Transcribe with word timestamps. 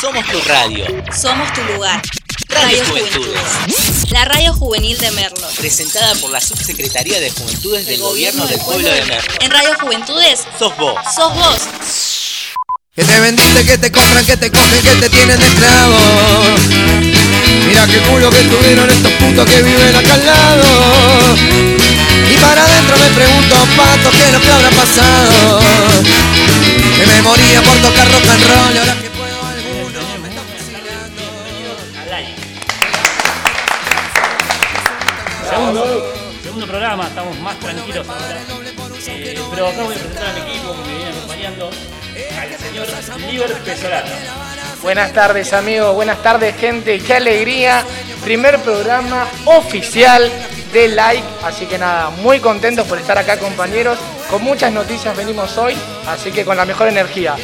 Somos 0.00 0.24
tu 0.26 0.40
radio. 0.42 0.84
Somos 1.12 1.52
tu 1.52 1.60
lugar. 1.74 2.00
Radio 2.48 2.84
Juventudes. 2.88 4.10
La 4.10 4.24
radio 4.24 4.52
juvenil 4.54 4.96
de 4.96 5.10
Merlo. 5.10 5.48
Presentada 5.58 6.14
por 6.16 6.30
la 6.30 6.40
Subsecretaría 6.40 7.18
de 7.18 7.30
Juventudes 7.30 7.86
del 7.86 8.00
Gobierno 8.00 8.46
del 8.46 8.60
Pueblo 8.60 8.88
de 8.88 9.04
Merlo. 9.06 9.32
En 9.40 9.50
Radio 9.50 9.76
Juventudes 9.80 10.46
Sos 10.56 10.76
vos. 10.76 10.94
sos 11.14 11.34
vos. 11.34 11.58
Que 12.94 13.04
te 13.04 13.20
vendiste, 13.20 13.64
que 13.64 13.78
te 13.78 13.90
compran, 13.90 14.24
que 14.24 14.36
te 14.36 14.50
cogen, 14.52 14.82
que 14.82 14.94
te 14.96 15.10
tienen 15.10 15.40
de 15.40 15.46
esclavo. 15.46 15.98
Mira 17.66 17.86
qué 17.86 17.98
culo 18.08 18.30
que 18.30 18.42
tuvieron 18.44 18.88
estos 18.90 19.12
putos 19.12 19.46
que 19.46 19.62
viven 19.62 19.96
acá 19.96 20.14
al 20.14 20.26
lado. 20.26 21.36
Y 22.30 22.36
para 22.40 22.64
adentro 22.64 22.96
me 22.98 23.10
pregunto, 23.10 23.54
pato, 23.76 24.10
qué 24.12 24.26
es 24.26 24.32
lo 24.32 24.40
que 24.40 24.50
habrá 24.50 24.70
pasado. 24.70 25.60
Que 26.96 27.06
me 27.06 27.22
moría 27.22 27.62
por 27.62 27.76
tocar 27.78 28.10
rock 28.12 28.28
and 28.28 28.46
roll 28.46 28.74
y 28.74 28.78
ahora 28.78 28.96
que 29.00 29.17
programa, 36.88 37.08
estamos 37.08 37.38
más 37.40 37.58
tranquilos 37.58 38.08
ahora. 38.08 38.40
Eh, 39.08 39.38
pero 39.50 39.66
acá 39.68 39.82
voy 39.82 39.94
a 39.94 39.98
presentar 39.98 40.24
a 40.26 40.32
mi 40.32 40.40
equipo 40.40 40.72
que 40.72 40.88
me 40.88 40.96
viene 40.96 41.10
acompañando 41.10 41.70
al 42.40 42.58
señor 42.58 43.20
Liber 43.30 43.52
Pesolano. 43.58 44.10
Buenas 44.82 45.12
tardes 45.12 45.52
amigos, 45.52 45.94
buenas 45.94 46.22
tardes 46.22 46.56
gente, 46.56 46.98
qué 47.00 47.14
alegría. 47.14 47.84
Primer 48.24 48.58
programa 48.60 49.26
oficial 49.44 50.30
de 50.72 50.88
Like, 50.88 51.24
así 51.44 51.66
que 51.66 51.76
nada, 51.76 52.08
muy 52.08 52.40
contentos 52.40 52.86
por 52.86 52.98
estar 52.98 53.18
acá 53.18 53.38
compañeros. 53.38 53.98
Con 54.30 54.42
muchas 54.42 54.72
noticias 54.72 55.14
venimos 55.14 55.58
hoy, 55.58 55.76
así 56.06 56.32
que 56.32 56.44
con 56.46 56.56
la 56.56 56.64
mejor 56.64 56.88
energía. 56.88 57.36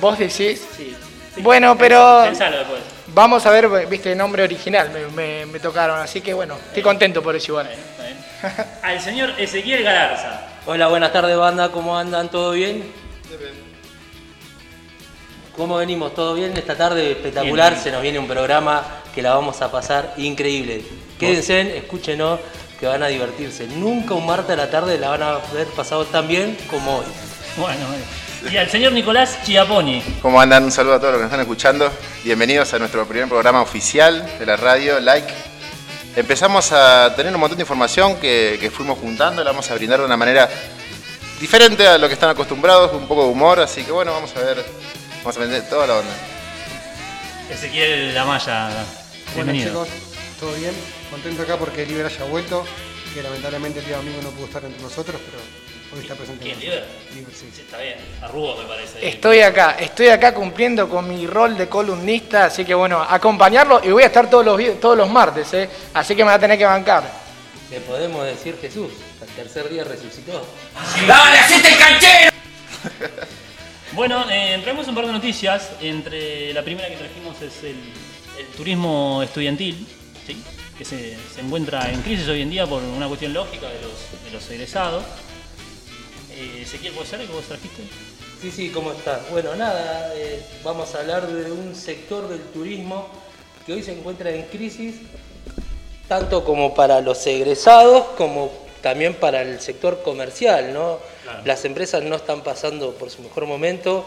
Vos 0.00 0.18
decís, 0.18 0.62
sí. 0.76 0.96
Bueno, 1.38 1.76
pero- 1.76 2.22
Pensalo 2.24 2.58
después. 2.58 2.97
Vamos 3.18 3.44
a 3.46 3.50
ver, 3.50 3.68
viste, 3.88 4.14
nombre 4.14 4.44
original 4.44 4.90
me, 4.90 5.06
me- 5.08 5.46
me 5.46 5.58
tocaron, 5.60 5.98
así 5.98 6.20
que 6.20 6.32
bueno, 6.34 6.54
estoy 6.68 6.82
contento 6.82 7.20
por 7.22 7.34
eso 7.34 7.52
igual. 7.52 7.68
Está 7.68 8.04
bien. 8.04 8.66
Al 8.82 9.00
señor 9.00 9.32
Ezequiel 9.38 9.82
Galarza. 9.82 10.40
Hola, 10.66 10.86
buenas 10.88 11.12
tardes 11.12 11.36
banda, 11.36 11.70
¿cómo 11.72 11.98
andan? 11.98 12.28
¿Todo 12.30 12.52
bien? 12.52 12.84
¿Cómo 15.56 15.76
venimos? 15.78 16.14
¿Todo 16.14 16.34
bien? 16.34 16.56
Esta 16.56 16.76
tarde 16.76 17.10
espectacular, 17.10 17.72
Bien. 17.72 17.82
se 17.82 17.90
nos 17.90 18.00
viene 18.02 18.18
un 18.20 18.28
programa 18.28 18.84
que 19.12 19.22
la 19.22 19.34
vamos 19.34 19.60
a 19.60 19.72
pasar 19.72 20.14
increíble. 20.16 20.82
Quédense, 21.18 21.76
escúchenos, 21.78 22.38
que 22.78 22.86
van 22.86 23.02
a 23.02 23.08
divertirse. 23.08 23.66
Nunca 23.66 24.14
un 24.14 24.24
martes 24.24 24.50
a 24.50 24.56
la 24.56 24.70
tarde 24.70 24.96
la 24.98 25.08
van 25.08 25.22
a 25.24 25.38
ver 25.52 25.66
pasado 25.74 26.04
tan 26.04 26.28
bien 26.28 26.56
como 26.70 26.98
hoy. 26.98 27.06
Bueno, 27.56 27.86
bueno. 27.88 28.04
Y 28.46 28.56
al 28.56 28.70
señor 28.70 28.92
Nicolás 28.92 29.38
Chiaponi. 29.44 30.02
¿Cómo 30.22 30.40
andan? 30.40 30.64
Un 30.64 30.70
saludo 30.70 30.94
a 30.94 30.98
todos 31.00 31.12
los 31.12 31.18
que 31.18 31.24
nos 31.24 31.30
están 31.30 31.40
escuchando. 31.40 31.92
Bienvenidos 32.22 32.72
a 32.72 32.78
nuestro 32.78 33.06
primer 33.06 33.28
programa 33.28 33.60
oficial 33.62 34.38
de 34.38 34.46
la 34.46 34.56
radio, 34.56 35.00
Like. 35.00 35.32
Empezamos 36.14 36.70
a 36.72 37.14
tener 37.16 37.34
un 37.34 37.40
montón 37.40 37.58
de 37.58 37.62
información 37.62 38.16
que, 38.16 38.56
que 38.60 38.70
fuimos 38.70 38.98
juntando, 38.98 39.42
la 39.42 39.50
vamos 39.50 39.70
a 39.70 39.74
brindar 39.74 39.98
de 40.00 40.06
una 40.06 40.16
manera 40.16 40.48
diferente 41.40 41.86
a 41.86 41.98
lo 41.98 42.06
que 42.08 42.14
están 42.14 42.30
acostumbrados, 42.30 42.92
un 42.92 43.06
poco 43.06 43.24
de 43.24 43.30
humor, 43.30 43.60
así 43.60 43.82
que 43.82 43.92
bueno, 43.92 44.12
vamos 44.12 44.34
a 44.36 44.40
ver, 44.40 44.64
vamos 45.18 45.36
a 45.36 45.40
vender 45.40 45.68
toda 45.68 45.86
la 45.86 45.94
onda. 45.96 46.14
Ezequiel 47.50 48.16
Amaya. 48.16 48.68
Bueno 49.34 49.52
Bienvenido. 49.52 49.84
chicos, 49.84 49.88
¿todo 50.40 50.52
bien? 50.54 50.72
Contento 51.10 51.42
acá 51.42 51.56
porque 51.56 51.86
Liber 51.86 52.06
haya 52.06 52.24
vuelto, 52.24 52.64
que 53.14 53.22
lamentablemente 53.22 53.80
el 53.80 53.86
día 53.86 53.96
domingo 53.96 54.20
no 54.22 54.30
pudo 54.30 54.46
estar 54.46 54.64
entre 54.64 54.82
nosotros, 54.82 55.20
pero 55.24 55.38
hoy 55.92 56.00
está 56.00 56.14
presente. 56.14 56.44
¿Quién. 56.44 56.60
Liber, 56.60 56.84
sí. 57.32 57.50
Sí, 57.54 57.62
está 57.62 57.78
bien. 57.78 57.96
Arrugo 58.22 58.56
me 58.56 58.64
parece. 58.64 59.06
Estoy 59.06 59.40
acá, 59.40 59.76
estoy 59.78 60.08
acá 60.08 60.34
cumpliendo 60.34 60.88
con 60.88 61.08
mi 61.08 61.26
rol 61.26 61.56
de 61.56 61.68
columnista, 61.68 62.46
así 62.46 62.64
que 62.64 62.74
bueno, 62.74 63.02
acompañarlo 63.02 63.80
y 63.82 63.90
voy 63.90 64.02
a 64.02 64.06
estar 64.06 64.28
todos 64.28 64.44
los, 64.44 64.80
todos 64.80 64.96
los 64.96 65.10
martes, 65.10 65.52
¿eh? 65.54 65.68
así 65.94 66.14
que 66.14 66.24
me 66.24 66.30
va 66.30 66.34
a 66.34 66.40
tener 66.40 66.58
que 66.58 66.64
bancar. 66.64 67.04
Le 67.70 67.80
podemos 67.80 68.24
decir 68.24 68.56
Jesús, 68.60 68.90
al 69.20 69.28
tercer 69.28 69.68
día 69.68 69.84
resucitó. 69.84 70.42
Bueno, 73.92 74.26
eh, 74.30 74.60
traemos 74.62 74.86
un 74.86 74.94
par 74.94 75.06
de 75.06 75.12
noticias. 75.12 75.70
Entre 75.80 76.52
la 76.52 76.62
primera 76.62 76.88
que 76.88 76.94
trajimos 76.94 77.42
es 77.42 77.64
el, 77.64 77.76
el 78.38 78.46
turismo 78.56 79.22
estudiantil, 79.24 79.88
¿sí? 80.24 80.40
que 80.76 80.84
se, 80.84 81.16
se 81.34 81.40
encuentra 81.40 81.90
en 81.90 82.00
crisis 82.02 82.28
hoy 82.28 82.42
en 82.42 82.50
día 82.50 82.64
por 82.64 82.80
una 82.80 83.08
cuestión 83.08 83.32
lógica 83.32 83.66
de 83.66 83.80
los, 83.80 84.24
de 84.24 84.30
los 84.30 84.48
egresados. 84.50 85.02
Eh, 86.38 86.62
Ezequiel, 86.62 86.92
¿puede 86.92 87.08
ser 87.08 87.18
que 87.18 87.32
vos 87.32 87.44
trajiste? 87.46 87.82
Sí, 88.40 88.52
sí, 88.52 88.70
¿cómo 88.70 88.92
estás? 88.92 89.28
Bueno, 89.32 89.56
nada, 89.56 90.12
eh, 90.14 90.40
vamos 90.62 90.94
a 90.94 91.00
hablar 91.00 91.26
de 91.26 91.50
un 91.50 91.74
sector 91.74 92.28
del 92.28 92.40
turismo 92.52 93.08
que 93.66 93.72
hoy 93.72 93.82
se 93.82 93.92
encuentra 93.92 94.30
en 94.30 94.42
crisis, 94.44 94.94
tanto 96.06 96.44
como 96.44 96.74
para 96.74 97.00
los 97.00 97.26
egresados 97.26 98.04
como 98.16 98.52
también 98.82 99.14
para 99.14 99.42
el 99.42 99.60
sector 99.60 100.02
comercial, 100.04 100.72
¿no? 100.72 101.00
Las 101.44 101.64
empresas 101.64 102.04
no 102.04 102.14
están 102.14 102.44
pasando 102.44 102.92
por 102.92 103.10
su 103.10 103.20
mejor 103.22 103.46
momento, 103.46 104.04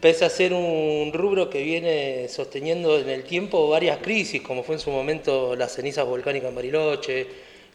pese 0.00 0.24
a 0.24 0.30
ser 0.30 0.54
un 0.54 1.12
rubro 1.12 1.50
que 1.50 1.62
viene 1.62 2.26
sosteniendo 2.30 2.98
en 2.98 3.10
el 3.10 3.24
tiempo 3.24 3.68
varias 3.68 3.98
crisis, 3.98 4.40
como 4.40 4.62
fue 4.62 4.76
en 4.76 4.80
su 4.80 4.90
momento 4.90 5.54
las 5.56 5.74
cenizas 5.74 6.06
volcánicas 6.06 6.48
en 6.48 6.54
Bariloche, 6.54 7.26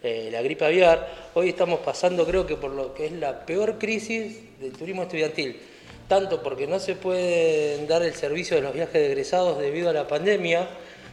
eh, 0.06 0.30
la 0.32 0.44
gripe 0.44 0.64
aviar, 0.64 1.32
hoy 1.34 1.50
estamos 1.50 1.80
pasando 1.80 2.28
creo 2.28 2.46
que 2.46 2.56
por 2.58 2.70
lo 2.70 2.94
que 2.94 3.08
es 3.08 3.12
la 3.12 3.44
peor 3.44 3.80
crisis 3.80 4.38
del 4.60 4.72
turismo 4.72 5.02
estudiantil, 5.02 5.60
tanto 6.08 6.44
porque 6.44 6.68
no 6.68 6.80
se 6.80 6.94
pueden 6.96 7.88
dar 7.88 8.04
el 8.04 8.14
servicio 8.14 8.56
de 8.56 8.62
los 8.62 8.72
viajes 8.72 8.94
de 8.94 9.08
egresados 9.08 9.58
debido 9.58 9.90
a 9.90 9.94
la 9.94 10.08
pandemia, 10.08 10.68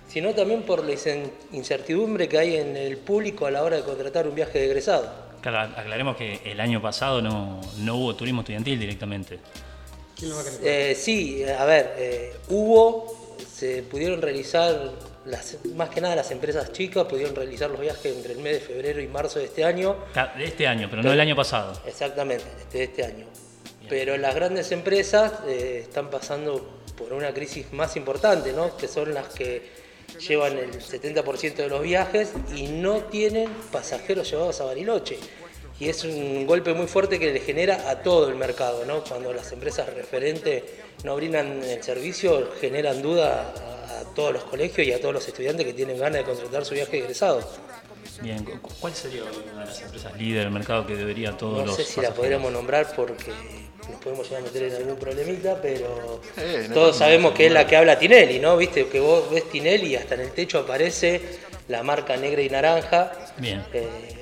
sino 0.09 0.35
también 0.35 0.65
por 0.65 0.85
la 0.85 0.93
incertidumbre 1.53 2.29
que 2.29 2.37
hay 2.37 2.57
en 2.57 2.77
el 2.77 2.99
público 2.99 3.47
a 3.47 3.51
la 3.51 3.63
hora 3.63 3.79
de 3.79 3.83
contratar 3.83 4.29
un 4.29 4.35
viaje 4.35 4.59
de 4.59 4.67
egresado. 4.67 5.11
Claro, 5.41 5.73
aclaremos 5.75 6.15
que 6.19 6.41
el 6.45 6.61
año 6.61 6.83
pasado 6.83 7.23
no, 7.23 7.63
no 7.79 7.97
hubo 7.97 8.15
turismo 8.15 8.43
estudiantil 8.43 8.79
directamente. 8.79 9.39
¿Quién 10.15 10.31
lo 10.31 10.37
va 10.37 10.43
a 10.43 10.45
querer? 10.45 10.61
Eh, 10.63 10.95
sí, 10.95 11.43
a 11.45 11.65
ver, 11.65 11.95
eh, 11.97 12.33
hubo, 12.51 13.37
se 13.51 13.83
pudieron 13.85 14.21
realizar, 14.21 14.93
las, 15.27 15.59
más 15.75 15.91
que 15.91 16.01
nada 16.01 16.17
las 16.17 16.31
empresas 16.31 16.73
chicas 16.73 17.05
pudieron 17.07 17.35
realizar 17.35 17.71
los 17.71 17.81
viajes 17.81 18.17
entre 18.17 18.33
el 18.33 18.41
mes 18.41 18.55
de 18.55 18.61
febrero 18.61 19.01
y 19.01 19.07
marzo 19.07 19.39
de 19.39 19.47
este 19.47 19.65
año, 19.65 19.97
De 20.37 20.45
este 20.45 20.67
año, 20.67 20.89
pero 20.91 21.03
no 21.03 21.11
del 21.11 21.21
año 21.21 21.37
pasado. 21.37 21.81
exactamente, 21.87 22.45
de 22.73 22.85
este 22.85 23.05
año. 23.05 23.27
Pero 23.89 24.17
las 24.17 24.35
grandes 24.35 24.73
empresas 24.73 25.33
eh, 25.47 25.81
están 25.83 26.09
pasando 26.11 26.81
por 26.97 27.13
una 27.13 27.33
crisis 27.33 27.73
más 27.73 27.97
importante, 27.97 28.53
¿no? 28.53 28.77
que 28.77 28.89
son 28.89 29.13
las 29.13 29.29
que 29.29 29.71
llevan 30.19 30.59
el 30.59 30.73
70% 30.73 31.55
de 31.55 31.69
los 31.69 31.83
viajes 31.83 32.33
y 32.55 32.69
no 32.69 33.01
tienen 33.05 33.49
pasajeros 33.71 34.31
llevados 34.31 34.61
a 34.61 34.65
Bariloche. 34.65 35.19
Y 35.83 35.89
es 35.89 36.05
un 36.05 36.47
golpe 36.47 36.73
muy 36.75 36.87
fuerte 36.87 37.19
que 37.19 37.33
le 37.33 37.41
genera 37.41 37.91
a 37.91 38.03
todo 38.03 38.29
el 38.29 38.37
mercado, 38.37 38.85
¿no? 38.85 39.03
Cuando 39.03 39.33
las 39.33 39.51
empresas 39.51 39.93
referentes 39.93 40.63
no 41.03 41.17
brindan 41.17 41.61
el 41.65 41.83
servicio, 41.83 42.51
generan 42.61 43.03
duda 43.03 43.53
a, 43.89 44.01
a 44.01 44.05
todos 44.15 44.33
los 44.33 44.45
colegios 44.45 44.87
y 44.87 44.93
a 44.93 45.01
todos 45.01 45.13
los 45.13 45.27
estudiantes 45.27 45.67
que 45.67 45.73
tienen 45.73 45.99
ganas 45.99 46.19
de 46.21 46.25
contratar 46.25 46.65
su 46.65 46.75
viaje 46.75 46.93
de 46.93 46.99
egresado. 46.99 47.41
Bien, 48.21 48.45
cu- 48.45 48.69
¿cuál 48.81 48.95
sería 48.95 49.23
una 49.25 49.63
de 49.63 49.67
las 49.67 49.81
empresas 49.83 50.17
líder 50.17 50.45
del 50.45 50.53
mercado 50.53 50.87
que 50.87 50.95
debería 50.95 51.37
todos 51.37 51.59
No 51.59 51.67
los 51.67 51.75
sé 51.77 51.85
si 51.85 52.01
la 52.01 52.15
podríamos 52.15 52.53
nombrar 52.53 52.95
porque 52.95 53.33
nos 53.91 54.01
podemos 54.01 54.25
llegar 54.29 54.43
a 54.43 54.47
meter 54.47 54.63
en 54.63 54.75
algún 54.77 54.97
problemita, 54.97 55.59
pero 55.61 56.21
Eh, 56.37 56.67
no 56.69 56.75
todos 56.75 56.97
sabemos 56.97 57.33
que 57.33 57.47
es 57.47 57.53
la 57.53 57.67
que 57.67 57.77
habla 57.77 57.99
Tinelli, 57.99 58.39
¿no? 58.39 58.57
Viste 58.57 58.87
que 58.87 59.01
vos 59.01 59.29
ves 59.33 59.51
Tinelli 59.51 59.89
y 59.95 59.97
hasta 59.97 60.15
en 60.15 60.21
el 60.21 60.31
techo 60.31 60.61
aparece 60.61 61.21
la 61.67 61.83
marca 61.83 62.17
negra 62.17 62.41
y 62.43 62.49
naranja. 62.49 63.11
Bien. 63.39 63.65
eh, 63.73 64.19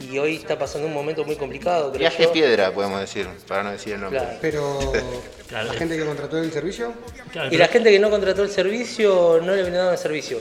y 0.00 0.18
hoy 0.18 0.36
está 0.36 0.58
pasando 0.58 0.86
un 0.88 0.94
momento 0.94 1.24
muy 1.24 1.36
complicado, 1.36 1.88
creo 1.90 2.00
Viaje 2.00 2.24
yo. 2.24 2.32
piedra, 2.32 2.72
podemos 2.72 3.00
decir, 3.00 3.28
para 3.46 3.62
no 3.62 3.70
decir 3.72 3.94
el 3.94 4.00
nombre. 4.00 4.18
Claro. 4.20 4.38
Pero 4.40 4.92
Claro. 5.48 5.66
la 5.68 5.74
gente 5.74 5.96
que 5.96 6.04
contrató 6.04 6.38
el 6.38 6.52
servicio, 6.52 6.92
Claro, 7.32 7.52
Y 7.52 7.56
la 7.58 7.68
gente 7.68 7.90
que 7.90 7.98
no 7.98 8.08
contrató 8.10 8.42
el 8.42 8.50
servicio 8.50 9.40
no 9.42 9.54
le 9.54 9.62
brindaron 9.62 9.92
el 9.92 9.98
servicio 9.98 10.38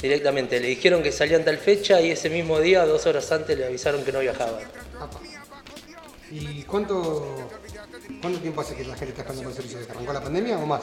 directamente. 0.00 0.58
Le 0.60 0.68
dijeron 0.68 1.02
que 1.02 1.12
salían 1.12 1.44
tal 1.44 1.58
fecha 1.58 2.00
y 2.00 2.10
ese 2.10 2.28
mismo 2.30 2.58
día, 2.60 2.84
dos 2.86 3.06
horas 3.06 3.30
antes, 3.32 3.56
le 3.56 3.66
avisaron 3.66 4.02
que 4.04 4.12
no 4.12 4.20
viajaban. 4.20 4.60
¿Y 6.30 6.62
cuánto, 6.64 7.48
cuánto 8.20 8.40
tiempo 8.40 8.60
hace 8.60 8.74
que 8.74 8.84
la 8.84 8.94
gente 8.96 9.10
está 9.10 9.22
esperando 9.22 9.48
el 9.50 9.54
servicio? 9.54 9.78
¿Desde 9.78 9.90
que 9.92 9.96
arrancó 9.96 10.12
la 10.12 10.22
pandemia 10.22 10.58
o 10.58 10.66
más? 10.66 10.82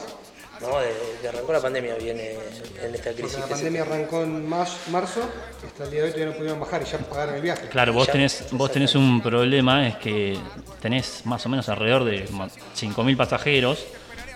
No, 0.66 0.78
de, 0.80 0.94
de 1.22 1.28
arrancó 1.28 1.52
la 1.52 1.60
pandemia 1.60 1.94
viene 1.96 2.32
en 2.82 2.94
esta 2.94 3.10
Porque 3.10 3.22
crisis. 3.22 3.38
la 3.38 3.46
se- 3.46 3.52
pandemia 3.54 3.82
arrancó 3.82 4.22
en 4.22 4.48
marzo, 4.48 5.20
hasta 5.66 5.84
el 5.84 5.90
día 5.90 6.00
de 6.00 6.06
hoy 6.06 6.10
todavía 6.12 6.32
no 6.32 6.38
pudieron 6.38 6.60
bajar 6.60 6.82
y 6.82 6.90
ya 6.90 6.98
pagaron 6.98 7.34
el 7.34 7.42
viaje. 7.42 7.68
Claro, 7.68 7.92
vos 7.92 8.06
Ya- 8.06 8.12
tenés, 8.12 8.44
vos 8.50 8.72
tenés 8.72 8.94
un 8.94 9.20
problema, 9.20 9.86
es 9.88 9.96
que 9.96 10.38
tenés 10.80 11.22
más 11.24 11.44
o 11.44 11.48
menos 11.48 11.68
alrededor 11.68 12.04
de 12.04 12.26
ma- 12.30 12.48
5.000 12.74 13.16
pasajeros 13.16 13.84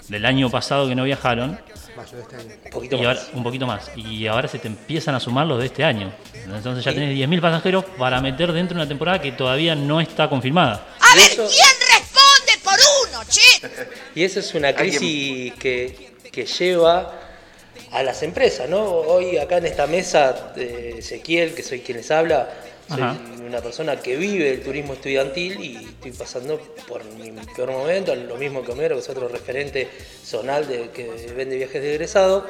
del 0.08 0.24
año 0.26 0.50
pasado 0.50 0.88
que 0.88 0.94
no 0.94 1.04
viajaron, 1.04 1.58
Mayo 1.96 2.16
de 2.16 2.22
este 2.22 2.36
año. 2.36 2.54
Un 2.66 2.70
poquito 2.70 2.94
y 2.96 2.98
más. 2.98 3.06
ahora, 3.18 3.20
un 3.34 3.42
poquito 3.42 3.66
más, 3.66 3.90
y 3.96 4.26
ahora 4.28 4.46
se 4.48 4.58
te 4.60 4.68
empiezan 4.68 5.14
a 5.16 5.20
sumar 5.20 5.46
los 5.46 5.58
de 5.58 5.66
este 5.66 5.82
año. 5.82 6.12
Entonces 6.44 6.84
ya 6.84 6.92
tenés 6.92 7.10
10.000 7.16 7.40
pasajeros 7.40 7.84
para 7.98 8.20
meter 8.20 8.52
dentro 8.52 8.76
de 8.76 8.82
una 8.82 8.88
temporada 8.88 9.20
que 9.20 9.32
todavía 9.32 9.74
no 9.74 10.00
está 10.00 10.28
confirmada. 10.28 10.86
A 11.00 11.16
ver, 11.16 11.30
¿quién 11.34 11.44
responde, 11.48 12.52
Y 14.14 14.22
esa 14.22 14.40
es 14.40 14.54
una 14.54 14.72
crisis 14.74 15.52
que, 15.54 16.07
que 16.38 16.46
lleva 16.46 17.12
a 17.90 18.02
las 18.04 18.22
empresas, 18.22 18.68
¿no? 18.68 18.84
Hoy 18.84 19.38
acá 19.38 19.56
en 19.56 19.66
esta 19.66 19.88
mesa, 19.88 20.52
Ezequiel, 20.56 21.52
que 21.52 21.64
soy 21.64 21.80
quien 21.80 21.98
les 21.98 22.12
habla, 22.12 22.48
soy 22.88 23.02
Ajá. 23.02 23.16
una 23.44 23.60
persona 23.60 23.96
que 23.96 24.14
vive 24.14 24.52
el 24.52 24.62
turismo 24.62 24.92
estudiantil 24.92 25.60
y 25.60 25.76
estoy 25.84 26.12
pasando 26.12 26.60
por 26.86 27.04
mi 27.04 27.32
peor 27.56 27.72
momento, 27.72 28.14
lo 28.14 28.36
mismo 28.36 28.62
que 28.62 28.70
Homero, 28.70 28.94
que 28.94 29.00
es 29.00 29.08
otro 29.08 29.26
referente 29.26 29.88
zonal 30.24 30.68
de, 30.68 30.90
que 30.90 31.08
vende 31.36 31.56
viajes 31.56 31.82
de 31.82 31.94
egresado. 31.94 32.46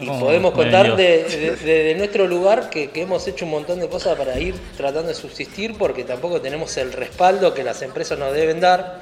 Y 0.00 0.08
Oh, 0.10 0.20
podemos 0.20 0.52
contar 0.52 0.96
de 0.96 1.94
nuestro 1.96 2.26
lugar 2.26 2.68
que, 2.68 2.90
que 2.90 3.02
hemos 3.02 3.26
hecho 3.26 3.46
un 3.46 3.52
montón 3.52 3.80
de 3.80 3.88
cosas 3.88 4.18
para 4.18 4.38
ir 4.38 4.54
tratando 4.76 5.08
de 5.08 5.14
subsistir 5.14 5.78
porque 5.78 6.04
tampoco 6.04 6.42
tenemos 6.42 6.76
el 6.76 6.92
respaldo 6.92 7.54
que 7.54 7.64
las 7.64 7.80
empresas 7.80 8.18
nos 8.18 8.34
deben 8.34 8.60
dar, 8.60 9.00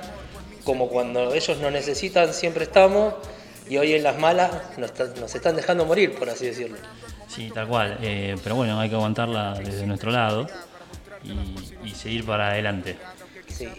como 0.62 0.88
cuando 0.88 1.34
ellos 1.34 1.58
nos 1.58 1.72
necesitan 1.72 2.32
siempre 2.34 2.64
estamos 2.64 3.14
y 3.69 3.76
hoy 3.76 3.94
en 3.94 4.03
las 4.03 4.19
malas 4.19 4.50
nos, 4.79 4.93
nos 5.19 5.35
están 5.35 5.56
dejando 5.56 5.85
morir, 5.85 6.14
por 6.14 6.29
así 6.29 6.47
decirlo. 6.47 6.76
Sí, 7.29 7.50
tal 7.55 7.67
cual. 7.67 7.99
Eh, 8.03 8.37
pero 8.43 8.56
bueno, 8.56 8.79
hay 8.79 8.88
que 8.88 8.94
aguantarla 8.94 9.55
desde 9.55 9.87
nuestro 9.87 10.11
lado 10.11 10.47
y 11.85 11.91
seguir 11.91 12.26
para 12.26 12.50
adelante. 12.50 12.99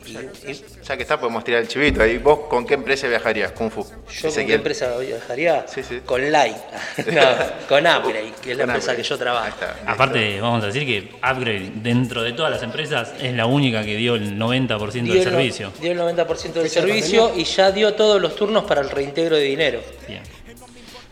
Sí, 0.06 0.18
y- 0.46 0.52
y 0.52 0.66
Ya 0.84 0.96
que 0.98 1.04
está, 1.04 1.20
podemos 1.20 1.44
tirar 1.44 1.62
el 1.62 1.68
chivito 1.68 2.02
ahí. 2.02 2.18
¿Vos 2.18 2.42
con 2.50 2.66
qué 2.66 2.74
empresa 2.76 3.08
viajarías? 3.08 3.52
Kung 3.54 3.70
Fu. 3.72 3.84
yo 3.84 4.30
con 4.34 4.46
qué 4.46 4.54
empresa 4.54 4.98
viajaría? 4.98 5.66
Sí, 5.68 5.82
sí. 5.84 6.02
Con 6.06 6.32
Light, 6.32 6.56
no, 7.12 7.22
con 7.68 7.80
Upgrade, 7.86 8.34
que 8.42 8.52
es 8.52 8.58
la 8.58 8.64
Con 8.66 8.76
empresa 8.76 8.92
Upgrade. 8.92 8.98
que 8.98 9.04
yo 9.04 9.16
Ahí 9.16 9.20
trabajo. 9.20 9.48
está. 9.48 9.76
Aparte, 9.86 10.42
vamos 10.42 10.64
a 10.64 10.68
decir 10.68 10.86
que 10.86 11.10
Upgrade, 11.18 11.72
dentro 11.76 12.24
de 12.24 12.34
todas 12.34 12.52
las 12.52 12.64
empresas, 12.64 13.14
es 13.22 13.34
la 13.34 13.46
única 13.46 13.84
que 13.84 13.96
dio 13.96 14.16
el 14.16 14.38
90% 14.38 14.92
Dio 15.04 15.14
del 15.14 15.18
el, 15.18 15.24
servicio. 15.24 15.72
dio 15.82 15.92
el 15.92 16.00
90% 16.00 16.54
del 16.54 16.70
servicio 16.70 17.34
y 17.36 17.44
ya 17.44 17.72
dio 17.72 17.94
todos 17.94 18.22
los 18.22 18.36
turnos 18.36 18.64
para 18.66 18.82
el 18.82 18.90
reintegro 18.90 19.36
de 19.36 19.44
dinero. 19.44 19.82
Bien. 20.08 20.22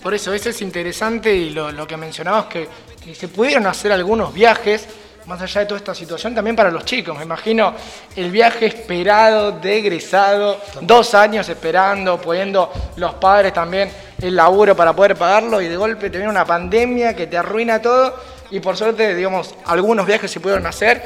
Por 0.02 0.14
eso, 0.16 0.34
eso 0.34 0.50
es 0.50 0.62
interesante 0.62 1.34
y 1.36 1.52
lo, 1.52 1.72
lo 1.72 1.86
que 1.86 1.96
mencionabas 1.96 2.46
que, 2.46 2.68
que 3.04 3.14
se 3.14 3.28
pudieron 3.28 3.68
hacer 3.68 3.92
algunos 3.92 4.34
viajes, 4.34 4.88
más 5.26 5.42
allá 5.42 5.62
de 5.62 5.68
toda 5.68 5.78
esta 5.78 5.94
situación, 5.96 6.34
también 6.36 6.56
para 6.56 6.72
los 6.72 6.84
chicos. 6.86 7.16
Me 7.18 7.24
imagino 7.24 7.74
el 8.16 8.32
viaje 8.32 8.66
esperado 8.66 9.52
de 9.54 9.78
egresado, 9.78 10.60
dos 10.82 11.14
años 11.14 11.48
esperando, 11.50 12.20
poniendo 12.20 12.72
los 12.98 13.14
padres 13.16 13.54
también 13.54 13.92
el 14.22 14.36
laburo 14.36 14.76
para 14.76 14.94
poder 14.96 15.16
pagarlo 15.16 15.62
y 15.62 15.68
de 15.68 15.76
golpe 15.78 16.10
te 16.10 16.18
viene 16.18 16.30
una 16.30 16.46
pandemia 16.46 17.16
que 17.16 17.28
te 17.28 17.38
arruina 17.38 17.82
todo 17.82 18.16
y 18.52 18.60
por 18.60 18.76
suerte, 18.78 19.16
digamos, 19.16 19.56
algunos 19.66 20.06
viajes 20.06 20.30
se 20.30 20.40
pudieron 20.40 20.66
hacer 20.68 21.02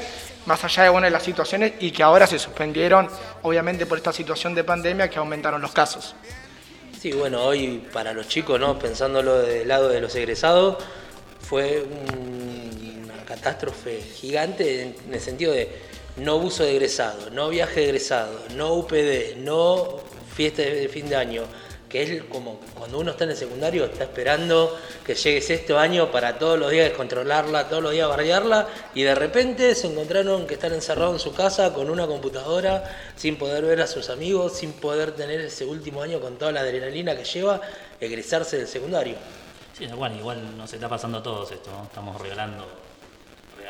más 0.45 0.63
allá 0.63 0.83
de 0.83 0.89
bueno, 0.89 1.05
de 1.05 1.11
las 1.11 1.23
situaciones 1.23 1.73
y 1.79 1.91
que 1.91 2.03
ahora 2.03 2.27
se 2.27 2.37
suspendieron, 2.39 3.07
obviamente 3.43 3.85
por 3.85 3.97
esta 3.97 4.11
situación 4.13 4.53
de 4.53 4.63
pandemia 4.63 5.09
que 5.09 5.17
aumentaron 5.19 5.61
los 5.61 5.71
casos. 5.71 6.15
Sí, 6.99 7.11
bueno, 7.11 7.43
hoy 7.43 7.87
para 7.93 8.13
los 8.13 8.27
chicos, 8.27 8.59
¿no? 8.59 8.77
pensándolo 8.79 9.39
del 9.39 9.67
lado 9.67 9.89
de 9.89 10.01
los 10.01 10.13
egresados, 10.15 10.77
fue 11.47 11.83
un- 11.83 12.94
catástrofe 13.25 14.01
gigante 14.01 14.83
en, 14.83 14.95
en 15.07 15.13
el 15.13 15.19
sentido 15.19 15.53
de 15.53 15.69
no 16.17 16.37
uso 16.37 16.63
de 16.63 16.71
egresado, 16.71 17.29
no 17.31 17.49
viaje 17.49 17.81
de 17.81 17.89
egresado, 17.89 18.39
no 18.55 18.73
UPD, 18.75 19.35
no 19.37 19.99
fiesta 20.33 20.61
de 20.61 20.87
fin 20.87 21.09
de 21.09 21.15
año, 21.15 21.43
que 21.89 22.03
es 22.03 22.23
como 22.23 22.59
cuando 22.73 22.99
uno 22.99 23.11
está 23.11 23.25
en 23.25 23.31
el 23.31 23.37
secundario, 23.37 23.85
está 23.85 24.05
esperando 24.05 24.77
que 25.05 25.15
llegue 25.15 25.41
sexto 25.41 25.77
año 25.77 26.11
para 26.11 26.37
todos 26.37 26.59
los 26.59 26.71
días 26.71 26.91
controlarla, 26.91 27.69
todos 27.69 27.83
los 27.83 27.91
días 27.91 28.07
bardearla, 28.07 28.67
y 28.93 29.03
de 29.03 29.15
repente 29.15 29.75
se 29.75 29.87
encontraron 29.87 30.47
que 30.47 30.55
están 30.55 30.73
encerrados 30.73 31.13
en 31.13 31.19
su 31.19 31.33
casa 31.33 31.73
con 31.73 31.89
una 31.89 32.07
computadora, 32.07 32.83
sin 33.15 33.37
poder 33.37 33.65
ver 33.65 33.81
a 33.81 33.87
sus 33.87 34.09
amigos, 34.09 34.53
sin 34.53 34.73
poder 34.73 35.11
tener 35.11 35.41
ese 35.41 35.65
último 35.65 36.01
año 36.01 36.19
con 36.19 36.37
toda 36.37 36.51
la 36.51 36.61
adrenalina 36.61 37.15
que 37.15 37.23
lleva 37.23 37.61
egresarse 37.99 38.57
del 38.57 38.67
secundario. 38.67 39.15
Sí, 39.77 39.83
igual, 39.83 40.15
igual 40.17 40.57
nos 40.57 40.71
está 40.73 40.87
pasando 40.87 41.17
a 41.17 41.23
todos 41.23 41.51
esto, 41.51 41.69
¿no? 41.71 41.83
Estamos 41.83 42.19
regalando, 42.21 42.65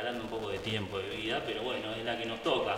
regalando 0.06 0.24
un 0.24 0.30
poco 0.30 0.52
de 0.52 0.60
tiempo, 0.60 1.00
de 1.00 1.10
vida, 1.16 1.42
pero 1.46 1.64
bueno, 1.64 1.94
es 1.98 2.06
la 2.06 2.18
que 2.18 2.26
nos 2.26 2.42
toca. 2.44 2.78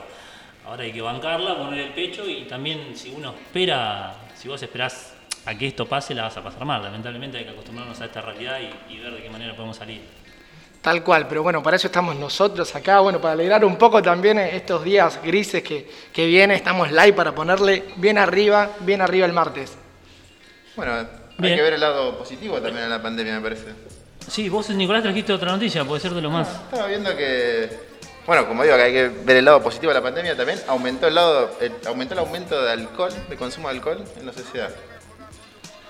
Ahora 0.65 0.83
hay 0.83 0.91
que 0.94 1.01
bancarla, 1.01 1.57
poner 1.57 1.79
el 1.79 1.94
pecho 1.94 2.27
y 2.27 2.44
también 2.44 2.95
si 2.95 3.09
uno 3.12 3.31
espera, 3.31 4.15
si 4.35 4.47
vos 4.47 4.62
esperás 4.62 5.13
a 5.45 5.56
que 5.56 5.68
esto 5.68 5.85
pase, 5.85 6.13
la 6.13 6.24
vas 6.24 6.38
a 6.38 6.44
pasar 6.44 6.63
mal. 6.65 6.81
Lamentablemente 6.81 7.38
hay 7.38 7.44
que 7.45 7.51
acostumbrarnos 7.51 8.00
a 8.00 8.06
esta 8.06 8.21
realidad 8.21 8.59
y, 8.59 8.94
y 8.94 9.00
ver 9.00 9.13
de 9.13 9.24
qué 9.24 9.29
manera 9.29 9.53
podemos 9.56 9.77
salir. 9.77 10.01
Tal 10.81 11.03
cual, 11.03 11.27
pero 11.27 11.44
bueno, 11.44 11.62
para 11.62 11.75
eso 11.75 11.88
estamos 11.88 12.15
nosotros 12.15 12.74
acá, 12.75 13.00
bueno, 13.00 13.19
para 13.19 13.33
alegrar 13.33 13.65
un 13.65 13.77
poco 13.77 14.01
también 14.01 14.38
estos 14.39 14.83
días 14.83 15.19
grises 15.21 15.63
que, 15.63 15.89
que 16.13 16.25
vienen, 16.27 16.56
estamos 16.56 16.91
live 16.91 17.13
para 17.13 17.33
ponerle 17.35 17.83
bien 17.97 18.18
arriba, 18.18 18.69
bien 18.81 19.01
arriba 19.01 19.25
el 19.25 19.33
martes. 19.33 19.77
Bueno, 20.75 20.94
hay 20.94 21.07
Bien. 21.39 21.56
que 21.56 21.62
ver 21.62 21.73
el 21.73 21.81
lado 21.81 22.18
positivo 22.18 22.62
también 22.62 22.85
en 22.85 22.89
la 22.89 23.01
pandemia, 23.01 23.35
me 23.35 23.41
parece. 23.41 23.96
Sí, 24.29 24.50
vos 24.50 24.69
Nicolás 24.69 25.03
trajiste 25.03 25.33
otra 25.33 25.51
noticia, 25.51 25.83
puede 25.85 26.01
ser 26.01 26.12
de 26.13 26.21
lo 26.21 26.29
más... 26.29 26.47
Estaba 26.50 26.88
viendo 26.88 27.15
que, 27.15 27.69
bueno, 28.25 28.47
como 28.47 28.63
digo, 28.63 28.75
hay 28.75 28.91
que 28.91 29.07
ver 29.07 29.38
el 29.38 29.45
lado 29.45 29.62
positivo 29.63 29.91
de 29.94 30.00
la 30.00 30.03
pandemia 30.03 30.35
también, 30.35 30.59
aumentó 30.68 31.07
el 31.07 31.15
lado, 31.15 31.51
el- 31.62 31.71
aumentó 31.88 32.13
el 32.13 32.19
aumento 32.19 32.62
de 32.62 32.71
alcohol, 32.71 33.12
de 33.29 33.35
consumo 33.38 33.69
de 33.69 33.75
alcohol 33.75 34.03
en 34.19 34.25
la 34.25 34.33
sociedad. 34.33 34.69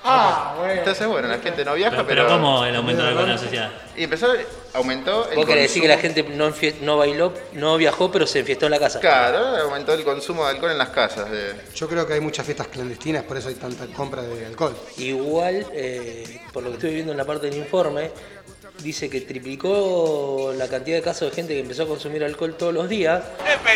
Ah, 0.09 0.56
bueno. 0.57 0.74
Entonces, 0.74 1.07
bueno, 1.07 1.27
la 1.27 1.39
gente 1.39 1.65
no 1.65 1.74
viaja, 1.74 1.95
Pero, 1.98 2.07
pero... 2.07 2.27
¿cómo 2.27 2.65
el 2.65 2.75
aumento 2.75 3.01
de 3.01 3.06
la 3.06 3.09
alcohol 3.12 3.30
en 3.30 3.36
la 3.36 3.42
sociedad? 3.42 3.71
Y 3.95 4.04
empezó, 4.04 4.27
aumentó 4.74 5.30
el 5.30 5.36
Vos 5.36 5.45
querés 5.45 5.63
decir 5.63 5.81
que 5.81 5.88
la 5.88 5.98
gente 5.98 6.24
no, 6.24 6.48
enfie- 6.50 6.75
no 6.81 6.98
bailó, 6.98 7.33
no 7.54 7.77
viajó, 7.77 8.12
pero 8.12 8.27
se 8.27 8.39
enfiestó 8.39 8.65
en 8.68 8.71
la 8.71 8.80
casa. 8.80 9.00
Claro, 9.00 9.39
aumentó 9.63 9.94
el 9.94 10.04
consumo 10.04 10.45
de 10.45 10.51
alcohol 10.51 10.71
en 10.71 10.77
las 10.77 10.89
casas. 10.89 11.30
de- 11.31 11.56
Yo 11.75 11.88
creo 11.88 12.06
que 12.07 12.13
hay 12.13 12.19
muchas 12.21 12.45
fiestas 12.45 12.68
clandestinas, 12.68 13.24
por 13.24 13.38
eso 13.38 13.50
hay 13.50 13.56
tanta 13.56 13.86
compra 13.88 14.21
de 14.21 14.45
alcohol. 14.45 14.75
Igual, 14.98 15.65
eh, 15.74 16.42
por 16.54 16.63
lo 16.63 16.69
que 16.69 16.75
estoy 16.75 16.94
viendo 16.94 17.12
en 17.12 17.18
la 17.18 17.25
parte 17.25 17.50
del 17.50 17.57
informe, 17.57 18.12
dice 18.84 19.10
que 19.10 19.22
triplicó 19.22 20.54
la 20.56 20.68
cantidad 20.68 20.98
de 20.98 21.04
casos 21.04 21.30
de 21.30 21.36
gente 21.36 21.54
que 21.54 21.60
empezó 21.62 21.84
a 21.84 21.88
consumir 21.88 22.24
alcohol 22.24 22.56
todos 22.58 22.74
los 22.74 22.88
días, 22.90 23.24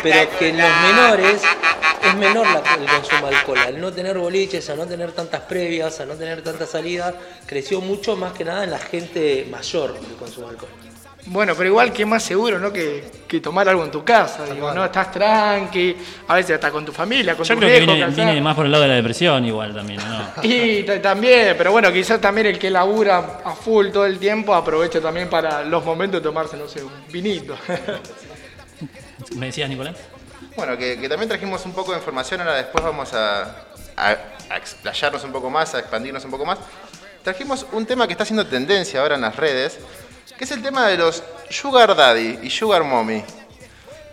pero 0.04 0.30
que 0.38 0.50
en 0.50 0.58
los 0.58 0.70
menores 0.88 1.42
es 2.04 2.16
menor 2.16 2.46
la- 2.48 2.76
el 2.76 2.86
consumo 2.86 3.28
de 3.30 3.36
alcohol. 3.36 3.58
Al 3.60 3.80
no 3.82 3.92
tener 3.94 4.18
boliches, 4.18 4.70
a 4.70 4.76
no 4.76 4.86
tener 4.88 5.12
tantas 5.12 5.42
previas, 5.42 6.00
a 6.00 6.06
no 6.06 6.16
tener 6.16 6.42
tantas 6.42 6.70
salidas, 6.70 7.14
creció 7.46 7.82
mucho 7.82 8.16
más 8.16 8.34
que 8.34 8.44
nada 8.46 8.64
en 8.64 8.72
la 8.72 8.80
gente 8.80 9.48
mayor 9.50 9.96
el 10.10 10.16
consumo 10.16 10.48
de 10.48 10.54
alcohol. 10.54 10.70
Bueno, 11.28 11.54
pero 11.56 11.70
igual 11.70 11.94
que 11.94 12.06
más 12.06 12.24
seguro, 12.24 12.58
¿no? 12.58 12.74
Que, 12.74 13.04
que 13.28 13.40
tomar 13.40 13.70
algo 13.70 13.84
en 13.84 13.92
tu 13.92 14.04
casa, 14.04 14.46
digo, 14.46 14.74
¿no? 14.74 14.84
Estás 14.84 15.12
tranqui, 15.12 15.96
a 16.28 16.36
veces 16.36 16.56
hasta 16.56 16.72
con 16.72 16.84
tu 16.84 16.92
familia, 16.92 17.36
con 17.36 17.46
Yo 17.46 17.54
tu 17.54 17.60
creo 17.60 17.86
que 17.86 18.06
viene, 18.16 18.42
más 18.42 18.56
por 18.56 18.66
el 18.66 18.72
lado 18.72 18.84
de 18.84 18.90
la 18.90 18.96
depresión 18.96 19.46
igual 19.46 19.74
también, 19.74 20.00
¿no? 20.00 20.32
Y 20.44 20.84
también, 20.84 21.56
pero 21.58 21.72
bueno, 21.72 21.92
quizás 21.92 22.20
también 22.20 22.48
el 22.48 22.60
que 22.60 22.70
labura 22.70 23.42
a 23.46 23.52
full 23.54 23.90
todo 23.90 24.06
el 24.06 24.18
tiempo 24.18 24.54
aprovecha 24.54 25.00
también 25.00 25.30
para 25.30 25.64
los 25.64 25.86
momentos 25.86 26.22
de 26.22 26.24
tomarse, 26.24 26.58
no 26.58 26.68
sé, 26.68 26.84
un 26.84 26.92
vinito. 27.12 27.56
¿Me 29.36 29.46
decías, 29.48 29.70
Nicolás? 29.70 29.96
Bueno, 30.56 30.78
que, 30.78 31.00
que 31.00 31.08
también 31.08 31.30
trajimos 31.30 31.66
un 31.66 31.74
poco 31.74 31.92
de 31.92 32.00
información, 32.00 32.42
ahora 32.42 32.56
después 32.56 32.84
vamos 32.84 33.14
a, 33.14 33.44
a, 33.96 34.18
a 34.50 34.58
explayarnos 34.58 35.24
un 35.24 35.32
poco 35.32 35.50
más, 35.50 35.74
a 35.76 35.80
expandirnos 35.80 36.26
un 36.26 36.32
poco 36.32 36.46
más. 36.46 36.58
Trajimos 37.24 37.68
un 37.72 37.86
tema 37.86 38.08
que 38.08 38.14
está 38.14 38.24
haciendo 38.24 38.46
tendencia 38.48 39.02
ahora 39.02 39.16
en 39.16 39.22
las 39.22 39.36
redes, 39.36 39.80
que 40.38 40.44
es 40.44 40.52
el 40.52 40.62
tema 40.62 40.88
de 40.88 40.98
los 40.98 41.24
Sugar 41.50 41.96
Daddy 41.96 42.40
y 42.44 42.50
Sugar 42.50 42.84
Mommy. 42.84 43.24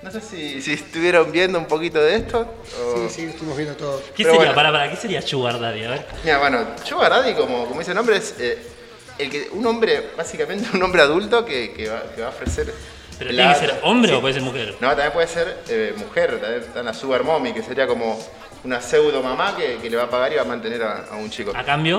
No 0.03 0.11
sé 0.13 0.21
si, 0.21 0.63
si 0.63 0.75
estuvieron 0.75 1.33
viendo 1.33 1.59
un 1.59 1.67
poquito 1.67 1.99
de 2.01 2.17
esto. 2.17 2.55
o- 2.83 3.09
Sí, 3.09 3.15
sí, 3.15 3.25
estuvimos 3.25 3.57
viendo 3.57 3.75
todo. 3.77 4.01
¿Qué 4.15 4.23
Pero 4.23 4.31
sería, 4.31 4.39
bueno. 4.39 4.55
para, 4.55 4.71
para, 4.73 4.91
¿qué 4.91 4.97
sería 4.97 5.21
Sugar 5.23 5.59
Daddy? 5.59 5.85
A 5.85 5.91
ver. 5.91 6.07
Mira, 6.25 6.39
bueno, 6.39 6.67
Sugar 6.85 7.11
Daddy, 7.11 7.35
como, 7.35 7.67
como 7.67 7.81
dice 7.81 7.91
el 7.91 7.97
nombre, 7.97 8.17
es 8.17 8.35
eh, 8.39 8.59
el 9.19 9.29
que, 9.31 9.49
un 9.53 9.67
hombre, 9.67 10.11
básicamente 10.17 10.69
un 10.73 10.83
hombre 10.83 11.03
adulto 11.03 11.45
que, 11.45 11.73
que 11.73 11.89
va, 11.89 12.03
que 12.15 12.21
va 12.21 12.29
a 12.29 12.31
ofrecer. 12.31 12.73
¿Pero 13.19 13.31
tiene 13.31 13.53
que 13.53 13.59
ser 13.59 13.81
hombre 13.83 14.11
Sí. 14.13 14.17
o 14.17 14.21
puede 14.21 14.35
ser 14.35 14.43
mujer? 14.45 14.77
No, 14.81 14.89
también 14.91 15.13
puede 15.13 15.27
ser 15.27 15.59
eh, 15.69 15.93
mujer, 15.97 16.41
también 16.41 16.63
está 16.63 16.83
la 16.85 16.95
Sugar 16.95 17.25
Mommy, 17.25 17.53
que 17.53 17.63
sería 17.65 17.89
como 17.89 18.17
una 18.63 18.81
pseudo 18.81 19.21
mamá 19.23 19.57
que, 19.57 19.79
que 19.79 19.91
le 19.91 19.97
va 19.97 20.05
a 20.05 20.11
pagar 20.11 20.33
y 20.33 20.37
va 20.37 20.43
a 20.43 20.45
mantener 20.45 20.81
a, 20.85 21.07
a 21.11 21.17
un 21.17 21.29
chico. 21.29 21.51
A 21.57 21.65
cambio, 21.65 21.99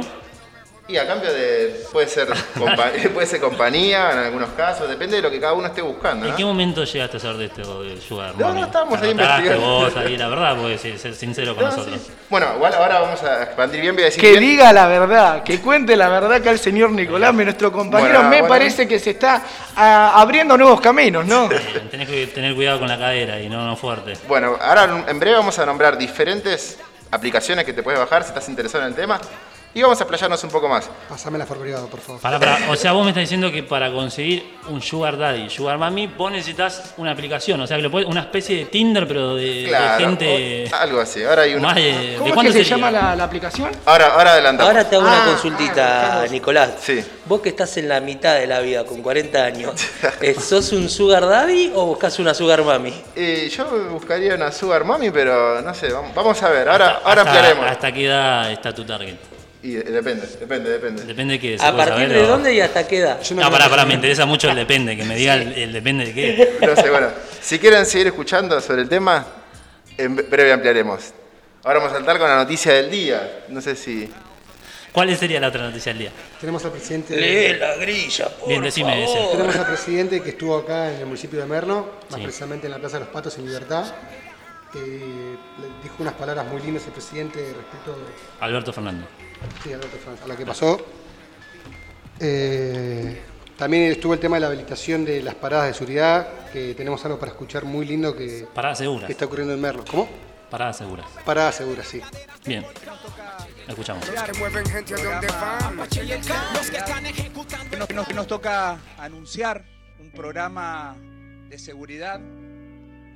Y 0.89 0.97
a 0.97 1.05
cambio 1.05 1.31
de. 1.31 1.83
puede 1.91 2.07
ser, 2.07 2.27
compa- 2.55 2.91
puede 3.13 3.27
ser 3.27 3.39
compañía 3.39 4.11
en 4.11 4.17
algunos 4.17 4.49
casos, 4.57 4.89
depende 4.89 5.17
de 5.17 5.21
lo 5.21 5.29
que 5.29 5.39
cada 5.39 5.53
uno 5.53 5.67
esté 5.67 5.83
buscando. 5.83 6.25
¿en 6.25 6.35
qué 6.35 6.43
momento 6.43 6.83
llegaste 6.83 7.17
a 7.17 7.19
saber 7.19 7.37
de 7.37 7.45
esto 7.45 7.83
del 7.83 8.01
Sugar 8.01 8.33
No, 8.39 8.51
no, 8.53 8.65
estábamos 8.65 8.99
¿Te 8.99 9.05
ahí 9.05 9.11
investigando. 9.11 9.61
vos 9.61 9.95
ahí, 9.95 10.17
la 10.17 10.27
verdad, 10.29 10.57
puedes 10.57 10.81
ser, 10.81 10.97
ser 10.97 11.13
sincero 11.13 11.55
con 11.55 11.65
No, 11.65 11.69
nosotros. 11.69 12.01
sí. 12.03 12.11
Bueno, 12.27 12.47
igual 12.55 12.73
ahora 12.73 13.01
vamos 13.01 13.21
a 13.21 13.43
expandir 13.43 13.81
bien, 13.81 13.93
voy 13.93 14.01
a 14.01 14.05
decir 14.07 14.19
que 14.19 14.31
bien. 14.31 14.41
diga 14.41 14.73
la 14.73 14.87
verdad, 14.87 15.43
que 15.43 15.61
cuente 15.61 15.95
la 15.95 16.09
verdad 16.09 16.41
que 16.41 16.49
al 16.49 16.57
señor 16.57 16.89
Nicolás, 16.89 17.35
nuestro 17.35 17.71
compañero, 17.71 18.13
Bueno, 18.15 18.29
me 18.29 18.39
bueno. 18.41 18.47
parece 18.47 18.87
que 18.87 18.97
se 18.97 19.11
está 19.11 19.43
ah, 19.75 20.13
abriendo 20.15 20.57
nuevos 20.57 20.81
caminos, 20.81 21.23
¿no? 21.23 21.49
Tenés 21.91 22.09
que 22.09 22.25
tener 22.27 22.55
cuidado 22.55 22.79
con 22.79 22.87
la 22.87 22.97
cadera 22.97 23.39
y 23.39 23.47
no, 23.47 23.63
no 23.63 23.75
fuerte. 23.75 24.13
Bueno, 24.27 24.57
ahora 24.59 25.03
en 25.07 25.19
breve 25.19 25.37
vamos 25.37 25.59
a 25.59 25.67
nombrar 25.67 25.99
diferentes 25.99 26.79
aplicaciones 27.11 27.63
que 27.65 27.73
te 27.73 27.83
puedes 27.83 27.99
bajar 27.99 28.23
si 28.23 28.29
estás 28.29 28.49
interesado 28.49 28.83
en 28.85 28.89
el 28.89 28.95
tema. 28.95 29.19
Y 29.73 29.81
vamos 29.81 29.99
a 29.99 30.03
explayarnos 30.03 30.43
un 30.43 30.49
poco 30.49 30.67
más. 30.67 30.89
Pásamela 31.07 31.45
por 31.45 31.57
privado, 31.59 31.87
por 31.87 31.99
favor. 31.99 32.19
Pará, 32.21 32.39
pará. 32.39 32.57
O 32.69 32.75
sea, 32.75 32.91
vos 32.93 33.03
me 33.03 33.11
estás 33.11 33.21
diciendo 33.21 33.51
que 33.51 33.61
para 33.63 33.91
conseguir 33.91 34.57
un 34.67 34.81
Sugar 34.81 35.17
Daddy, 35.17 35.49
Sugar 35.49 35.77
Mami, 35.77 36.07
vos 36.07 36.31
necesitas 36.31 36.93
una 36.97 37.11
aplicación. 37.11 37.61
O 37.61 37.67
sea, 37.67 37.77
que 37.77 37.83
lo 37.83 37.91
podés- 37.91 38.07
una 38.07 38.21
especie 38.21 38.57
de 38.57 38.65
Tinder, 38.65 39.07
pero 39.07 39.35
de, 39.35 39.71
gente. 39.97 40.69
o- 40.71 40.75
algo 40.75 40.99
así. 40.99 41.23
Ahora 41.23 41.43
hay 41.43 41.53
una. 41.53 41.67
más 41.67 41.75
de- 41.75 41.81
¿De 41.83 42.15
¿Cómo 42.17 42.41
es 42.41 42.47
que 42.47 42.51
se 42.53 42.57
sería? 42.63 42.69
llama 42.77 42.91
la, 42.91 43.15
la 43.15 43.23
aplicación? 43.25 43.69
Ahora, 43.85 44.07
ahora 44.15 44.31
adelantamos. 44.33 44.71
Ahora 44.71 44.89
te 44.89 44.95
hago 44.95 45.05
una 45.05 45.21
Ah, 45.23 45.25
consultita, 45.25 46.21
ah, 46.23 46.27
Nicolás. 46.27 46.71
Sí. 46.81 47.03
Vos 47.25 47.41
que 47.41 47.49
estás 47.49 47.77
en 47.77 47.87
la 47.89 47.99
mitad 48.01 48.35
de 48.35 48.47
la 48.47 48.59
vida, 48.61 48.83
con 48.85 49.01
40 49.03 49.43
años, 49.45 49.73
eh, 50.21 50.33
¿sos 50.39 50.71
un 50.71 50.89
sugar 50.89 51.27
daddy 51.27 51.71
o 51.75 51.85
buscas 51.85 52.17
una 52.19 52.33
sugar 52.33 52.63
mami? 52.63 52.93
Eh, 53.15 53.49
yo 53.55 53.65
buscaría 53.91 54.33
una 54.35 54.51
Sugar 54.51 54.83
Mami, 54.83 55.11
pero 55.11 55.61
no 55.61 55.73
sé, 55.75 55.91
vamos, 55.93 56.13
vamos 56.15 56.41
a 56.41 56.49
ver. 56.49 56.67
Ahora, 56.69 57.01
ahora 57.03 57.21
hasta, 57.21 57.31
ampliaremos. 57.33 57.65
¿Hasta 57.71 57.91
qué 57.91 58.05
edad 58.07 58.51
está 58.51 58.73
tu 58.73 58.83
target? 58.83 59.15
Y 59.61 59.71
depende, 59.73 60.25
depende, 60.39 60.69
depende. 60.69 61.03
Depende 61.03 61.33
de 61.33 61.39
qué. 61.39 61.57
¿se 61.57 61.65
¿A 61.65 61.75
partir 61.75 61.93
saber 61.95 62.09
de 62.13 62.21
o- 62.21 62.27
dónde 62.27 62.53
y 62.53 62.61
hasta 62.61 62.87
qué 62.87 62.99
edad? 62.99 63.21
Yo 63.21 63.35
no 63.35 63.41
No, 63.41 63.51
pará, 63.51 63.85
me 63.85 63.93
interesa 63.95 64.25
mucho 64.25 64.49
el 64.49 64.55
depende, 64.55 64.95
que 64.95 65.03
me 65.03 65.15
diga 65.15 65.33
el, 65.35 65.51
el 65.51 65.73
depende 65.73 66.05
de 66.05 66.13
qué. 66.13 66.57
No 66.65 66.75
sé, 66.75 66.89
bueno. 66.89 67.09
Si 67.41 67.59
quieren 67.59 67.85
seguir 67.85 68.07
escuchando 68.07 68.59
sobre 68.61 68.83
el 68.83 68.89
tema, 68.89 69.25
en 69.97 70.15
breve 70.15 70.53
ampliaremos. 70.53 71.13
Ahora 71.63 71.79
vamos 71.79 71.91
a 71.93 71.95
saltar 71.97 72.17
con 72.19 72.29
la 72.29 72.37
noticia 72.37 72.71
del 72.73 72.89
día. 72.89 73.43
No 73.49 73.59
sé 73.59 73.75
si. 73.75 74.09
¿Cuál 74.93 75.15
sería 75.17 75.39
la 75.41 75.49
otra 75.49 75.61
noticia 75.63 75.91
del 75.91 75.99
día? 75.99 76.11
Tenemos 76.39 76.63
al 76.63 76.71
presidente. 76.71 77.15
Lee 77.17 77.59
la 77.59 77.75
grilla, 77.75 78.29
por 78.29 78.47
Bien, 78.47 78.61
decime 78.63 79.03
favor. 79.05 79.17
ese. 79.19 79.31
Tenemos 79.31 79.55
al 79.57 79.65
presidente 79.67 80.21
que 80.21 80.29
estuvo 80.29 80.57
acá 80.57 80.89
en 80.93 80.99
el 81.01 81.05
municipio 81.05 81.37
de 81.39 81.45
Merlo, 81.45 81.95
más 82.09 82.17
Sí. 82.17 82.23
precisamente 82.23 82.67
en 82.67 82.71
la 82.71 82.79
Plaza 82.79 82.97
de 82.97 83.01
los 83.05 83.09
Patos 83.13 83.37
en 83.37 83.45
Libertad. 83.45 83.85
Eh, 84.73 84.79
le 85.59 85.83
dijo 85.83 85.95
unas 85.99 86.13
palabras 86.13 86.45
muy 86.45 86.61
lindas 86.61 86.85
el 86.85 86.91
presidente 86.93 87.39
respecto 87.39 87.97
Alberto 88.39 88.71
Fernández. 88.71 89.07
Sí, 89.63 89.73
Alberto 89.73 89.97
Fernández, 89.97 90.23
a 90.23 90.27
lo 90.27 90.37
que 90.37 90.45
pasó. 90.45 90.85
Eh, 92.19 93.21
también 93.57 93.83
estuvo 93.91 94.13
el 94.13 94.19
tema 94.19 94.37
de 94.37 94.41
la 94.41 94.47
habilitación 94.47 95.05
de 95.05 95.21
las 95.21 95.35
paradas 95.35 95.67
de 95.67 95.73
seguridad, 95.73 96.27
que 96.51 96.73
tenemos 96.75 97.03
algo 97.05 97.19
para 97.19 97.31
escuchar 97.31 97.65
muy 97.65 97.85
lindo 97.85 98.15
que, 98.15 98.47
Paradas 98.53 98.77
seguras. 98.79 99.05
que 99.05 99.11
está 99.13 99.25
ocurriendo 99.25 99.53
en 99.53 99.61
Merlo. 99.61 99.83
¿Cómo? 99.89 100.07
Paradas 100.49 100.77
seguras. 100.77 101.05
Paradas 101.25 101.55
seguras, 101.55 101.87
sí. 101.87 102.01
Bien. 102.45 102.65
Escuchamos. 103.67 104.03
que 107.69 107.77
nos, 107.77 107.87
que 107.87 107.93
nos- 107.93 108.07
que 108.07 108.13
nos 108.13 108.27
toca 108.27 108.79
anunciar 108.97 109.63
un 109.99 110.11
programa 110.11 110.95
de 111.49 111.59
seguridad 111.59 112.19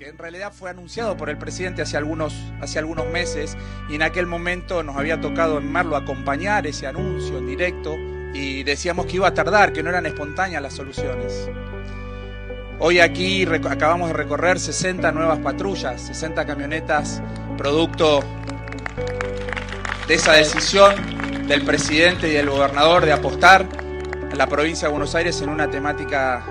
en 0.07 0.17
realidad 0.17 0.51
fue 0.51 0.69
anunciado 0.69 1.15
por 1.15 1.29
el 1.29 1.37
presidente 1.37 1.81
hace 1.81 1.95
algunos, 1.95 2.33
hace 2.59 2.79
algunos 2.79 3.07
meses 3.07 3.55
y 3.89 3.95
en 3.95 4.01
aquel 4.01 4.25
momento 4.25 4.83
nos 4.83 4.97
había 4.97 5.21
tocado 5.21 5.59
en 5.59 5.71
Merlo 5.71 5.95
acompañar 5.95 6.67
ese 6.67 6.87
anuncio 6.87 7.37
en 7.37 7.47
directo 7.47 7.95
y 8.33 8.63
decíamos 8.63 9.05
que 9.05 9.17
iba 9.17 9.27
a 9.27 9.33
tardar, 9.33 9.71
que 9.71 9.81
no 9.81 9.89
eran 9.89 10.05
espontáneas 10.05 10.61
las 10.61 10.73
soluciones. 10.73 11.49
Hoy 12.79 12.99
aquí 12.99 13.45
acabamos 13.45 14.09
de 14.09 14.13
recorrer 14.13 14.59
60 14.59 15.11
nuevas 15.13 15.39
patrullas, 15.39 16.01
60 16.01 16.45
camionetas 16.45 17.21
producto 17.57 18.23
de 20.07 20.15
esa 20.15 20.33
decisión 20.33 20.95
del 21.47 21.63
presidente 21.63 22.27
y 22.27 22.31
del 22.31 22.49
gobernador 22.49 23.05
de 23.05 23.13
apostar 23.13 23.65
a 24.31 24.35
la 24.35 24.47
provincia 24.47 24.87
de 24.87 24.91
Buenos 24.91 25.15
Aires 25.15 25.39
en 25.41 25.49
una 25.49 25.69
temática 25.69 26.43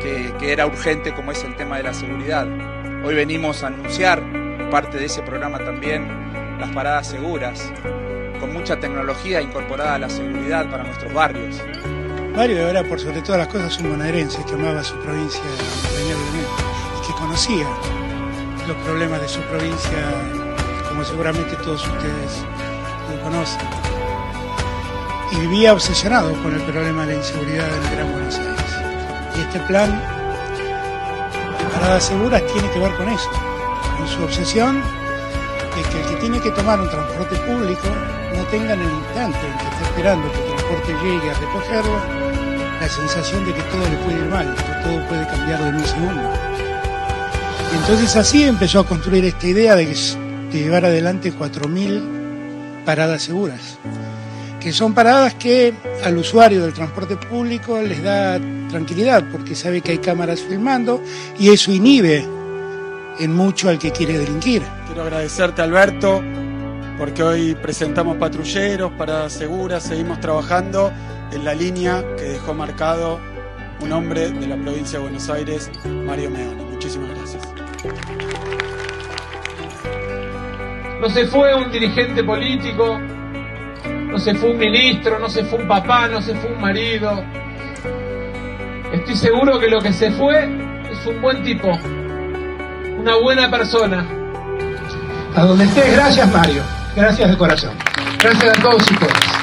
que 0.00 0.52
era 0.52 0.66
urgente 0.66 1.14
como 1.14 1.30
es 1.30 1.44
el 1.44 1.54
tema 1.56 1.76
de 1.76 1.82
la 1.82 1.92
seguridad. 1.92 2.69
Hoy 3.02 3.14
venimos 3.14 3.62
a 3.62 3.68
anunciar, 3.68 4.22
parte 4.70 4.98
de 4.98 5.06
ese 5.06 5.22
programa 5.22 5.58
también, 5.58 6.06
las 6.60 6.68
paradas 6.70 7.06
seguras, 7.08 7.72
con 8.38 8.52
mucha 8.52 8.78
tecnología 8.78 9.40
incorporada 9.40 9.94
a 9.94 9.98
la 9.98 10.10
seguridad 10.10 10.70
para 10.70 10.84
nuestros 10.84 11.12
barrios. 11.14 11.62
Mario 12.36 12.68
era 12.68 12.84
por 12.84 13.00
sobre 13.00 13.22
todas 13.22 13.38
las 13.38 13.48
cosas 13.48 13.78
un 13.80 13.92
bonaerense 13.92 14.44
que 14.44 14.52
amaba 14.52 14.84
su 14.84 14.94
provincia 14.98 15.40
y 15.40 17.06
que 17.06 17.12
conocía 17.14 17.66
los 18.68 18.76
problemas 18.84 19.22
de 19.22 19.28
su 19.28 19.40
provincia 19.42 19.98
como 20.90 21.02
seguramente 21.02 21.56
todos 21.56 21.82
ustedes 21.86 22.44
lo 23.10 23.22
conocen. 23.22 23.60
Y 25.32 25.40
vivía 25.40 25.72
obsesionado 25.72 26.34
con 26.42 26.52
el 26.54 26.60
problema 26.62 27.06
de 27.06 27.14
la 27.14 27.18
inseguridad 27.18 27.66
en 27.66 27.96
Gran 27.96 28.12
Buenos 28.12 28.38
Aires. 28.38 28.76
Y 29.36 29.40
este 29.40 29.60
plan 29.60 30.19
de 31.70 31.78
paradas 31.78 32.04
seguras 32.04 32.42
tiene 32.52 32.70
que 32.70 32.78
ver 32.78 32.94
con 32.94 33.08
eso, 33.08 33.30
con 33.96 34.08
su 34.08 34.22
obsesión 34.22 34.82
de 35.76 35.82
que 35.90 36.00
el 36.00 36.08
que 36.08 36.16
tiene 36.16 36.40
que 36.40 36.50
tomar 36.50 36.80
un 36.80 36.90
transporte 36.90 37.36
público 37.36 37.88
no 38.36 38.44
tenga 38.44 38.74
en 38.74 38.80
el 38.80 38.90
instante 38.90 39.38
en 39.38 39.58
que 39.58 39.64
está 39.64 39.84
esperando 39.84 40.32
que 40.32 40.38
el 40.38 40.46
transporte 40.46 40.92
llegue 41.02 41.30
a 41.30 41.34
recogerlo 41.34 42.00
la 42.80 42.88
sensación 42.88 43.44
de 43.44 43.54
que 43.54 43.62
todo 43.62 43.88
le 43.88 43.96
puede 43.98 44.18
ir 44.18 44.30
mal, 44.30 44.54
que 44.54 44.88
todo 44.88 45.08
puede 45.08 45.26
cambiar 45.26 45.60
en 45.60 45.74
un 45.76 45.84
segundo. 45.84 46.30
Y 47.72 47.76
entonces 47.76 48.16
así 48.16 48.42
empezó 48.44 48.80
a 48.80 48.86
construir 48.86 49.24
esta 49.24 49.46
idea 49.46 49.76
de, 49.76 49.86
de 49.86 50.58
llevar 50.58 50.86
adelante 50.86 51.32
4.000 51.32 52.84
paradas 52.84 53.22
seguras, 53.22 53.78
que 54.58 54.72
son 54.72 54.94
paradas 54.94 55.34
que 55.34 55.74
al 56.02 56.16
usuario 56.16 56.62
del 56.62 56.72
transporte 56.72 57.16
público 57.16 57.80
les 57.82 58.02
da 58.02 58.40
tranquilidad 58.70 59.24
porque 59.30 59.54
sabe 59.54 59.80
que 59.80 59.92
hay 59.92 59.98
cámaras 59.98 60.40
filmando 60.40 61.02
y 61.38 61.50
eso 61.50 61.72
inhibe 61.72 62.26
en 63.18 63.34
mucho 63.34 63.68
al 63.68 63.78
que 63.78 63.90
quiere 63.90 64.18
delinquir. 64.18 64.62
Quiero 64.86 65.02
agradecerte 65.02 65.62
Alberto 65.62 66.22
porque 66.98 67.22
hoy 67.22 67.54
presentamos 67.54 68.16
patrulleros, 68.16 68.92
paradas 68.92 69.32
seguras, 69.32 69.82
seguimos 69.82 70.20
trabajando 70.20 70.92
en 71.32 71.44
la 71.44 71.54
línea 71.54 72.04
que 72.16 72.24
dejó 72.24 72.54
marcado 72.54 73.20
un 73.80 73.92
hombre 73.92 74.30
de 74.30 74.46
la 74.46 74.56
provincia 74.56 74.98
de 74.98 75.04
Buenos 75.04 75.28
Aires, 75.30 75.70
Mario 75.84 76.30
Meoni. 76.30 76.64
Muchísimas 76.64 77.10
gracias. 77.10 77.42
No 81.00 81.08
se 81.08 81.26
fue 81.26 81.54
un 81.54 81.70
dirigente 81.70 82.22
político, 82.22 82.98
no 82.98 84.18
se 84.18 84.34
fue 84.34 84.50
un 84.50 84.58
ministro, 84.58 85.18
no 85.18 85.30
se 85.30 85.44
fue 85.44 85.60
un 85.60 85.68
papá, 85.68 86.08
no 86.08 86.20
se 86.20 86.34
fue 86.34 86.52
un 86.52 86.60
marido. 86.60 87.24
Estoy 88.92 89.16
seguro 89.16 89.58
que 89.60 89.68
lo 89.68 89.80
que 89.80 89.92
se 89.92 90.10
fue 90.10 90.44
es 90.90 91.06
un 91.06 91.22
buen 91.22 91.42
tipo, 91.44 91.68
una 92.98 93.16
buena 93.22 93.48
persona. 93.48 94.04
A 95.36 95.44
donde 95.44 95.64
estés, 95.64 95.92
gracias 95.92 96.32
Mario, 96.32 96.62
gracias 96.96 97.30
de 97.30 97.38
corazón. 97.38 97.72
Gracias 98.20 98.58
a 98.58 98.62
todos 98.62 98.90
y 98.90 98.94
todas. 98.96 99.40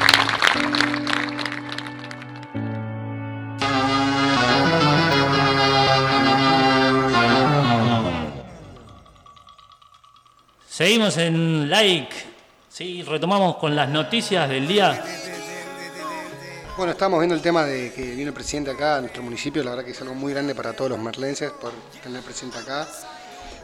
Seguimos 10.68 11.16
en 11.16 11.68
like. 11.70 12.14
Sí, 12.68 13.02
retomamos 13.02 13.56
con 13.56 13.74
las 13.74 13.88
noticias 13.88 14.48
del 14.48 14.68
día. 14.68 15.02
Bueno, 16.78 16.92
estamos 16.92 17.18
viendo 17.18 17.34
el 17.34 17.42
tema 17.42 17.64
de 17.64 17.92
que 17.92 18.02
vino 18.14 18.28
el 18.28 18.32
presidente 18.34 18.70
acá 18.70 18.96
a 18.96 19.00
nuestro 19.00 19.20
municipio, 19.22 19.62
la 19.64 19.70
verdad 19.70 19.84
que 19.84 19.90
es 19.90 20.00
algo 20.00 20.14
muy 20.14 20.32
grande 20.32 20.54
para 20.54 20.72
todos 20.72 20.90
los 20.92 20.98
merlenses 21.00 21.50
por 21.50 21.72
tener 22.02 22.18
el 22.18 22.24
presidente 22.24 22.58
acá. 22.58 22.86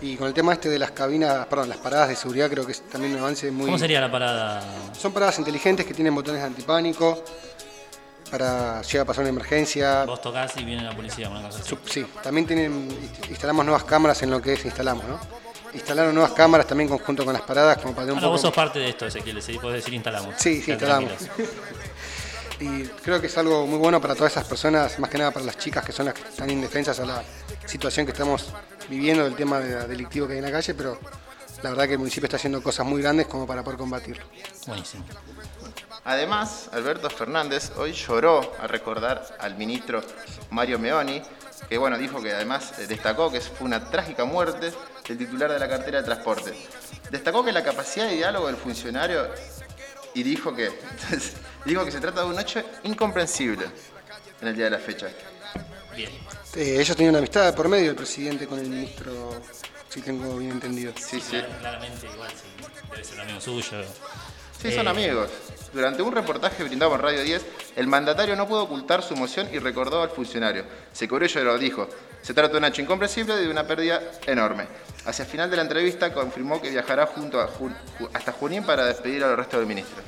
Y 0.03 0.17
con 0.17 0.27
el 0.27 0.35
tema 0.35 0.53
este 0.53 0.69
de 0.69 0.79
las 0.81 0.91
cabinas, 0.91 1.47
perdón, 1.47 1.69
las 1.69 1.79
paradas 1.79 2.09
de 2.09 2.17
seguridad 2.17 2.51
creo 2.51 2.67
que 2.67 2.73
es 2.73 2.83
también 2.89 3.13
un 3.15 3.21
avance 3.21 3.51
muy... 3.53 3.67
¿Cómo 3.67 3.79
sería 3.79 4.01
la 4.01 4.11
parada? 4.11 4.63
Son 4.99 5.13
paradas 5.13 5.39
inteligentes 5.39 5.87
que 5.87 5.95
tienen 5.95 6.13
botones 6.13 6.41
de 6.41 6.47
antipánico 6.49 7.23
para 8.33 8.83
si 8.83 8.93
llega 8.93 9.05
a 9.05 9.07
pasar 9.07 9.23
una 9.23 9.31
emergencia. 9.31 10.05
Vos 10.05 10.21
tocás 10.21 10.57
y 10.57 10.65
viene 10.65 10.83
la 10.83 10.95
policía, 10.97 11.31
una 11.31 11.43
cosa 11.43 11.61
así. 11.61 11.77
Sí, 11.89 12.05
también 12.21 12.49
tienen, 12.49 12.91
inst- 12.91 13.31
instalamos 13.31 13.65
nuevas 13.65 13.85
cámaras 13.85 14.21
en 14.25 14.31
lo 14.33 14.43
que 14.43 14.55
es 14.55 14.65
instalamos, 14.65 15.05
¿no? 15.07 15.21
Instalaron 15.73 16.15
nuevas 16.15 16.33
cámaras 16.33 16.67
también 16.67 16.89
conjunto 16.89 17.25
con 17.25 17.33
las 17.33 17.43
paradas 17.43 17.79
como 17.79 17.95
para 17.95 18.07
tener 18.07 18.13
un 18.15 18.19
Ahora 18.19 18.29
vos 18.33 18.41
sos 18.41 18.53
parte 18.55 18.79
de 18.81 18.91
esto, 18.91 19.07
Ezequiel, 19.07 19.41
¿sí? 19.41 19.59
podés 19.59 19.77
decir 19.79 19.95
instalamos. 19.95 20.35
Sí, 20.39 20.61
sí, 20.63 20.73
instalamos. 20.73 21.13
Y 22.61 22.85
creo 22.85 23.21
que 23.21 23.27
es 23.27 23.37
algo 23.39 23.67
muy 23.67 23.79
bueno 23.79 24.01
para 24.01 24.15
todas 24.15 24.33
esas 24.33 24.47
personas, 24.47 24.99
más 24.99 25.11
que 25.11 25.19
nada 25.19 25.31
para 25.33 25.45
las 25.45 25.59
chicas 25.59 25.85
que 25.85 25.93
son 25.93 26.07
las 26.07 26.15
que 26.15 26.23
están 26.29 26.49
indefensas 26.51 26.99
a 27.01 27.05
la 27.05 27.23
situación 27.67 28.07
que 28.07 28.13
estamos 28.13 28.47
viviendo 28.89 29.25
del 29.25 29.35
tema 29.35 29.59
de- 29.59 29.87
delictivo 29.89 30.27
que 30.27 30.35
hay 30.35 30.39
en 30.39 30.45
la 30.45 30.53
calle, 30.53 30.75
pero 30.75 30.99
la 31.63 31.71
verdad 31.71 31.87
que 31.87 31.93
el 31.95 31.99
municipio 31.99 32.27
está 32.27 32.37
haciendo 32.37 32.63
cosas 32.63 32.87
muy 32.87 33.03
grandes 33.03 33.27
como 33.27 33.47
para 33.47 33.63
poder 33.65 33.79
combatirlo. 33.79 34.25
Buenísimo. 34.67 35.05
Además, 36.05 36.69
Alberto 36.73 37.09
Fernández 37.11 37.73
hoy 37.77 37.93
lloró 37.93 38.53
a 38.61 38.67
recordar 38.67 39.37
al 39.41 39.57
ministro 39.57 40.03
Mario 40.51 40.79
Meoni, 40.79 41.23
que 41.69 41.79
bueno, 41.79 41.97
dijo 41.97 42.23
que 42.23 42.33
además 42.33 42.79
eh, 42.79 42.87
destacó 42.87 43.33
que 43.33 43.41
fue 43.41 43.67
una 43.67 43.89
trágica 43.91 44.25
muerte 44.27 44.73
del 45.09 45.19
titular 45.19 45.51
de 45.51 45.59
la 45.59 45.69
cartera 45.69 45.99
de 46.01 46.05
transporte. 46.05 46.53
Destacó 47.11 47.43
que 47.45 47.53
la 47.53 47.63
capacidad 47.63 48.07
de 48.07 48.17
diálogo 48.17 48.49
del 48.49 48.57
funcionario 48.57 49.29
y 50.15 50.23
dijo 50.23 50.55
que 50.55 50.71
dijo 51.65 51.85
que 51.85 51.91
se 51.91 52.01
trata 52.01 52.21
de 52.23 52.27
un 52.27 52.39
hecho 52.39 52.63
incomprensible 52.85 53.67
en 54.41 54.49
el 54.49 54.55
día 54.57 54.65
de 54.67 54.71
la 54.71 54.79
fecha. 54.79 55.09
Bien. 55.95 56.11
Eh, 56.57 56.77
ellos 56.81 56.97
tenían 56.97 57.11
una 57.11 57.19
amistad 57.19 57.55
por 57.55 57.69
medio 57.69 57.87
del 57.87 57.97
presidente 57.97 58.47
con 58.47 58.59
el 58.59 58.69
ministro, 58.69 59.41
si 59.89 60.01
tengo 60.01 60.37
bien 60.39 60.53
entendido. 60.53 60.93
Sí, 60.97 61.21
sí. 61.21 61.41
Claramente 61.61 62.07
igual, 62.07 62.31
sí. 62.31 62.65
Debe 62.91 63.05
ser 63.05 63.15
un 63.15 63.21
amigo 63.23 63.41
suyo. 63.41 63.83
Sí, 64.61 64.73
son 64.73 64.87
Eh, 64.87 64.91
amigos. 64.91 65.31
Durante 65.73 66.03
un 66.03 66.13
reportaje 66.13 66.63
brindado 66.65 66.93
por 66.93 67.03
Radio 67.03 67.23
10, 67.23 67.45
el 67.77 67.87
mandatario 67.87 68.37
no 68.37 68.47
pudo 68.47 68.63
ocultar 68.65 69.03
su 69.03 69.15
emoción 69.15 69.49
y 69.53 69.59
recordó 69.59 70.03
al 70.03 70.11
funcionario. 70.11 70.65
Se 70.93 71.09
cubrió 71.09 71.29
y 71.29 71.33
lloró, 71.33 71.59
dijo. 71.59 71.89
Se 72.25 72.33
trata 72.33 72.53
de 72.53 72.59
un 72.59 72.65
hecho 72.65 72.81
incomprensible 72.81 73.35
y 73.35 73.45
de 73.45 73.51
una 73.51 73.67
pérdida 73.67 74.01
enorme. 74.27 74.67
Hacia 75.05 75.25
el 75.27 75.31
final 75.31 75.51
de 75.51 75.57
la 75.57 75.63
entrevista 75.63 76.11
confirmó 76.13 76.61
que 76.63 76.71
viajará 76.71 77.05
junto 77.07 77.39
a 77.39 77.47
Jun- 77.49 77.77
Ju- 77.99 78.09
hasta 78.15 78.33
Junín 78.33 78.65
para 78.65 78.87
despedir 78.87 79.23
a 79.23 79.29
los 79.29 79.37
restos 79.37 79.61
del 79.61 79.67
ministro. 79.69 80.03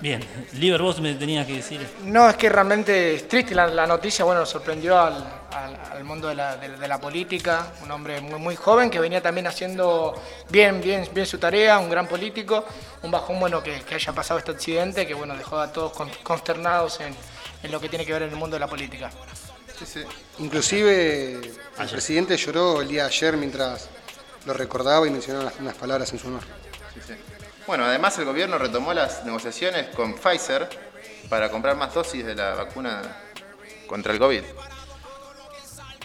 Bien, 0.00 0.24
Liber, 0.54 0.80
vos 0.80 0.98
me 1.02 1.12
tenías 1.14 1.46
que 1.46 1.56
decir. 1.56 1.86
No, 2.04 2.30
es 2.30 2.36
que 2.36 2.48
realmente 2.48 3.14
es 3.14 3.28
triste 3.28 3.54
la, 3.54 3.66
la 3.66 3.86
noticia, 3.86 4.24
bueno, 4.24 4.46
sorprendió 4.46 4.98
al, 4.98 5.12
al- 5.52 5.78
al 5.92 6.04
mundo 6.04 6.28
de 6.28 6.34
la, 6.36 6.56
de- 6.56 6.78
de 6.78 6.88
la 6.88 6.98
política, 6.98 7.66
un 7.82 7.90
hombre 7.90 8.22
muy, 8.22 8.40
muy 8.40 8.56
joven 8.56 8.88
que 8.88 8.98
venía 8.98 9.20
también 9.20 9.46
haciendo 9.46 10.14
bien, 10.48 10.80
bien, 10.80 11.06
bien 11.12 11.26
su 11.26 11.36
tarea, 11.36 11.78
un 11.78 11.90
gran 11.90 12.06
político, 12.08 12.64
un 13.02 13.10
bajón 13.10 13.38
bueno 13.38 13.62
que, 13.62 13.82
que 13.82 13.96
haya 13.96 14.14
pasado 14.14 14.38
este 14.38 14.52
accidente, 14.52 15.06
que 15.06 15.12
bueno, 15.12 15.36
dejó 15.36 15.58
a 15.60 15.70
todos 15.70 15.92
con- 15.92 16.08
consternados 16.22 16.98
en, 17.00 17.14
en 17.62 17.70
lo 17.70 17.78
que 17.78 17.90
tiene 17.90 18.06
que 18.06 18.14
ver 18.14 18.22
en 18.22 18.30
el 18.30 18.36
mundo 18.36 18.56
de 18.56 18.60
la 18.60 18.66
política. 18.68 19.10
Inclusive 20.38 21.32
el 21.78 21.88
presidente 21.90 22.36
lloró 22.36 22.80
el 22.82 22.88
día 22.88 23.02
de 23.04 23.08
ayer 23.08 23.36
mientras 23.36 23.88
lo 24.46 24.52
recordaba 24.54 25.06
y 25.06 25.10
mencionaba 25.10 25.44
unas- 25.46 25.60
unas 25.60 25.74
palabras 25.76 26.12
en 26.12 26.18
su 26.18 26.28
honor. 26.28 26.42
Sí, 26.94 27.00
sí. 27.06 27.14
Bueno, 27.66 27.84
además 27.84 28.16
el 28.18 28.24
gobierno 28.24 28.58
retomó 28.58 28.92
las 28.94 29.24
negociaciones 29.24 29.88
con 29.94 30.14
Pfizer 30.14 30.68
para 31.28 31.50
comprar 31.50 31.76
más 31.76 31.94
dosis 31.94 32.24
de 32.24 32.34
la 32.34 32.54
vacuna 32.54 33.02
contra 33.86 34.12
el 34.12 34.18
COVID. 34.18 34.42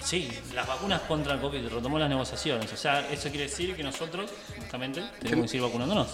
Sí, 0.03 0.31
las 0.53 0.67
vacunas 0.67 1.01
contra 1.01 1.33
el 1.33 1.41
COVID, 1.41 1.67
retomó 1.67 1.97
las 1.97 2.09
negociaciones. 2.09 2.71
O 2.71 2.77
sea, 2.77 3.09
eso 3.09 3.29
quiere 3.29 3.45
decir 3.45 3.75
que 3.75 3.81
nosotros, 3.83 4.29
justamente, 4.59 5.03
tenemos 5.19 5.45
que 5.45 5.49
seguir 5.49 5.63
vacunándonos. 5.65 6.09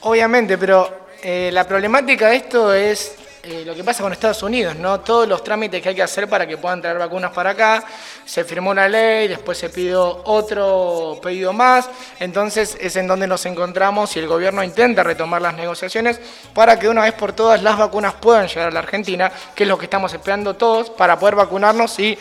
Obviamente, 0.00 0.58
pero 0.58 1.06
eh, 1.22 1.50
la 1.52 1.66
problemática 1.66 2.28
de 2.28 2.36
esto 2.36 2.74
es 2.74 3.14
eh, 3.42 3.62
lo 3.64 3.74
que 3.74 3.84
pasa 3.84 4.02
con 4.02 4.12
Estados 4.12 4.42
Unidos, 4.42 4.74
¿no? 4.76 5.00
Todos 5.00 5.28
los 5.28 5.44
trámites 5.44 5.80
que 5.80 5.90
hay 5.90 5.94
que 5.94 6.02
hacer 6.02 6.28
para 6.28 6.46
que 6.46 6.56
puedan 6.56 6.80
traer 6.80 6.98
vacunas 6.98 7.30
para 7.30 7.50
acá, 7.50 7.84
se 8.24 8.44
firmó 8.44 8.70
una 8.70 8.88
ley, 8.88 9.28
después 9.28 9.56
se 9.56 9.70
pidió 9.70 10.22
otro 10.24 11.18
pedido 11.22 11.52
más, 11.52 11.88
entonces 12.18 12.76
es 12.80 12.96
en 12.96 13.06
donde 13.06 13.26
nos 13.26 13.46
encontramos 13.46 14.16
y 14.16 14.18
el 14.18 14.26
gobierno 14.26 14.62
intenta 14.64 15.02
retomar 15.02 15.40
las 15.40 15.54
negociaciones 15.54 16.20
para 16.52 16.78
que 16.78 16.88
una 16.88 17.02
vez 17.02 17.14
por 17.14 17.32
todas 17.32 17.62
las 17.62 17.78
vacunas 17.78 18.14
puedan 18.14 18.48
llegar 18.48 18.68
a 18.68 18.72
la 18.72 18.80
Argentina, 18.80 19.30
que 19.54 19.62
es 19.62 19.68
lo 19.68 19.78
que 19.78 19.84
estamos 19.84 20.12
esperando 20.12 20.54
todos 20.54 20.90
para 20.90 21.18
poder 21.18 21.36
vacunarnos 21.36 21.98
y 22.00 22.18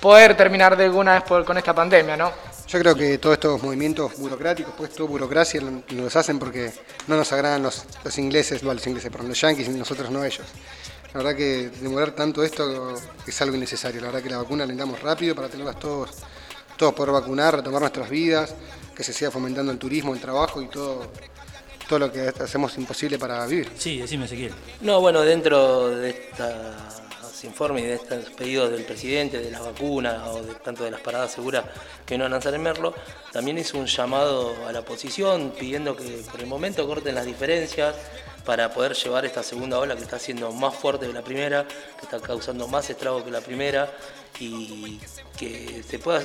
poder 0.00 0.36
terminar 0.36 0.76
de 0.76 0.84
alguna 0.84 1.14
vez 1.14 1.44
con 1.44 1.56
esta 1.56 1.74
pandemia, 1.74 2.16
¿no? 2.16 2.57
Yo 2.68 2.78
creo 2.78 2.94
que 2.94 3.16
todos 3.18 3.34
estos 3.34 3.62
movimientos 3.62 4.16
burocráticos, 4.18 4.74
pues 4.76 4.90
todo 4.92 5.08
burocracia, 5.08 5.60
lo- 5.60 5.82
los 5.88 6.14
hacen 6.16 6.38
porque 6.38 6.70
no 7.06 7.16
nos 7.16 7.32
agradan 7.32 7.62
los, 7.62 7.84
los 8.04 8.18
ingleses, 8.18 8.62
no, 8.62 8.74
los 8.74 8.86
ingleses, 8.86 9.10
perdón, 9.10 9.28
los 9.28 9.40
yanquis 9.40 9.68
y 9.68 9.70
nosotros 9.70 10.10
no 10.10 10.22
ellos. 10.22 10.46
La 11.14 11.18
verdad 11.22 11.34
que 11.34 11.70
demorar 11.80 12.10
tanto 12.12 12.44
esto 12.44 12.94
es 13.26 13.40
algo 13.42 13.56
innecesario. 13.56 14.00
La 14.02 14.08
verdad 14.08 14.22
que 14.22 14.28
la 14.28 14.36
vacuna 14.36 14.66
la 14.66 14.72
necesitamos 14.74 15.00
rápido 15.02 15.34
para 15.34 15.48
tenerlas 15.48 15.78
todos, 15.78 16.10
todos 16.76 16.92
poder 16.92 17.12
vacunar, 17.12 17.56
retomar 17.56 17.80
nuestras 17.80 18.10
vidas, 18.10 18.54
que 18.94 19.02
se 19.02 19.14
siga 19.14 19.30
fomentando 19.30 19.72
el 19.72 19.78
turismo, 19.78 20.12
el 20.12 20.20
trabajo 20.20 20.60
y 20.60 20.66
todo, 20.68 21.10
todo 21.88 21.98
lo 22.00 22.12
que 22.12 22.28
hacemos 22.38 22.76
imposible 22.76 23.18
para 23.18 23.46
vivir. 23.46 23.70
Sí, 23.78 23.96
decime 23.98 24.26
Ezequiel. 24.26 24.52
No, 24.82 25.00
bueno, 25.00 25.22
dentro 25.22 25.88
de 25.88 26.10
informes 27.44 27.84
y 27.84 27.86
de 27.86 27.94
estos 27.94 28.30
pedidos 28.30 28.70
del 28.70 28.84
presidente, 28.84 29.38
de 29.38 29.50
las 29.50 29.64
vacunas 29.64 30.28
o 30.28 30.42
de, 30.42 30.54
tanto 30.54 30.84
de 30.84 30.90
las 30.90 31.00
paradas 31.00 31.32
seguras 31.32 31.64
que 32.06 32.18
no 32.18 32.28
lanzar 32.28 32.54
en 32.54 32.62
Merlo, 32.62 32.94
también 33.32 33.58
hizo 33.58 33.78
un 33.78 33.86
llamado 33.86 34.54
a 34.66 34.72
la 34.72 34.80
oposición 34.80 35.52
pidiendo 35.58 35.96
que 35.96 36.22
por 36.30 36.40
el 36.40 36.46
momento 36.46 36.86
corten 36.86 37.14
las 37.14 37.26
diferencias 37.26 37.94
para 38.44 38.72
poder 38.72 38.94
llevar 38.94 39.26
esta 39.26 39.42
segunda 39.42 39.78
ola 39.78 39.94
que 39.94 40.02
está 40.02 40.18
siendo 40.18 40.50
más 40.52 40.74
fuerte 40.74 41.06
que 41.06 41.12
la 41.12 41.22
primera, 41.22 41.66
que 41.68 42.04
está 42.04 42.18
causando 42.18 42.66
más 42.66 42.88
estragos 42.88 43.22
que 43.22 43.30
la 43.30 43.42
primera 43.42 43.92
y 44.40 44.98
que 45.36 45.82
se 45.86 45.98
pueda 45.98 46.22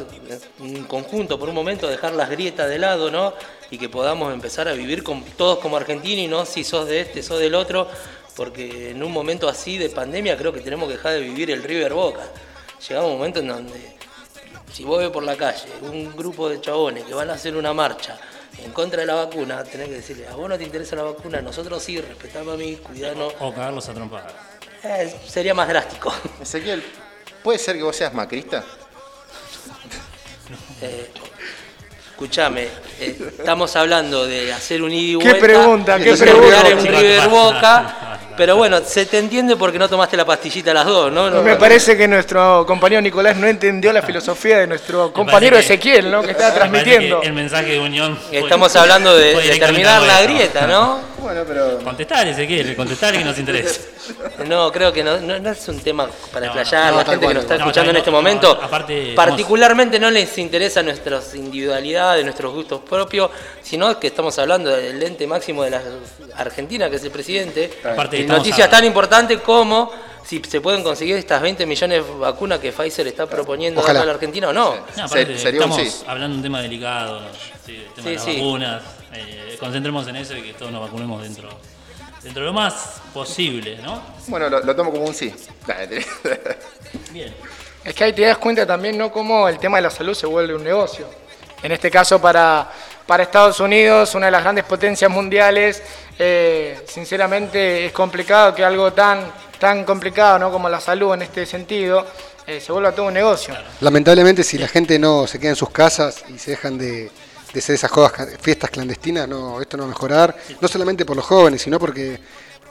en 0.60 0.84
conjunto 0.86 1.38
por 1.38 1.50
un 1.50 1.56
momento 1.56 1.88
dejar 1.88 2.14
las 2.14 2.30
grietas 2.30 2.70
de 2.70 2.80
lado, 2.80 3.12
¿no? 3.12 3.34
Y 3.72 3.78
que 3.78 3.90
podamos 3.90 4.34
empezar 4.34 4.68
a 4.68 4.74
vivir 4.74 5.04
con, 5.04 5.24
todos 5.24 5.60
como 5.60 5.76
argentinos 5.78 6.24
y 6.24 6.28
no 6.28 6.46
si 6.46 6.64
sos 6.64 6.88
de 6.88 7.02
este, 7.02 7.24
sos 7.24 7.40
del 7.40 7.56
otro, 7.56 7.88
porque 8.36 8.92
en 8.92 9.04
un 9.04 9.12
momento 9.12 9.48
así 9.48 9.78
de 9.78 9.90
pandemia 9.90 10.38
creo 10.38 10.52
que 10.54 10.62
tenemos 10.62 10.88
que 10.88 10.96
dejar 10.98 11.14
de 11.14 11.22
vivir 11.22 11.52
el 11.52 11.64
River 11.64 11.94
Boca. 11.94 12.22
Llegamos 12.88 13.12
un 13.12 13.18
momento 13.18 13.40
en 13.40 13.48
donde 13.48 13.96
si 14.72 14.84
vos 14.84 15.00
ves 15.00 15.10
por 15.10 15.24
la 15.24 15.36
calle 15.36 15.68
un 15.82 16.16
grupo 16.16 16.50
de 16.50 16.60
chabones 16.60 17.04
que 17.04 17.14
van 17.14 17.30
a 17.30 17.34
hacer 17.34 17.56
una 17.56 17.74
marcha 17.74 18.18
en 18.64 18.72
contra 18.72 19.02
de 19.02 19.08
la 19.08 19.16
vacuna, 19.16 19.64
tenés 19.64 19.88
que 19.90 19.96
decirle, 19.96 20.28
a 20.28 20.36
vos 20.36 20.48
no 20.48 20.58
te 20.58 20.64
interesa 20.64 20.96
la 20.96 21.04
vacuna, 21.04 21.42
nosotros 21.42 21.82
sí, 21.82 22.00
respetame 22.00 22.52
a 22.52 22.56
mí, 22.56 22.76
cuidanos. 22.76 23.34
O 23.40 23.52
cagarlos 23.52 23.90
a 23.90 23.94
trompadas. 23.94 24.32
Eh, 24.84 25.14
sería 25.28 25.54
más 25.54 25.68
drástico. 25.68 26.14
Ezequiel, 26.42 26.84
¿puede 27.42 27.58
ser 27.58 27.78
que 27.78 27.84
vos 27.84 27.96
seas 27.96 28.14
macrista? 28.14 28.64
Eh, 30.82 31.10
escuchame, 32.12 32.68
eh, 33.00 33.18
estamos 33.38 33.74
hablando 33.78 34.28
de 34.28 34.52
hacer 34.52 34.82
un 34.84 34.92
ida 34.92 35.18
y 35.18 35.18
¿Qué 35.18 35.30
vuelta. 35.30 35.40
pregunta? 35.40 35.98
¿Qué 35.98 36.14
pregunta? 36.14 36.46
jugar 36.46 36.66
en 36.68 36.78
Chico, 36.80 37.00
River 37.00 37.22
¿qué 37.22 37.28
Boca. 37.28 37.98
Pero 38.36 38.56
bueno, 38.56 38.80
se 38.84 39.06
te 39.06 39.20
entiende 39.20 39.56
porque 39.56 39.78
no 39.78 39.88
tomaste 39.88 40.18
la 40.18 40.26
pastillita 40.26 40.72
a 40.72 40.74
las 40.74 40.86
dos, 40.86 41.12
¿no? 41.12 41.30
No- 41.30 41.42
Me 41.44 41.56
parece 41.56 41.96
que 41.96 42.08
nuestro 42.08 42.66
compañero 42.66 43.00
Nicolás 43.02 43.38
no 43.38 43.46
entendió 43.48 43.94
la 43.94 44.02
filosofía 44.02 44.58
de 44.60 44.66
nuestro 44.68 45.14
compañero 45.14 45.56
Ezequiel, 45.58 46.10
¿no? 46.10 46.22
Que 46.24 46.32
estaba 46.32 46.54
transmitiendo. 46.54 47.22
El 47.22 47.34
mensaje 47.34 47.74
de 47.74 47.80
unión. 47.80 48.18
Estamos 48.32 48.76
hablando 48.76 49.16
de- 49.16 49.34
terminar 49.60 50.02
la 50.02 50.22
grieta, 50.24 50.66
¿no? 50.68 51.13
Bueno, 51.24 51.42
pero. 51.48 51.80
Contestar, 51.80 52.28
Ezequiel, 52.28 52.76
contestar 52.76 53.14
que 53.18 53.24
nos 53.24 53.38
interesa. 53.40 53.82
No, 54.46 54.70
creo 54.72 54.92
que 54.92 55.02
no, 55.04 55.18
no- 55.22 55.40
no 55.40 55.50
es 55.52 55.68
un 55.70 55.80
tema 55.80 56.10
para 56.34 56.48
No, 56.48 56.60
explayar. 56.60 56.92
no, 56.92 56.98
la 57.00 57.06
tal 57.06 57.14
gente 57.14 57.28
que 57.30 57.34
nos 57.36 57.44
está 57.44 57.56
no, 57.56 57.60
escuchando 57.62 57.90
en 57.92 57.94
no, 57.94 58.00
este 58.00 58.12
no, 58.12 58.18
momento, 58.18 58.52
aparte, 58.62 59.14
particularmente 59.16 59.98
no 60.00 60.12
les 60.12 60.38
interesa 60.38 60.84
nuestras 60.84 61.34
individualidades, 61.36 62.26
nuestros 62.26 62.54
gustos 62.54 62.82
propios, 62.82 63.32
sino 63.62 63.98
que 64.00 64.08
estamos 64.08 64.38
hablando 64.40 64.70
del 64.72 65.02
ente 65.02 65.26
máximo 65.26 65.64
de 65.64 65.70
la 65.72 65.82
Argentina, 66.36 66.90
que 66.90 66.98
es 66.98 67.04
el 67.06 67.12
presidente. 67.12 67.72
Aparte, 67.86 68.18
y 68.18 68.22
estamos 68.22 68.40
noticias 68.40 68.70
tan 68.70 68.84
importantes 68.84 69.40
como 69.40 69.92
si 70.26 70.42
se 70.48 70.60
pueden 70.60 70.84
conseguir 70.84 71.16
estas 71.16 71.42
20 71.42 71.66
millones 71.66 72.06
de 72.06 72.14
vacunas 72.16 72.60
que 72.60 72.72
Pfizer 72.74 73.08
está 73.08 73.26
proponiendo 73.28 73.80
Ojalá. 73.82 74.02
a 74.02 74.06
la 74.06 74.12
Argentina 74.14 74.50
o 74.50 74.54
no. 74.54 74.76
No, 74.98 75.04
aparte, 75.06 75.38
sería 75.38 75.64
un 75.66 75.72
estamos 75.72 75.94
sí. 75.94 76.04
hablando 76.08 76.30
de 76.34 76.38
un 76.38 76.44
tema 76.44 76.62
delicado, 76.62 77.22
sí, 77.66 77.76
el 77.78 77.94
tema 77.94 78.04
Sí, 78.04 78.10
de 78.10 78.16
las 78.16 78.24
sí. 78.26 78.32
vacunas. 78.36 78.84
Eh, 79.16 79.58
concentremos 79.60 80.08
en 80.08 80.16
eso 80.16 80.36
y 80.36 80.42
que 80.42 80.54
todos 80.54 80.72
nos 80.72 80.82
vacunemos 80.82 81.22
dentro, 81.22 81.50
dentro 82.22 82.42
de 82.42 82.48
lo 82.48 82.54
más 82.54 83.02
posible, 83.14 83.78
¿no? 83.78 84.02
Bueno, 84.28 84.50
lo, 84.50 84.60
lo 84.62 84.76
tomo 84.76 84.92
como 84.92 85.06
un 85.06 85.14
sí. 85.14 85.34
Bien. 87.12 87.34
Es 87.84 87.94
que 87.94 88.06
ahí 88.06 88.14
te 88.14 88.22
das 88.22 88.38
cuenta 88.38 88.66
también, 88.66 88.98
¿no? 88.98 89.12
Cómo 89.12 89.48
el 89.50 89.60
tema 89.60 89.78
de 89.78 89.84
la 89.84 89.90
salud 89.90 90.14
se 90.14 90.26
vuelve 90.26 90.56
un 90.56 90.64
negocio. 90.64 91.06
En 91.62 91.72
este 91.72 91.92
caso, 91.92 92.22
para, 92.22 92.70
para 93.06 93.24
Estados 93.24 93.60
Unidos, 93.60 94.16
una 94.16 94.28
de 94.28 94.32
las 94.32 94.44
grandes 94.44 94.64
potencias 94.64 95.10
mundiales, 95.12 95.82
eh, 96.18 96.82
sinceramente 96.88 97.86
es 97.86 97.92
complicado 97.92 98.54
que 98.54 98.64
algo 98.64 98.94
tan, 98.94 99.32
tan 99.60 99.84
complicado 99.84 100.40
¿no? 100.40 100.52
como 100.52 100.70
la 100.70 100.80
salud 100.80 101.14
en 101.14 101.24
este 101.24 101.46
sentido 101.46 102.06
eh, 102.46 102.60
se 102.60 102.72
vuelva 102.72 102.92
todo 102.92 103.08
un 103.08 103.14
negocio. 103.14 103.56
Lamentablemente, 103.82 104.44
si 104.44 104.58
la 104.58 104.68
gente 104.68 105.00
no 105.00 105.28
se 105.28 105.40
queda 105.40 105.52
en 105.52 105.56
sus 105.56 105.70
casas 105.70 106.24
y 106.30 106.38
se 106.38 106.52
dejan 106.52 106.78
de, 106.78 107.10
de 107.54 107.60
hacer 107.60 107.76
esas 107.76 107.92
jodas- 107.92 108.38
fiestas 108.42 108.70
clandestinas, 108.72 109.28
no, 109.28 109.62
esto 109.62 109.78
no 109.78 109.84
va 109.84 109.88
a 109.88 109.94
mejorar. 109.94 110.36
No 110.60 110.68
solamente 110.68 111.06
por 111.06 111.16
los 111.16 111.26
jóvenes, 111.26 111.62
sino 111.62 111.80
porque 111.80 112.20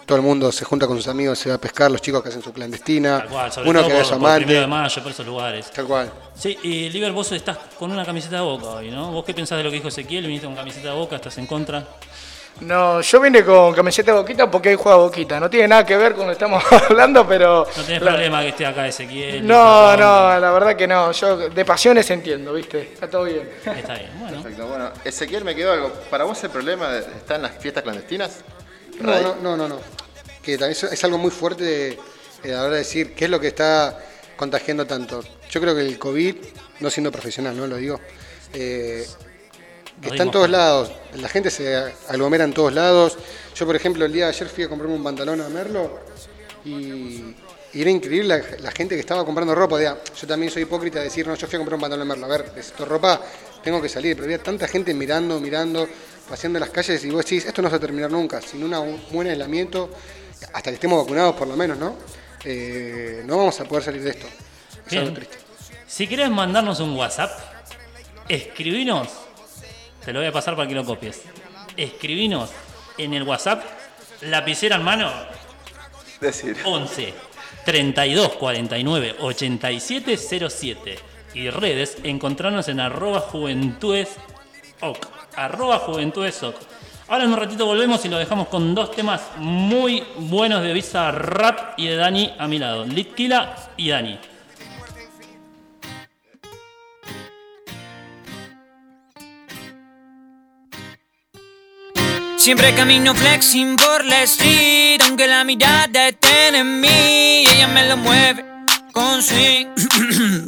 todo 0.05 0.16
el 0.16 0.23
mundo 0.23 0.51
se 0.51 0.64
junta 0.64 0.87
con 0.88 0.97
sus 0.97 1.07
amigos, 1.07 1.38
se 1.38 1.49
va 1.49 1.55
a 1.55 1.59
pescar, 1.59 1.88
los 1.90 2.03
chicos 2.03 2.21
que 2.23 2.29
hacen 2.31 2.42
su 2.42 2.53
clandestina, 2.53 3.18
Tal 3.21 3.29
cual, 3.29 3.53
sobre 3.53 3.71
uno 3.71 3.79
todo 3.81 3.88
que 3.90 3.95
por, 3.97 4.05
su 4.05 4.11
por 4.11 4.18
primero 4.35 4.51
de 4.51 4.64
amante. 4.64 4.83
mayo, 4.88 5.03
por 5.05 5.12
esos 5.12 5.27
lugares. 5.27 5.71
Tal 5.71 5.87
cual. 5.87 6.12
Sí, 6.35 6.59
y 6.64 6.90
Liber, 6.90 7.12
vos 7.12 7.31
estás 7.31 7.57
con 7.79 7.92
una 7.92 8.05
camiseta 8.05 8.37
de 8.37 8.42
boca 8.42 8.66
hoy, 8.66 8.90
¿no? 8.90 9.12
¿Vos 9.12 9.25
qué 9.25 9.33
pensás 9.33 9.59
de 9.59 9.64
lo 9.64 9.71
que 9.71 9.77
dijo 9.77 9.88
Ezequiel? 9.88 10.27
¿Viniste 10.27 10.47
con 10.47 10.57
camiseta 10.57 10.88
de 10.88 10.95
boca? 10.95 11.14
¿Estás 11.16 11.38
en 11.38 11.47
contra? 11.47 11.87
No, 12.64 13.01
yo 13.01 13.20
vine 13.20 13.44
con 13.44 13.75
camiseta 13.75 14.12
de 14.12 14.18
boquita 14.18 14.51
porque 14.51 14.70
hoy 14.70 14.77
juega 14.77 14.96
boquita. 14.98 15.40
No 15.40 15.51
tiene 15.51 15.68
nada 15.68 15.85
que 15.85 15.96
ver 15.96 16.12
con 16.12 16.22
lo 16.22 16.27
que 16.29 16.33
estamos 16.33 16.62
hablando, 16.88 17.27
pero. 17.27 17.66
No 17.77 17.83
tenés 17.83 18.03
la- 18.03 18.11
problema 18.12 18.42
que 18.42 18.48
esté 18.48 18.66
acá 18.66 18.87
Ezequiel. 18.87 19.46
No, 19.46 19.96
no, 19.96 20.38
la 20.38 20.51
verdad 20.53 20.77
que 20.77 20.87
no. 20.87 21.11
Yo 21.12 21.37
de 21.51 21.64
pasiones 21.64 22.09
entiendo, 22.11 22.53
¿viste? 22.53 22.81
Está 22.94 23.09
todo 23.11 23.25
bien. 23.25 23.48
Está 23.64 23.94
bien, 23.94 24.11
bueno. 24.18 24.42
Perfecto, 24.42 24.66
bueno. 24.68 24.90
Ezequiel, 25.05 25.44
me 25.44 25.55
quedó 25.55 25.72
algo. 25.72 25.90
¿Para 26.11 26.25
vos 26.25 26.42
el 26.44 26.51
problema 26.51 26.88
de- 26.88 27.01
está 27.01 27.37
en 27.37 27.42
las 27.42 27.53
fiestas 27.59 27.83
clandestinas? 27.83 28.38
No, 29.01 29.20
no, 29.20 29.37
no, 29.42 29.57
no, 29.57 29.68
no. 29.68 29.81
Que 30.42 30.53
también 30.59 30.72
es, 30.72 30.83
es 30.85 31.05
algo 31.05 31.18
muy 31.18 31.31
fuerte 31.31 31.64
de, 31.64 31.98
de 32.42 32.53
a 32.53 32.57
la 32.57 32.62
hora 32.62 32.72
de 32.72 32.79
decir 32.79 33.14
qué 33.14 33.25
es 33.27 33.31
lo 33.31 33.40
que 33.40 33.48
está 33.48 33.98
contagiando 34.37 34.87
tanto. 34.87 35.22
Yo 35.51 35.61
creo 35.61 35.75
que 35.75 35.81
el 35.83 35.98
COVID, 35.98 36.37
no 36.81 36.90
siendo 36.90 37.11
profesional, 37.12 37.57
no 37.57 37.66
lo 37.66 37.77
digo, 37.77 38.01
eh, 38.53 39.07
que 40.02 40.08
está 40.10 40.22
en 40.24 40.30
todos 40.30 40.48
cuenta. 40.48 40.58
lados. 40.58 40.92
La 41.14 41.28
gente 41.28 41.50
se 41.50 41.94
aglomera 42.08 42.44
en 42.44 42.52
todos 42.52 42.72
lados. 42.72 43.16
Yo, 43.54 43.64
por 43.64 43.76
ejemplo, 43.76 44.04
el 44.04 44.12
día 44.12 44.24
de 44.26 44.30
ayer 44.30 44.48
fui 44.48 44.64
a 44.64 44.68
comprarme 44.68 44.94
un 44.96 45.04
pantalón 45.04 45.40
a 45.40 45.48
Merlo 45.48 46.00
y, 46.64 47.34
y 47.72 47.80
era 47.80 47.90
increíble 47.90 48.28
la, 48.28 48.42
la 48.58 48.70
gente 48.72 48.94
que 48.94 49.00
estaba 49.00 49.24
comprando 49.24 49.54
ropa. 49.54 49.78
Yo 49.80 50.26
también 50.26 50.52
soy 50.52 50.62
hipócrita 50.62 50.98
de 50.98 51.04
decir, 51.04 51.26
no, 51.26 51.34
yo 51.34 51.46
fui 51.46 51.56
a 51.56 51.58
comprar 51.60 51.76
un 51.76 51.80
pantalón 51.80 52.10
a 52.10 52.14
Merlo. 52.14 52.26
A 52.26 52.28
ver, 52.28 52.52
necesito 52.54 52.84
ropa, 52.84 53.20
tengo 53.62 53.80
que 53.80 53.88
salir. 53.88 54.16
Pero 54.16 54.24
había 54.24 54.42
tanta 54.42 54.68
gente 54.68 54.92
mirando, 54.92 55.40
mirando. 55.40 55.88
paseando 56.28 56.58
las 56.58 56.70
calles 56.70 57.04
y 57.04 57.10
vos 57.10 57.24
decís, 57.24 57.44
esto 57.44 57.60
no 57.60 57.68
se 57.68 57.72
va 57.72 57.76
a 57.76 57.80
terminar 57.80 58.10
nunca, 58.10 58.40
sin 58.40 58.62
un 58.64 59.00
buen 59.10 59.28
aislamiento, 59.28 59.90
hasta 60.54 60.70
que 60.70 60.74
estemos 60.76 61.02
vacunados 61.02 61.34
por 61.34 61.46
lo 61.46 61.56
menos, 61.56 61.76
¿no? 61.76 61.96
Eh, 62.44 63.22
no 63.26 63.36
vamos 63.36 63.60
a 63.60 63.64
poder 63.64 63.84
salir 63.84 64.02
de 64.02 64.10
esto. 64.10 64.26
Es 64.86 64.96
algo 64.96 65.12
triste. 65.12 65.36
Si 65.86 66.06
querés 66.06 66.30
mandarnos 66.30 66.80
un 66.80 66.96
WhatsApp, 66.96 67.30
escribinos, 68.28 69.08
te 70.04 70.12
lo 70.12 70.20
voy 70.20 70.28
a 70.28 70.32
pasar 70.32 70.56
para 70.56 70.68
que 70.68 70.74
lo 70.74 70.84
copies. 70.84 71.22
Escribinos 71.76 72.50
en 72.98 73.14
el 73.14 73.22
WhatsApp, 73.22 73.64
lapicera 74.22 74.76
en 74.76 74.82
mano, 74.82 75.10
Decir. 76.20 76.56
11 76.64 77.14
32 77.64 78.32
49 78.34 79.16
87 79.20 80.16
07 80.16 80.98
y 81.34 81.50
redes 81.50 81.96
encontrarnos 82.04 82.68
en 82.68 82.78
arroba 82.80 83.20
juventudes 83.20 84.18
arroba 85.36 85.78
juventudes. 85.78 86.42
Ahora 87.08 87.24
en 87.24 87.30
un 87.30 87.36
ratito 87.36 87.66
volvemos 87.66 88.04
y 88.04 88.08
lo 88.08 88.18
dejamos 88.18 88.48
con 88.48 88.74
dos 88.74 88.90
temas 88.90 89.22
muy 89.36 90.02
buenos 90.16 90.62
de 90.62 90.72
Visa 90.72 91.10
Rap 91.10 91.78
y 91.78 91.86
de 91.86 91.96
Dani 91.96 92.34
a 92.38 92.48
mi 92.48 92.58
lado, 92.58 92.84
Litkila 92.84 93.54
y 93.76 93.90
Dani. 93.90 94.18
Siempre 102.42 102.74
camino 102.74 103.14
flexing 103.14 103.76
por 103.76 104.05
la 104.05 104.24
street, 104.24 105.00
aunque 105.05 105.28
la 105.28 105.44
mirada 105.44 106.09
esté 106.09 106.48
en 106.48 106.81
mí, 106.81 107.44
ella 107.48 107.68
me 107.68 107.87
lo 107.87 107.96
mueve 107.96 108.44
con 108.90 109.22
swing. 109.22 109.68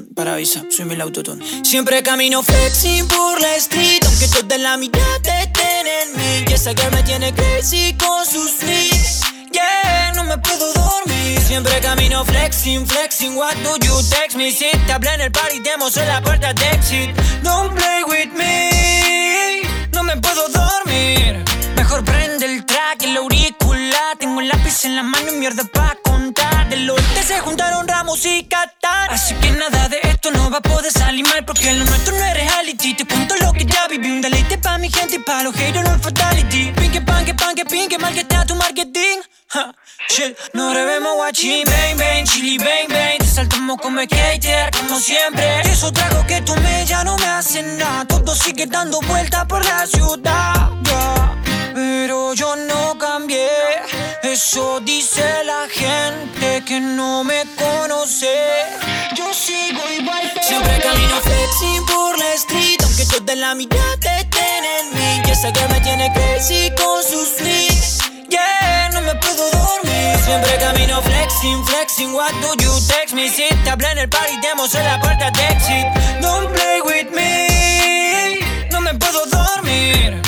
Para 0.17 0.35
visa, 0.35 0.65
soy 0.77 0.93
el 0.93 1.01
autotune. 1.01 1.45
Siempre 1.65 2.03
camino 2.03 2.43
flexing 2.43 3.07
por 3.07 3.41
la 3.41 3.55
street, 3.59 4.01
aunque 4.07 4.27
toda 4.27 4.59
la 4.59 4.77
mirada 4.77 5.41
estén 5.41 5.87
en 5.87 6.17
mí, 6.17 6.45
y 6.49 6.53
esa 6.53 6.73
girl 6.73 6.91
me 6.91 7.05
tiene 7.05 7.33
crazy 7.33 7.95
con 7.97 8.27
su 8.27 8.43
swing. 8.49 9.53
Yeah, 9.53 10.15
no 10.17 10.25
me 10.25 10.37
puedo 10.39 10.73
dormir. 10.73 11.41
Siempre 11.47 11.79
camino 11.79 12.25
flexing, 12.25 12.89
flexing. 12.89 13.37
What 13.37 13.55
do 13.63 13.77
you 13.87 13.95
text 14.11 14.37
me? 14.37 14.51
Si 14.51 14.69
te 14.85 14.93
hablé 14.93 15.15
en 15.15 15.21
el 15.21 15.31
party, 15.31 15.61
demos 15.61 15.97
en 15.97 16.09
la 16.09 16.21
puerta 16.21 16.53
de 16.55 16.71
exit. 16.71 17.11
Don't 17.45 17.73
play 17.73 18.03
with 18.09 18.33
me. 18.37 19.63
No 19.93 20.03
me 20.03 20.17
puedo 20.17 20.49
dormir. 20.49 21.54
Mejor 21.77 22.05
prende 22.05 22.47
el 22.47 22.65
track, 22.65 23.03
el 23.03 23.17
auricular. 23.17 24.17
Tengo 24.19 24.41
el 24.41 24.49
lápiz 24.49 24.85
en 24.85 24.97
la 24.97 25.03
mano 25.03 25.33
y 25.33 25.37
mierda 25.37 25.65
pa' 25.65 25.97
contar. 26.03 26.69
Del 26.69 26.89
oeste 26.89 27.23
se 27.23 27.41
juntaron 27.41 27.87
Ramos 27.87 28.25
y 28.25 28.45
Qatar. 28.45 29.13
Así 29.13 29.35
que 29.37 29.51
nada 29.51 29.89
de 29.89 29.99
esto 30.03 30.31
no 30.31 30.51
va 30.51 30.59
a 30.59 30.61
poder 30.61 30.93
salir 30.93 31.27
mal. 31.27 31.45
Porque 31.45 31.73
lo 31.73 31.85
nuestro 31.85 32.17
no 32.17 32.25
es 32.25 32.35
reality. 32.35 32.95
Te 32.95 33.07
cuento 33.07 33.35
lo 33.41 33.53
que 33.53 33.65
ya 33.65 33.87
viví. 33.89 34.11
Un 34.11 34.21
deleite 34.21 34.59
pa' 34.59 34.79
mi 34.79 34.91
gente 34.91 35.17
y 35.17 35.19
pa' 35.19 35.43
los 35.43 35.55
haters, 35.55 35.89
no 35.89 35.99
fatality. 35.99 36.73
Pinque, 36.73 37.01
panque, 37.01 37.35
panque, 37.35 37.65
pinque, 37.65 37.99
mal 37.99 38.13
que 38.13 38.21
está 38.21 38.45
tu 38.47 38.55
marketing. 38.55 39.19
Ha, 39.55 39.73
shit, 40.09 40.37
no 40.53 40.73
revemos 40.75 41.15
guachín. 41.17 41.65
Bang, 41.67 41.99
bang, 41.99 42.25
chili, 42.25 42.59
bang, 42.59 42.89
bang. 42.89 43.19
Te 43.19 43.27
saltamos 43.27 43.79
como 43.81 44.03
skater, 44.03 44.71
como 44.71 44.99
siempre. 44.99 45.61
Eso 45.63 45.93
trago 45.93 46.27
que 46.27 46.41
tomé 46.43 46.85
ya 46.87 47.05
no 47.05 47.17
me 47.17 47.27
hacen 47.27 47.79
nada. 47.79 48.05
Todo 48.07 48.35
sigue 48.35 48.67
dando 48.67 49.01
vueltas 49.03 49.45
por 49.47 49.65
la 49.65 49.87
ciudad. 49.87 50.71
Pero 51.75 52.35
yo 52.35 52.55
no 52.57 52.97
cambié. 52.99 53.49
Eso 54.23 54.81
dice 54.81 55.25
la 55.45 55.67
gente 55.69 56.63
que 56.65 56.81
no 56.81 57.25
me 57.25 57.43
conoce. 57.57 58.33
Yo 59.17 59.33
sigo 59.35 59.83
igual. 59.99 60.31
pero- 60.35 60.47
Siempre 60.47 60.79
camino 60.81 61.17
flexing 61.21 61.87
por 61.87 62.19
la 62.19 62.33
street. 62.35 62.81
Aunque 62.85 63.05
toda 63.07 63.35
la 63.35 63.55
mirada 63.55 64.19
estén 64.19 64.65
en 64.79 64.95
mí. 64.95 65.23
Y 65.27 65.31
esa 65.31 65.49
girl 65.53 65.69
me 65.71 65.81
tiene 65.81 66.13
crazy 66.13 66.71
con 66.77 67.03
sus 67.03 67.29
swing. 67.37 68.29
Yeah, 68.29 68.91
no 68.93 69.01
me 69.03 69.15
puedo 69.17 69.51
dormir. 69.51 70.17
Siempre 70.25 70.57
camino 70.59 71.03
flexing, 71.03 71.65
flexing. 71.67 72.15
What 72.15 72.33
do 72.41 72.55
you 72.63 72.73
text 72.89 73.15
me? 73.15 73.29
Si 73.29 73.49
te 73.65 73.71
hablé 73.71 73.91
en 73.91 73.99
el 73.99 74.09
party, 74.09 74.37
demos 74.43 74.75
en 74.75 74.85
la 74.85 75.01
puerta 75.01 75.31
de 75.31 75.47
exit. 75.49 75.87
Don't 76.23 76.53
play 76.53 76.81
with 76.83 77.11
me. 77.11 78.39
No 78.71 78.81
me 78.81 78.95
puedo 78.95 79.27
dormir. 79.27 80.21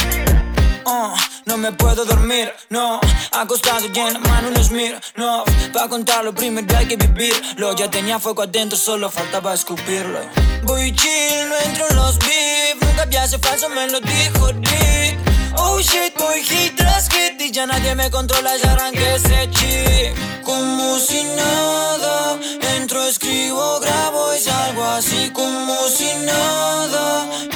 Oh, 0.85 1.15
no 1.47 1.57
me 1.57 1.73
puedo 1.73 2.05
dormir, 2.05 2.53
no. 2.69 3.01
Acostado 3.33 3.87
y 3.87 3.99
en 3.99 4.13
la 4.13 4.19
mano 4.19 4.49
un 4.49 4.65
Smith, 4.65 4.95
no 5.17 5.45
Pa' 5.73 5.89
contarlo 5.89 6.35
primero 6.35 6.77
hay 6.77 6.87
que 6.87 6.97
vivirlo. 6.97 7.75
Ya 7.75 7.91
tenía 7.91 8.19
fuego 8.19 8.43
adentro, 8.43 8.77
solo 8.77 9.11
faltaba 9.11 9.55
escupirlo. 9.55 10.21
Voy 10.65 10.95
chill, 10.95 11.49
no 11.49 11.57
entro 11.65 11.87
en 11.89 11.97
los 11.97 12.19
beef. 12.19 12.77
Nunca 12.81 13.23
hace 13.23 13.39
falso, 13.39 13.69
me 13.69 13.89
lo 13.89 14.01
dijo 14.01 14.53
Dick. 14.53 15.19
Oh 15.59 15.79
shit, 15.81 16.13
voy 16.19 16.43
hit 16.43 16.77
tras 16.77 17.09
hit 17.09 17.41
Y 17.41 17.51
ya 17.51 17.67
nadie 17.67 17.95
me 17.95 18.11
controla, 18.11 18.57
ya 18.59 18.73
arranqué 18.73 19.15
ese 19.15 19.49
chip 19.51 20.43
Como 20.45 20.99
si 20.99 21.25
nada 21.25 22.39
Entro, 22.77 23.03
escribo, 23.05 23.81
grabo 23.81 24.35
y 24.35 24.39
salgo 24.39 24.85
así 24.85 25.31
Como 25.33 25.89
si 25.89 26.13
nada 26.27 27.56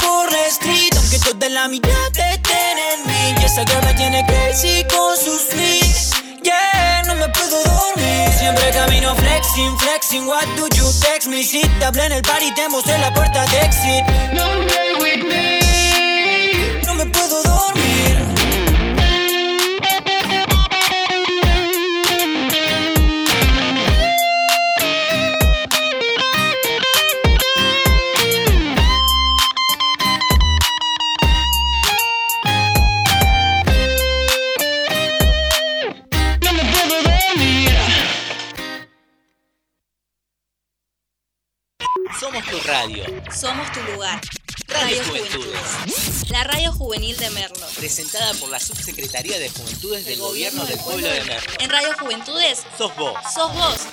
Por 0.00 0.32
la 0.32 0.46
street 0.48 0.92
Aunque 0.96 1.18
toda 1.20 1.48
la 1.50 1.68
mirada 1.68 2.30
estén 2.32 2.78
en 2.92 3.06
mí. 3.06 3.40
Y 3.40 3.44
esa 3.44 3.62
me 3.82 3.94
tiene 3.94 4.26
crazy 4.26 4.84
con 4.90 5.16
sus 5.16 5.42
flicks 5.42 6.10
Yeah, 6.42 7.02
no 7.06 7.14
me 7.14 7.28
puedo 7.28 7.62
dormir. 7.62 8.28
Siempre 8.36 8.70
camino 8.70 9.14
flexing, 9.14 9.78
flexing. 9.78 10.26
What 10.26 10.46
do 10.56 10.66
you 10.74 10.90
text 11.00 11.28
me? 11.28 11.44
Si 11.44 11.60
te 11.78 11.84
hablé 11.84 12.06
en 12.06 12.12
el 12.12 12.22
party, 12.22 12.52
te 12.54 12.68
mostré 12.68 12.98
la 12.98 13.12
puerta 13.14 13.44
de 13.46 13.60
exit. 13.60 14.04
Don't 14.34 14.66
play 14.66 14.94
with 14.98 15.24
me 15.28 15.60
No 16.86 16.94
me 16.94 17.06
puedo 17.06 17.42
dormir 17.44 18.29
tu 42.50 42.58
radio. 42.66 43.04
Somos 43.32 43.70
tu 43.72 43.80
lugar. 43.92 44.20
Radio 44.68 44.98
Radio 44.98 45.04
Juventudes. 45.04 45.60
Juventudes. 45.84 46.30
La 46.30 46.44
radio 46.44 46.72
juvenil 46.72 47.16
de 47.16 47.30
Merlo. 47.30 47.66
Presentada 47.76 48.34
por 48.34 48.48
la 48.50 48.58
Subsecretaría 48.58 49.38
de 49.38 49.48
Juventudes 49.50 50.04
del 50.04 50.18
Gobierno 50.18 50.64
del 50.64 50.78
Pueblo 50.80 51.06
de 51.06 51.24
Merlo. 51.24 51.52
En 51.60 51.70
Radio 51.70 51.90
Juventudes 51.98 52.62
Sos 52.76 52.94
vos. 52.96 53.14
sos 53.32 53.54
vos. 53.54 53.86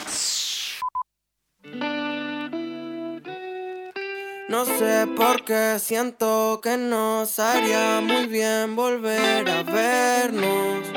No 4.50 4.65
sé 4.65 5.08
por 5.15 5.43
qué 5.43 5.78
siento 5.80 6.62
que 6.63 6.78
nos 6.78 7.38
haría 7.38 8.02
muy 8.02 8.26
bien 8.28 8.76
volver 8.76 9.50
a 9.50 9.63
vernos. 9.63 10.88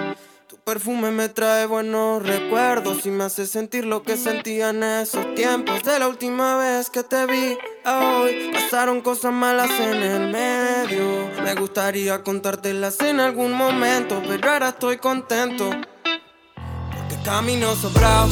Perfume 0.64 1.10
me 1.10 1.28
trae 1.28 1.66
buenos 1.66 2.22
recuerdos 2.22 3.06
y 3.06 3.10
me 3.10 3.24
hace 3.24 3.46
sentir 3.46 3.86
lo 3.86 4.02
que 4.02 4.16
sentía 4.16 4.70
en 4.70 4.82
esos 4.82 5.34
tiempos. 5.34 5.82
De 5.82 5.98
la 5.98 6.08
última 6.08 6.56
vez 6.56 6.90
que 6.90 7.02
te 7.02 7.26
vi 7.26 7.56
a 7.84 8.18
hoy, 8.18 8.50
pasaron 8.52 9.00
cosas 9.00 9.32
malas 9.32 9.70
en 9.80 10.02
el 10.02 10.30
medio. 10.30 11.30
Me 11.42 11.54
gustaría 11.54 12.22
contártelas 12.22 13.00
en 13.00 13.20
algún 13.20 13.52
momento, 13.52 14.22
pero 14.26 14.50
ahora 14.50 14.68
estoy 14.70 14.98
contento. 14.98 15.70
Porque 15.70 17.16
camino 17.24 17.74
sobrado, 17.76 18.28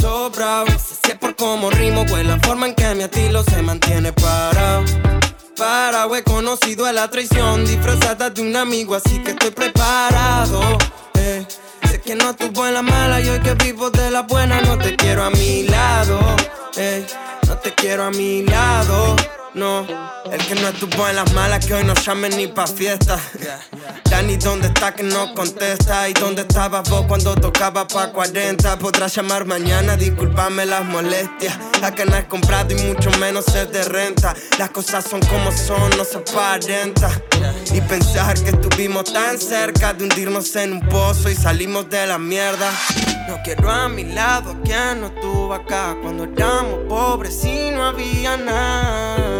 sobrado. 0.00 0.66
No 0.66 0.78
sé 0.78 1.16
por 1.16 1.34
cómo 1.34 1.70
rimo 1.70 2.02
o 2.02 2.16
es 2.16 2.26
la 2.26 2.38
forma 2.40 2.66
en 2.68 2.74
que 2.74 2.94
mi 2.94 3.02
estilo 3.02 3.42
se 3.42 3.62
mantiene 3.62 4.12
parado. 4.12 4.84
He 5.60 6.22
conocido 6.22 6.86
a 6.86 6.92
la 6.92 7.10
traición 7.10 7.64
disfrazada 7.64 8.30
de 8.30 8.42
un 8.42 8.54
amigo, 8.54 8.94
así 8.94 9.18
que 9.24 9.32
estoy 9.32 9.50
preparado. 9.50 10.60
eh. 11.14 11.44
Sé 11.90 12.00
que 12.00 12.14
no 12.14 12.30
estuvo 12.30 12.64
en 12.64 12.74
la 12.74 12.82
mala 12.82 13.20
y 13.20 13.28
hoy 13.28 13.40
que 13.40 13.54
vivo 13.54 13.90
de 13.90 14.08
la 14.08 14.22
buena 14.22 14.60
no 14.60 14.78
te 14.78 14.94
quiero 14.94 15.24
a 15.24 15.30
mi 15.30 15.64
lado. 15.64 16.20
eh. 16.76 17.04
No 17.48 17.58
te 17.58 17.74
quiero 17.74 18.04
a 18.04 18.10
mi 18.10 18.44
lado. 18.44 19.16
No, 19.54 19.86
el 20.30 20.46
que 20.46 20.54
no 20.54 20.68
estuvo 20.68 21.08
en 21.08 21.16
las 21.16 21.32
malas 21.32 21.64
que 21.64 21.74
hoy 21.74 21.84
no 21.84 21.94
llamen 21.94 22.36
ni 22.36 22.46
pa' 22.46 22.66
fiesta. 22.66 23.18
Dani, 24.10 24.36
¿dónde 24.36 24.68
está 24.68 24.94
que 24.94 25.02
no 25.02 25.34
contesta? 25.34 26.08
¿Y 26.08 26.12
dónde 26.12 26.42
estabas 26.42 26.88
vos 26.88 27.06
cuando 27.06 27.34
tocaba 27.34 27.86
pa' 27.86 28.12
40? 28.12 28.78
Podrás 28.78 29.14
llamar 29.14 29.46
mañana, 29.46 29.96
disculpame 29.96 30.66
las 30.66 30.84
molestias. 30.84 31.58
La 31.80 31.94
que 31.94 32.04
no 32.04 32.16
has 32.16 32.24
comprado 32.24 32.74
y 32.74 32.82
mucho 32.82 33.10
menos 33.18 33.46
es 33.48 33.70
de 33.72 33.84
renta. 33.84 34.34
Las 34.58 34.70
cosas 34.70 35.04
son 35.04 35.20
como 35.20 35.50
son, 35.50 35.90
no 35.96 36.04
se 36.04 36.18
aparenta. 36.18 37.10
Y 37.72 37.80
pensar 37.82 38.38
que 38.42 38.50
estuvimos 38.50 39.12
tan 39.12 39.38
cerca 39.38 39.92
de 39.92 40.04
hundirnos 40.04 40.54
en 40.56 40.74
un 40.74 40.88
pozo 40.88 41.30
y 41.30 41.34
salimos 41.34 41.88
de 41.88 42.06
la 42.06 42.18
mierda. 42.18 42.70
No 43.28 43.38
quiero 43.42 43.70
a 43.70 43.88
mi 43.88 44.04
lado 44.04 44.56
quien 44.64 45.00
no 45.00 45.08
estuvo 45.08 45.52
acá 45.52 45.96
cuando 46.02 46.24
éramos 46.24 46.80
pobres 46.88 47.44
y 47.44 47.70
no 47.70 47.86
había 47.86 48.36
nada. 48.36 49.37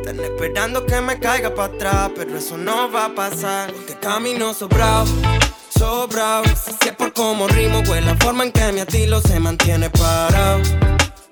Están 0.00 0.20
esperando 0.20 0.84
que 0.86 1.00
me 1.00 1.18
caiga 1.18 1.54
para 1.54 1.72
atrás, 1.74 2.10
pero 2.14 2.36
eso 2.38 2.56
no 2.56 2.90
va 2.90 3.06
a 3.06 3.14
pasar. 3.14 3.72
Porque 3.72 3.94
camino 3.98 4.52
sobrado, 4.54 5.06
sobrado. 5.78 6.44
Si 6.44 6.88
es 6.88 6.94
por 6.94 7.12
cómo 7.12 7.48
rimo, 7.48 7.82
pues 7.84 8.04
la 8.04 8.14
forma 8.16 8.44
en 8.44 8.52
que 8.52 8.72
mi 8.72 8.80
estilo 8.80 9.20
se 9.20 9.40
mantiene 9.40 9.90
parado. 9.90 10.60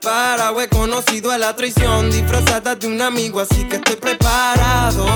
Parado, 0.01 0.61
he 0.61 0.69
conocido 0.69 1.31
a 1.31 1.38
la 1.38 1.55
traición 1.55 2.11
disfrazada 2.11 2.75
de 2.75 2.87
un 2.88 3.01
amigo, 3.01 3.41
así 3.41 3.65
que 3.69 3.77
estoy 3.77 3.97
preparado. 3.97 5.07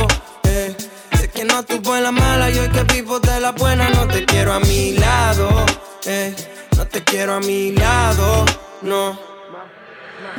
eh. 0.45 0.77
Sé 1.19 1.29
que 1.29 1.45
no 1.45 1.61
estuvo 1.61 1.97
en 1.97 2.05
la 2.05 2.13
mala 2.13 2.51
y 2.51 2.59
hoy 2.59 2.69
que 2.69 2.83
vivo 2.85 3.19
de 3.19 3.41
la 3.41 3.51
buena, 3.53 3.89
no 3.91 4.07
te 4.07 4.25
quiero 4.25 4.53
a 4.53 4.61
mi 4.61 4.93
lado. 4.93 5.49
eh. 6.05 6.35
No 6.77 6.87
te 6.87 7.03
quiero 7.03 7.35
a 7.35 7.41
mi 7.41 7.73
lado, 7.73 8.45
no. 8.83 9.19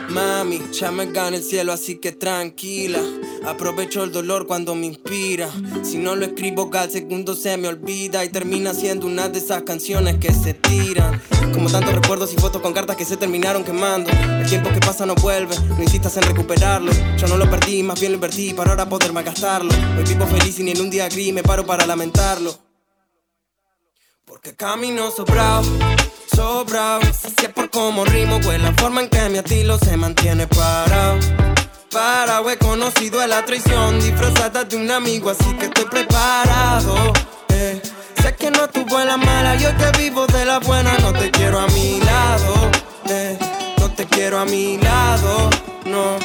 Mami, 0.09 0.61
ya 0.71 0.91
me 0.91 1.05
gana 1.07 1.37
el 1.37 1.43
cielo, 1.43 1.73
así 1.73 1.97
que 1.97 2.11
tranquila. 2.11 2.99
Aprovecho 3.45 4.03
el 4.03 4.11
dolor 4.11 4.47
cuando 4.47 4.75
me 4.75 4.85
inspira. 4.85 5.49
Si 5.83 5.97
no 5.97 6.15
lo 6.15 6.25
escribo, 6.25 6.69
cada 6.69 6.89
segundo 6.89 7.35
se 7.35 7.57
me 7.57 7.67
olvida 7.67 8.25
y 8.25 8.29
termina 8.29 8.73
siendo 8.73 9.05
una 9.05 9.29
de 9.29 9.39
esas 9.39 9.63
canciones 9.63 10.17
que 10.17 10.33
se 10.33 10.53
tiran. 10.53 11.21
Como 11.53 11.69
tantos 11.69 11.93
recuerdos 11.93 12.33
y 12.33 12.37
fotos 12.37 12.61
con 12.61 12.73
cartas 12.73 12.95
que 12.95 13.05
se 13.05 13.17
terminaron 13.17 13.63
quemando. 13.63 14.09
El 14.11 14.47
tiempo 14.47 14.69
que 14.69 14.79
pasa 14.79 15.05
no 15.05 15.15
vuelve, 15.15 15.55
no 15.59 15.81
insistas 15.81 16.17
en 16.17 16.23
recuperarlo. 16.23 16.91
Yo 17.17 17.27
no 17.27 17.37
lo 17.37 17.49
perdí, 17.49 17.83
más 17.83 17.99
bien 17.99 18.11
lo 18.13 18.15
invertí 18.15 18.53
para 18.53 18.71
ahora 18.71 18.89
poder 18.89 19.13
malgastarlo. 19.13 19.71
Hoy 19.97 20.03
vivo 20.03 20.25
feliz 20.27 20.59
y 20.59 20.63
ni 20.63 20.71
en 20.71 20.81
un 20.81 20.89
día 20.89 21.07
gris 21.09 21.33
me 21.33 21.43
paro 21.43 21.65
para 21.65 21.85
lamentarlo. 21.85 22.66
Porque 24.47 24.55
camino 24.55 25.11
sobrado, 25.11 25.63
sobrado. 26.33 27.01
Si 27.11 27.45
es 27.45 27.51
por 27.51 27.69
cómo 27.69 28.05
rimo, 28.05 28.39
pues 28.39 28.61
la 28.61 28.71
forma 28.73 29.01
en 29.01 29.09
que 29.09 29.27
mi 29.27 29.39
estilo 29.39 29.77
se 29.77 29.97
mantiene 29.97 30.47
parado. 30.47 31.19
Parado, 31.91 32.49
he 32.49 32.57
conocido 32.57 33.19
a 33.19 33.27
la 33.27 33.43
traición 33.43 33.99
disfrazada 33.99 34.63
de 34.63 34.77
un 34.77 34.89
amigo, 34.89 35.31
así 35.31 35.53
que 35.55 35.65
estoy 35.65 35.83
preparado. 35.85 36.95
eh. 37.49 37.81
Sé 38.21 38.35
que 38.35 38.49
no 38.49 38.63
estuvo 38.65 38.97
en 39.01 39.07
la 39.07 39.17
mala, 39.17 39.55
yo 39.55 39.75
que 39.75 39.91
vivo 39.97 40.25
de 40.27 40.45
la 40.45 40.59
buena, 40.59 40.97
no 40.99 41.11
te 41.11 41.29
quiero 41.29 41.59
a 41.59 41.67
mi 41.67 41.99
lado. 41.99 42.71
eh. 43.09 43.37
No 43.79 43.91
te 43.91 44.05
quiero 44.05 44.39
a 44.39 44.45
mi 44.45 44.77
lado, 44.77 45.49
no. 45.85 46.17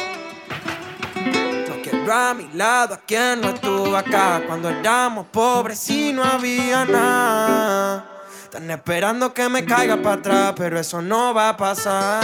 No 1.67 1.81
quiero 1.83 2.13
a 2.13 2.33
mi 2.33 2.47
lado 2.53 2.93
a 2.93 2.97
quien 2.99 3.41
no 3.41 3.49
estuvo 3.49 3.97
acá 3.97 4.41
cuando 4.47 4.69
éramos 4.69 5.27
pobres 5.27 5.89
y 5.89 6.13
no 6.13 6.23
había 6.23 6.85
nada. 6.85 8.12
Están 8.53 8.69
esperando 8.69 9.33
que 9.33 9.49
me 9.49 9.65
caiga 9.65 9.99
para 9.99 10.17
atrás, 10.17 10.53
pero 10.55 10.79
eso 10.79 11.01
no 11.01 11.33
va 11.33 11.49
a 11.49 11.57
pasar. 11.57 12.23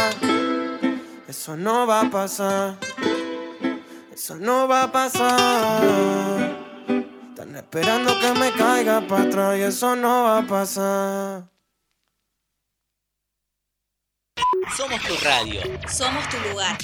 Eso 1.27 1.57
no 1.57 1.87
va 1.87 2.01
a 2.01 2.09
pasar. 2.11 2.77
Eso 4.13 4.35
no 4.35 4.67
va 4.67 4.83
a 4.83 4.91
pasar. 4.91 5.81
Están 7.29 7.55
esperando 7.55 8.13
que 8.19 8.31
me 8.39 8.51
caiga 8.51 9.01
para 9.07 9.23
atrás 9.23 9.57
y 9.57 9.61
eso 9.63 9.95
no 9.95 10.25
va 10.25 10.37
a 10.37 10.45
pasar. 10.45 11.45
Somos 14.77 15.01
tu 15.01 15.15
radio. 15.25 15.61
Somos 15.87 16.29
tu 16.29 16.37
lugar. 16.47 16.77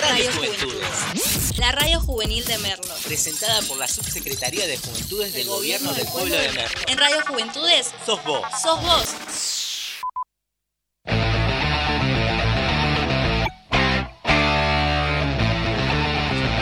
Radio 0.00 0.30
Juventudes. 0.32 1.58
La 1.58 1.72
radio 1.72 2.00
juvenil 2.00 2.44
de 2.44 2.58
Merlo. 2.58 2.94
Presentada 3.04 3.60
por 3.62 3.76
la 3.76 3.86
Subsecretaría 3.86 4.66
de 4.66 4.78
Juventudes 4.78 5.34
del 5.34 5.46
Gobierno 5.46 5.92
del 5.92 6.06
Pueblo 6.06 6.36
de 6.36 6.48
Merlo. 6.52 6.80
En 6.86 6.98
Radio 6.98 7.18
Juventudes 7.26 7.92
Sos 8.06 8.22
vos. 8.24 8.42
sos 8.62 8.82
vos. 8.82 9.14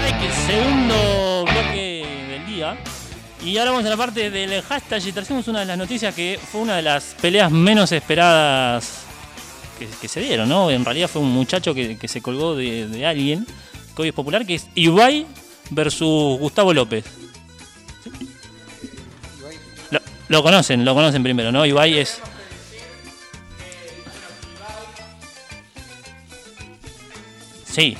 Ay, 0.02 0.12
que 0.20 0.32
segundo 0.46 1.44
bloque 1.44 2.06
del 2.30 2.46
día. 2.46 2.78
Y 3.44 3.56
ahora 3.58 3.70
vamos 3.70 3.86
a 3.86 3.90
la 3.90 3.96
parte 3.96 4.30
del 4.30 4.62
hashtag 4.62 5.06
y 5.06 5.12
trajimos 5.12 5.46
una 5.48 5.60
de 5.60 5.66
las 5.66 5.78
noticias 5.78 6.14
que 6.14 6.40
fue 6.50 6.60
una 6.62 6.76
de 6.76 6.82
las 6.82 7.14
peleas 7.20 7.50
menos 7.52 7.92
esperadas 7.92 8.97
que, 9.78 10.08
se 10.08 10.20
dieron, 10.20 10.48
¿no? 10.48 10.70
En 10.70 10.84
realidad 10.84 11.08
fue 11.08 11.22
un 11.22 11.30
muchacho 11.30 11.74
que, 11.74 11.98
se 12.08 12.20
colgó 12.20 12.54
de, 12.54 13.06
alguien, 13.06 13.46
que 13.94 14.02
hoy 14.02 14.08
es 14.08 14.14
popular, 14.14 14.46
que 14.46 14.56
es 14.56 14.66
Ibai 14.74 15.26
versus 15.70 16.38
Gustavo 16.38 16.72
López. 16.72 17.04
Lo, 19.90 20.00
lo 20.28 20.42
conocen, 20.42 20.84
lo 20.84 20.94
conocen 20.94 21.22
primero, 21.22 21.52
¿no? 21.52 21.64
Ibai 21.64 21.98
es... 21.98 22.20
Sí. 27.70 27.96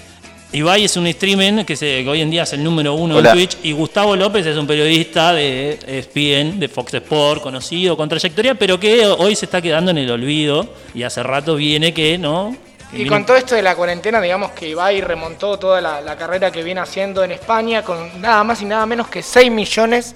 Ibai 0.50 0.84
es 0.84 0.96
un 0.96 1.06
streamer 1.12 1.66
que, 1.66 1.76
se, 1.76 2.02
que 2.02 2.08
hoy 2.08 2.22
en 2.22 2.30
día 2.30 2.44
es 2.44 2.52
el 2.54 2.64
número 2.64 2.94
uno 2.94 3.16
Hola. 3.16 3.30
en 3.30 3.36
Twitch 3.36 3.58
y 3.62 3.72
Gustavo 3.72 4.16
López 4.16 4.46
es 4.46 4.56
un 4.56 4.66
periodista 4.66 5.34
de 5.34 5.78
ESPN, 5.86 6.58
de 6.58 6.68
Fox 6.68 6.94
Sport, 6.94 7.42
conocido, 7.42 7.96
con 7.98 8.08
trayectoria, 8.08 8.54
pero 8.54 8.80
que 8.80 9.06
hoy 9.06 9.36
se 9.36 9.44
está 9.44 9.60
quedando 9.60 9.90
en 9.90 9.98
el 9.98 10.10
olvido 10.10 10.66
y 10.94 11.02
hace 11.02 11.22
rato 11.22 11.54
viene 11.56 11.92
que, 11.92 12.16
¿no? 12.16 12.56
Y 12.94 13.04
con 13.04 13.26
todo 13.26 13.36
esto 13.36 13.54
de 13.54 13.60
la 13.60 13.76
cuarentena, 13.76 14.18
digamos 14.18 14.52
que 14.52 14.70
Ibai 14.70 15.02
remontó 15.02 15.58
toda 15.58 15.82
la, 15.82 16.00
la 16.00 16.16
carrera 16.16 16.50
que 16.50 16.62
viene 16.62 16.80
haciendo 16.80 17.22
en 17.22 17.32
España 17.32 17.82
con 17.82 18.18
nada 18.22 18.42
más 18.42 18.62
y 18.62 18.64
nada 18.64 18.86
menos 18.86 19.08
que 19.08 19.22
6 19.22 19.52
millones 19.52 20.14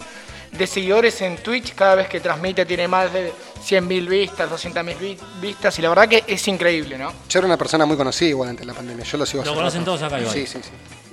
de 0.52 0.66
seguidores 0.66 1.20
en 1.22 1.36
Twitch. 1.38 1.74
Cada 1.74 1.94
vez 1.96 2.08
que 2.08 2.20
transmite 2.20 2.64
tiene 2.64 2.86
más 2.88 3.12
de 3.12 3.32
100.000 3.64 4.08
vistas, 4.08 4.50
200.000 4.50 4.98
vi- 4.98 5.18
vistas 5.40 5.78
y 5.78 5.82
la 5.82 5.88
verdad 5.88 6.08
que 6.08 6.24
es 6.26 6.46
increíble, 6.48 6.96
¿no? 6.98 7.12
Yo 7.28 7.38
era 7.40 7.46
una 7.46 7.56
persona 7.56 7.84
muy 7.86 7.96
conocida 7.96 8.28
igual 8.30 8.50
antes 8.50 8.66
de 8.66 8.72
la 8.72 8.76
pandemia. 8.76 9.04
Yo 9.04 9.18
lo 9.18 9.26
sigo 9.26 9.44
Lo 9.44 9.54
conocen 9.54 9.80
rato. 9.80 9.92
todos 9.96 10.02
acá, 10.04 10.20
Ibai. 10.20 10.32
Sí, 10.32 10.46
sí, 10.46 10.58
sí. 10.62 10.70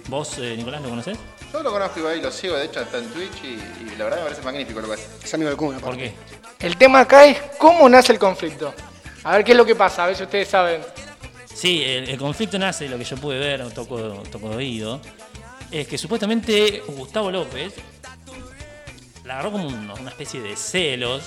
¿Vos, 0.08 0.38
eh, 0.40 0.56
Nicolás, 0.58 0.82
lo 0.82 0.90
conocés? 0.90 1.18
Yo 1.54 1.64
lo 1.64 1.72
conozco 1.72 2.00
Ibai, 2.00 2.22
lo 2.22 2.32
sigo, 2.32 2.56
de 2.56 2.66
hecho 2.66 2.82
está 2.82 2.98
en 2.98 3.10
Twitch 3.12 3.44
y, 3.44 3.48
y 3.48 3.96
la 3.98 4.06
verdad 4.06 4.18
me 4.20 4.24
parece 4.26 4.42
magnífico 4.44 4.82
lo 4.82 4.88
que 4.88 4.94
hace. 4.96 5.08
Es 5.24 5.34
amigo 5.34 5.50
del 5.50 5.58
Kun, 5.58 5.80
¿Por 5.80 5.96
qué? 5.98 6.14
El 6.60 6.78
tema 6.78 7.02
acá 7.02 7.26
es 7.26 7.38
cómo 7.58 7.88
nace 7.88 8.12
el 8.14 8.20
conflicto. 8.20 8.74
A 9.24 9.34
ver 9.34 9.44
qué 9.46 9.52
es 9.52 9.58
lo 9.58 9.66
que 9.66 9.76
pasa, 9.76 10.04
a 10.04 10.08
ver 10.08 10.16
si 10.16 10.24
ustedes 10.24 10.48
saben. 10.48 10.82
Sí, 11.54 11.84
el, 11.84 12.10
el 12.10 12.18
conflicto 12.18 12.58
nace, 12.58 12.88
lo 12.90 12.98
que 12.98 13.04
yo 13.04 13.18
pude 13.18 13.38
ver, 13.38 13.62
o 13.62 13.70
toco, 13.70 13.98
toco 14.32 14.50
de 14.50 14.56
oído, 14.56 15.00
es 15.72 15.88
que 15.88 15.98
supuestamente 15.98 16.82
Gustavo 16.88 17.30
López 17.30 17.74
la 19.30 19.36
agarró 19.36 19.52
como 19.52 19.68
un- 19.68 19.92
una 19.92 20.10
especie 20.10 20.42
de 20.42 20.56
celos 20.58 21.22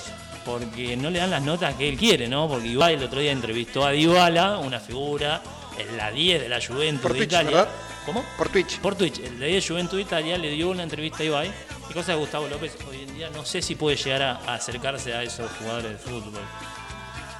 porque 0.45 0.97
no 0.97 1.09
le 1.09 1.21
dan 1.21 1.31
las 1.31 1.43
notas 1.43 1.75
que 1.77 1.89
él 1.89 1.97
quiere, 1.97 2.27
¿no? 2.27 2.49
Porque 2.49 2.67
Ibai 2.67 2.95
el 2.95 3.05
otro 3.05 3.21
día 3.21 3.31
entrevistó 3.31 3.87
a 3.87 3.93
Dybala, 3.93 4.59
una 4.59 4.81
figura 4.81 5.41
en 5.79 5.97
la 5.97 6.11
10 6.11 6.43
de 6.43 6.49
la 6.49 6.59
Juventus 6.61 7.01
Por 7.03 7.13
de 7.13 7.19
Twitch, 7.21 7.29
Italia. 7.33 7.51
¿verdad? 7.59 7.69
¿Cómo? 8.05 8.25
Por 8.37 8.49
Twitch. 8.49 8.81
Por 8.81 8.97
Twitch. 8.97 9.21
El 9.21 9.39
de 9.39 9.47
10 9.47 9.69
Juventus 9.69 9.97
de 9.97 10.03
Italia 10.03 10.37
le 10.37 10.51
dio 10.51 10.71
una 10.71 10.83
entrevista 10.83 11.23
a 11.23 11.27
Ibai. 11.27 11.53
Y 11.89 11.93
cosa 11.95 12.13
que 12.15 12.19
Gustavo 12.19 12.49
López 12.49 12.77
hoy 12.91 13.03
en 13.03 13.15
día 13.15 13.31
no 13.31 13.45
sé 13.45 13.63
si 13.63 13.77
puede 13.77 13.97
llegar 13.97 14.23
a, 14.23 14.33
a 14.49 14.55
acercarse 14.55 15.15
a 15.15 15.23
esos 15.23 15.49
jugadores 15.61 15.93
de 15.93 15.99
fútbol. 15.99 16.43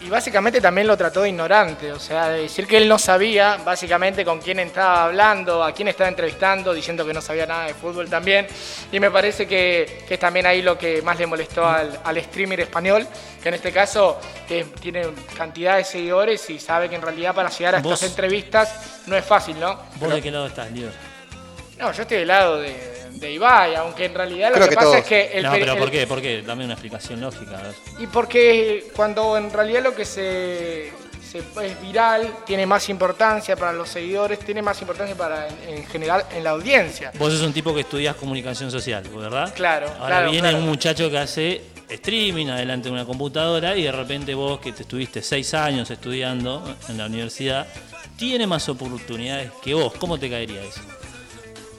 Y 0.05 0.09
básicamente 0.09 0.61
también 0.61 0.89
lo 0.89 0.97
trató 0.97 1.23
de 1.23 1.29
ignorante, 1.29 1.93
o 1.93 1.99
sea, 2.01 2.29
de 2.31 2.43
decir 2.43 2.67
que 2.67 2.77
él 2.77 2.89
no 2.89 2.99
sabía 2.99 3.59
básicamente 3.65 4.25
con 4.25 4.41
quién 4.41 4.59
estaba 4.59 5.05
hablando, 5.05 5.63
a 5.63 5.73
quién 5.73 5.87
estaba 5.87 6.09
entrevistando, 6.09 6.75
diciendo 6.75 7.07
que 7.07 7.15
no 7.15 7.21
sabía 7.21 7.47
nada 7.47 7.67
de 7.67 7.75
fútbol 7.75 8.11
también. 8.11 8.49
Y 8.91 8.99
me 8.99 9.13
parece 9.13 9.47
que, 9.47 10.03
que 10.09 10.15
es 10.15 10.21
también 10.21 10.45
ahí 10.47 10.61
lo 10.61 10.77
que 10.77 11.03
más 11.03 11.17
le 11.19 11.27
molestó 11.27 11.65
al, 11.65 12.01
al 12.03 12.21
streamer 12.25 12.59
español, 12.61 13.07
que 13.41 13.49
en 13.51 13.55
este 13.55 13.71
caso 13.71 14.19
que 14.49 14.65
tiene 14.81 15.07
cantidad 15.37 15.77
de 15.77 15.85
seguidores 15.85 16.51
y 16.51 16.59
sabe 16.59 16.89
que 16.89 16.97
en 16.97 17.03
realidad 17.03 17.33
para 17.33 17.49
llegar 17.51 17.77
a 17.77 17.79
estas 17.79 18.03
entrevistas 18.03 19.03
no 19.07 19.17
es 19.17 19.25
fácil, 19.25 19.61
¿no? 19.61 19.75
¿Vos 19.77 19.85
Pero- 20.01 20.15
de 20.17 20.23
qué 20.23 20.31
lado 20.33 20.47
estás, 20.49 20.71
Líder? 20.73 20.93
no, 21.79 21.93
yo 21.93 22.03
estoy 22.03 22.19
del 22.19 22.29
lado 22.29 22.59
de, 22.59 22.92
de 23.15 23.33
Ibai, 23.33 23.75
aunque 23.77 24.07
en 24.07 24.15
realidad 24.15 24.49
lo 24.51 24.55
Creo 24.55 24.67
que, 24.67 24.71
que 24.71 24.77
pasa 24.77 24.87
todos. 24.87 24.99
es 24.99 25.05
que 25.05 25.31
el 25.35 25.43
no, 25.45 25.53
pero 25.53 25.73
el- 25.75 25.79
¿por 25.79 25.91
qué? 25.91 26.07
¿Por 26.07 26.21
qué? 26.23 26.43
Dame 26.43 26.65
una 26.65 26.75
explicación 26.75 27.21
lógica. 27.21 27.59
a 27.59 27.63
ver. 27.63 27.75
Y 28.01 28.07
porque 28.07 28.87
cuando 28.97 29.37
en 29.37 29.51
realidad 29.53 29.83
lo 29.83 29.95
que 29.95 30.05
se, 30.05 30.93
se- 31.31 31.39
es 31.67 31.81
viral 31.83 32.29
tiene 32.47 32.67
más 32.67 32.89
importancia 32.89 33.57
para 33.57 33.73
los 33.73 33.89
seguidores, 33.89 34.39
tiene 34.41 34.61
más 34.63 34.81
importancia 34.81 35.15
para 35.17 35.49
en, 35.49 35.77
en 35.79 35.87
general 35.87 36.25
en 36.35 36.45
la 36.45 36.51
audiencia. 36.51 37.13
Vos 37.19 37.33
sos 37.33 37.43
un 37.43 37.53
tipo 37.53 37.75
que 37.75 37.81
estudias 37.83 38.17
comunicación 38.17 38.71
social, 38.71 39.03
¿verdad? 39.15 39.53
Claro, 39.55 39.87
Ahora 39.99 40.07
claro, 40.07 40.31
viene 40.31 40.49
claro. 40.51 40.59
un 40.65 40.69
muchacho 40.69 41.11
que 41.11 41.19
hace 41.19 41.63
streaming 41.89 42.47
adelante 42.49 42.89
de 42.89 42.95
una 42.95 43.05
computadora 43.05 43.77
y 43.77 43.83
de 43.83 43.93
repente 43.93 44.35
vos 44.35 44.59
que 44.61 44.73
te 44.73 44.83
estuviste 44.83 45.21
seis 45.23 45.53
años 45.55 45.91
estudiando 45.91 46.63
en 46.89 46.97
la 46.99 47.07
universidad, 47.07 47.67
tiene 48.17 48.47
más 48.47 48.69
oportunidades 48.69 49.51
que 49.63 49.75
vos. 49.75 49.93
¿Cómo 49.99 50.19
te 50.19 50.31
caería 50.31 50.63
eso? 50.63 50.81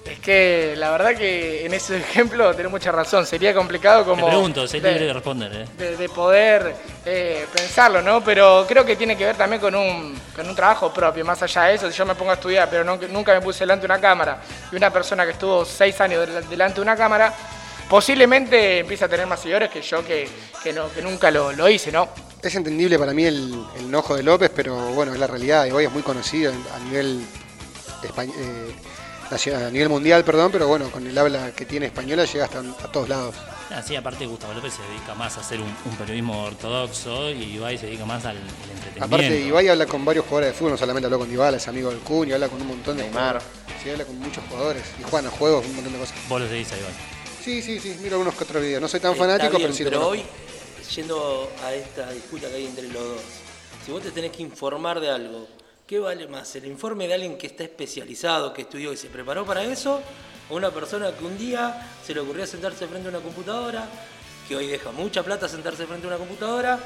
Es 0.05 0.19
que 0.19 0.73
la 0.77 0.91
verdad 0.91 1.15
que 1.15 1.65
en 1.65 1.73
ese 1.73 1.97
ejemplo 1.99 2.53
tenés 2.53 2.71
mucha 2.71 2.91
razón. 2.91 3.25
Sería 3.25 3.53
complicado 3.53 4.03
como. 4.03 4.25
Te 4.25 4.31
pregunto, 4.31 4.67
de- 4.67 4.77
libre 4.79 5.05
de 5.05 5.13
responder, 5.13 5.53
¿eh? 5.55 5.65
de, 5.77 5.95
de 5.97 6.09
poder 6.09 6.75
eh, 7.05 7.45
pensarlo, 7.55 8.01
¿no? 8.01 8.21
Pero 8.23 8.65
creo 8.67 8.85
que 8.85 8.95
tiene 8.97 9.15
que 9.17 9.25
ver 9.25 9.37
también 9.37 9.61
con 9.61 9.73
un, 9.75 10.19
con 10.35 10.47
un 10.47 10.55
trabajo 10.55 10.93
propio. 10.93 11.23
Más 11.23 11.41
allá 11.41 11.63
de 11.63 11.75
eso, 11.75 11.89
si 11.89 11.97
yo 11.97 12.05
me 12.05 12.15
pongo 12.15 12.31
a 12.31 12.35
estudiar, 12.35 12.69
pero 12.69 12.83
no- 12.83 12.97
nunca 13.09 13.33
me 13.33 13.41
puse 13.41 13.59
delante 13.61 13.83
de 13.87 13.93
una 13.93 14.01
cámara, 14.01 14.41
y 14.71 14.75
una 14.75 14.91
persona 14.91 15.25
que 15.25 15.31
estuvo 15.31 15.63
seis 15.63 15.99
años 16.01 16.27
del- 16.27 16.49
delante 16.49 16.75
de 16.75 16.81
una 16.81 16.97
cámara, 16.97 17.33
posiblemente 17.89 18.79
empiece 18.79 19.05
a 19.05 19.07
tener 19.07 19.25
más 19.27 19.39
seguidores 19.39 19.69
que 19.69 19.81
yo, 19.81 20.03
que, 20.05 20.27
que, 20.61 20.73
no, 20.73 20.91
que 20.91 21.01
nunca 21.01 21.31
lo, 21.31 21.51
lo 21.53 21.69
hice, 21.69 21.91
¿no? 21.91 22.09
Es 22.41 22.53
entendible 22.55 22.99
para 22.99 23.13
mí 23.13 23.23
el, 23.23 23.53
el 23.77 23.85
enojo 23.85 24.15
de 24.17 24.23
López, 24.23 24.51
pero 24.53 24.75
bueno, 24.93 25.13
es 25.13 25.19
la 25.19 25.27
realidad. 25.27 25.63
Ibai 25.65 25.85
es 25.85 25.91
muy 25.91 26.01
conocido 26.01 26.51
a 26.75 26.79
nivel, 26.79 27.25
espa- 28.03 28.25
eh, 28.25 28.75
a 29.33 29.69
nivel 29.71 29.89
mundial, 29.89 30.23
perdón, 30.23 30.51
pero 30.51 30.67
bueno, 30.67 30.89
con 30.91 31.05
el 31.05 31.17
habla 31.17 31.51
que 31.51 31.65
tiene 31.65 31.87
española 31.87 32.25
llega 32.25 32.45
hasta 32.45 32.59
a 32.59 32.91
todos 32.91 33.09
lados. 33.09 33.35
Ah, 33.69 33.81
sí, 33.81 33.95
aparte 33.95 34.25
Gustavo 34.27 34.53
López 34.53 34.73
se 34.73 34.81
dedica 34.83 35.15
más 35.15 35.35
a 35.37 35.41
hacer 35.41 35.59
un, 35.59 35.67
un 35.85 35.95
periodismo 35.97 36.43
ortodoxo 36.43 37.31
y 37.31 37.55
Ibai 37.55 37.77
se 37.77 37.87
dedica 37.87 38.05
más 38.05 38.23
al, 38.25 38.37
al 38.37 38.43
entretenimiento. 38.43 39.03
Aparte, 39.03 39.39
Ibai 39.41 39.67
habla 39.67 39.85
con 39.87 40.05
varios 40.05 40.25
jugadores 40.25 40.53
de 40.53 40.57
fútbol, 40.57 40.71
no 40.71 40.77
solamente 40.77 41.05
habló 41.07 41.19
con 41.19 41.29
Dybala, 41.29 41.57
es 41.57 41.67
amigo 41.67 41.89
del 41.89 42.29
y 42.29 42.31
habla 42.33 42.49
con 42.49 42.61
un 42.61 42.67
montón 42.67 42.97
de 42.97 43.03
Neymar. 43.03 43.41
Sí, 43.81 43.89
habla 43.89 44.05
con 44.05 44.19
muchos 44.19 44.43
jugadores 44.47 44.83
y 44.99 45.03
juegan 45.03 45.27
a 45.27 45.31
juegos, 45.31 45.65
un 45.65 45.75
montón 45.75 45.93
de 45.93 45.99
cosas. 45.99 46.15
Vos 46.29 46.41
lo 46.41 46.47
seguís 46.47 46.71
a 46.71 46.77
Ibai. 46.77 46.93
Sí, 47.43 47.61
sí, 47.61 47.79
sí, 47.79 47.97
miro 48.01 48.15
algunos 48.15 48.35
que 48.35 48.43
otros 48.43 48.61
videos. 48.61 48.81
No 48.81 48.87
soy 48.87 48.99
tan 48.99 49.13
Está 49.13 49.25
fanático, 49.25 49.57
bien, 49.57 49.63
pero 49.63 49.73
sí 49.73 49.83
lo 49.83 49.89
pero 49.89 50.07
hoy, 50.07 50.23
yendo 50.95 51.51
a 51.65 51.73
esta 51.73 52.11
disputa 52.11 52.47
que 52.49 52.55
hay 52.55 52.65
entre 52.67 52.87
los 52.89 53.03
dos, 53.03 53.21
si 53.85 53.91
vos 53.91 54.01
te 54.03 54.11
tenés 54.11 54.31
que 54.31 54.43
informar 54.43 54.99
de 54.99 55.09
algo, 55.09 55.47
¿qué 55.93 55.99
vale 55.99 56.27
más? 56.27 56.55
¿El 56.55 56.65
informe 56.65 57.07
de 57.07 57.13
alguien 57.13 57.37
que 57.37 57.45
está 57.45 57.63
especializado, 57.65 58.51
que 58.51 58.63
estudió 58.63 58.91
y 58.91 58.97
se 58.97 59.09
preparó 59.09 59.45
para 59.45 59.63
eso? 59.63 60.01
¿O 60.49 60.55
una 60.55 60.71
persona 60.71 61.11
que 61.11 61.23
un 61.23 61.37
día 61.37 61.87
se 62.03 62.15
le 62.15 62.19
ocurrió 62.21 62.47
sentarse 62.47 62.87
frente 62.87 63.09
a 63.09 63.11
una 63.11 63.19
computadora, 63.19 63.87
que 64.47 64.55
hoy 64.55 64.65
deja 64.65 64.91
mucha 64.91 65.21
plata 65.21 65.47
sentarse 65.47 65.85
frente 65.85 66.07
a 66.07 66.09
una 66.09 66.17
computadora, 66.17 66.79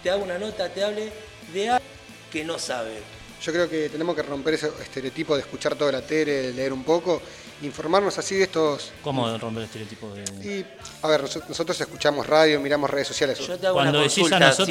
te 0.00 0.12
haga 0.12 0.22
una 0.22 0.38
nota, 0.38 0.68
te 0.68 0.84
hable 0.84 1.12
de 1.52 1.70
algo 1.70 1.84
que 2.30 2.44
no 2.44 2.56
sabe? 2.56 3.02
Yo 3.42 3.52
creo 3.52 3.68
que 3.68 3.88
tenemos 3.88 4.14
que 4.14 4.22
romper 4.22 4.54
ese 4.54 4.68
estereotipo 4.80 5.34
de 5.34 5.40
escuchar 5.40 5.74
toda 5.74 5.90
la 5.90 6.02
tele, 6.02 6.30
de 6.30 6.52
leer 6.52 6.72
un 6.72 6.84
poco, 6.84 7.20
informarnos 7.62 8.16
así 8.16 8.36
de 8.36 8.44
estos... 8.44 8.92
¿Cómo 9.02 9.26
romper 9.38 9.62
el 9.64 9.66
estereotipo 9.66 10.08
de.? 10.14 10.22
Y, 10.48 10.64
a 11.04 11.08
ver, 11.08 11.22
nos- 11.22 11.48
nosotros 11.48 11.80
escuchamos 11.80 12.24
radio, 12.28 12.60
miramos 12.60 12.88
redes 12.88 13.08
sociales. 13.08 13.40
Yo 13.40 13.58
te 13.58 13.66
hago 13.66 13.74
Cuando 13.74 13.98
una 13.98 14.02
decís 14.08 14.18
a 14.18 14.38
consulta. 14.38 14.46
nosotros, 14.46 14.66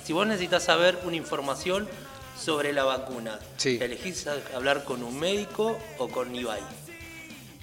si, 0.00 0.06
si 0.06 0.12
vos 0.12 0.26
necesitas 0.28 0.62
saber 0.62 1.00
una 1.02 1.16
información 1.16 1.88
sobre 2.38 2.72
la 2.72 2.84
vacuna, 2.84 3.38
Sí. 3.56 3.78
¿te 3.78 3.84
elegís 3.86 4.26
hablar 4.54 4.84
con 4.84 5.02
un 5.02 5.18
médico 5.18 5.78
o 5.98 6.08
con 6.08 6.34
Ibai? 6.34 6.60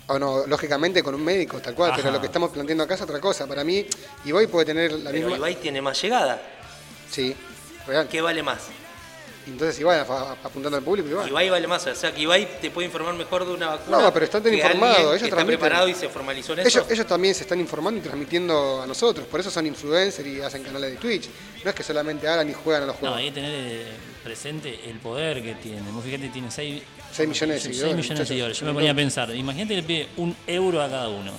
O 0.08 0.20
no, 0.20 0.46
lógicamente 0.48 1.02
con 1.02 1.16
un 1.16 1.24
médico, 1.24 1.60
tal 1.60 1.74
cual, 1.76 1.94
pero 1.96 2.12
lo 2.12 2.20
que 2.20 2.28
estamos 2.28 2.52
planteando 2.52 2.84
acá 2.84 2.96
es 2.96 3.02
otra 3.02 3.22
cosa. 3.22 3.48
Para 3.48 3.64
mí, 3.64 3.86
Ibai 4.26 4.48
puede 4.48 4.66
tener 4.66 4.92
la 4.92 5.12
Pero 5.12 5.28
misma... 5.28 5.38
Ibai 5.38 5.56
tiene 5.56 5.82
más 5.82 6.02
llegada. 6.02 6.42
Sí, 7.10 7.34
real. 7.88 8.08
¿Qué 8.10 8.22
vale 8.22 8.44
más? 8.44 8.64
Entonces 9.46 9.78
Ibai 9.80 10.00
apuntando 10.00 10.78
al 10.78 10.84
público, 10.84 11.10
Ibai. 11.10 11.28
Ibai 11.30 11.50
vale 11.50 11.68
más, 11.68 11.86
o 11.86 11.94
sea 11.96 12.14
que 12.14 12.22
Ibai 12.22 12.62
te 12.62 12.72
puede 12.72 12.86
informar 12.88 13.14
mejor 13.16 13.46
de 13.46 13.52
una 13.54 13.68
vacuna. 13.72 14.00
No, 14.02 14.14
pero 14.14 14.26
están 14.26 14.42
tan 14.42 14.54
informados, 14.54 14.98
ellos 15.00 15.10
que 15.10 15.26
está 15.26 15.36
transmiten. 15.36 15.60
preparado 15.60 15.88
y 15.90 15.94
se 15.96 16.08
formalizó 16.10 16.54
en 16.54 16.60
eso. 16.60 16.70
Ellos, 16.70 16.92
ellos 16.92 17.06
también 17.08 17.36
se 17.36 17.42
están 17.44 17.60
informando 17.60 18.00
y 18.00 18.04
transmitiendo 18.04 18.82
a 18.82 18.88
nosotros, 18.88 19.28
por 19.28 19.40
eso 19.40 19.52
son 19.52 19.66
influencers 19.68 20.28
y 20.28 20.40
hacen 20.42 20.64
canales 20.64 20.92
de 20.92 20.98
Twitch. 20.98 21.30
No 21.64 21.70
es 21.70 21.76
que 21.76 21.84
solamente 21.84 22.28
hablan 22.28 22.50
y 22.50 22.54
juegan 22.54 22.84
a 22.84 22.86
los 22.86 22.96
No, 22.96 23.00
juegos. 23.00 23.18
hay 23.20 23.26
que 23.26 23.32
tener 23.34 23.52
eh, 23.54 23.86
presente 24.24 24.80
el 24.90 25.00
poder 25.00 25.44
que 25.44 25.56
tiene. 25.56 25.92
Vos 25.92 26.04
fíjate, 26.04 26.30
tiene 26.30 26.50
6, 26.50 26.84
6 27.12 27.30
millones 27.30 27.56
de 27.56 27.62
seguidores, 27.70 27.96
millones 27.98 28.20
de 28.20 28.26
seguidores. 28.26 28.60
Yo 28.60 28.66
me 28.68 28.74
ponía 28.74 28.92
a 28.92 28.96
pensar, 28.96 29.36
imagínate 29.36 29.76
que 29.76 29.82
le 29.82 29.88
pide 29.88 30.08
un 30.18 30.36
euro 30.48 30.82
a 30.82 30.90
cada 30.90 31.10
uno. 31.10 31.34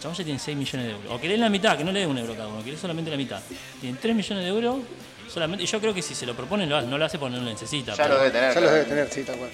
Chabón 0.00 0.16
ya 0.18 0.24
tiene 0.24 0.38
6 0.38 0.56
millones 0.56 0.86
de 0.88 0.92
euros. 0.92 1.12
O 1.12 1.20
que 1.20 1.28
le 1.28 1.32
den 1.34 1.40
la 1.40 1.48
mitad, 1.48 1.78
que 1.78 1.84
no 1.84 1.90
le 1.92 2.00
dé 2.00 2.06
un 2.06 2.18
euro 2.18 2.32
a 2.34 2.36
cada 2.36 2.48
uno, 2.48 2.58
que 2.58 2.66
le 2.70 2.72
dé 2.76 2.80
solamente 2.80 3.10
la 3.10 3.16
mitad. 3.16 3.40
Tiene 3.80 3.96
3 4.02 4.14
millones 4.14 4.44
de 4.44 4.50
euros 4.50 4.76
solamente. 5.28 5.64
Y 5.64 5.66
yo 5.66 5.80
creo 5.80 5.94
que 5.94 6.02
si 6.02 6.14
se 6.14 6.26
lo 6.26 6.34
proponen, 6.34 6.68
lo 6.68 6.76
hace. 6.76 6.86
No 6.86 6.98
lo 6.98 7.04
hace 7.04 7.18
porque 7.18 7.36
no 7.36 7.42
lo 7.42 7.50
necesita. 7.50 7.94
Ya 7.94 8.08
lo 8.08 8.18
debe 8.18 8.30
tener. 8.30 8.54
Ya 8.54 8.60
los 8.60 8.70
debe 8.70 8.84
tener, 8.84 9.08
sí, 9.10 9.22
tal 9.22 9.36
cual. 9.36 9.50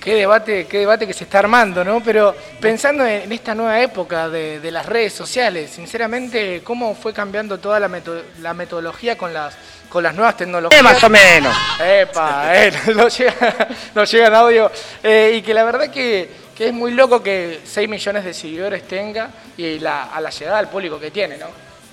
Qué 0.00 0.14
debate, 0.14 0.66
qué 0.66 0.78
debate 0.78 1.08
que 1.08 1.12
se 1.12 1.24
está 1.24 1.40
armando, 1.40 1.84
¿no? 1.84 2.00
Pero 2.02 2.34
pensando 2.60 3.04
en, 3.04 3.30
esta 3.32 3.52
nueva 3.54 3.80
época 3.82 4.28
de, 4.28 4.60
de 4.60 4.70
las 4.70 4.86
redes 4.86 5.12
sociales, 5.12 5.70
sinceramente, 5.70 6.62
¿cómo 6.62 6.94
fue 6.94 7.12
cambiando 7.12 7.58
toda 7.58 7.80
la, 7.80 7.88
meto- 7.88 8.22
la 8.40 8.54
metodología 8.54 9.18
con 9.18 9.34
las, 9.34 9.56
con 9.88 10.04
las 10.04 10.14
nuevas 10.14 10.36
tecnologías? 10.36 10.82
más 10.84 11.02
o 11.02 11.08
menos. 11.10 11.54
Epa, 11.84 12.52
eh, 12.64 12.72
no 12.94 13.08
llega, 13.08 13.68
no 13.94 14.04
llega 14.04 14.26
en 14.28 14.34
audio. 14.34 14.70
Eh, 15.02 15.32
y 15.34 15.42
que 15.42 15.52
la 15.52 15.64
verdad 15.64 15.90
que, 15.90 16.30
que 16.56 16.68
es 16.68 16.72
muy 16.72 16.92
loco 16.92 17.20
que 17.20 17.60
6 17.64 17.88
millones 17.88 18.24
de 18.24 18.32
seguidores 18.32 18.86
tenga 18.86 19.30
y 19.56 19.80
la, 19.80 20.04
a 20.04 20.20
la 20.20 20.30
llegada 20.30 20.58
al 20.58 20.70
público 20.70 21.00
que 21.00 21.10
tiene, 21.10 21.36
¿no? 21.38 21.46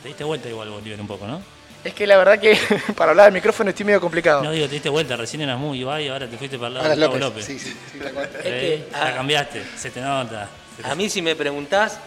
Te 0.04 0.10
diste 0.10 0.24
vuelta 0.24 0.48
igual, 0.48 0.70
Bolívar, 0.70 1.02
un 1.02 1.08
poco, 1.08 1.26
¿no? 1.26 1.42
Es 1.86 1.94
que 1.94 2.06
la 2.08 2.18
verdad 2.18 2.40
que 2.40 2.58
para 2.98 3.12
hablar 3.12 3.28
al 3.28 3.32
micrófono 3.34 3.70
estoy 3.70 3.86
medio 3.86 4.02
complicado. 4.02 4.44
No 4.44 4.52
digo, 4.52 4.66
te 4.68 4.74
diste 4.74 4.90
vuelta, 4.90 5.16
recién 5.16 5.42
eras 5.44 5.58
muy 5.60 5.80
Ibai 5.80 6.06
y 6.06 6.08
ahora 6.10 6.28
te 6.28 6.38
fuiste 6.38 6.58
para 6.58 6.68
el 6.70 6.74
lado 6.74 6.86
Ahora 6.88 6.96
de 7.00 7.08
Gustavo 7.08 7.30
López, 7.30 7.48
López. 7.50 7.62
sí, 7.64 7.76
sí, 7.92 8.00
cual. 8.00 8.30
Eh, 8.44 8.84
Es 8.84 8.86
que, 8.86 8.92
la 8.92 9.08
ah, 9.08 9.14
cambiaste, 9.16 9.64
se 9.78 9.90
te 9.92 10.02
nota. 10.02 10.50
A 10.84 10.96
mí 10.96 11.10
si 11.10 11.22
me 11.22 11.36
preguntás 11.36 12.00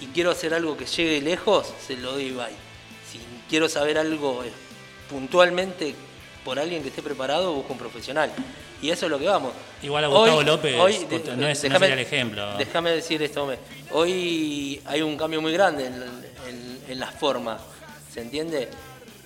y 0.00 0.06
quiero 0.08 0.30
hacer 0.30 0.52
algo 0.54 0.76
que 0.76 0.84
llegue 0.86 1.20
lejos, 1.22 1.72
se 1.86 1.96
lo 1.96 2.12
doy 2.12 2.24
Ibai. 2.26 2.52
Si 3.10 3.18
quiero 3.48 3.68
saber 3.68 3.96
algo 3.98 4.44
eh, 4.44 4.52
puntualmente 5.08 5.94
por 6.44 6.58
alguien 6.58 6.82
que 6.82 6.88
esté 6.90 7.02
preparado, 7.02 7.52
busco 7.54 7.72
un 7.72 7.78
profesional. 7.78 8.30
Y 8.82 8.90
eso 8.90 9.06
es 9.06 9.10
lo 9.10 9.18
que 9.18 9.26
vamos. 9.26 9.52
Igual 9.82 10.04
a 10.04 10.08
Gustavo 10.08 10.38
Hoy- 10.38 10.44
López 10.44 10.74
hoy, 10.78 11.06
no 11.36 11.48
es- 11.48 11.62
no 11.64 11.70
déjame- 11.70 11.78
sería 11.78 11.94
el 11.94 11.98
ejemplo. 12.00 12.56
Déjame 12.58 12.90
decir 12.90 13.22
esto, 13.22 13.42
hombre. 13.42 13.58
Hoy 13.92 14.82
hay 14.84 15.00
un 15.00 15.16
cambio 15.16 15.40
muy 15.40 15.52
grande 15.52 15.86
en, 15.86 15.94
en- 16.46 16.80
en 16.88 17.00
las 17.00 17.14
formas, 17.14 17.62
¿se 18.12 18.20
entiende? 18.20 18.68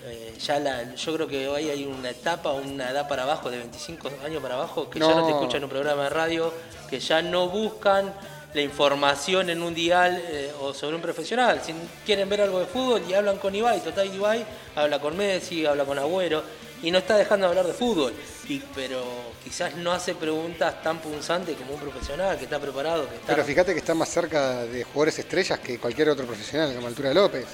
Eh, 0.04 0.34
ya 0.40 0.58
la- 0.60 0.94
yo 0.94 1.14
creo 1.14 1.26
que 1.28 1.48
hoy 1.48 1.68
hay 1.70 1.84
una 1.84 2.10
etapa, 2.10 2.52
una 2.52 2.90
edad 2.90 3.08
para 3.08 3.24
abajo, 3.24 3.50
de 3.50 3.58
25 3.58 4.10
años 4.24 4.40
para 4.40 4.54
abajo, 4.54 4.88
que 4.88 4.98
ya 5.00 5.08
no 5.14 5.24
te 5.24 5.30
escuchan 5.32 5.56
en 5.58 5.64
un 5.64 5.70
programa 5.70 6.04
de 6.04 6.08
radio, 6.10 6.52
que 6.88 7.00
ya 7.00 7.20
no 7.20 7.48
buscan 7.48 8.12
la 8.54 8.62
información 8.62 9.50
en 9.50 9.62
un 9.62 9.74
dial 9.74 10.22
eh, 10.26 10.52
o 10.60 10.72
sobre 10.72 10.96
un 10.96 11.02
profesional. 11.02 11.60
Si 11.64 11.74
quieren 12.06 12.28
ver 12.28 12.40
algo 12.42 12.60
de 12.60 12.66
fútbol 12.66 13.02
y 13.08 13.12
hablan 13.14 13.38
con 13.38 13.54
Ibai, 13.54 13.80
total 13.82 14.14
Ibai 14.14 14.46
habla 14.76 14.98
con 15.00 15.16
Messi, 15.16 15.66
habla 15.66 15.84
con 15.84 15.98
Agüero 15.98 16.42
y 16.82 16.90
no 16.90 16.98
está 16.98 17.16
dejando 17.16 17.46
de 17.46 17.50
hablar 17.50 17.66
de 17.66 17.74
fútbol. 17.74 18.14
Y- 18.48 18.60
pero 18.74 19.04
quizás 19.44 19.74
no 19.76 19.92
hace 19.92 20.14
preguntas 20.14 20.80
tan 20.82 20.98
punzantes 20.98 21.56
como 21.58 21.74
un 21.74 21.80
profesional 21.80 22.38
que 22.38 22.44
está 22.44 22.58
preparado, 22.58 23.06
que 23.08 23.16
está 23.16 23.26
Pero 23.34 23.44
fíjate 23.44 23.72
que 23.74 23.80
está 23.80 23.94
más 23.94 24.08
cerca 24.08 24.64
de 24.64 24.84
jugadores 24.84 25.18
estrellas 25.18 25.58
que 25.58 25.78
cualquier 25.78 26.08
otro 26.08 26.24
profesional, 26.24 26.72
como 26.74 26.86
Altura 26.86 27.12
López. 27.12 27.44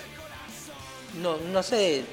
No, 1.20 1.36
no 1.38 1.62
sé. 1.62 2.04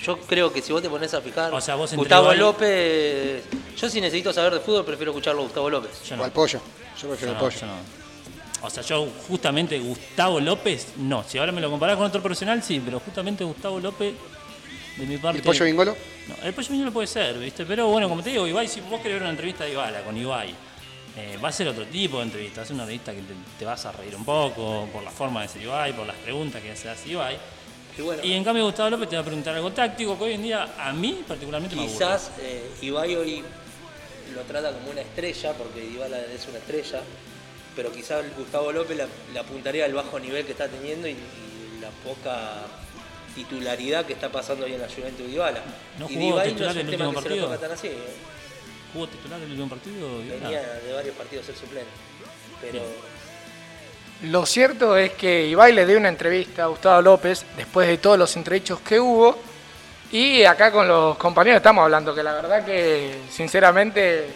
Yo 0.00 0.18
creo 0.18 0.52
que 0.52 0.62
si 0.62 0.72
vos 0.72 0.80
te 0.82 0.88
pones 0.88 1.12
a 1.14 1.20
fijar, 1.20 1.52
O 1.52 1.60
sea, 1.60 1.74
vos 1.74 1.94
Gustavo 1.94 2.32
López. 2.34 3.44
Yo 3.76 3.88
si 3.90 4.00
necesito 4.00 4.32
saber 4.32 4.54
de 4.54 4.60
fútbol 4.60 4.84
prefiero 4.84 5.12
escucharlo 5.12 5.42
a 5.42 5.44
Gustavo 5.44 5.68
López. 5.70 6.02
Yo 6.04 6.16
O 6.20 6.24
al 6.24 6.32
pollo. 6.32 6.60
Yo 7.00 7.08
prefiero 7.08 7.32
Yo 7.32 7.34
no, 7.34 7.40
pollo. 7.40 7.58
yo 7.60 7.66
no. 7.66 8.02
O 8.64 8.70
sea, 8.70 8.82
yo 8.82 9.08
justamente 9.28 9.78
Gustavo 9.78 10.40
López, 10.40 10.88
no. 10.96 11.24
Si 11.24 11.36
ahora 11.38 11.52
me 11.52 11.60
lo 11.60 11.70
comparás 11.70 11.96
con 11.96 12.06
otro 12.06 12.22
profesional, 12.22 12.62
sí, 12.62 12.80
pero 12.84 13.00
justamente 13.00 13.42
Gustavo 13.44 13.80
López, 13.80 14.14
de 14.96 15.06
mi 15.06 15.18
parte. 15.18 15.38
¿El 15.38 15.44
pollo 15.44 15.64
Bingolo? 15.64 15.96
No, 16.28 16.46
el 16.46 16.54
pollo 16.54 16.68
Viñolo 16.70 16.92
puede 16.92 17.08
ser, 17.08 17.38
¿viste? 17.38 17.66
Pero 17.66 17.88
bueno, 17.88 18.08
como 18.08 18.22
te 18.22 18.30
digo, 18.30 18.46
Ibai, 18.46 18.68
si 18.68 18.80
vos 18.80 19.00
querés 19.00 19.14
ver 19.14 19.22
una 19.22 19.30
entrevista 19.30 19.64
de 19.64 19.72
Ibala 19.72 20.02
con 20.02 20.16
Ibai, 20.16 20.54
eh, 21.16 21.38
va 21.44 21.48
a 21.48 21.52
ser 21.52 21.66
otro 21.68 21.84
tipo 21.86 22.18
de 22.18 22.22
entrevista. 22.24 22.60
Va 22.60 22.62
a 22.62 22.66
ser 22.66 22.74
una 22.74 22.84
entrevista 22.84 23.12
que 23.12 23.18
te, 23.22 23.34
te 23.58 23.64
vas 23.64 23.84
a 23.84 23.92
reír 23.92 24.14
un 24.14 24.24
poco 24.24 24.88
por 24.92 25.02
la 25.02 25.10
forma 25.10 25.42
de 25.42 25.48
ser 25.48 25.62
Ibai, 25.62 25.92
por 25.92 26.06
las 26.06 26.16
preguntas 26.16 26.62
que 26.62 26.74
se 26.76 26.88
hace 26.88 27.08
Ibai. 27.10 27.36
Y 27.98 28.02
bueno, 28.02 28.22
Y 28.24 28.32
en 28.32 28.42
cambio 28.44 28.64
Gustavo 28.64 28.90
López 28.90 29.08
te 29.08 29.16
va 29.16 29.22
a 29.22 29.24
preguntar 29.24 29.54
algo 29.54 29.70
táctico 29.72 30.16
que 30.16 30.24
hoy 30.24 30.32
en 30.34 30.42
día 30.42 30.74
a 30.78 30.92
mí 30.92 31.22
particularmente 31.26 31.76
me 31.76 31.82
aburre. 31.82 31.94
quizás 31.94 32.30
eh, 32.40 32.70
Ibai 32.80 33.14
hoy 33.16 33.44
lo 34.34 34.40
trata 34.42 34.72
como 34.72 34.90
una 34.90 35.02
estrella, 35.02 35.52
porque 35.52 35.80
Dybala 35.82 36.18
es 36.20 36.48
una 36.48 36.58
estrella, 36.58 37.02
pero 37.76 37.92
quizás 37.92 38.24
Gustavo 38.36 38.72
López 38.72 38.96
le, 38.96 39.06
le 39.32 39.38
apuntaría 39.38 39.84
al 39.84 39.92
bajo 39.92 40.18
nivel 40.18 40.46
que 40.46 40.52
está 40.52 40.68
teniendo 40.68 41.06
y, 41.06 41.12
y 41.12 41.80
la 41.82 41.90
poca 42.02 42.62
titularidad 43.34 44.06
que 44.06 44.14
está 44.14 44.30
pasando 44.30 44.64
hoy 44.64 44.72
en 44.74 44.80
la 44.80 44.88
Juventus 44.88 45.26
de 45.26 45.32
Dybala. 45.32 45.62
¿No 45.98 46.06
y 46.08 46.14
jugó 46.14 46.26
Dybala 46.26 46.44
titular 46.44 46.74
no 46.74 46.80
es 46.80 46.86
el 46.86 46.92
último 46.94 47.12
partido? 47.12 47.52
así. 47.74 47.86
eh. 47.88 47.96
¿Jugó 48.94 49.06
titular 49.08 49.40
el 49.42 49.50
último 49.50 49.68
partido? 49.68 50.18
Venía 50.18 50.62
de 50.62 50.92
varios 50.92 51.14
partidos 51.16 51.48
el 51.48 51.56
suplente. 51.56 51.90
Pero 52.60 52.80
Lo 54.22 54.46
cierto 54.46 54.96
es 54.96 55.12
que 55.12 55.46
Ibai 55.46 55.72
le 55.72 55.84
dio 55.84 55.98
una 55.98 56.08
entrevista 56.08 56.64
a 56.64 56.66
Gustavo 56.66 57.02
López 57.02 57.44
después 57.56 57.88
de 57.88 57.98
todos 57.98 58.18
los 58.18 58.36
entredichos 58.36 58.80
que 58.80 59.00
hubo. 59.00 59.36
Y 60.12 60.44
acá 60.44 60.70
con 60.70 60.86
los 60.86 61.16
compañeros 61.16 61.56
estamos 61.56 61.82
hablando 61.82 62.14
que 62.14 62.22
la 62.22 62.32
verdad 62.34 62.64
que, 62.64 63.22
sinceramente, 63.30 64.26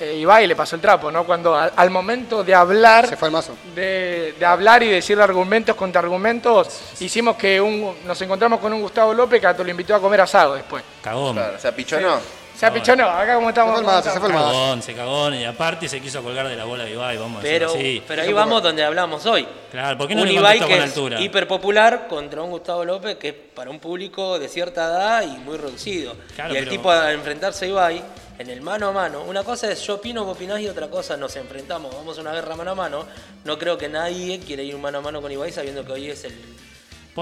eh, 0.00 0.16
Ibai 0.16 0.46
le 0.46 0.56
pasó 0.56 0.74
el 0.76 0.82
trapo, 0.82 1.12
¿no? 1.12 1.24
Cuando 1.24 1.54
al, 1.54 1.72
al 1.76 1.90
momento 1.90 2.42
de 2.42 2.54
hablar. 2.54 3.06
Se 3.06 3.16
fue 3.16 3.28
al 3.28 3.32
mazo. 3.32 3.54
De, 3.74 4.34
de 4.38 4.46
hablar 4.46 4.82
y 4.82 4.88
decir 4.88 5.20
argumentos 5.20 5.76
contra 5.76 6.00
argumentos, 6.00 6.68
hicimos 6.98 7.36
que 7.36 7.60
un, 7.60 7.94
nos 8.06 8.20
encontramos 8.22 8.58
con 8.58 8.72
un 8.72 8.80
Gustavo 8.80 9.14
López 9.14 9.40
que 9.40 9.62
lo 9.62 9.70
invitó 9.70 9.94
a 9.94 10.00
comer 10.00 10.22
asado 10.22 10.54
después. 10.54 10.82
Cagón. 11.02 11.36
Claro, 11.36 11.56
o 11.56 11.60
sea, 11.60 11.70
pichonó. 11.72 12.39
Se 12.60 12.66
apichonó, 12.66 13.08
acá 13.08 13.34
como 13.36 13.48
estamos. 13.48 13.78
Se 13.78 13.82
fue 13.82 13.88
el 13.90 13.94
mate, 13.96 14.08
como 14.08 14.14
se 14.14 14.20
fue 14.20 14.28
el 14.28 14.34
estamos. 14.34 14.52
mate. 14.52 14.58
Cagón, 14.66 14.82
se 14.82 14.94
cagón 14.94 15.34
y 15.34 15.44
aparte 15.44 15.88
se 15.88 16.00
quiso 16.00 16.22
colgar 16.22 16.46
de 16.46 16.56
la 16.56 16.64
bola 16.66 16.84
de 16.84 16.90
Ibai, 16.92 17.16
vamos 17.16 17.38
a 17.38 17.42
Pero, 17.42 17.68
decirlo 17.72 17.88
así. 17.90 18.02
pero 18.06 18.22
ahí 18.22 18.32
vamos 18.34 18.62
donde 18.62 18.84
hablamos 18.84 19.24
hoy. 19.24 19.48
Claro, 19.70 19.96
¿por 19.96 20.06
qué 20.08 20.14
no 20.14 20.22
un 20.22 20.28
le 20.28 20.34
Ibai 20.34 20.58
que 20.58 20.64
con 20.66 20.74
es 20.74 20.82
altura? 20.82 21.20
hiperpopular 21.20 22.06
contra 22.06 22.42
un 22.42 22.50
Gustavo 22.50 22.84
López 22.84 23.16
que 23.16 23.28
es 23.28 23.34
para 23.54 23.70
un 23.70 23.78
público 23.80 24.38
de 24.38 24.48
cierta 24.48 24.84
edad 24.86 25.22
y 25.22 25.38
muy 25.38 25.56
reducido. 25.56 26.14
Claro, 26.34 26.52
y 26.52 26.58
el 26.58 26.64
pero- 26.64 26.70
tipo 26.76 26.90
a 26.90 27.12
enfrentarse 27.12 27.64
a 27.64 27.68
Ibai 27.68 28.02
en 28.38 28.50
el 28.50 28.60
mano 28.60 28.88
a 28.88 28.92
mano, 28.92 29.22
una 29.22 29.42
cosa 29.42 29.70
es 29.70 29.80
yo 29.86 29.94
opino, 29.94 30.24
vos 30.24 30.36
opinás 30.36 30.60
y 30.60 30.68
otra 30.68 30.88
cosa 30.88 31.16
nos 31.16 31.34
enfrentamos, 31.36 31.94
vamos 31.94 32.18
a 32.18 32.20
una 32.20 32.32
guerra 32.32 32.56
mano 32.56 32.70
a 32.72 32.74
mano. 32.74 33.06
No 33.44 33.58
creo 33.58 33.78
que 33.78 33.88
nadie 33.88 34.38
quiera 34.40 34.62
ir 34.62 34.76
mano 34.76 34.98
a 34.98 35.00
mano 35.00 35.22
con 35.22 35.32
Ibai 35.32 35.50
sabiendo 35.50 35.82
que 35.84 35.92
hoy 35.92 36.10
es 36.10 36.24
el. 36.24 36.34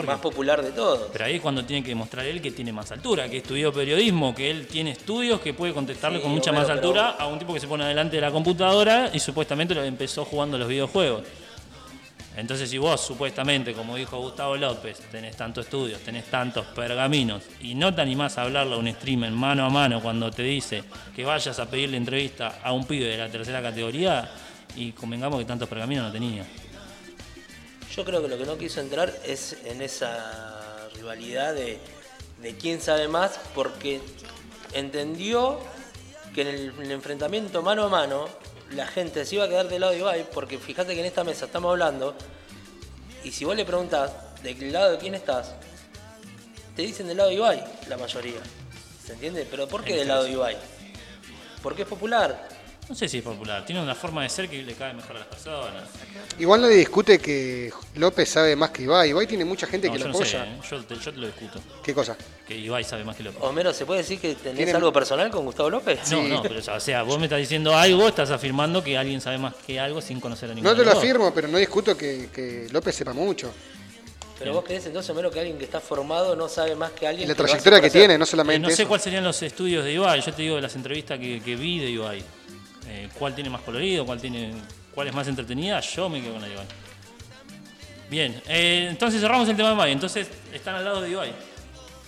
Más 0.06 0.18
popular 0.20 0.62
de 0.62 0.70
todos. 0.72 1.08
Pero 1.12 1.24
ahí 1.24 1.36
es 1.36 1.40
cuando 1.40 1.64
tiene 1.64 1.82
que 1.82 1.88
demostrar 1.90 2.24
él 2.26 2.40
que 2.40 2.50
tiene 2.52 2.72
más 2.72 2.90
altura, 2.92 3.28
que 3.28 3.38
estudió 3.38 3.72
periodismo, 3.72 4.34
que 4.34 4.50
él 4.50 4.66
tiene 4.66 4.92
estudios, 4.92 5.40
que 5.40 5.54
puede 5.54 5.72
contestarle 5.72 6.18
Sí, 6.18 6.22
con 6.22 6.32
mucha 6.32 6.52
más 6.52 6.64
pero- 6.64 6.74
altura 6.74 7.08
a 7.18 7.26
un 7.26 7.38
tipo 7.38 7.52
que 7.54 7.60
se 7.60 7.66
pone 7.68 7.84
delante 7.84 8.16
de 8.16 8.22
la 8.22 8.30
computadora 8.30 9.10
y 9.12 9.18
supuestamente 9.20 9.74
lo 9.74 9.82
empezó 9.82 10.24
jugando 10.24 10.56
los 10.58 10.68
videojuegos. 10.68 11.22
Entonces, 12.36 12.70
si 12.70 12.78
vos 12.78 13.00
supuestamente, 13.00 13.72
como 13.72 13.96
dijo 13.96 14.16
Gustavo 14.20 14.56
López, 14.56 15.00
tenés 15.10 15.36
tantos 15.36 15.64
estudios, 15.64 16.00
tenés 16.02 16.26
tantos 16.26 16.66
pergaminos 16.66 17.42
y 17.60 17.74
no 17.74 17.92
te 17.92 18.00
animás 18.00 18.38
a 18.38 18.42
hablarle 18.42 18.74
a 18.74 18.78
un 18.78 18.88
streamer 18.92 19.32
mano 19.32 19.64
a 19.66 19.70
mano 19.70 20.00
cuando 20.00 20.30
te 20.30 20.44
dice 20.44 20.84
que 21.16 21.24
vayas 21.24 21.58
a 21.58 21.68
pedirle 21.68 21.96
entrevista 21.96 22.60
a 22.62 22.72
un 22.72 22.84
pibe 22.86 23.06
de 23.06 23.16
la 23.16 23.28
tercera 23.28 23.60
categoría, 23.60 24.30
y 24.76 24.92
convengamos 24.92 25.40
que 25.40 25.46
tantos 25.46 25.68
pergaminos 25.68 26.04
no 26.06 26.12
tenía. 26.12 26.44
Yo 27.94 28.04
creo 28.04 28.22
que 28.22 28.28
lo 28.28 28.38
que 28.38 28.44
no 28.44 28.56
quiso 28.58 28.80
entrar 28.80 29.12
es 29.24 29.56
en 29.64 29.82
esa 29.82 30.88
rivalidad 30.94 31.54
de, 31.54 31.78
de 32.40 32.56
quién 32.56 32.80
sabe 32.80 33.08
más, 33.08 33.40
porque 33.54 34.00
entendió 34.72 35.58
que 36.34 36.42
en 36.42 36.48
el, 36.48 36.68
en 36.70 36.82
el 36.82 36.92
enfrentamiento 36.92 37.62
mano 37.62 37.84
a 37.84 37.88
mano 37.88 38.28
la 38.70 38.86
gente 38.86 39.24
se 39.24 39.36
iba 39.36 39.44
a 39.44 39.48
quedar 39.48 39.68
del 39.68 39.80
lado 39.80 39.92
de 39.92 39.98
Ibai, 39.98 40.30
porque 40.30 40.58
fíjate 40.58 40.94
que 40.94 41.00
en 41.00 41.06
esta 41.06 41.24
mesa 41.24 41.46
estamos 41.46 41.70
hablando, 41.70 42.14
y 43.24 43.32
si 43.32 43.44
vos 43.44 43.56
le 43.56 43.64
preguntás 43.64 44.12
del 44.42 44.72
lado 44.72 44.92
de 44.92 44.98
quién 44.98 45.14
estás, 45.14 45.54
te 46.76 46.82
dicen 46.82 47.08
del 47.08 47.16
lado 47.16 47.30
de 47.30 47.36
Ibai, 47.36 47.64
la 47.88 47.96
mayoría. 47.96 48.40
¿Se 49.04 49.14
entiende? 49.14 49.46
Pero 49.50 49.66
¿por 49.66 49.82
qué 49.82 49.96
del 49.96 50.08
lado 50.08 50.24
de 50.24 50.32
Ibai? 50.32 50.56
Porque 51.62 51.82
es 51.82 51.88
popular. 51.88 52.57
No 52.88 52.94
sé 52.94 53.06
si 53.06 53.18
es 53.18 53.22
popular, 53.24 53.66
tiene 53.66 53.82
una 53.82 53.94
forma 53.94 54.22
de 54.22 54.30
ser 54.30 54.48
que 54.48 54.62
le 54.62 54.72
cae 54.72 54.94
mejor 54.94 55.16
a 55.16 55.18
las 55.18 55.28
personas. 55.28 55.84
Igual 56.38 56.62
nadie 56.62 56.76
discute 56.76 57.18
que 57.18 57.70
López 57.96 58.26
sabe 58.30 58.56
más 58.56 58.70
que 58.70 58.84
Ibai. 58.84 59.10
Ibai 59.10 59.26
tiene 59.26 59.44
mucha 59.44 59.66
gente 59.66 59.88
No, 59.88 59.92
que 59.92 59.98
yo 59.98 60.06
lo 60.08 60.12
no 60.18 60.24
sé, 60.24 60.36
apoya. 60.38 60.54
¿eh? 60.54 60.60
yo, 60.70 60.84
te, 60.84 60.94
yo 60.94 61.12
te 61.12 61.18
lo 61.18 61.26
discuto. 61.26 61.60
¿Qué 61.82 61.92
cosa? 61.92 62.16
Que 62.46 62.56
Ibai 62.56 62.82
sabe 62.84 63.04
más 63.04 63.14
que 63.14 63.24
López. 63.24 63.42
Homero, 63.42 63.74
¿se 63.74 63.84
puede 63.84 64.00
decir 64.00 64.18
que 64.18 64.34
tenés 64.36 64.56
Tiene- 64.56 64.72
algo 64.72 64.90
personal 64.90 65.30
con 65.30 65.44
Gustavo 65.44 65.68
López? 65.68 66.10
No, 66.10 66.22
no, 66.22 66.40
pero 66.40 66.60
o 66.60 66.80
sea, 66.80 67.02
vos 67.02 67.18
me 67.18 67.26
estás 67.26 67.40
diciendo 67.40 67.76
algo, 67.76 68.08
estás 68.08 68.30
afirmando 68.30 68.82
que 68.82 68.96
alguien 68.96 69.20
sabe 69.20 69.36
más 69.36 69.54
que 69.66 69.78
algo 69.78 70.00
sin 70.00 70.18
conocer 70.18 70.50
a 70.50 70.54
ninguno. 70.54 70.70
No 70.70 70.74
te 70.74 70.80
de 70.80 70.84
lo 70.86 70.92
los 70.92 70.94
dos. 70.94 71.04
afirmo, 71.04 71.34
pero 71.34 71.48
no 71.48 71.58
discuto 71.58 71.94
que, 71.94 72.30
que 72.34 72.68
López 72.70 72.94
sepa 72.94 73.12
mucho. 73.12 73.52
Pero 74.38 74.54
vos 74.54 74.64
crees 74.64 74.86
entonces, 74.86 75.10
Homero, 75.10 75.30
que 75.30 75.40
alguien 75.40 75.58
que 75.58 75.64
está 75.64 75.80
formado 75.80 76.34
no 76.36 76.48
sabe 76.48 76.74
más 76.74 76.92
que 76.92 77.06
alguien 77.06 77.26
Y 77.26 77.28
la 77.28 77.34
que 77.34 77.38
lo 77.42 77.44
hace 77.44 77.52
trayectoria 77.56 77.78
por 77.78 77.82
que 77.82 77.86
hacer? 77.88 78.00
tiene, 78.02 78.16
no 78.16 78.24
Eh, 78.24 78.26
solamente 78.28 78.60
no 78.60 78.68
sé 78.74 78.82
eso. 78.82 78.88
cuáles 78.88 79.04
serían 79.04 79.24
los 79.24 79.42
estudios 79.42 79.84
de 79.84 79.92
Ibai, 79.92 80.22
yo 80.22 80.32
te 80.32 80.40
digo 80.42 80.54
de 80.56 80.62
las 80.62 80.74
entrevistas 80.76 81.18
que, 81.18 81.42
que 81.44 81.54
vi 81.56 81.80
de 81.80 81.90
Ibai. 81.90 82.22
Eh, 82.88 83.08
¿Cuál 83.18 83.34
tiene 83.34 83.50
más 83.50 83.60
colorido? 83.62 84.06
¿Cuál, 84.06 84.20
tiene, 84.20 84.52
¿Cuál 84.94 85.08
es 85.08 85.14
más 85.14 85.28
entretenida? 85.28 85.80
Yo 85.80 86.08
me 86.08 86.20
quedo 86.20 86.32
con 86.32 86.42
la 86.42 86.48
de 86.48 86.54
Ibai. 86.54 86.66
Bien, 88.10 88.42
eh, 88.48 88.86
entonces 88.90 89.20
cerramos 89.20 89.48
el 89.48 89.56
tema 89.56 89.68
de 89.68 89.74
Ibai. 89.74 89.92
Entonces 89.92 90.28
están 90.52 90.74
al 90.74 90.84
lado 90.84 91.02
de 91.02 91.10
Ibai. 91.10 91.32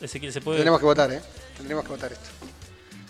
Ezequiel 0.01 0.33
se 0.33 0.41
puede. 0.41 0.59
Tendremos 0.59 0.81
que 0.81 0.87
votar, 0.87 1.13
¿eh? 1.13 1.21
Tendremos 1.57 1.85
que 1.85 1.91
votar 1.91 2.13
esto. 2.13 2.29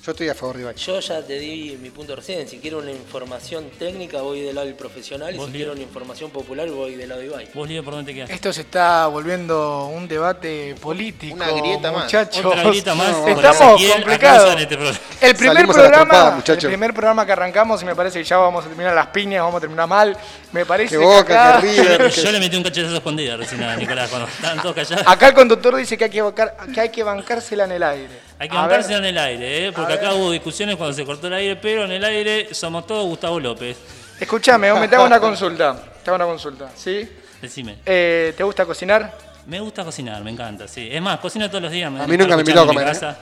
Yo 0.03 0.13
estoy 0.13 0.31
a 0.31 0.35
favor 0.35 0.57
de 0.57 0.63
Ibai. 0.63 0.75
Yo 0.77 0.99
ya 0.99 1.21
te 1.21 1.39
di 1.39 1.77
mi 1.79 1.91
punto 1.91 2.17
recién. 2.17 2.49
Si 2.49 2.59
quiero 2.59 2.79
una 2.79 2.91
información 2.91 3.69
técnica, 3.79 4.23
voy 4.23 4.41
del 4.41 4.55
lado 4.55 4.67
del 4.67 4.75
profesional. 4.75 5.37
Y 5.37 5.39
si 5.39 5.51
quiero 5.53 5.73
una 5.73 5.83
información 5.83 6.31
popular, 6.31 6.71
voy 6.71 6.95
del 6.95 7.07
lado 7.11 7.21
de 7.21 7.27
Ibai. 7.27 7.49
Vos, 7.53 7.69
Líder, 7.69 7.85
¿por 7.85 7.93
dónde 7.93 8.11
te 8.11 8.17
quedas? 8.17 8.31
Esto 8.31 8.51
se 8.51 8.63
está 8.63 9.09
volviendo 9.09 9.89
un 9.89 10.09
debate 10.09 10.75
político. 10.81 11.35
Una 11.35 11.51
grieta 11.51 11.93
más. 11.93 12.05
muchachos. 12.05 12.43
Otra 12.43 12.63
grieta 12.63 12.95
más 12.95 13.15
por 13.15 13.29
Estamos 13.31 13.83
complicados. 13.93 14.61
este 14.61 14.77
programa. 14.77 14.99
El 15.21 15.37
primer 15.37 15.67
programa, 15.67 15.93
trompada, 15.93 16.43
el 16.47 16.59
primer 16.59 16.95
programa 16.95 17.27
que 17.27 17.33
arrancamos 17.33 17.83
y 17.83 17.85
me 17.85 17.95
parece 17.95 18.21
que 18.21 18.25
ya 18.25 18.39
vamos 18.39 18.65
a 18.65 18.69
terminar 18.69 18.95
las 18.95 19.09
piñas, 19.09 19.43
vamos 19.43 19.59
a 19.59 19.61
terminar 19.61 19.87
mal. 19.87 20.17
Me 20.53 20.65
parece 20.65 20.95
Que 20.95 20.99
que 20.99 21.05
Boca, 21.07 21.57
acá, 21.57 21.61
que 21.61 21.75
Yo, 21.77 21.83
River. 21.83 22.01
le- 22.05 22.11
que- 22.11 22.23
yo 22.23 22.33
le 22.33 22.41
metí 22.41 22.57
un 22.57 22.63
cachetazo 22.63 22.97
escondido 22.97 23.37
recién 23.37 23.63
a 23.63 23.77
Nicolás 23.77 24.09
cuando 24.09 24.29
estaban 24.29 24.63
todos 24.63 24.75
callados. 24.75 25.07
acá 25.07 25.29
el 25.29 25.35
conductor 25.35 25.77
dice 25.77 25.99
que 25.99 26.05
hay 26.05 26.11
que, 26.11 26.23
bancar- 26.23 26.55
que 26.73 26.81
hay 26.81 26.89
que 26.89 27.03
bancársela 27.03 27.65
en 27.65 27.73
el 27.73 27.83
aire. 27.83 28.30
Hay 28.41 28.49
que 28.49 28.57
bancarse 28.57 28.95
en 28.95 29.05
el 29.05 29.19
aire, 29.19 29.67
¿eh? 29.67 29.73
porque 29.73 29.93
A 29.93 29.97
acá 29.97 30.09
ver. 30.09 30.19
hubo 30.19 30.31
discusiones 30.33 30.77
cuando 30.77 30.95
se 30.95 31.05
cortó 31.05 31.27
el 31.27 31.35
aire, 31.35 31.57
pero 31.57 31.85
en 31.85 31.93
el 31.93 32.03
aire 32.03 32.53
somos 32.55 32.87
todos 32.87 33.05
Gustavo 33.05 33.39
López. 33.39 33.77
Escuchame, 34.19 34.73
me 34.73 34.89
te 34.89 34.97
hago 34.97 35.05
una 35.05 35.21
consulta. 35.21 35.77
Te 36.03 36.11
hago 36.11 36.17
una 36.17 36.25
consulta, 36.25 36.71
¿sí? 36.75 37.07
Decime. 37.41 37.79
Eh, 37.85 38.33
¿Te 38.35 38.43
gusta 38.43 38.65
cocinar? 38.65 39.15
Me 39.47 39.61
gusta 39.61 39.85
cocinar, 39.85 40.25
me 40.25 40.31
encanta, 40.31 40.67
sí. 40.67 40.89
Es 40.91 41.03
más, 41.03 41.21
cocino 41.21 41.49
todos 41.49 41.63
los 41.65 41.71
días. 41.73 41.89
A 41.89 42.07
mí 42.07 42.17
nunca 42.17 42.35
me 42.35 42.41
invitó 42.41 42.63
a 42.63 42.67
comer, 42.67 42.87
casa. 42.87 43.19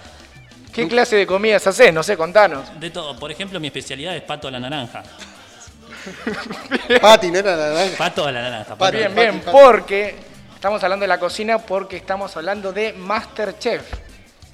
¿Qué 0.73 0.87
clase 0.87 1.17
de 1.17 1.27
comidas 1.27 1.67
haces? 1.67 1.93
No 1.93 2.05
sé, 2.05 2.17
contanos. 2.17 2.79
De 2.79 2.91
todo. 2.91 3.19
Por 3.19 3.33
ejemplo, 3.33 3.59
mi 3.59 3.67
especialidad 3.67 4.15
es 4.15 4.23
pato 4.23 4.47
a 4.47 4.53
la 4.53 4.61
naranja. 4.61 5.03
Pati, 7.01 7.31
no 7.31 7.39
era 7.39 7.57
la 7.57 7.69
naranja. 7.71 7.97
Pato 7.99 8.25
a 8.25 8.33
la 8.33 8.43
naranja. 8.43 8.77
Pato. 8.77 8.97
Bien, 8.97 9.13
Pati, 9.13 9.21
bien, 9.21 9.41
Pati. 9.41 9.57
porque 9.57 10.17
estamos 10.55 10.83
hablando 10.85 11.03
de 11.05 11.09
la 11.09 11.19
cocina 11.19 11.59
porque 11.59 11.97
estamos 11.97 12.37
hablando 12.37 12.73
de 12.73 12.93
Masterchef, 12.93 13.83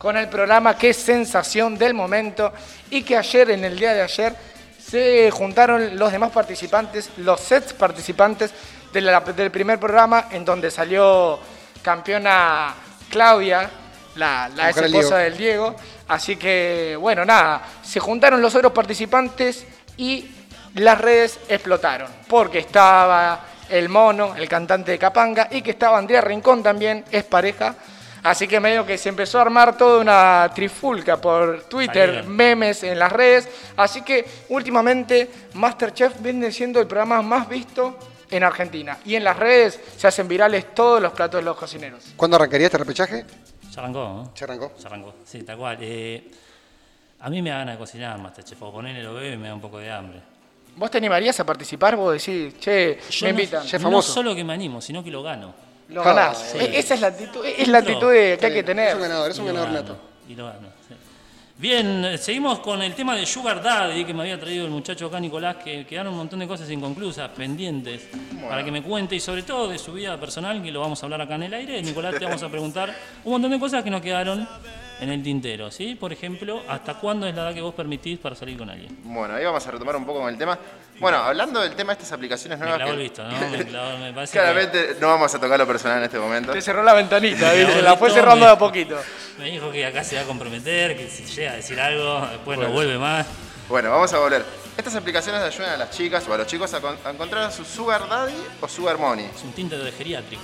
con 0.05 0.19
el 0.19 0.29
programa 0.29 0.77
que 0.77 0.91
es 0.91 0.99
sensación 0.99 1.79
del 1.79 1.95
momento 1.95 2.53
y 2.91 3.01
que 3.03 3.17
ayer, 3.17 3.51
en 3.53 3.65
el 3.65 3.79
día 3.79 3.95
de 3.95 4.03
ayer, 4.03 4.37
se 4.79 5.31
juntaron 5.31 5.97
los 5.99 6.13
demás 6.13 6.31
participantes, 6.31 7.09
los 7.17 7.41
sets 7.41 7.73
participantes 7.73 8.51
de 8.93 9.01
la- 9.01 9.21
del 9.21 9.51
primer 9.51 9.81
programa 9.81 10.27
en 10.31 10.45
donde 10.45 10.71
salió 10.71 11.39
campeona 11.81 12.75
Claudia, 13.09 13.71
la, 14.17 14.51
la 14.55 14.69
ex 14.69 14.77
esposa 14.83 15.17
del 15.17 15.39
Diego. 15.39 15.75
Así 16.09 16.37
que, 16.37 16.99
bueno, 17.01 17.25
nada, 17.25 17.63
se 17.83 17.99
juntaron 17.99 18.43
los 18.43 18.55
otros 18.55 18.73
participantes 18.73 19.65
y 19.97 20.31
las 20.75 21.01
redes 21.01 21.41
explotaron. 21.49 22.11
Porque 22.29 22.59
estaba 22.59 23.41
el 23.71 23.89
mono, 23.89 24.37
el 24.37 24.51
cantante 24.51 24.91
de 24.93 24.99
Capanga, 24.99 25.49
y 25.51 25.63
que 25.63 25.71
estaba 25.71 25.97
Andrea 25.97 26.21
Rincón 26.21 26.63
también, 26.63 27.07
es 27.11 27.25
pareja. 27.25 27.75
Así 28.25 28.49
que 28.49 28.59
medio 28.59 28.87
que 28.87 28.97
se 28.97 29.11
empezó 29.11 29.39
a 29.39 29.43
armar 29.43 29.77
toda 29.77 30.01
una 30.01 30.51
trifulca 30.55 31.21
por 31.21 31.65
Twitter, 31.65 32.25
memes 32.25 32.83
en 32.83 32.99
las 32.99 33.13
redes. 33.13 33.47
Así 33.77 34.01
que 34.03 34.25
últimamente 34.49 35.31
Masterchef 35.53 36.21
viene 36.23 36.51
siendo 36.51 36.81
el 36.81 36.87
programa 36.87 37.21
más 37.21 37.47
visto 37.49 37.99
en 38.31 38.43
Argentina. 38.43 38.97
Y 39.05 39.15
en 39.17 39.25
las 39.25 39.37
redes 39.39 39.79
se 39.97 40.07
hacen 40.07 40.27
virales 40.27 40.75
todos 40.75 41.03
los 41.03 41.13
platos 41.13 41.41
de 41.41 41.45
los 41.45 41.55
cocineros. 41.57 42.15
¿Cuándo 42.17 42.37
arrancaría 42.37 42.67
este 42.67 42.79
repechaje? 42.79 43.27
Ya 43.71 43.81
arrancó, 43.83 43.99
¿no? 44.05 44.33
¿Se 44.35 44.45
arrancó? 44.45 44.73
Ya 44.81 44.87
arrancó, 44.87 45.15
sí, 45.27 45.43
tal 45.43 45.59
cual. 45.59 45.77
Eh, 45.83 46.31
a 47.21 47.29
mí 47.29 47.43
me 47.43 47.51
da 47.51 47.59
ganas 47.59 47.75
de 47.75 47.79
cocinar, 47.79 48.19
Masterchef. 48.19 48.63
O 48.63 48.73
ponerle 48.73 49.03
lo 49.03 49.13
veo 49.15 49.35
y 49.35 49.37
me 49.37 49.49
da 49.49 49.55
un 49.55 49.61
poco 49.61 49.79
de 49.79 49.91
hambre. 49.93 50.21
¿Vos 50.77 50.91
te 50.91 50.97
animarías 50.97 51.39
a 51.41 51.45
participar? 51.45 51.95
Vos 51.95 52.13
decís, 52.15 52.59
che, 52.59 52.99
Yo 53.11 53.27
me 53.27 53.33
no- 53.35 53.39
invitan. 53.41 53.65
No 53.71 53.79
famoso. 53.79 54.13
solo 54.15 54.35
que 54.35 54.43
me 54.43 54.55
animo, 54.55 54.81
sino 54.81 55.05
que 55.05 55.11
lo 55.11 55.23
gano. 55.23 55.55
Lo 55.89 56.03
ganás. 56.03 56.39
sí. 56.53 56.59
E- 56.59 56.79
Esa 56.79 56.95
es 56.95 57.01
la 57.01 57.09
actitud, 57.09 57.45
es 57.45 57.69
la 57.69 57.79
actitud 57.79 58.11
que 58.11 58.39
hay 58.43 58.53
que 58.53 58.59
Es 58.61 58.65
tener. 58.65 58.95
un 58.97 59.03
ganador, 59.03 59.31
es 59.31 59.39
un 59.39 59.45
Y 59.45 59.49
lo 59.49 59.55
ganador 59.55 59.73
nato. 59.83 59.97
Y 60.29 60.35
lo 60.35 60.47
gano, 60.47 60.69
sí. 60.89 60.95
Bien, 61.57 62.05
eh, 62.05 62.19
seguimos 62.19 62.59
con 62.59 62.83
el 62.83 62.95
tema 62.95 63.15
de 63.15 63.25
Sugar 63.27 63.63
Daddy 63.63 64.05
que 64.05 64.13
me 64.13 64.23
había 64.23 64.41
traído 64.41 64.65
el 64.65 64.73
muchacho 64.73 65.07
acá, 65.07 65.21
Nicolás, 65.21 65.57
que 65.63 65.87
quedaron 65.87 66.13
un 66.13 66.19
montón 66.19 66.41
de 66.41 66.49
cosas 66.49 66.69
inconclusas, 66.69 67.31
pendientes, 67.31 68.09
para 68.49 68.65
que 68.65 68.73
me 68.73 68.83
cuente 68.83 69.15
y 69.15 69.21
sobre 69.21 69.45
todo 69.45 69.69
de 69.69 69.79
su 69.79 69.93
vida 69.93 70.19
personal, 70.19 70.61
que 70.63 70.73
lo 70.73 70.81
vamos 70.81 71.01
a 71.03 71.07
hablar 71.07 71.21
acá 71.21 71.37
en 71.37 71.45
el 71.45 71.55
aire. 71.55 71.81
Nicolás, 71.81 72.17
te 72.19 72.25
vamos 72.25 72.43
a 72.43 72.49
preguntar 72.49 72.93
un 73.25 73.33
montón 73.33 73.53
de 73.53 73.61
cosas 73.61 73.85
que 73.85 73.91
nos 73.91 74.01
quedaron 74.03 74.49
en 75.01 75.11
el 75.11 75.23
tintero, 75.23 75.71
¿sí? 75.71 75.95
Por 75.95 76.13
ejemplo, 76.13 76.63
¿hasta 76.69 76.95
cuándo 76.95 77.27
es 77.29 77.35
la 77.37 77.43
edad 77.43 77.55
que 77.55 77.61
vos 77.61 77.75
permitís 77.75 78.19
para 78.19 78.35
salir 78.35 78.59
con 78.59 78.69
alguien? 78.69 78.99
Bueno, 79.05 79.35
ahí 79.35 79.45
vamos 79.45 79.65
a 79.65 79.71
retomar 79.71 79.95
un 79.95 80.05
poco 80.07 80.21
con 80.21 80.29
el 80.31 80.37
tema. 80.39 80.59
Bueno, 81.01 81.19
hablando 81.19 81.61
del 81.61 81.75
tema 81.75 81.93
de 81.93 81.99
estas 82.01 82.13
aplicaciones 82.13 82.59
Me 82.59 82.67
nuevas. 82.67 82.83
clavó 82.83 82.97
que- 82.97 83.03
visto, 83.03 83.23
¿no? 83.25 83.31
Me 83.51 83.67
clavó- 83.67 83.99
me 83.99 84.13
parece 84.13 84.33
que- 84.33 84.39
Claramente 84.39 84.97
no 85.01 85.09
vamos 85.09 85.35
a 85.35 85.41
tocar 85.41 85.59
lo 85.59 85.67
personal 85.67 85.99
en 85.99 86.05
este 86.05 86.19
momento. 86.19 86.53
Te 86.53 86.63
cerró 86.63 86.83
la 86.83 86.95
ventanita, 86.95 87.49
Me 87.53 87.65
¿viste? 87.65 87.83
la 87.83 87.97
fue 87.97 88.11
cerrando 88.11 88.41
me- 88.45 88.47
de 88.47 88.53
a 88.53 88.59
poquito. 88.59 89.01
Me 89.39 89.51
dijo 89.51 89.71
que 89.73 89.85
acá 89.87 90.05
se 90.05 90.17
va 90.17 90.23
a 90.23 90.25
comprometer, 90.25 90.97
que 90.97 91.09
si 91.11 91.25
llega 91.25 91.53
a 91.53 91.57
decir 91.57 91.81
algo, 91.81 92.27
después 92.31 92.59
no 92.59 92.69
vuelve 92.71 92.97
más. 92.99 93.27
Bueno, 93.69 93.91
vamos 93.91 94.13
a 94.13 94.19
volver. 94.19 94.45
Estas 94.77 94.95
aplicaciones 94.95 95.41
ayudan 95.43 95.71
a 95.71 95.77
las 95.77 95.91
chicas 95.91 96.25
o 96.29 96.35
a 96.35 96.39
los 96.39 96.47
chicos 96.47 96.73
a, 96.75 96.81
con- 96.81 96.99
a 97.05 97.11
encontrar 97.11 97.45
a 97.45 97.51
su 97.51 97.65
sugar 97.65 98.09
daddy 98.09 98.35
o 98.61 98.69
sugar 98.69 98.99
money. 98.99 99.29
Es 99.35 99.43
un 99.43 99.53
tinte 99.53 99.77
de 99.77 99.91
geriátrico. 99.91 100.43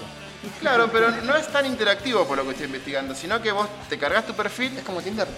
Claro, 0.59 0.89
pero 0.91 1.11
no 1.11 1.37
es 1.37 1.47
tan 1.49 1.67
interactivo 1.67 2.27
por 2.27 2.39
lo 2.39 2.45
que 2.45 2.51
estoy 2.53 2.67
investigando, 2.67 3.15
sino 3.15 3.41
que 3.43 3.53
vos 3.53 3.69
te 3.89 3.99
cargas 3.99 4.27
tu 4.27 4.33
perfil. 4.35 4.77
¿Es 4.79 4.85
como 4.85 5.03
Tinder? 5.03 5.29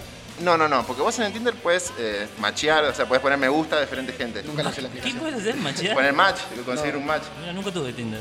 No, 0.41 0.57
no, 0.57 0.67
no, 0.67 0.85
porque 0.85 1.01
vos 1.01 1.17
en 1.19 1.25
el 1.25 1.33
Tinder 1.33 1.53
puedes 1.53 1.93
eh, 1.97 2.27
machear, 2.39 2.83
o 2.85 2.93
sea, 2.93 3.05
puedes 3.05 3.21
poner 3.21 3.37
me 3.37 3.49
gusta 3.49 3.77
a 3.77 3.81
diferente 3.81 4.13
gente. 4.13 4.41
Nunca 4.43 4.63
lo 4.63 4.69
hice 4.69 4.81
la 4.81 4.89
¿Qué 4.89 4.99
aplicación. 4.99 5.21
puedes 5.21 5.39
hacer, 5.41 5.55
machear? 5.55 5.95
Poner 5.95 6.13
match, 6.13 6.39
conseguir 6.65 6.95
un 6.97 7.05
match. 7.05 7.23
Mira, 7.39 7.53
nunca 7.53 7.71
tuve 7.71 7.93
Tinder. 7.93 8.19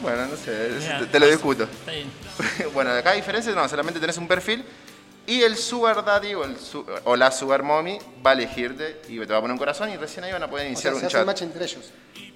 Bueno, 0.00 0.26
no 0.26 0.36
sé, 0.36 0.70
Mirá, 0.78 1.06
te 1.06 1.20
lo 1.20 1.26
discuto. 1.26 1.64
Está 1.64 1.92
bien. 1.92 2.10
bueno, 2.74 2.90
acá 2.90 3.10
hay 3.10 3.20
diferencias, 3.20 3.54
no, 3.54 3.66
solamente 3.68 3.98
tenés 3.98 4.18
un 4.18 4.28
perfil 4.28 4.64
Y 5.26 5.42
el 5.42 5.56
sugar 5.56 6.04
daddy 6.04 6.34
o, 6.34 6.44
el 6.44 6.58
su- 6.58 6.84
o 7.04 7.16
la 7.16 7.30
sugar 7.30 7.62
mommy 7.62 7.98
va 8.26 8.30
a 8.30 8.34
elegirte 8.34 9.00
y 9.08 9.18
te 9.20 9.26
va 9.26 9.38
a 9.38 9.40
poner 9.40 9.52
un 9.52 9.58
corazón 9.58 9.88
y 9.90 9.96
recién 9.96 10.24
ahí 10.24 10.32
van 10.32 10.42
a 10.42 10.50
poder 10.50 10.66
O 10.66 10.68
iniciar 10.70 10.94
sea, 10.94 11.00
se 11.00 11.04
un 11.04 11.06
hace 11.06 11.16
el 11.16 11.20
chat. 11.20 11.26
match 11.26 11.42
entre 11.42 11.64
ellos. 11.64 11.84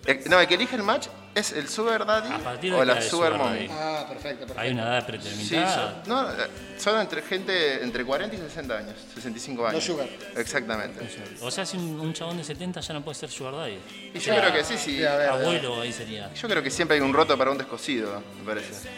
Eh, 0.07 0.23
No, 0.31 0.39
el 0.39 0.47
que 0.47 0.55
elige 0.55 0.77
el 0.77 0.85
match 0.85 1.09
es 1.35 1.51
el 1.51 1.69
sugar 1.69 2.07
daddy 2.07 2.71
o 2.71 2.85
la 2.85 2.95
hay 2.95 3.03
sugar, 3.03 3.33
sugar 3.33 3.39
mommy. 3.39 3.67
daddy. 3.67 3.69
Ah, 3.73 4.05
perfecto, 4.09 4.39
perfecto. 4.47 4.61
Hay 4.61 4.71
una 4.71 4.83
edad 4.85 5.01
Sí, 5.01 5.07
predeterminada. 5.07 6.03
son, 6.05 6.09
no, 6.09 6.31
eh, 6.31 6.35
son 6.79 7.01
entre 7.01 7.23
gente 7.23 7.83
entre 7.83 8.05
40 8.05 8.37
y 8.37 8.39
60 8.39 8.79
años, 8.79 8.95
65 9.17 9.67
años. 9.67 9.83
sugar. 9.83 10.09
Exactamente. 10.37 11.01
O 11.41 11.51
sea, 11.51 11.67
si 11.67 11.77
un, 11.77 11.99
un 11.99 12.13
chabón 12.15 12.37
de 12.37 12.45
70 12.45 12.81
ya 12.81 12.95
no 12.95 13.03
puede 13.03 13.17
ser 13.17 13.31
sugar 13.31 13.55
daddy. 13.57 13.79
Y 14.15 14.19
yo 14.21 14.37
creo 14.37 14.53
que 14.53 14.63
sí, 14.63 14.79
sí. 14.79 15.05
Abuelo 15.05 15.81
ahí 15.81 15.93
sería. 15.93 16.33
Yo 16.35 16.49
creo 16.49 16.63
que 16.63 16.71
siempre 16.71 16.95
hay 16.97 17.01
un 17.03 17.13
roto 17.13 17.37
para 17.37 17.51
un 17.51 17.59
descosido, 17.59 18.23
me 18.39 18.45
parece. 18.47 18.89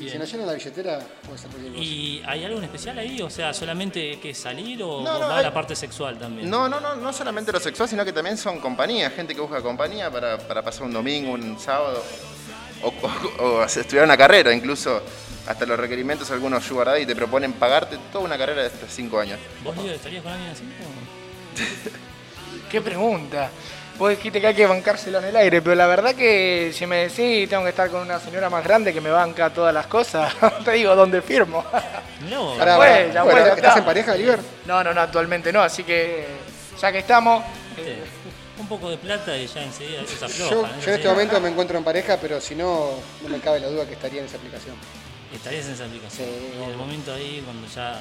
Y 0.00 0.08
si 0.08 0.18
nos 0.18 0.30
llenan 0.32 0.46
la 0.46 0.54
billetera, 0.54 0.98
puede 1.26 1.38
ser 1.38 1.50
cualquier 1.50 1.72
cosa. 1.74 1.84
¿Y 1.84 2.22
hay 2.26 2.44
algo 2.44 2.58
en 2.58 2.64
especial 2.64 2.98
ahí? 2.98 3.20
O 3.22 3.28
sea, 3.30 3.52
solamente 3.52 4.18
que 4.18 4.34
salir 4.34 4.82
o 4.82 5.02
No, 5.02 5.18
no, 5.18 5.28
va 5.28 5.38
hay- 5.38 5.44
la 5.44 5.52
parte 5.52 5.76
sexual 5.76 6.18
también. 6.18 6.48
No, 6.48 6.68
no, 6.68 6.80
no, 6.80 6.96
no 6.96 7.12
solamente 7.12 7.52
lo 7.52 7.60
sexual, 7.60 7.88
sino 7.88 8.04
que 8.04 8.12
también 8.12 8.36
son 8.38 8.60
compañía, 8.60 9.10
gente 9.10 9.34
que 9.34 9.40
busca 9.40 9.60
compañía 9.60 10.10
para, 10.10 10.38
para 10.38 10.62
pasar 10.62 10.84
un 10.84 10.92
domingo, 10.92 11.32
un 11.32 11.58
sábado, 11.58 12.02
o, 12.82 12.88
o- 12.88 13.44
o 13.44 13.60
hacer- 13.60 13.82
estudiar 13.82 14.04
una 14.06 14.16
carrera, 14.16 14.52
incluso 14.54 15.02
hasta 15.46 15.66
los 15.66 15.78
requerimientos 15.78 16.30
algunos 16.30 16.64
Sugar 16.64 16.86
Daddy 16.88 17.04
te 17.06 17.14
proponen 17.16 17.52
pagarte 17.54 17.98
toda 18.12 18.24
una 18.24 18.38
carrera 18.38 18.62
de 18.62 18.68
estos 18.68 18.90
5 18.90 19.18
años. 19.20 19.38
¿Vos, 19.62 19.76
Leo, 19.76 19.92
estarías 19.94 20.22
con 20.22 20.32
alguien 20.32 20.50
así? 20.50 20.62
o- 20.64 21.60
Qué 22.70 22.80
pregunta. 22.80 23.50
Vos 24.00 24.08
dijiste 24.08 24.40
que 24.40 24.46
hay 24.46 24.54
que 24.54 24.66
bancárselo 24.66 25.18
en 25.18 25.26
el 25.26 25.36
aire, 25.36 25.60
pero 25.60 25.74
la 25.74 25.86
verdad 25.86 26.14
que 26.14 26.72
si 26.72 26.86
me 26.86 27.06
decís 27.08 27.46
tengo 27.50 27.64
que 27.64 27.68
estar 27.68 27.90
con 27.90 28.00
una 28.00 28.18
señora 28.18 28.48
más 28.48 28.64
grande 28.64 28.94
que 28.94 29.00
me 29.02 29.10
banca 29.10 29.50
todas 29.50 29.74
las 29.74 29.86
cosas, 29.88 30.32
te 30.64 30.70
digo 30.72 30.96
dónde 30.96 31.20
firmo. 31.20 31.62
Ya 32.26 32.38
Bueno, 32.38 32.76
fue, 32.76 33.10
ya 33.12 33.22
¿Estás 33.24 33.56
está. 33.58 33.78
en 33.78 33.84
pareja, 33.84 34.14
Liber? 34.14 34.38
No, 34.64 34.82
no, 34.82 34.94
no, 34.94 35.02
actualmente 35.02 35.52
no, 35.52 35.60
así 35.60 35.84
que 35.84 36.26
ya 36.80 36.90
que 36.90 37.00
estamos, 37.00 37.44
Viste, 37.76 37.98
Un 38.58 38.66
poco 38.68 38.88
de 38.88 38.96
plata 38.96 39.36
y 39.36 39.46
ya 39.46 39.62
enseguida 39.64 40.00
eso 40.00 40.16
se 40.16 40.24
afloja. 40.24 40.50
Yo, 40.50 40.62
¿no? 40.62 40.80
yo 40.80 40.88
en 40.88 40.94
este 40.94 41.08
momento 41.08 41.40
me 41.42 41.50
encuentro 41.50 41.76
en 41.76 41.84
pareja, 41.84 42.16
pero 42.18 42.40
si 42.40 42.54
no, 42.54 42.92
no 43.22 43.28
me 43.28 43.38
cabe 43.38 43.60
la 43.60 43.66
duda 43.68 43.84
que 43.84 43.92
estaría 43.92 44.20
en 44.20 44.26
esa 44.28 44.38
aplicación. 44.38 44.76
Estarías 45.30 45.66
en 45.66 45.72
esa 45.74 45.84
aplicación. 45.84 46.26
Sí, 46.26 46.52
en 46.56 46.70
el 46.70 46.76
momento 46.78 47.12
ahí, 47.12 47.42
cuando 47.44 47.68
ya. 47.68 48.00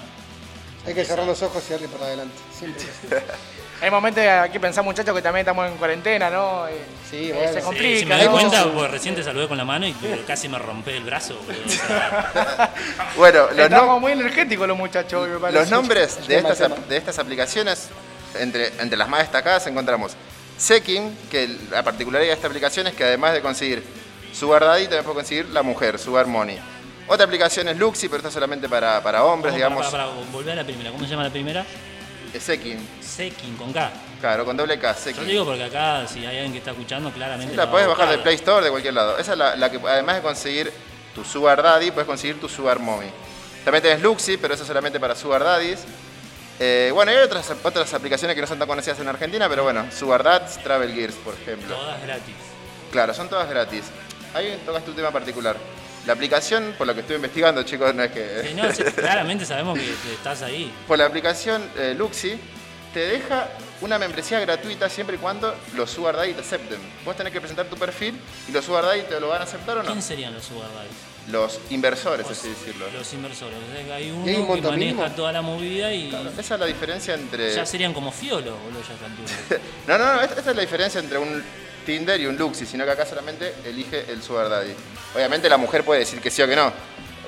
Hay 0.88 0.94
que 0.94 1.04
cerrar 1.04 1.26
los 1.26 1.44
ojos 1.44 1.62
y 1.68 1.74
darle 1.74 1.90
para 1.90 2.06
adelante. 2.06 2.36
Siempre. 2.58 2.86
hay 3.82 3.90
momentos 3.92 4.24
aquí 4.26 4.60
pensar 4.60 4.84
muchachos 4.84 5.16
que 5.16 5.22
también 5.22 5.42
estamos 5.42 5.68
en 5.70 5.78
cuarentena, 5.78 6.30
¿no? 6.30 6.68
Eh, 6.68 6.74
Sí, 7.10 7.30
eh, 7.30 7.34
bueno. 7.34 7.54
se 7.54 7.62
complica. 7.62 7.90
Sí, 7.94 8.00
si 8.02 8.06
me 8.06 8.16
doy 8.18 8.26
¿no? 8.26 8.32
cuenta, 8.32 8.64
porque 8.66 8.88
recién 8.90 9.16
te 9.16 9.24
saludé 9.24 9.48
con 9.48 9.58
la 9.58 9.66
mano 9.66 9.88
y 9.88 9.94
casi 10.28 10.48
me 10.48 10.60
rompé 10.60 10.98
el 10.98 11.04
brazo. 11.04 11.36
boludo. 11.46 11.64
O 11.66 11.70
sea, 11.70 12.74
Bueno, 13.18 13.48
los, 13.48 13.58
Estamos 13.60 13.98
nom- 13.98 14.00
muy 14.02 14.12
energéticos 14.12 14.68
los 14.68 14.78
muchachos, 14.78 15.28
me 15.28 15.38
parece. 15.40 15.60
los 15.62 15.72
nombres 15.72 16.28
de 16.28 16.38
estas, 16.38 16.88
de 16.90 16.98
estas 16.98 17.18
aplicaciones, 17.20 17.90
entre, 18.36 18.68
entre 18.80 18.98
las 18.98 19.10
más 19.10 19.22
destacadas 19.22 19.66
encontramos 19.68 20.12
Sekin, 20.58 21.18
que 21.32 21.48
la 21.72 21.82
particularidad 21.84 22.30
de 22.30 22.36
esta 22.36 22.48
aplicación 22.48 22.86
es 22.88 22.94
que 22.94 23.04
además 23.06 23.34
de 23.34 23.42
conseguir 23.42 23.84
Sugar 24.34 24.64
Daddy, 24.64 24.84
también 24.84 25.04
puede 25.04 25.16
conseguir 25.16 25.46
la 25.50 25.64
mujer, 25.64 25.98
Sugar 25.98 26.28
Money. 26.28 26.60
Otra 27.08 27.26
aplicación 27.26 27.68
es 27.70 27.78
Luxi, 27.78 28.08
pero 28.08 28.18
está 28.18 28.30
solamente 28.30 28.70
para, 28.70 29.02
para 29.02 29.24
hombres, 29.24 29.52
¿cómo- 29.54 29.56
digamos. 29.58 29.86
Para, 29.88 30.04
para, 30.06 30.16
para, 30.20 30.32
volver 30.32 30.52
a 30.52 30.56
la 30.58 30.64
primera. 30.64 30.92
¿Cómo 30.92 31.06
se 31.06 31.10
llama 31.10 31.24
la 31.24 31.32
primera? 31.32 31.66
Es 32.34 32.44
Sekin, 32.44 32.78
Sekin, 33.02 33.58
con 33.58 33.74
K. 33.74 33.92
claro, 34.22 34.46
con 34.46 34.56
doble 34.56 34.78
K, 34.80 34.94
Yo 34.94 35.00
Sekin. 35.00 35.26
digo 35.26 35.46
porque 35.46 35.64
acá, 35.64 36.08
si 36.08 36.20
hay 36.20 36.36
alguien 36.38 36.52
que 36.52 36.58
está 36.60 36.72
escuchando, 36.72 37.12
claramente. 37.12 37.56
La 37.56 37.64
va 37.66 37.70
a 37.70 37.72
puedes 37.72 37.88
bajar 37.88 38.10
del. 38.10 38.20
Play 38.20 38.36
Store, 38.36 38.64
de 38.64 38.70
cualquier 38.70 38.94
lado. 38.94 39.18
Esa 39.18 39.32
es 39.32 39.38
la, 39.38 39.56
la 39.56 39.72
que, 39.72 39.78
además 39.78 40.18
de 40.18 40.22
conseguir 40.22 40.72
tu 41.16 41.24
Sugar 41.24 41.62
Daddy, 41.64 41.90
puedes 41.92 42.06
conseguir 42.08 42.40
tu 42.40 42.48
Sugar 42.48 42.80
Mommy. 42.80 43.08
También 43.66 43.82
tenés 43.82 44.02
Luxi, 44.02 44.38
pero 44.38 44.54
eso 44.54 44.64
solamente 44.64 45.00
para 45.00 45.16
Sugar 45.16 45.44
Daddies. 45.44 45.80
Eh, 46.60 46.92
bueno, 46.94 47.12
hay 47.12 47.18
otras, 47.18 47.52
otras 47.64 47.94
aplicaciones 47.94 48.36
que 48.36 48.42
no 48.42 48.48
son 48.48 48.60
tan 48.60 48.68
conocidas 48.68 49.00
en 49.00 49.08
Argentina, 49.08 49.48
pero 49.50 49.64
bueno, 49.64 49.86
Sugar 49.98 50.24
Dads, 50.24 50.62
Travel 50.64 50.94
Gears, 50.94 51.16
por 51.16 51.34
ejemplo. 51.34 51.76
Todas 51.76 52.02
gratis. 52.04 52.36
Claro, 52.92 53.14
son 53.14 53.28
todas 53.30 53.50
gratis. 53.50 53.86
Ahí 54.34 54.62
tocaste 54.66 54.90
un 54.90 54.96
tema 54.96 55.10
particular. 55.12 55.56
La 56.06 56.14
aplicación, 56.14 56.74
por 56.78 56.88
lo 56.88 56.94
que 56.94 57.02
estuve 57.02 57.18
investigando, 57.18 57.64
chicos, 57.64 57.94
no 57.94 58.04
es 58.04 58.12
que... 58.12 58.44
Sí, 58.48 58.54
no, 58.54 58.72
sí, 58.74 58.84
claramente 58.84 59.46
sabemos 59.46 59.78
que, 59.78 59.92
estás 60.14 60.42
ahí. 60.42 60.72
Por 60.88 60.98
la 60.98 61.06
aplicación 61.06 61.62
eh, 61.78 61.94
Luxi, 61.96 62.40
te 62.94 63.00
deja 63.00 63.48
una 63.82 64.00
membresía 64.00 64.40
gratuita 64.40 64.90
siempre 64.90 65.16
y 65.16 65.20
cuando 65.20 65.56
los 65.76 65.90
Sugar 65.90 66.16
Daddy 66.16 66.34
te 66.34 66.42
acepten. 66.42 66.80
Vos 67.06 67.16
tenés 67.16 67.32
que 67.32 67.40
presentar 67.40 67.68
tu 67.68 67.78
perfil 67.78 68.20
y 68.48 68.52
los 68.52 68.66
Sugar 68.66 68.86
Daddy 68.86 69.04
te 69.04 69.20
lo 69.20 69.30
van 69.30 69.42
a 69.42 69.44
aceptar 69.44 69.78
o 69.78 69.84
no. 69.84 69.90
¿Quién 69.90 70.02
serían 70.02 70.34
los 70.34 70.44
sugar 70.44 70.70
daddies? 70.74 71.32
Los 71.32 71.60
inversores, 71.70 72.26
así 72.28 72.50
decirlo. 72.50 72.88
Los 72.92 73.14
inversores. 73.14 73.56
O 73.58 73.72
sea, 73.72 73.96
hay 73.96 74.04
¿Y 74.04 74.08
hay 74.08 74.12
uno 74.12 74.54
un 74.54 74.62
que 74.62 74.68
maneja 74.68 75.16
toda 75.16 75.32
la 75.32 75.42
movida 75.42 75.94
y 75.94 76.10
Esa 76.38 76.56
es 76.56 76.60
la 76.60 76.66
diferencia 76.66 77.14
entre... 77.14 77.54
ya 77.54 77.66
serían 77.66 77.94
como 77.94 78.12
fiolos, 78.12 78.56
boludo, 78.64 78.82
ya 78.82 79.06
altura. 79.06 79.62
No, 79.88 79.98
no, 79.98 80.16
no, 80.16 80.22
esta, 80.22 80.36
esta 80.40 80.50
es 80.52 80.56
la 80.56 80.62
diferencia 80.62 81.00
entre 81.00 81.20
un 81.20 81.44
Tinder 81.90 82.22
y 82.22 82.28
un 82.28 82.38
Luxi, 82.38 82.68
sino 82.68 82.86
que 82.86 82.92
acá 82.92 83.04
solamente 83.04 83.52
elige 83.66 84.06
el 84.12 84.22
Sugar 84.22 84.48
Daddy. 84.48 84.74
Obviamente 85.16 85.50
la 85.50 85.58
mujer 85.58 85.84
puede 85.84 86.02
decir 86.02 86.22
que 86.22 86.30
sí 86.30 86.40
o 86.44 86.48
que 86.48 86.56
no. 86.56 86.72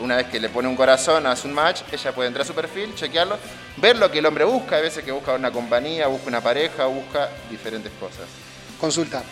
Una 0.01 0.17
vez 0.17 0.27
que 0.27 0.39
le 0.39 0.49
pone 0.49 0.67
un 0.67 0.75
corazón, 0.75 1.25
hace 1.25 1.47
un 1.47 1.53
match, 1.55 1.81
ella 1.91 2.11
puede 2.13 2.27
entrar 2.27 2.43
a 2.43 2.47
su 2.47 2.53
perfil, 2.53 2.93
chequearlo, 2.93 3.37
ver 3.77 3.97
lo 3.97 4.11
que 4.11 4.19
el 4.19 4.25
hombre 4.27 4.45
busca. 4.45 4.75
Hay 4.75 4.83
veces 4.83 5.03
que 5.03 5.11
busca 5.11 5.33
una 5.33 5.49
compañía, 5.51 6.05
busca 6.07 6.27
una 6.27 6.41
pareja, 6.41 6.85
busca 6.85 7.27
diferentes 7.49 7.91
cosas. 7.99 8.25
Consulta. 8.79 9.23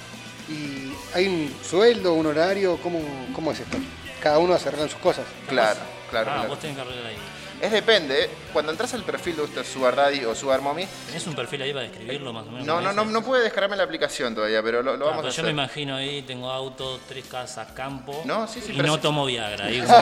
¿Y 0.50 0.92
hay 1.14 1.28
un 1.28 1.56
sueldo, 1.64 2.14
un 2.14 2.26
horario? 2.26 2.78
¿Cómo, 2.82 3.00
cómo 3.34 3.52
es 3.52 3.60
esto? 3.60 3.78
Cada 4.24 4.40
uno 4.40 4.58
se 4.58 4.68
arreglan 4.70 4.90
sus 4.90 5.00
cosas. 5.00 5.26
Claro, 5.48 5.80
claro, 6.10 6.32
Ah, 6.32 6.34
claro. 6.38 6.50
vos 6.50 6.60
tenés 6.60 6.76
que 6.76 6.82
arreglar 6.82 7.06
ahí. 7.06 7.18
Es 7.62 7.72
depende. 7.72 8.24
¿eh? 8.24 8.30
Cuando 8.54 8.72
entras 8.72 8.94
al 8.94 9.04
perfil 9.04 9.36
de 9.36 9.42
usted, 9.44 9.66
Sugar 9.66 9.96
Daddy 9.96 10.24
o 10.26 10.34
Sugar 10.34 10.62
Mommy, 10.62 10.88
¿Tenés 11.08 11.28
un 11.28 11.36
perfil 11.36 11.62
ahí 11.62 11.74
para 11.74 11.84
describirlo 11.88 12.32
más 12.34 12.48
o 12.48 12.52
menos? 12.52 12.66
no, 12.66 12.80
no, 12.80 12.94
no, 12.94 13.06
no 13.06 13.24
puede 13.24 13.44
descargarme 13.44 13.76
la 13.76 13.84
aplicación 13.84 14.34
todavía, 14.34 14.64
pero 14.64 14.82
lo, 14.82 14.96
lo 14.96 15.06
Ah, 15.08 15.10
vamos 15.12 15.20
a 15.20 15.22
pero 15.24 15.30
yo 15.36 15.42
hacer. 15.42 15.46
me 15.46 15.52
imagino 15.52 15.96
ahí, 15.96 16.22
tengo 16.22 16.50
auto, 16.50 17.00
tres 17.08 17.26
casas, 17.26 17.68
campo. 17.74 18.22
No, 18.26 18.48
sí, 18.48 18.62
sí, 18.62 18.72
y 18.74 18.76
pero 18.78 18.88
no 18.88 18.96
sí. 18.96 19.02
tomo 19.02 19.26
Viagra. 19.26 19.66
Ahí 19.66 19.80
como 19.86 19.98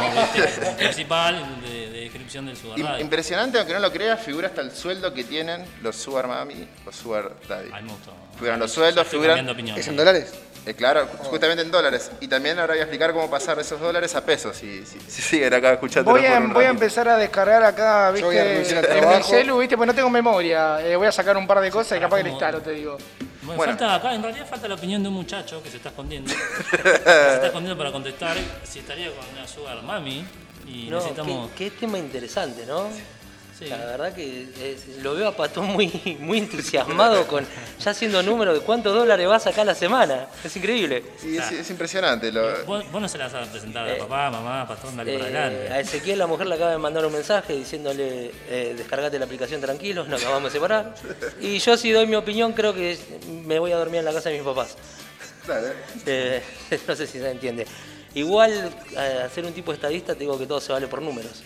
como 0.62 0.78
principal 0.78 1.62
de, 1.62 1.90
de 1.90 2.00
descripción 2.02 2.46
del 2.46 2.58
sugar 2.58 2.80
daddy. 2.80 3.02
Impresionante, 3.02 3.58
aunque 3.58 3.74
no 3.74 3.80
lo 3.80 3.92
creas, 3.92 4.20
figura 4.22 4.48
hasta 4.50 4.62
el 4.62 4.72
sueldo 4.72 5.14
que 5.14 5.24
tienen 5.24 5.66
los 5.82 5.96
Sugar 5.96 6.28
Mami 6.28 6.68
o 6.86 6.92
Sugar 6.92 7.32
Daddy. 7.50 7.70
Ay, 7.74 7.84
me 7.84 7.92
gustó. 7.92 8.12
Figuran 8.36 8.60
los 8.60 8.72
sueldos, 8.72 9.08
figuran. 9.08 9.50
¿Es 9.76 9.88
en 9.88 9.98
dólares? 9.98 10.32
Eh, 10.68 10.74
claro, 10.74 11.08
justamente 11.24 11.62
en 11.64 11.72
dólares. 11.72 12.12
Y 12.20 12.28
también 12.28 12.60
ahora 12.60 12.74
voy 12.74 12.80
a 12.80 12.84
explicar 12.84 13.14
cómo 13.14 13.30
pasar 13.30 13.58
esos 13.60 13.80
dólares 13.80 14.14
a 14.16 14.26
pesos, 14.26 14.58
si, 14.58 14.86
si, 14.86 15.00
si 15.00 15.22
siguen 15.22 15.54
acá 15.54 15.72
escuchando. 15.74 16.12
Voy 16.12 16.26
a, 16.26 16.40
voy 16.42 16.66
a 16.66 16.70
empezar 16.70 17.08
a 17.08 17.16
descargar 17.18 17.64
acá, 17.64 18.14
Yo 18.16 18.26
voy 18.26 18.38
a 18.38 18.44
viste, 18.44 18.54
renunciar 18.54 18.78
al 18.80 18.86
en 18.92 18.96
mi 18.96 19.02
trabajo. 19.02 19.30
celu, 19.30 19.58
viste, 19.60 19.78
pues 19.78 19.88
no 19.88 19.94
tengo 19.96 20.10
memoria. 20.10 20.86
Eh, 20.86 20.96
voy 20.98 21.08
a 21.08 21.12
sacar 21.14 21.38
un 21.38 21.48
par 21.48 21.62
de 21.62 21.72
cosas 21.72 21.98
y 21.98 22.02
capaz 22.02 22.18
que 22.18 22.24
le 22.24 22.30
instalo, 22.32 22.60
te 22.62 22.72
digo. 22.72 22.98
Bueno, 23.44 23.58
Bueno. 23.60 23.72
falta 23.78 23.96
acá, 23.96 24.14
en 24.14 24.22
realidad 24.22 24.46
falta 24.46 24.68
la 24.68 24.76
opinión 24.76 25.02
de 25.02 25.08
un 25.08 25.16
muchacho 25.16 25.64
que 25.64 25.70
se 25.70 25.78
está 25.78 25.88
escondiendo. 25.90 26.34
se 26.70 26.76
está 26.78 27.46
escondiendo 27.46 27.78
para 27.78 27.94
contestar 27.94 28.36
si 28.64 28.80
estaría 28.80 29.08
con 29.16 29.24
una 29.38 29.48
sugar 29.48 29.82
mami 29.84 30.26
y 30.68 30.90
No, 30.90 30.98
necesitamos. 30.98 31.50
qué, 31.58 31.70
qué 31.70 31.78
tema 31.78 31.98
interesante, 31.98 32.66
¿no? 32.66 32.90
Sí. 33.58 33.66
La 33.66 33.78
verdad 33.78 34.14
que 34.14 34.44
es- 34.62 35.02
lo 35.02 35.16
veo 35.16 35.28
a 35.30 35.36
Patón 35.36 35.66
muy, 35.66 36.18
muy 36.20 36.38
entusiasmado 36.38 37.26
con 37.26 37.44
ya 37.80 37.92
haciendo 37.92 38.22
número 38.22 38.54
de 38.54 38.60
cuántos 38.60 38.94
dólares 38.94 39.28
va 39.28 39.38
a 39.38 39.40
sacar 39.40 39.66
la 39.66 39.74
semana. 39.74 40.28
Es 40.44 40.56
increíble. 40.56 41.04
Sí, 41.20 41.36
es, 41.38 41.52
es 41.52 41.70
impresionante. 41.72 42.32
Lo, 42.32 42.66
Vos, 42.66 42.84
vos 42.92 43.02
no 43.02 43.08
se 43.10 43.18
las 43.18 43.34
vas 43.34 43.48
a 43.48 43.52
presentar 43.52 43.88
a 43.88 43.94
Eh, 43.94 43.96
papá, 43.96 44.30
mamá, 44.30 44.68
patrón, 44.68 44.96
dale 44.96 45.18
para 45.18 45.30
Eh, 45.30 45.38
adelante. 45.38 45.74
a 45.74 45.80
Ezequiel 45.80 46.20
la 46.20 46.28
mujer 46.28 46.46
le 46.48 46.56
acaba 46.56 46.72
de 46.72 46.78
mandar 46.78 47.04
un 47.06 47.14
mensaje 47.14 47.54
diciéndole 47.54 48.32
eh, 48.48 48.76
descargate 48.78 49.18
la 49.18 49.26
aplicación 49.26 49.60
tranquilo, 49.60 50.04
nos 50.06 50.22
acabamos 50.22 50.52
de 50.54 50.58
separar. 50.60 50.94
Y 51.42 51.58
yo 51.58 51.78
si 51.78 51.92
doy 51.92 52.06
mi 52.06 52.16
opinión 52.16 52.54
creo 52.54 52.74
que 52.76 52.98
me 53.46 53.58
voy 53.58 53.72
a 53.72 53.78
dormir 53.78 54.00
en 54.00 54.06
la 54.06 54.14
casa 54.14 54.30
de 54.30 54.36
mis 54.38 54.46
papás. 54.46 54.76
claro, 55.46 55.68
Eh, 56.06 56.44
no 56.88 56.96
sé 56.96 57.08
si 57.08 57.18
se 57.20 57.32
entiende. 57.32 57.66
Igual, 58.14 58.72
eh, 58.96 59.22
hacer 59.26 59.46
un 59.46 59.54
tipo 59.54 59.72
de 59.72 59.76
estadista, 59.76 60.14
te 60.14 60.20
digo 60.22 60.38
que 60.40 60.46
todo 60.48 60.60
se 60.62 60.72
vale 60.72 60.88
por 60.88 61.02
números. 61.02 61.44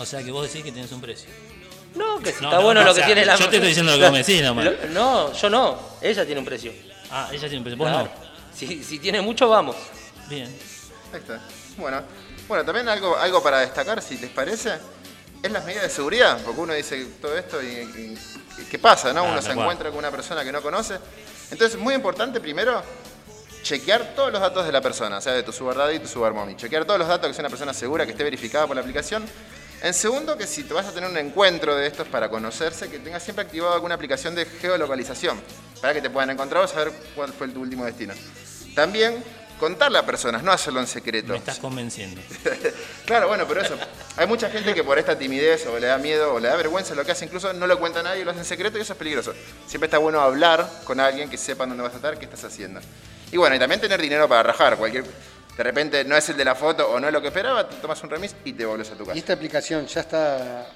O 0.00 0.06
sea 0.06 0.22
que 0.22 0.30
vos 0.30 0.46
decís 0.46 0.64
que 0.64 0.72
tienes 0.72 0.90
un 0.92 1.00
precio. 1.00 1.28
No, 1.94 2.18
que 2.20 2.32
si 2.32 2.40
No, 2.42 2.48
está 2.48 2.56
no, 2.58 2.62
bueno 2.62 2.80
no, 2.80 2.86
lo 2.86 2.92
o 2.92 2.94
que 2.94 3.00
sea, 3.00 3.06
tiene 3.06 3.24
la 3.24 3.34
yo 3.36 3.48
te 3.48 3.56
estoy 3.56 3.68
diciendo 3.68 3.92
lo 3.92 3.98
que 3.98 4.04
vos 4.04 4.12
me 4.12 4.18
decís 4.18 4.42
nomás. 4.42 4.64
Lo- 4.64 4.72
No, 4.90 5.32
yo 5.32 5.50
no. 5.50 5.78
Ella 6.00 6.24
tiene 6.24 6.38
un 6.38 6.44
precio. 6.46 6.72
Ah, 7.10 7.28
ella 7.32 7.40
tiene 7.40 7.58
un 7.58 7.64
precio. 7.64 7.78
Vos 7.78 7.88
Claro. 7.88 8.04
no. 8.04 8.30
Si, 8.56 8.82
si 8.84 8.98
tiene 8.98 9.20
mucho, 9.20 9.48
vamos. 9.48 9.76
Bien. 10.28 10.46
ahí 11.12 11.18
está. 11.18 11.40
Bueno, 11.76 12.02
bueno, 12.48 12.64
también 12.64 12.88
algo, 12.88 13.16
algo 13.16 13.42
para 13.42 13.60
destacar, 13.60 14.00
si 14.02 14.18
les 14.18 14.30
parece, 14.30 14.72
es 15.42 15.50
las 15.50 15.64
medidas 15.64 15.84
de 15.84 15.90
seguridad. 15.90 16.40
Porque 16.44 16.60
uno 16.60 16.72
dice 16.74 17.04
todo 17.20 17.36
esto 17.36 17.60
y, 17.62 17.66
y- 17.66 18.64
¿qué 18.70 18.78
pasa? 18.78 19.12
no? 19.12 19.20
Ah, 19.24 19.30
uno 19.32 19.40
se 19.42 19.48
cual. 19.48 19.60
encuentra 19.60 19.90
con 19.90 19.98
una 19.98 20.10
persona 20.10 20.44
que 20.44 20.52
no 20.52 20.62
conoce. 20.62 20.98
Entonces, 21.50 21.78
muy 21.78 21.94
importante 21.94 22.40
primero 22.40 22.82
chequear 23.62 24.14
todos 24.14 24.30
los 24.32 24.40
datos 24.40 24.64
de 24.64 24.72
la 24.72 24.80
persona, 24.80 25.18
o 25.18 25.20
sea, 25.20 25.32
de 25.32 25.42
tu 25.42 25.52
sugar 25.52 25.76
daddy 25.76 25.96
y 25.96 25.98
tu 25.98 26.08
sugar 26.08 26.32
mommy. 26.32 26.54
Chequear 26.56 26.84
todos 26.84 26.98
los 26.98 27.08
datos 27.08 27.26
que 27.28 27.34
sea 27.34 27.42
una 27.42 27.50
persona 27.50 27.74
segura, 27.74 28.04
que 28.06 28.12
esté 28.12 28.24
verificada 28.24 28.66
por 28.66 28.76
la 28.76 28.80
aplicación. 28.82 29.24
En 29.82 29.94
segundo, 29.94 30.36
que 30.36 30.46
si 30.46 30.64
te 30.64 30.74
vas 30.74 30.86
a 30.86 30.92
tener 30.92 31.08
un 31.08 31.16
encuentro 31.16 31.74
de 31.74 31.86
estos 31.86 32.06
para 32.08 32.28
conocerse, 32.28 32.90
que 32.90 32.98
tengas 32.98 33.22
siempre 33.22 33.44
activado 33.44 33.72
alguna 33.72 33.94
aplicación 33.94 34.34
de 34.34 34.44
geolocalización, 34.44 35.40
para 35.80 35.94
que 35.94 36.02
te 36.02 36.10
puedan 36.10 36.30
encontrar 36.30 36.62
o 36.64 36.68
saber 36.68 36.92
cuál 37.14 37.32
fue 37.32 37.48
tu 37.48 37.62
último 37.62 37.86
destino. 37.86 38.12
También, 38.74 39.24
contarle 39.58 39.98
a 39.98 40.04
personas, 40.04 40.42
no 40.42 40.52
hacerlo 40.52 40.80
en 40.80 40.86
secreto. 40.86 41.32
Me 41.32 41.38
estás 41.38 41.58
convenciendo. 41.58 42.20
Claro, 43.06 43.26
bueno, 43.26 43.44
pero 43.48 43.60
eso. 43.60 43.76
Hay 44.16 44.28
mucha 44.28 44.48
gente 44.50 44.72
que 44.72 44.84
por 44.84 44.96
esta 44.96 45.18
timidez 45.18 45.66
o 45.66 45.76
le 45.80 45.88
da 45.88 45.98
miedo 45.98 46.34
o 46.34 46.38
le 46.38 46.46
da 46.46 46.54
vergüenza 46.54 46.94
lo 46.94 47.04
que 47.04 47.10
hace, 47.10 47.24
incluso 47.24 47.52
no 47.52 47.66
lo 47.66 47.80
cuenta 47.80 48.00
a 48.00 48.02
nadie, 48.04 48.24
lo 48.24 48.30
hace 48.30 48.40
en 48.40 48.46
secreto 48.46 48.78
y 48.78 48.82
eso 48.82 48.92
es 48.92 48.98
peligroso. 48.98 49.34
Siempre 49.66 49.86
está 49.86 49.98
bueno 49.98 50.20
hablar 50.20 50.70
con 50.84 51.00
alguien 51.00 51.28
que 51.28 51.36
sepa 51.36 51.66
dónde 51.66 51.82
vas 51.82 51.92
a 51.94 51.96
estar, 51.96 52.16
qué 52.18 52.26
estás 52.26 52.44
haciendo. 52.44 52.80
Y 53.32 53.36
bueno, 53.36 53.56
y 53.56 53.58
también 53.58 53.80
tener 53.80 54.00
dinero 54.00 54.28
para 54.28 54.44
rajar. 54.44 54.76
Cualquier, 54.76 55.04
de 55.56 55.62
repente 55.62 56.04
no 56.04 56.16
es 56.16 56.28
el 56.28 56.36
de 56.36 56.44
la 56.44 56.54
foto 56.54 56.88
o 56.90 56.98
no 57.00 57.06
es 57.08 57.12
lo 57.12 57.20
que 57.20 57.28
esperaba, 57.28 57.68
te 57.68 57.76
tomas 57.76 58.02
un 58.02 58.10
remis 58.10 58.34
y 58.44 58.52
te 58.52 58.64
volvés 58.64 58.90
a 58.90 58.94
tu 58.94 59.04
casa. 59.04 59.16
¿Y 59.16 59.18
esta 59.18 59.32
aplicación 59.34 59.86
ya 59.86 60.00
está 60.00 60.66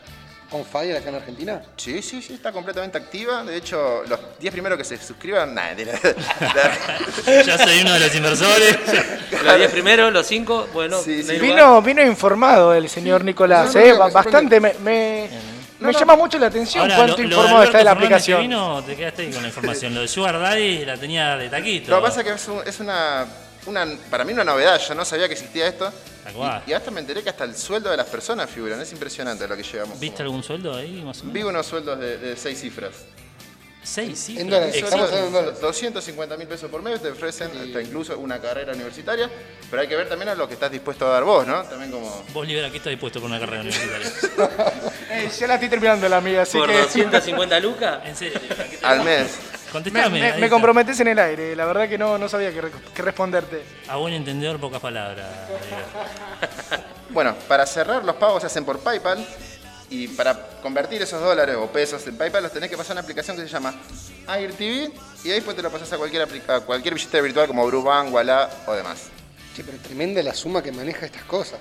on 0.51 0.65
fire 0.65 0.97
acá 0.97 1.09
en 1.09 1.15
Argentina? 1.17 1.63
Sí, 1.77 2.03
sí, 2.03 2.21
sí, 2.23 2.35
está 2.35 2.53
completamente 2.53 2.99
activa. 2.99 3.43
De 3.45 3.57
hecho, 3.57 4.03
los 4.07 4.21
10 4.39 4.53
primeros 4.53 4.77
que 4.79 4.85
se 4.85 4.97
suscriban, 4.99 5.55
nada, 5.55 5.75
Ya 7.47 7.59
soy 7.59 7.81
uno 7.81 7.95
de 7.95 8.01
los 8.01 8.15
inversores. 8.15 8.79
Los 9.45 9.57
10 9.57 9.71
primeros, 9.73 10.11
los 10.13 10.27
5, 10.27 10.69
bueno. 10.73 11.03
Vino, 11.03 11.83
vino 11.83 12.03
informado 12.03 12.73
el 12.73 12.89
señor 12.89 13.25
Nicolás, 13.25 13.75
No, 13.75 13.81
no, 13.81 13.87
eh, 13.87 13.91
no, 13.93 14.11
bastante. 14.11 14.59
Me, 14.61 14.73
me, 14.83 15.29
me 15.81 15.93
llama 15.93 16.17
mucho 16.17 16.39
la 16.39 16.47
atención 16.47 16.83
Ahora, 16.85 16.97
cuánto 16.97 17.19
lo, 17.19 17.25
informado 17.25 17.65
está 17.65 17.79
de 17.79 17.85
la 17.85 17.91
aplicación. 17.91 18.41
Vino, 18.43 18.83
te 18.85 18.97
quedaste 18.97 19.23
ahí 19.23 19.31
con 19.33 19.43
la 19.43 19.49
información. 19.49 19.95
Lo 19.95 20.01
de 20.01 20.09
Sugar 20.09 20.39
Daddy 20.39 20.85
la 20.87 20.97
tenía 20.97 21.37
de 21.37 21.49
taquito. 21.51 21.91
Lo 21.91 21.97
que 21.99 22.03
pasa 22.09 22.21
es 22.21 22.27
que 22.27 22.33
es, 22.33 22.49
un- 22.49 22.63
es 22.67 22.81
una, 22.81 23.27
una, 23.67 23.87
para 24.11 24.25
mí 24.25 24.33
una 24.33 24.45
novedad, 24.45 24.81
yo 24.81 24.95
no 24.95 25.05
sabía 25.05 25.27
que 25.29 25.35
existía 25.35 25.67
esto. 25.69 25.93
Y, 26.67 26.71
y 26.71 26.73
hasta 26.73 26.91
me 26.91 27.01
enteré 27.01 27.23
que 27.23 27.31
hasta 27.31 27.45
el 27.45 27.55
sueldo 27.57 27.91
de 27.91 27.97
las 27.97 28.07
personas 28.07 28.49
figuran, 28.51 28.81
es 28.81 28.91
impresionante 28.93 29.47
lo 29.47 29.57
que 29.57 29.63
llegamos. 29.63 30.01
¿Viste 30.01 30.23
algún 30.23 30.43
sueldo 30.43 30.75
ahí 30.75 31.03
más 31.05 31.19
o 31.21 31.25
menos? 31.25 31.35
Vi 31.35 31.43
unos 31.43 31.67
sueldos 31.67 31.99
de, 31.99 32.17
de 32.19 32.37
seis 32.37 32.61
cifras. 32.61 32.93
Seis, 33.83 34.19
sí. 34.19 34.41
En 34.41 34.49
dólares, 34.49 34.75
estamos 34.77 34.93
son 34.93 35.03
hablando 35.19 35.27
en 35.27 35.33
dólares. 35.35 35.61
250 35.61 36.37
mil 36.39 36.47
pesos 36.49 36.71
por 36.71 36.81
mes, 36.81 37.03
te 37.03 37.11
ofrecen 37.11 37.51
hasta 37.51 37.83
incluso 37.83 38.19
una 38.19 38.41
carrera 38.41 38.73
universitaria, 38.73 39.29
pero 39.71 39.83
hay 39.83 39.89
que 39.89 39.95
ver 39.95 40.09
también 40.09 40.31
a 40.31 40.35
lo 40.35 40.49
que 40.49 40.55
estás 40.55 40.71
dispuesto 40.73 41.07
a 41.07 41.11
dar 41.11 41.25
vos, 41.25 41.47
¿no? 41.47 41.63
También 41.65 41.91
como... 41.91 42.25
Vos, 42.33 42.47
Libera, 42.49 42.71
¿qué 42.71 42.79
estás 42.79 42.93
dispuesto 42.93 43.21
por 43.21 43.29
una 43.29 43.39
carrera 43.39 43.61
universitaria? 43.61 44.11
Eh, 45.11 45.31
ya 45.39 45.47
la 45.47 45.55
estoy 45.55 45.69
terminando 45.69 46.09
la 46.09 46.17
amiga, 46.17 46.43
así 46.43 46.57
Por 46.59 46.69
que 46.71 46.79
250 46.79 47.61
lucas. 47.61 48.01
En 48.07 48.17
serio, 48.17 48.41
¿qué 48.49 48.79
te- 48.79 48.85
Al 48.87 49.05
mes. 49.05 49.37
Me, 49.75 49.83
Contestame. 49.83 50.11
me- 50.21 50.21
me 50.21 50.29
está. 50.37 50.49
comprometes 50.51 51.01
en 51.01 51.09
el 51.09 51.19
aire. 51.19 51.57
La 51.57 51.65
verdad 51.65 51.89
que 51.89 51.99
no, 51.99 52.17
no 52.19 52.29
sabía 52.29 52.53
qué, 52.53 52.61
re- 52.61 52.71
qué 52.95 53.03
responderte. 53.03 53.63
A 53.89 53.97
buen 53.97 54.15
entendedor, 54.15 54.59
pocas 54.61 54.81
palabras. 54.81 55.27
Bueno, 57.11 57.35
para 57.47 57.65
cerrar 57.67 58.05
los 58.05 58.17
pagos 58.17 58.41
se 58.41 58.47
hacen 58.49 58.65
por 58.65 58.81
PayPal 58.81 59.25
y 59.91 60.09
para 60.09 60.35
convertir 60.63 61.01
esos 61.03 61.21
dólares 61.21 61.55
o 61.57 61.71
pesos 61.71 62.05
en 62.09 62.17
PayPal 62.17 62.43
los 62.43 62.53
tenés 62.53 62.69
que 62.71 62.77
pasar 62.77 62.93
a 62.93 62.95
una 62.95 63.01
aplicación 63.03 63.37
que 63.37 63.43
se 63.43 63.49
llama 63.49 63.73
AirTV 64.27 64.91
y 65.25 65.31
ahí 65.31 65.41
pues 65.41 65.55
te 65.55 65.63
lo 65.63 65.71
pasás 65.71 65.93
a 65.93 65.97
cualquier, 65.99 66.23
aplica- 66.23 66.57
a 66.57 66.61
cualquier 66.63 66.95
billetera 66.95 67.23
virtual 67.23 67.47
como 67.47 67.65
Brubank, 67.67 68.13
Walla 68.13 68.49
o 68.67 68.73
demás. 68.73 69.11
Che, 69.55 69.63
pero 69.63 69.79
tremenda 69.79 70.21
la 70.25 70.35
suma 70.35 70.61
que 70.63 70.73
maneja 70.73 71.07
estas 71.07 71.23
cosas. 71.23 71.61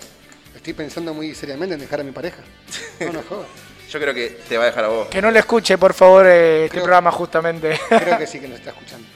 Estoy 0.56 0.74
pensando 0.74 1.14
muy 1.14 1.36
seriamente 1.36 1.76
en 1.76 1.82
dejar 1.82 2.00
a 2.00 2.04
mi 2.04 2.12
pareja. 2.12 2.42
No, 3.02 3.14
no 3.14 3.22
jodas. 3.24 3.48
Yo 3.90 4.00
creo 4.00 4.14
que 4.14 4.30
te 4.48 4.58
va 4.58 4.64
a 4.64 4.68
dejar 4.68 4.86
a 4.86 4.88
vos. 4.88 5.08
Que 5.08 5.22
no 5.22 5.30
le 5.30 5.40
escuche, 5.40 5.78
por 5.78 5.94
favor, 5.94 6.26
eh, 6.28 6.66
este 6.66 6.80
programa 6.80 7.12
justamente. 7.12 7.80
Creo 7.90 8.18
que 8.18 8.26
sí 8.26 8.40
que 8.40 8.48
nos 8.48 8.58
está 8.58 8.72
escuchando. 8.72 9.08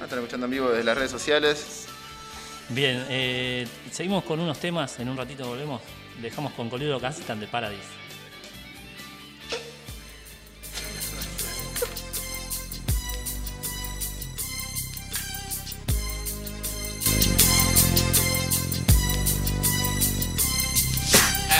Ah, 0.00 0.04
Están 0.04 0.18
escuchando 0.20 0.46
en 0.46 0.50
vivo 0.50 0.70
desde 0.70 0.84
las 0.84 0.96
redes 0.96 1.10
sociales. 1.10 1.86
Bien, 2.70 3.04
eh, 3.10 3.66
seguimos 3.90 4.24
con 4.24 4.40
unos 4.40 4.58
temas. 4.58 4.98
En 4.98 5.08
un 5.10 5.16
ratito 5.16 5.46
volvemos. 5.46 5.82
Dejamos 6.22 6.52
con 6.54 6.70
Colibro 6.70 6.98
Constant 7.00 7.40
de 7.40 7.46
Paradise. 7.48 8.03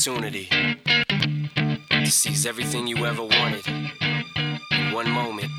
opportunity 0.00 0.48
to 1.90 2.10
seize 2.10 2.46
everything 2.46 2.86
you 2.86 3.04
ever 3.04 3.22
wanted 3.22 3.66
in 3.68 4.92
one 4.94 5.10
moment. 5.10 5.50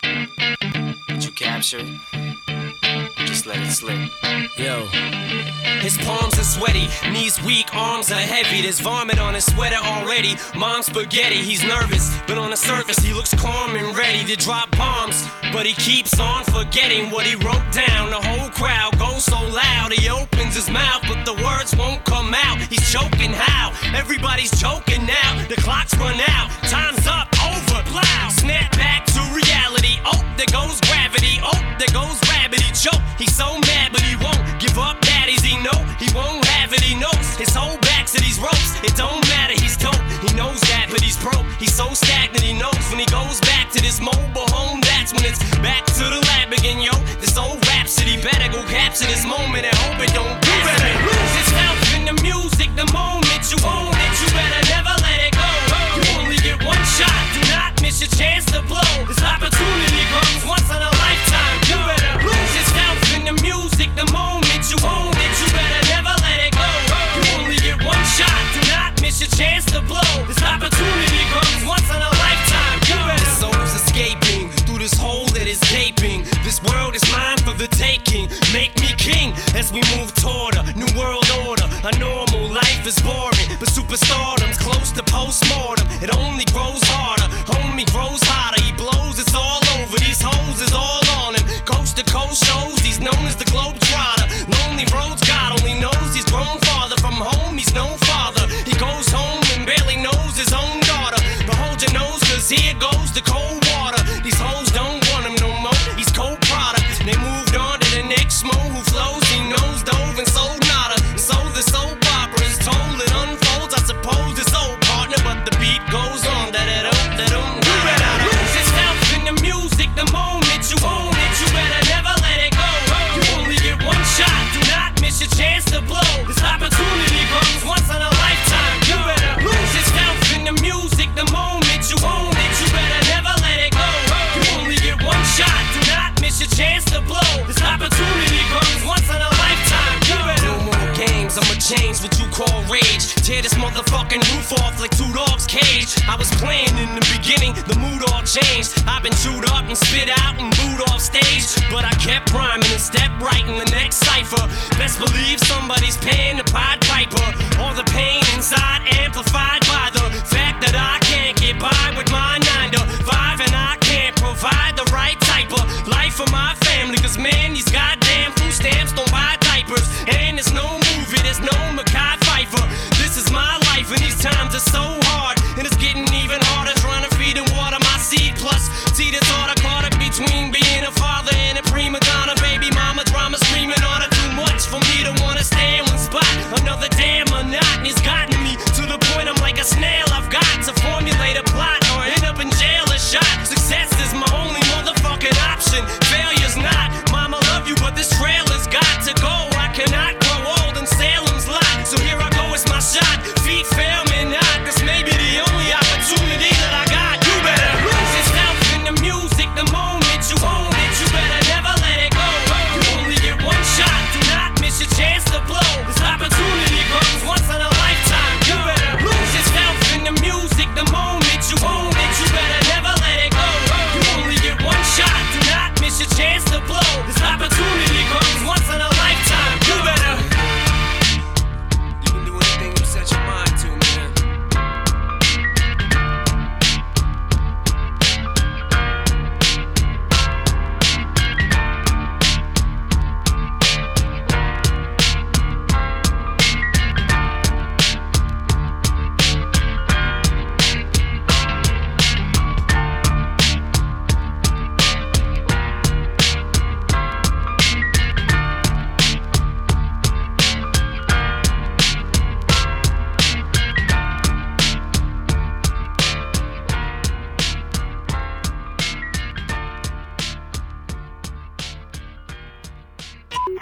but 0.00 1.22
you 1.22 1.30
captured, 1.32 1.84
just 3.26 3.44
let 3.44 3.58
it 3.58 3.70
slip. 3.70 3.98
Yo. 4.56 4.86
His 5.82 5.98
palms 5.98 6.38
are 6.38 6.44
sweaty, 6.44 6.88
knees 7.10 7.42
weak, 7.42 7.74
arms 7.74 8.10
are 8.10 8.14
heavy. 8.14 8.62
There's 8.62 8.80
vomit 8.80 9.18
on 9.18 9.34
his 9.34 9.44
sweater 9.44 9.76
already. 9.76 10.36
Mom's 10.56 10.86
spaghetti, 10.86 11.36
he's 11.36 11.62
nervous, 11.62 12.16
but 12.26 12.38
on 12.38 12.48
the 12.48 12.56
surface, 12.56 12.98
he 12.98 13.12
looks 13.12 13.34
calm 13.34 13.76
and 13.76 13.94
ready 13.94 14.24
to 14.24 14.36
drop 14.36 14.70
bombs 14.70 15.28
but 15.52 15.66
he 15.66 15.74
keeps 15.74 16.18
on 16.18 16.44
forgetting 16.44 17.10
what 17.10 17.26
he 17.26 17.36
wrote 17.36 17.68
down. 17.70 18.08
The 18.08 18.20
whole 18.26 18.48
crowd 18.50 18.98
goes 18.98 19.24
so 19.24 19.36
loud. 19.36 19.92
He 19.92 20.08
opens 20.08 20.56
his 20.56 20.70
mouth, 20.70 21.04
but 21.06 21.24
the 21.24 21.34
words 21.44 21.76
won't 21.76 22.02
come 22.04 22.34
out. 22.34 22.58
He's 22.72 22.90
choking 22.90 23.32
how? 23.32 23.70
Everybody's 23.94 24.50
choking 24.58 25.04
now. 25.06 25.46
The 25.48 25.56
clock's 25.56 25.94
run 25.98 26.18
out. 26.26 26.48
Time's 26.72 27.06
up. 27.06 27.28
Over. 27.44 27.84
Plow. 27.84 28.28
Snap 28.30 28.72
back 28.72 29.04
to 29.12 29.20
reality. 29.36 30.00
Oh, 30.08 30.18
there 30.36 30.50
goes 30.50 30.80
gravity. 30.88 31.38
Oh, 31.44 31.60
there 31.78 31.92
goes 31.92 32.18
rabbit. 32.32 32.64
Choke. 32.72 33.04
He's 33.18 33.34
so 33.36 33.58
mad, 33.68 33.92
but 33.92 34.00
he 34.02 34.16
won't 34.16 34.42
give 34.58 34.78
up. 34.78 35.00
Daddies, 35.02 35.44
he 35.44 35.60
know 35.62 35.78
he 36.00 36.08
won't 36.16 36.44
have 36.46 36.72
it. 36.72 36.80
He 36.80 36.96
knows 36.98 37.36
his 37.36 37.54
whole 37.54 37.78
back 37.78 38.06
to 38.06 38.18
these 38.18 38.40
ropes. 38.40 38.80
It 38.82 38.96
don't 38.96 39.20
matter. 39.28 39.54
He's 39.54 39.76
dope. 39.76 40.00
He 40.24 40.34
knows 40.34 40.60
that, 40.72 40.88
but 40.90 41.02
he's 41.02 41.20
broke. 41.20 41.46
He's 41.60 41.74
so 41.74 41.92
stagnant. 41.92 42.42
He 42.42 42.54
knows 42.56 42.82
when 42.90 42.98
he 42.98 43.06
goes 43.06 43.38
back 43.42 43.70
to 43.72 43.80
this 43.82 44.00
mobile 44.00 44.48
home 44.50 44.81
that's 45.02 45.14
when 45.14 45.26
it's 45.26 45.42
back 45.58 45.84
to 45.98 46.04
the 46.06 46.22
lab 46.30 46.52
again, 46.52 46.78
yo. 46.78 46.94
This 47.18 47.36
old 47.36 47.58
rhapsody 47.66 48.22
better 48.22 48.46
go 48.54 48.62
capture 48.70 49.02
this 49.10 49.26
moment 49.26 49.66
and 49.66 49.74
hope 49.82 49.98
it 49.98 50.14
don't 50.14 50.38
do 50.38 50.54
better. 50.62 50.94
Lose 51.02 51.34
yourself 51.42 51.74
in 51.98 52.06
the 52.06 52.14
music 52.22 52.70
the 52.78 52.86
moment 52.94 53.42
you 53.50 53.58
own 53.66 53.90
it. 53.90 54.12
You 54.22 54.30
better 54.30 54.62
never 54.70 54.94
let 55.02 55.18
it 55.26 55.34
go. 55.34 55.50
You 55.98 56.22
only 56.22 56.38
get 56.38 56.62
one 56.62 56.78
shot, 56.86 57.18
do 57.34 57.42
not 57.50 57.82
miss 57.82 57.98
your 57.98 58.14
chance 58.14 58.46
to 58.54 58.62
blow. 58.62 58.78
This 59.10 59.18
opportunity 59.18 60.06
comes 60.06 60.46
once 60.46 60.70
in 60.70 60.78
a 60.78 60.91
take 77.82 78.11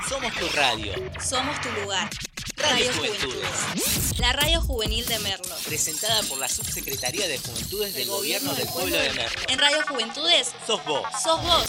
Somos 0.08 0.34
tu 0.34 0.46
radio. 0.56 0.92
Somos 1.22 1.60
tu 1.60 1.70
lugar. 1.80 2.10
Radio 2.56 2.86
Radio 2.86 2.92
Juventudes. 2.92 3.50
Juventudes. 3.74 4.18
La 4.18 4.32
radio 4.32 4.60
juvenil 4.60 5.06
de 5.06 5.18
Merlo. 5.20 5.54
Presentada 5.66 6.22
por 6.24 6.38
la 6.38 6.48
Subsecretaría 6.48 7.26
de 7.26 7.38
Juventudes 7.38 7.94
del 7.94 8.08
Gobierno 8.08 8.52
del 8.54 8.68
Pueblo 8.68 8.96
de 8.96 9.10
Merlo. 9.14 9.40
En 9.48 9.58
Radio 9.58 9.78
Juventudes 9.88 10.52
Sos 10.66 10.84
vos. 10.84 11.02
sos 11.22 11.42
vos. 11.42 11.66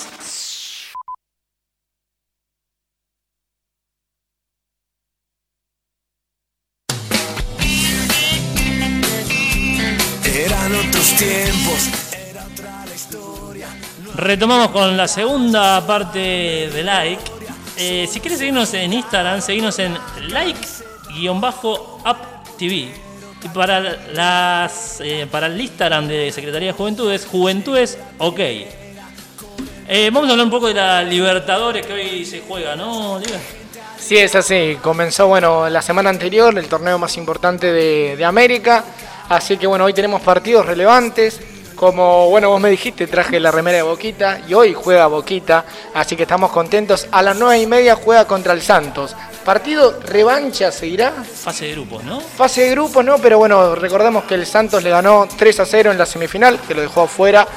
Eran 10.26 10.76
otros 10.76 11.16
tiempos. 11.16 11.90
Retomamos 14.16 14.72
con 14.72 14.98
la 14.98 15.08
segunda 15.08 15.86
parte 15.88 16.20
de 16.20 16.84
like. 16.84 17.41
Eh, 17.84 18.06
si 18.08 18.20
quieres 18.20 18.38
seguirnos 18.38 18.72
en 18.76 18.94
Instagram, 18.94 19.42
seguirnos 19.42 19.80
en 19.80 19.98
like-up-tv. 20.28 21.34
Y 23.44 23.48
para, 23.56 23.80
las, 23.80 25.02
eh, 25.02 25.26
para 25.32 25.48
el 25.48 25.60
Instagram 25.60 26.08
de 26.08 26.32
Secretaría 26.32 26.68
de 26.68 26.74
Juventudes, 26.74 27.26
Juventudes 27.26 27.98
OK. 28.20 28.40
Eh, 28.40 30.12
vamos 30.14 30.30
a 30.30 30.34
hablar 30.34 30.46
un 30.46 30.52
poco 30.52 30.68
de 30.68 30.76
la 30.76 31.02
Libertadores 31.02 31.84
que 31.84 31.94
hoy 31.94 32.24
se 32.24 32.42
juega, 32.42 32.76
¿no? 32.76 33.20
Sí, 33.98 34.16
es 34.16 34.36
así. 34.36 34.78
Comenzó, 34.80 35.26
bueno, 35.26 35.68
la 35.68 35.82
semana 35.82 36.12
anterior, 36.12 36.56
el 36.56 36.68
torneo 36.68 37.00
más 37.00 37.18
importante 37.18 37.74
de, 37.74 38.16
de 38.16 38.26
América. 38.26 38.86
Así 39.28 39.58
que, 39.58 39.66
bueno, 39.66 39.86
hoy 39.86 39.94
tenemos 39.94 40.22
partidos 40.22 40.68
relevantes. 40.68 41.42
Como, 41.86 42.30
bueno, 42.30 42.50
vos 42.52 42.62
me 42.62 42.70
dijiste, 42.70 43.08
traje 43.08 43.40
la 43.40 43.50
remera 43.50 43.78
de 43.78 43.82
Boquita 43.82 44.40
y 44.48 44.54
hoy 44.54 44.72
juega 44.72 45.08
Boquita. 45.08 45.66
Así 45.96 46.16
que 46.16 46.22
estamos 46.22 46.52
contentos. 46.52 47.08
A 47.12 47.24
las 47.24 47.36
nueve 47.36 47.58
y 47.58 47.66
media 47.66 47.96
juega 47.96 48.26
contra 48.26 48.54
el 48.54 48.62
Santos. 48.62 49.16
Partido 49.44 50.00
revancha, 50.06 50.72
¿se 50.72 50.86
irá? 50.86 51.12
Fase 51.12 51.66
de 51.66 51.72
grupos, 51.72 52.04
¿no? 52.04 52.20
Fase 52.22 52.66
de 52.66 52.70
grupos, 52.70 53.04
no, 53.04 53.18
pero 53.18 53.40
bueno, 53.40 53.74
recordemos 53.74 54.26
que 54.26 54.36
el 54.36 54.46
Santos 54.46 54.84
le 54.84 54.92
ganó 54.92 55.28
3 55.36 55.60
a 55.62 55.66
0 55.66 55.92
en 55.92 55.98
la 55.98 56.06
semifinal, 56.06 56.60
que 56.68 56.76
lo 56.76 56.82
dejó 56.82 57.02
afuera 57.02 57.48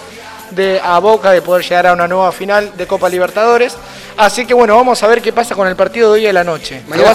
de 0.53 0.81
a 0.83 0.99
Boca 1.01 1.31
de 1.31 1.43
poder 1.43 1.63
llegar 1.63 1.89
a 1.89 1.93
una 1.93 2.09
nueva 2.09 2.33
final 2.33 2.75
de 2.79 2.87
Copa 2.87 3.11
Libertadores. 3.11 3.77
Así 4.17 4.47
que 4.47 4.55
bueno, 4.55 4.75
vamos 4.75 5.03
a 5.03 5.07
ver 5.07 5.21
qué 5.21 5.35
pasa 5.35 5.55
con 5.55 5.69
el 5.69 5.77
partido 5.77 6.15
de 6.15 6.21
hoy 6.21 6.25
de 6.27 6.33
la 6.33 6.45
noche. 6.45 6.81
¿Lo 6.89 7.03
vas- 7.09 7.15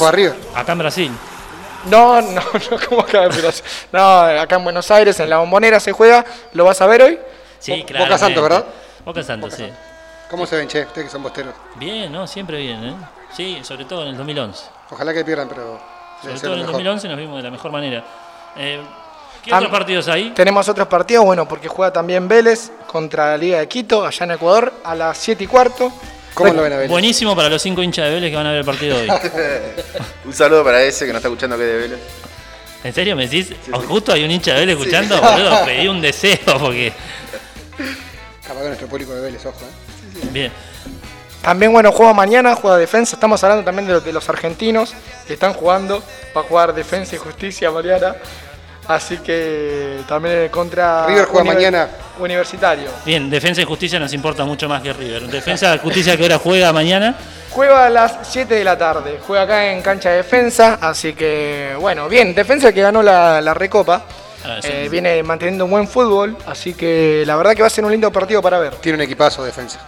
Acá 0.53 0.73
en 0.73 0.77
Brasil. 0.77 1.11
No, 1.85 2.21
no, 2.21 2.41
no, 2.71 2.77
¿cómo 2.89 3.01
acá 3.01 3.25
en? 3.25 3.31
No, 3.91 4.19
acá 4.21 4.55
en 4.55 4.63
Buenos 4.63 4.89
Aires, 4.91 5.19
en 5.19 5.29
la 5.29 5.37
bombonera 5.37 5.79
se 5.79 5.91
juega. 5.91 6.25
¿Lo 6.53 6.65
vas 6.65 6.81
a 6.81 6.87
ver 6.87 7.01
hoy? 7.01 7.19
Sí, 7.59 7.79
Bo- 7.81 7.85
claro. 7.85 8.05
Boca 8.05 8.17
Santos, 8.17 8.43
¿verdad? 8.43 8.65
Boca 9.05 9.23
Santos, 9.23 9.53
sí. 9.53 9.69
¿Cómo 10.29 10.45
se 10.45 10.57
ven, 10.57 10.67
che? 10.67 10.83
Ustedes 10.83 11.07
que 11.07 11.11
son 11.11 11.23
bosteros. 11.23 11.53
Bien, 11.75 12.11
¿no? 12.11 12.27
Siempre 12.27 12.57
bien, 12.59 12.83
¿eh? 12.83 12.95
Sí, 13.35 13.59
sobre 13.63 13.85
todo 13.85 14.03
en 14.03 14.09
el 14.09 14.17
2011. 14.17 14.63
Ojalá 14.91 15.13
que 15.13 15.23
pierdan, 15.25 15.47
pero. 15.49 15.79
Sobre 16.21 16.39
todo 16.39 16.47
en 16.53 16.59
el 16.59 16.59
mejor. 16.59 16.73
2011 16.73 17.07
nos 17.07 17.17
vimos 17.17 17.37
de 17.37 17.43
la 17.43 17.51
mejor 17.51 17.71
manera. 17.71 18.03
Eh, 18.57 18.81
¿Qué 19.43 19.51
Ah, 19.53 19.57
otros 19.57 19.71
partidos 19.71 20.07
hay? 20.09 20.31
Tenemos 20.31 20.67
otros 20.67 20.87
partidos, 20.87 21.23
bueno, 21.23 21.47
porque 21.47 21.67
juega 21.69 21.93
también 21.93 22.27
Vélez 22.27 22.71
contra 22.87 23.31
la 23.31 23.37
Liga 23.37 23.59
de 23.59 23.67
Quito, 23.69 24.05
allá 24.05 24.25
en 24.25 24.31
Ecuador, 24.31 24.73
a 24.83 24.93
las 24.95 25.17
7 25.17 25.43
y 25.45 25.47
cuarto. 25.47 25.91
¿Cómo 26.33 26.53
lo 26.53 26.61
ven 26.63 26.73
a 26.73 26.75
Vélez? 26.77 26.89
Buenísimo 26.91 27.35
para 27.35 27.49
los 27.49 27.61
cinco 27.61 27.81
hinchas 27.83 28.05
de 28.05 28.13
Vélez 28.15 28.29
que 28.29 28.35
van 28.35 28.47
a 28.47 28.51
ver 28.51 28.59
el 28.59 28.65
partido 28.65 28.97
hoy. 28.97 29.07
Un 30.25 30.33
saludo 30.33 30.63
para 30.63 30.81
ese 30.83 31.05
que 31.05 31.11
nos 31.11 31.19
está 31.19 31.27
escuchando 31.27 31.57
que 31.57 31.63
es 31.63 31.69
de 31.69 31.77
Vélez. 31.77 31.99
¿En 32.83 32.93
serio 32.93 33.15
me 33.15 33.27
decís? 33.27 33.53
¿O 33.73 33.79
justo 33.81 34.13
hay 34.13 34.23
un 34.23 34.31
hincha 34.31 34.53
de 34.53 34.61
Vélez 34.61 34.77
escuchando? 34.77 35.21
Boludo, 35.21 35.65
pedí 35.65 35.87
un 35.87 36.01
deseo 36.01 36.37
porque... 36.59 36.93
Capaz 38.45 38.61
que 38.61 38.67
nuestro 38.67 38.87
público 38.87 39.13
de 39.13 39.21
Vélez, 39.21 39.45
ojo, 39.45 39.59
¿eh? 39.61 40.27
Bien. 40.31 40.51
También, 41.41 41.71
bueno, 41.71 41.91
juega 41.91 42.13
mañana, 42.13 42.55
juega 42.55 42.77
defensa. 42.77 43.15
Estamos 43.15 43.43
hablando 43.43 43.63
también 43.63 43.87
de 43.87 43.93
los, 43.93 44.03
de 44.03 44.11
los 44.11 44.27
argentinos 44.27 44.93
que 45.25 45.33
están 45.33 45.53
jugando. 45.53 46.03
Va 46.35 46.41
a 46.41 46.43
jugar 46.43 46.73
defensa 46.73 47.15
y 47.15 47.17
justicia 47.17 47.71
mañana. 47.71 48.15
Así 48.89 49.17
que 49.17 49.99
también 50.07 50.49
contra. 50.49 51.05
River 51.05 51.25
juega 51.25 51.53
mañana. 51.53 51.89
Universitario. 52.19 52.89
Bien, 53.05 53.29
Defensa 53.29 53.61
y 53.61 53.65
Justicia 53.65 53.99
nos 53.99 54.11
importa 54.13 54.43
mucho 54.45 54.67
más 54.67 54.81
que 54.81 54.91
River. 54.91 55.27
Defensa 55.27 55.75
y 55.75 55.77
Justicia 55.77 56.17
que 56.17 56.23
ahora 56.23 56.39
juega 56.39 56.73
mañana. 56.73 57.15
Juega 57.51 57.85
a 57.85 57.89
las 57.89 58.17
7 58.23 58.53
de 58.55 58.63
la 58.63 58.77
tarde. 58.77 59.19
Juega 59.25 59.43
acá 59.43 59.71
en 59.71 59.83
cancha 59.83 60.09
de 60.09 60.17
defensa. 60.17 60.79
Así 60.81 61.13
que, 61.13 61.75
bueno, 61.79 62.09
bien. 62.09 62.33
Defensa 62.33 62.73
que 62.73 62.81
ganó 62.81 63.03
la, 63.03 63.39
la 63.41 63.53
Recopa. 63.53 64.03
Ah, 64.43 64.57
sí. 64.59 64.69
Eh, 64.71 64.89
viene 64.89 65.21
manteniendo 65.21 65.65
un 65.65 65.71
buen 65.71 65.87
fútbol. 65.87 66.35
Así 66.47 66.73
que 66.73 67.23
la 67.27 67.35
verdad 67.35 67.53
que 67.53 67.61
va 67.61 67.67
a 67.67 67.71
ser 67.71 67.85
un 67.85 67.91
lindo 67.91 68.11
partido 68.11 68.41
para 68.41 68.57
ver. 68.57 68.75
Tiene 68.77 68.97
un 68.97 69.01
equipazo 69.03 69.43
de 69.43 69.49
defensa. 69.49 69.79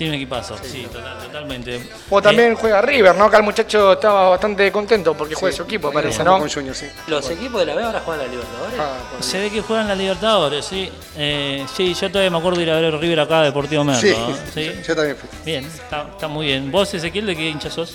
Tiene 0.00 0.14
un 0.14 0.22
equipazo, 0.22 0.56
sí, 0.62 0.88
total- 0.90 1.18
totalmente. 1.24 1.90
O 2.08 2.22
también 2.22 2.54
juega 2.54 2.80
River, 2.80 3.14
¿no? 3.16 3.24
Acá 3.26 3.36
el 3.36 3.42
muchacho 3.42 3.92
estaba 3.92 4.30
bastante 4.30 4.72
contento 4.72 5.12
porque 5.12 5.34
juega 5.34 5.54
su 5.54 5.64
equipo, 5.64 5.92
parece, 5.92 6.24
¿no? 6.24 6.38
Con 6.38 6.48
Junior, 6.48 6.74
sí. 6.74 6.86
Los 7.06 7.28
equipos 7.28 7.60
de 7.60 7.66
la 7.66 7.74
B 7.74 7.82
ahora 7.82 8.00
juegan 8.00 8.24
la 8.24 8.30
Libertadores. 8.32 8.80
Ah, 8.80 8.96
Se 9.20 9.38
ve 9.38 9.50
que 9.50 9.60
juegan 9.60 9.88
la 9.88 9.94
Libertadores, 9.94 10.64
sí. 10.64 10.90
Eh, 11.18 11.66
sí, 11.76 11.92
yo 11.92 12.08
todavía 12.08 12.30
me 12.30 12.38
acuerdo 12.38 12.56
de 12.56 12.64
ir 12.64 12.70
a 12.70 12.80
ver 12.80 12.94
River 12.98 13.20
acá, 13.20 13.42
Deportivo 13.42 13.84
Merlo. 13.84 14.00
Sí, 14.00 14.14
¿no? 14.18 14.34
¿Sí? 14.54 14.72
yo 14.88 14.96
también 14.96 15.16
fui. 15.18 15.28
Bien, 15.44 15.64
está, 15.66 16.06
está 16.12 16.28
muy 16.28 16.46
bien. 16.46 16.72
¿Vos, 16.72 16.94
Ezequiel, 16.94 17.26
de 17.26 17.36
qué 17.36 17.50
hincha 17.50 17.68
sos? 17.70 17.94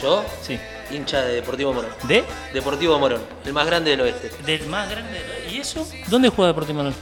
Yo, 0.00 0.24
Sí. 0.40 0.58
hincha 0.90 1.20
de 1.20 1.34
Deportivo 1.34 1.74
Morón. 1.74 1.90
¿De? 2.04 2.24
Deportivo 2.54 2.98
Morón, 2.98 3.20
el 3.44 3.52
más 3.52 3.66
grande 3.66 3.90
del 3.90 4.00
oeste. 4.00 4.30
Del 4.46 4.64
más 4.68 4.88
grande. 4.90 5.20
¿Y 5.52 5.58
eso? 5.58 5.86
¿Dónde 6.06 6.30
juega 6.30 6.48
Deportivo 6.48 6.82
Merlo? 6.82 6.96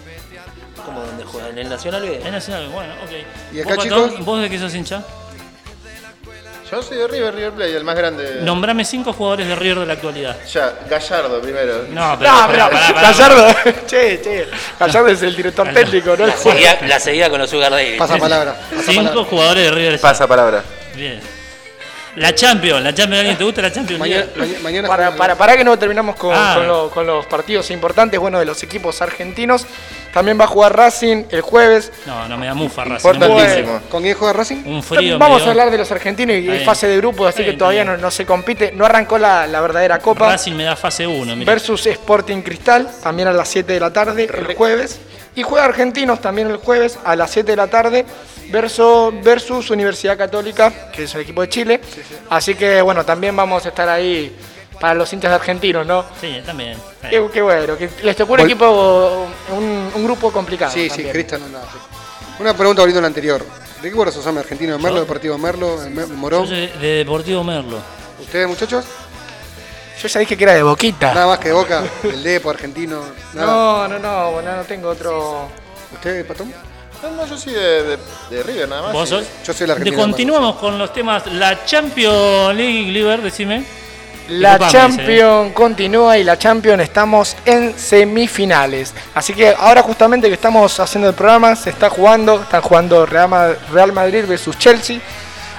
¿Cómo 0.88 1.00
dónde 1.06 1.24
juega? 1.24 1.48
¿En 1.50 1.58
el 1.58 1.68
Nacional 1.68 2.02
B? 2.02 2.20
En 2.24 2.32
Nacional, 2.32 2.68
bueno, 2.68 2.92
ok. 3.04 3.10
¿Y 3.54 3.60
acá, 3.60 3.74
¿Vos, 3.74 3.84
Patón, 3.86 4.10
chicos? 4.10 4.24
¿Vos 4.24 4.40
de 4.40 4.50
qué 4.50 4.58
sos 4.58 4.74
hincha? 4.74 5.02
Yo 6.70 6.82
soy 6.82 6.98
de 6.98 7.08
River, 7.08 7.34
River 7.34 7.52
Plate, 7.52 7.76
el 7.76 7.84
más 7.84 7.96
grande. 7.96 8.40
Nombrame 8.42 8.84
cinco 8.84 9.12
jugadores 9.14 9.48
de 9.48 9.56
River 9.56 9.80
de 9.80 9.86
la 9.86 9.92
actualidad. 9.94 10.36
Ya, 10.52 10.74
Gallardo 10.88 11.40
primero. 11.40 11.84
No, 11.90 12.16
pero. 12.18 12.30
No, 12.32 12.46
pero 12.48 12.70
pará, 12.70 12.70
pará, 12.70 13.02
Gallardo, 13.02 13.54
che, 13.86 14.20
che, 14.22 14.46
Gallardo 14.78 15.08
es 15.08 15.22
el 15.22 15.34
director 15.36 15.72
técnico, 15.72 16.16
¿no? 16.16 16.26
La 16.26 16.36
seguía, 16.36 16.78
la 16.86 17.00
seguía 17.00 17.30
con 17.30 17.38
los 17.40 17.48
Sugar 17.50 17.70
Davis. 17.70 17.98
Pasa 17.98 18.16
palabra. 18.18 18.54
Pasa 18.70 18.82
Cinco 18.82 19.04
palabra. 19.04 19.24
jugadores 19.30 19.64
de 19.64 19.70
River. 19.70 20.00
Pasa 20.00 20.26
palabra. 20.26 20.62
Bien. 20.94 21.37
La 22.18 22.34
Champions, 22.34 22.82
la 22.82 22.94
Champions, 22.94 23.20
¿alguien 23.20 23.36
te 23.38 23.44
gusta 23.44 23.62
la 23.62 23.72
Champions? 23.72 23.98
Mañana, 24.00 24.22
League? 24.22 24.38
mañana, 24.38 24.58
mañana 24.62 24.88
Para, 24.88 25.04
juegan- 25.06 25.18
para, 25.18 25.34
para 25.36 25.56
que 25.56 25.64
no 25.64 25.78
terminamos 25.78 26.16
con, 26.16 26.32
Ah. 26.34 26.54
con 26.56 26.66
lo- 26.66 26.90
con 26.90 27.06
los 27.06 27.26
partidos 27.26 27.70
importantes, 27.70 28.18
bueno, 28.20 28.38
de 28.38 28.44
los 28.44 28.62
equipos 28.62 29.00
argentinos. 29.02 29.66
También 30.12 30.40
va 30.40 30.44
a 30.44 30.48
jugar 30.48 30.74
Racing 30.74 31.24
el 31.30 31.42
jueves. 31.42 31.92
No, 32.06 32.26
no 32.28 32.38
me 32.38 32.46
da 32.46 32.54
mufa, 32.54 32.82
Racing. 32.84 33.08
Importantísimo. 33.08 33.80
¿Con 33.90 34.02
quién 34.02 34.16
juega 34.16 34.32
Racing? 34.32 34.62
Un 34.66 34.82
frío. 34.82 35.18
Vamos 35.18 35.42
a 35.46 35.50
hablar 35.50 35.70
de 35.70 35.78
los 35.78 35.90
argentinos 35.92 36.36
y 36.36 36.64
fase 36.64 36.88
de 36.88 36.96
grupos, 36.96 37.28
así 37.28 37.44
que 37.44 37.52
todavía 37.52 37.84
no, 37.84 37.96
no 37.98 38.10
se 38.10 38.24
compite. 38.24 38.72
No 38.72 38.84
arrancó 38.86 39.18
la, 39.18 39.46
la 39.46 39.60
verdadera 39.60 39.98
copa. 39.98 40.30
Racing 40.32 40.54
me 40.54 40.64
da 40.64 40.76
fase 40.76 41.06
1, 41.06 41.36
mira. 41.36 41.52
versus 41.52 41.86
Sporting 41.86 42.40
Cristal, 42.42 42.88
también 43.02 43.28
a 43.28 43.32
las 43.32 43.48
7 43.48 43.72
de 43.74 43.80
la 43.80 43.92
tarde, 43.92 44.24
el 44.24 44.54
jueves. 44.56 44.98
Y 45.38 45.42
juega 45.44 45.66
Argentinos 45.66 46.20
también 46.20 46.50
el 46.50 46.56
jueves 46.56 46.98
a 47.04 47.14
las 47.14 47.30
7 47.30 47.52
de 47.52 47.56
la 47.56 47.68
tarde 47.68 48.04
versus, 48.50 49.14
versus 49.22 49.70
Universidad 49.70 50.18
Católica, 50.18 50.90
que 50.90 51.04
es 51.04 51.14
el 51.14 51.20
equipo 51.20 51.42
de 51.42 51.48
Chile. 51.48 51.80
Así 52.28 52.56
que 52.56 52.82
bueno, 52.82 53.04
también 53.04 53.36
vamos 53.36 53.64
a 53.64 53.68
estar 53.68 53.88
ahí 53.88 54.34
para 54.80 54.94
los 54.94 55.12
hinchas 55.12 55.30
argentinos, 55.32 55.86
¿no? 55.86 56.04
Sí, 56.20 56.42
también. 56.44 56.76
Qué, 57.08 57.40
bueno, 57.40 57.76
que 57.76 57.88
les 58.02 58.16
tocó 58.16 58.32
un 58.32 58.40
Vol- 58.40 58.44
equipo, 58.46 59.28
un, 59.56 59.92
un 59.94 60.04
grupo 60.04 60.32
complicado. 60.32 60.72
Sí, 60.72 60.90
sí. 60.90 61.04
Cristian 61.04 61.40
no. 61.52 61.58
Una 62.40 62.54
pregunta 62.54 62.82
volviendo 62.82 62.98
a 62.98 63.02
la 63.02 63.06
anterior. 63.08 63.44
¿De 63.80 63.90
qué 63.90 63.94
cuadro 63.94 64.10
sos? 64.10 64.26
¿Argentino 64.26 64.72
de 64.76 64.82
Merlo, 64.82 64.98
Deportivo 64.98 65.34
de 65.36 65.40
Merlo, 65.40 65.76
Me- 65.88 66.02
Yo 66.02 66.08
Morón? 66.08 66.48
soy 66.48 66.66
de 66.66 66.88
Deportivo 66.98 67.44
Merlo. 67.44 67.78
¿Ustedes, 68.20 68.48
muchachos? 68.48 68.84
Yo 70.00 70.08
ya 70.08 70.20
dije 70.20 70.36
que 70.36 70.44
era 70.44 70.54
de 70.54 70.62
Boquita. 70.62 71.12
Nada 71.12 71.26
más 71.26 71.38
que 71.38 71.52
Boca, 71.52 71.82
el 72.04 72.22
Depo, 72.22 72.50
argentino, 72.50 73.00
nada. 73.34 73.46
No, 73.46 73.88
no, 73.88 73.98
no, 73.98 74.30
bueno, 74.32 74.56
no 74.56 74.62
tengo 74.62 74.88
otro. 74.90 75.48
¿Usted, 75.94 76.24
Patón? 76.26 76.52
No, 77.02 77.10
no, 77.10 77.26
yo 77.26 77.36
soy 77.38 77.52
de, 77.54 77.82
de, 77.82 77.98
de 78.30 78.42
River 78.42 78.68
nada 78.68 78.82
más. 78.82 78.92
¿Vos 78.92 79.08
sos? 79.08 79.24
Yo 79.44 79.52
soy 79.52 79.62
el 79.64 79.66
De- 79.68 79.72
argentino. 79.72 79.96
de 79.96 80.02
continuamos 80.02 80.56
con 80.56 80.78
los 80.78 80.92
temas. 80.92 81.26
La 81.32 81.64
Champions 81.64 82.54
League, 82.56 82.90
Liver, 82.92 83.22
decime. 83.22 83.64
La 84.28 84.58
Disculpame, 84.58 84.72
Champions 84.96 85.52
continúa 85.54 86.18
y 86.18 86.24
la 86.24 86.36
Champions 86.38 86.82
estamos 86.82 87.34
en 87.46 87.78
semifinales. 87.78 88.92
Así 89.14 89.32
que 89.32 89.54
ahora 89.58 89.82
justamente 89.82 90.28
que 90.28 90.34
estamos 90.34 90.78
haciendo 90.80 91.08
el 91.08 91.14
programa, 91.14 91.56
se 91.56 91.70
está 91.70 91.88
jugando, 91.88 92.42
están 92.42 92.60
jugando 92.60 93.06
Real 93.06 93.92
Madrid 93.92 94.24
versus 94.28 94.58
Chelsea. 94.58 95.00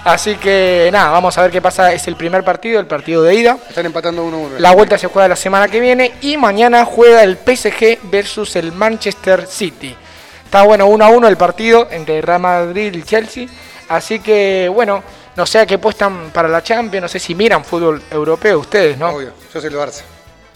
Así 0.03 0.35
que 0.37 0.89
nada, 0.91 1.09
vamos 1.11 1.37
a 1.37 1.41
ver 1.41 1.51
qué 1.51 1.61
pasa. 1.61 1.93
Es 1.93 2.07
el 2.07 2.15
primer 2.15 2.43
partido, 2.43 2.79
el 2.79 2.87
partido 2.87 3.21
de 3.23 3.35
ida. 3.35 3.57
Están 3.67 3.85
empatando 3.85 4.25
1-1. 4.25 4.57
La 4.59 4.71
vuelta 4.73 4.97
se 4.97 5.07
juega 5.07 5.27
la 5.27 5.35
semana 5.35 5.67
que 5.67 5.79
viene 5.79 6.13
y 6.21 6.37
mañana 6.37 6.85
juega 6.85 7.23
el 7.23 7.37
PSG 7.37 7.99
versus 8.03 8.55
el 8.55 8.71
Manchester 8.71 9.45
City. 9.45 9.95
Está 10.45 10.63
bueno 10.63 10.87
1 10.87 11.05
a 11.05 11.09
1 11.09 11.27
el 11.27 11.37
partido 11.37 11.87
entre 11.91 12.21
Real 12.21 12.39
Madrid 12.39 12.93
y 12.95 13.03
Chelsea. 13.03 13.47
Así 13.89 14.19
que 14.19 14.69
bueno, 14.73 15.03
no 15.35 15.45
sé 15.45 15.59
a 15.59 15.65
qué 15.65 15.75
apuestan 15.75 16.31
para 16.31 16.47
la 16.47 16.63
Champions, 16.63 17.01
no 17.03 17.07
sé 17.07 17.19
si 17.19 17.35
miran 17.35 17.63
fútbol 17.65 18.01
europeo 18.09 18.59
ustedes, 18.59 18.97
¿no? 18.97 19.09
Obvio, 19.09 19.31
yo 19.53 19.61
soy 19.61 19.69
el 19.69 19.75
Barça. 19.77 20.01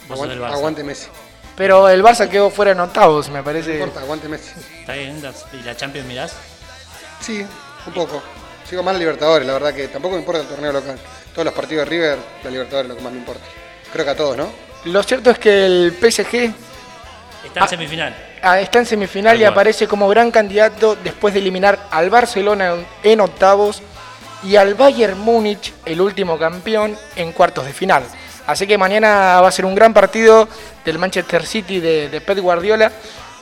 Aguante, 0.09 0.35
del 0.35 0.43
Barça. 0.43 0.53
aguante 0.53 0.83
Messi. 0.83 1.07
Pero 1.55 1.87
el 1.89 2.03
Barça 2.03 2.27
quedó 2.29 2.49
fuera 2.49 2.71
en 2.71 2.79
octavos, 2.79 3.29
me 3.29 3.37
No 3.39 3.43
parece. 3.43 3.73
importa, 3.75 3.99
aguante 3.99 4.27
Messi. 4.27 4.51
¿Está 4.79 4.93
bien? 4.93 5.21
¿Y 5.53 5.63
la 5.63 5.75
Champions 5.77 6.07
mirás? 6.07 6.33
Sí, 7.19 7.45
un 7.85 7.93
poco. 7.93 8.21
Sigo 8.73 8.81
más 8.81 8.93
la 8.95 8.99
Libertadores, 9.01 9.45
la 9.45 9.53
verdad 9.53 9.71
que 9.71 9.87
tampoco 9.87 10.15
me 10.15 10.21
importa 10.21 10.41
el 10.41 10.47
torneo 10.47 10.71
local. 10.73 10.97
Todos 11.31 11.45
los 11.45 11.53
partidos 11.53 11.85
de 11.85 11.89
River, 11.91 12.17
la 12.43 12.49
Libertadores 12.49 12.85
es 12.85 12.89
lo 12.89 12.97
que 12.97 13.03
más 13.03 13.13
me 13.13 13.19
importa. 13.19 13.43
Creo 13.91 14.03
que 14.03 14.09
a 14.09 14.15
todos, 14.15 14.35
¿no? 14.35 14.49
Lo 14.85 15.03
cierto 15.03 15.29
es 15.29 15.37
que 15.37 15.63
el 15.67 15.91
PSG 16.01 16.51
Está 17.45 17.59
en 17.65 17.67
semifinal. 17.69 18.15
ah, 18.41 18.59
está 18.59 18.79
en 18.79 18.87
semifinal 18.87 19.39
y 19.39 19.43
aparece 19.43 19.87
como 19.87 20.09
gran 20.09 20.31
candidato 20.31 20.95
después 20.95 21.35
de 21.35 21.41
eliminar 21.41 21.87
al 21.91 22.09
Barcelona 22.09 22.73
en- 22.73 22.87
en 23.03 23.21
octavos 23.21 23.83
y 24.41 24.55
al 24.55 24.73
Bayern 24.73 25.19
Múnich, 25.19 25.71
el 25.85 26.01
último 26.01 26.39
campeón, 26.39 26.97
en 27.15 27.31
cuartos 27.31 27.65
de 27.67 27.73
final. 27.73 28.01
Así 28.47 28.65
que 28.65 28.79
mañana 28.79 29.39
va 29.39 29.49
a 29.49 29.51
ser 29.51 29.65
un 29.65 29.75
gran 29.75 29.93
partido 29.93 30.47
del 30.83 30.97
Manchester 30.97 31.45
City 31.45 31.79
de, 31.79 32.09
de 32.09 32.21
Pep 32.21 32.39
Guardiola. 32.39 32.91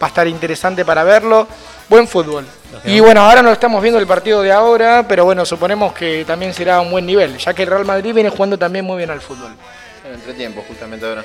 Va 0.02 0.08
a 0.08 0.10
estar 0.10 0.28
interesante 0.28 0.84
para 0.84 1.04
verlo. 1.04 1.48
Buen 1.90 2.08
fútbol. 2.08 2.46
Y 2.86 3.00
bueno, 3.00 3.22
ahora 3.22 3.42
no 3.42 3.52
estamos 3.52 3.82
viendo 3.82 4.00
el 4.00 4.08
partido 4.08 4.42
de 4.42 4.52
ahora, 4.52 5.06
pero 5.08 5.26
bueno, 5.26 5.46
suponemos 5.46 5.94
que 5.94 6.24
también 6.26 6.54
será 6.54 6.80
un 6.82 6.90
buen 6.90 7.06
nivel, 7.06 7.38
ya 7.38 7.54
que 7.54 7.64
el 7.64 7.70
Real 7.70 7.86
Madrid 7.86 8.14
viene 8.14 8.30
jugando 8.30 8.58
también 8.58 8.86
muy 8.86 8.98
bien 8.98 9.12
al 9.12 9.22
fútbol. 9.22 9.52
En 10.08 10.14
entretiempo, 10.14 10.64
justamente 10.68 11.06
ahora. 11.06 11.24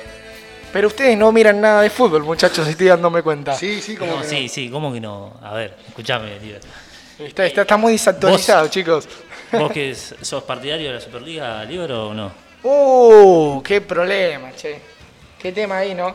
Pero 0.73 0.89
ustedes 0.89 1.17
no 1.17 1.31
miran 1.31 1.61
nada 1.61 1.81
de 1.81 1.89
fútbol, 1.89 2.23
muchachos, 2.23 2.67
estoy 2.67 2.87
dándome 2.87 3.23
cuenta. 3.23 3.53
Sí, 3.55 3.81
sí, 3.81 3.97
No, 3.99 4.23
sí, 4.23 4.49
sí, 4.49 4.69
¿cómo 4.69 4.91
que 4.91 4.99
no? 4.99 5.33
A 5.41 5.53
ver, 5.53 5.75
escúchame, 5.87 6.37
Liber. 6.39 6.61
Está, 7.17 7.45
está, 7.45 7.61
está 7.61 7.77
muy 7.77 7.93
desactualizado, 7.93 8.67
chicos. 8.67 9.07
¿Vos 9.53 9.71
que 9.71 9.95
sos 10.21 10.43
partidario 10.43 10.89
de 10.89 10.95
la 10.95 11.01
Superliga, 11.01 11.63
Liber, 11.63 11.91
o 11.93 12.13
no? 12.13 12.31
Uh, 12.63 13.61
qué 13.63 13.81
problema, 13.81 14.51
che. 14.55 14.81
Qué 15.39 15.51
tema 15.51 15.77
ahí, 15.77 15.95
¿no? 15.95 16.13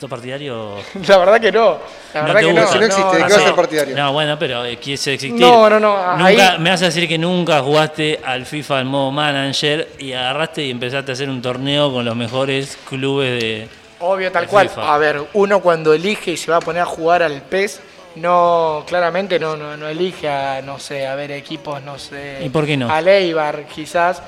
¿Sos 0.00 0.08
partidario? 0.08 0.76
La 1.08 1.18
verdad 1.18 1.40
que 1.40 1.50
no. 1.50 1.78
La 2.14 2.22
verdad 2.22 2.40
te 2.40 2.46
que 2.46 2.52
no. 2.52 2.66
Si 2.68 2.78
no 2.78 2.84
existe, 2.86 3.16
¿de 3.16 3.24
qué 3.24 3.32
va 3.32 3.36
a 3.36 3.40
ser 3.40 3.54
partidario? 3.54 3.96
No, 3.96 4.12
bueno, 4.12 4.38
pero 4.38 4.64
eh, 4.64 4.76
quise 4.76 5.14
existir. 5.14 5.40
No, 5.40 5.68
no, 5.68 5.80
no, 5.80 6.12
Nunca, 6.16 6.24
ahí- 6.26 6.58
Me 6.60 6.70
vas 6.70 6.82
a 6.82 6.86
decir 6.86 7.08
que 7.08 7.18
nunca 7.18 7.60
jugaste 7.62 8.20
al 8.24 8.46
FIFA 8.46 8.78
al 8.78 8.84
modo 8.84 9.10
manager 9.10 9.88
y 9.98 10.12
agarraste 10.12 10.62
y 10.64 10.70
empezaste 10.70 11.10
a 11.10 11.14
hacer 11.14 11.28
un 11.28 11.42
torneo 11.42 11.92
con 11.92 12.04
los 12.04 12.14
mejores 12.14 12.78
clubes 12.88 13.40
de. 13.42 13.68
Obvio, 14.00 14.30
tal 14.30 14.44
de 14.44 14.48
cual. 14.48 14.68
FIFA. 14.68 14.94
A 14.94 14.98
ver, 14.98 15.20
uno 15.32 15.60
cuando 15.60 15.92
elige 15.92 16.30
y 16.30 16.36
se 16.36 16.50
va 16.52 16.58
a 16.58 16.60
poner 16.60 16.82
a 16.82 16.86
jugar 16.86 17.24
al 17.24 17.42
PES, 17.42 17.80
no, 18.14 18.84
claramente 18.86 19.40
no, 19.40 19.56
no, 19.56 19.76
no 19.76 19.88
elige 19.88 20.28
a, 20.28 20.62
no 20.62 20.78
sé, 20.78 21.08
a 21.08 21.16
ver 21.16 21.32
equipos, 21.32 21.82
no 21.82 21.98
sé. 21.98 22.38
¿Y 22.44 22.48
por 22.50 22.64
qué 22.66 22.76
no? 22.76 22.88
A 22.88 23.00
Leibar, 23.00 23.64
quizás. 23.66 24.22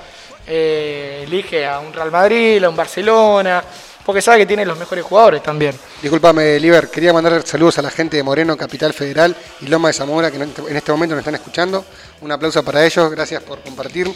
Eh, 0.47 1.23
elige 1.29 1.65
a 1.65 1.79
un 1.79 1.93
Real 1.93 2.11
Madrid, 2.11 2.65
a 2.65 2.69
un 2.69 2.75
Barcelona, 2.75 3.63
porque 4.05 4.23
sabe 4.23 4.39
que 4.39 4.47
tiene 4.47 4.65
los 4.65 4.79
mejores 4.79 5.05
jugadores 5.05 5.43
también. 5.43 5.75
Disculpame, 6.03 6.59
Liber, 6.59 6.89
quería 6.91 7.13
mandar 7.13 7.47
saludos 7.47 7.79
a 7.79 7.83
la 7.83 7.91
gente 7.91 8.17
de 8.17 8.23
Moreno, 8.23 8.57
Capital 8.57 8.93
Federal 8.93 9.37
y 9.61 9.67
Loma 9.67 9.89
de 9.89 9.95
Zamora, 9.95 10.31
que 10.31 10.37
en 10.37 10.77
este 10.77 10.93
momento 10.93 11.15
nos 11.15 11.21
están 11.21 11.35
escuchando. 11.35 11.85
Un 12.21 12.33
aplauso 12.33 12.63
para 12.65 12.85
ellos, 12.85 13.11
gracias 13.11 13.43
por 13.43 13.61
compartir. 13.61 14.11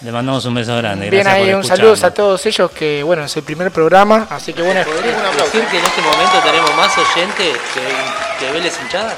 Le 0.00 0.12
mandamos 0.12 0.44
un 0.44 0.54
beso 0.54 0.76
grande. 0.76 1.08
Bien 1.08 1.22
gracias 1.22 1.44
ahí, 1.44 1.50
por 1.50 1.60
un 1.60 1.64
saludo 1.64 2.06
a 2.06 2.10
todos 2.10 2.44
ellos 2.46 2.70
que, 2.72 3.02
bueno, 3.02 3.24
es 3.24 3.36
el 3.36 3.42
primer 3.42 3.70
programa, 3.70 4.26
así 4.28 4.52
que 4.52 4.62
bueno. 4.62 4.82
¿Podrías 4.84 5.36
decir 5.36 5.64
que 5.70 5.78
en 5.78 5.84
este 5.84 6.02
momento 6.02 6.40
tenemos 6.44 6.74
más 6.76 6.92
oyentes 6.98 7.56
que, 7.72 8.44
que 8.44 8.52
Vélez 8.52 8.74
hinchada? 8.82 9.16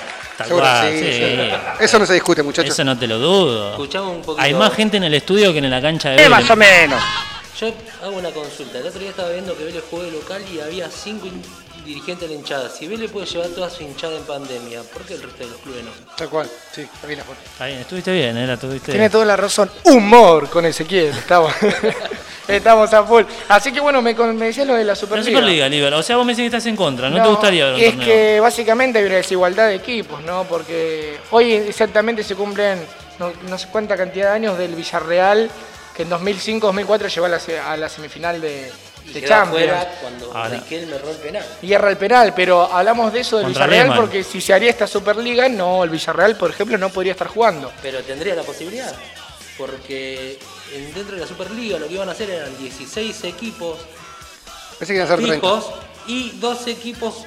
Cual, 0.49 0.93
sí, 0.93 0.99
sí. 0.99 1.13
sí. 1.13 1.51
Eso 1.81 1.99
no 1.99 2.05
se 2.05 2.13
discute, 2.13 2.43
muchachos. 2.43 2.73
Eso 2.73 2.85
no 2.85 2.99
te 2.99 3.07
lo 3.07 3.19
dudo. 3.19 3.71
Escuchamos 3.71 4.17
un 4.17 4.23
poquito. 4.23 4.43
Hay 4.43 4.53
más 4.53 4.75
gente 4.75 4.99
en 4.99 5.05
el 5.05 5.15
estudio 5.15 5.51
que 5.53 5.59
en 5.59 5.71
la 5.71 5.81
cancha 5.81 6.11
de 6.11 6.17
Vélez. 6.17 6.31
más 6.31 6.51
o 6.51 6.57
menos. 6.57 7.03
Yo 7.61 7.73
hago 8.03 8.17
una 8.17 8.31
consulta. 8.31 8.79
El 8.79 8.87
otro 8.87 9.01
día 9.01 9.11
estaba 9.11 9.31
viendo 9.31 9.57
que 9.57 9.65
Vélez 9.65 9.83
jugó 9.91 10.03
de 10.03 10.11
local 10.11 10.43
y 10.53 10.61
había 10.61 10.91
cinco 10.91 11.27
in- 11.27 11.43
dirigentes 11.85 12.29
de 12.29 12.35
la 12.35 12.41
hinchada. 12.41 12.69
Si 12.69 12.87
Vélez 12.87 13.11
puede 13.11 13.27
llevar 13.27 13.49
toda 13.51 13.71
su 13.71 13.83
hinchada 13.83 14.17
en 14.17 14.25
pandemia, 14.25 14.83
¿por 14.83 15.03
qué 15.03 15.15
el 15.15 15.23
resto 15.23 15.45
de 15.45 15.51
los 15.51 15.61
clubes 15.61 15.85
no? 15.85 15.91
Tal 16.17 16.29
cual, 16.29 16.51
sí, 16.73 16.83
está 16.83 17.07
bien 17.07 17.19
la 17.21 17.25
foto. 17.25 17.39
Está 17.45 17.67
bien, 17.67 17.79
estuviste 17.79 18.13
bien, 18.13 18.37
era, 18.37 18.55
estuviste 18.55 18.93
Tiene 18.93 19.09
toda 19.09 19.25
la 19.25 19.37
razón. 19.37 19.71
Humor 19.85 20.51
con 20.51 20.67
Ezequiel. 20.67 21.11
Estamos, 21.17 21.53
estamos 22.49 22.93
a 22.93 23.03
full. 23.05 23.23
Así 23.49 23.73
que 23.73 23.81
bueno, 23.81 24.03
me, 24.03 24.13
me 24.15 24.47
decías 24.47 24.67
lo 24.67 24.75
de 24.75 24.85
la 24.85 24.93
La 24.93 24.97
Superliga. 24.97 25.39
Superliga, 25.39 25.69
Liber. 25.69 25.95
O 25.95 26.03
sea, 26.03 26.17
vos 26.17 26.27
me 26.27 26.33
decís 26.33 26.43
que 26.43 26.57
estás 26.57 26.67
en 26.67 26.77
contra. 26.77 27.09
¿No, 27.09 27.23
te 27.23 27.29
gustaría 27.29 27.65
ver 27.67 27.75
un 27.75 27.81
Es 27.81 27.91
torneo? 27.91 28.07
que 28.07 28.41
básicamente 28.41 28.99
hay 28.99 29.05
una 29.07 29.15
desigualdad 29.17 29.69
de 29.69 29.77
equipos, 29.77 30.21
¿no? 30.23 30.45
Porque 30.45 31.19
hoy 31.31 31.53
exactamente 31.55 32.23
se 32.23 32.35
cumplen 32.35 32.81
no, 33.19 33.33
no 33.49 33.57
sé 33.57 33.69
cuánta 33.73 33.97
cantidad 33.97 34.31
de 34.31 34.35
años 34.35 34.59
del 34.59 34.75
Villarreal, 34.75 35.49
que 35.97 36.03
en 36.03 36.11
2005-2004 36.11 37.09
llegó 37.15 37.27
a 37.27 37.29
la, 37.31 37.41
se- 37.41 37.59
a 37.59 37.77
la 37.77 37.89
semifinal 37.89 38.41
de, 38.41 38.71
Y 39.07 39.13
de 39.13 39.21
quedó 39.21 39.29
Champions. 39.31 39.73
afuera 39.73 39.99
cuando 40.03 40.27
Ahora. 40.27 40.49
Riquelme 40.51 40.97
erró 40.97 41.11
el 41.11 41.17
penal. 41.17 41.47
Y 41.63 41.73
erra 41.73 41.91
el 41.91 41.97
penal, 41.97 42.35
pero 42.35 42.71
hablamos 42.71 43.13
de 43.13 43.21
eso 43.21 43.37
del 43.39 43.47
Contra 43.47 43.65
Villarreal 43.67 43.89
Lehmann. 43.89 44.01
porque 44.03 44.23
si 44.23 44.41
se 44.41 44.53
haría 44.53 44.69
esta 44.71 44.87
Superliga, 44.87 45.49
no, 45.49 45.83
el 45.85 45.91
Villarreal, 45.91 46.37
por 46.37 46.51
ejemplo, 46.51 46.77
no 46.77 46.91
podría 46.91 47.13
estar 47.13 47.29
jugando. 47.29 47.73
Pero 47.81 48.03
tendría 48.03 48.35
la 48.35 48.43
posibilidad. 48.43 48.95
Porque 49.57 50.39
en- 50.75 50.93
dentro 50.95 51.15
de 51.15 51.23
la 51.23 51.27
Superliga 51.27 51.79
lo 51.79 51.89
que 51.89 51.95
iban 51.95 52.09
a 52.09 52.13
hacer 52.13 52.29
eran 52.31 52.57
16 52.59 53.25
equipos 53.25 53.79
Pensé 54.79 54.93
que 54.93 54.99
iban 54.99 55.07
a 55.07 55.17
ser 55.17 55.25
30. 55.25 55.41
fijos 55.41 55.65
y 56.07 56.31
dos 56.39 56.67
equipos 56.67 57.25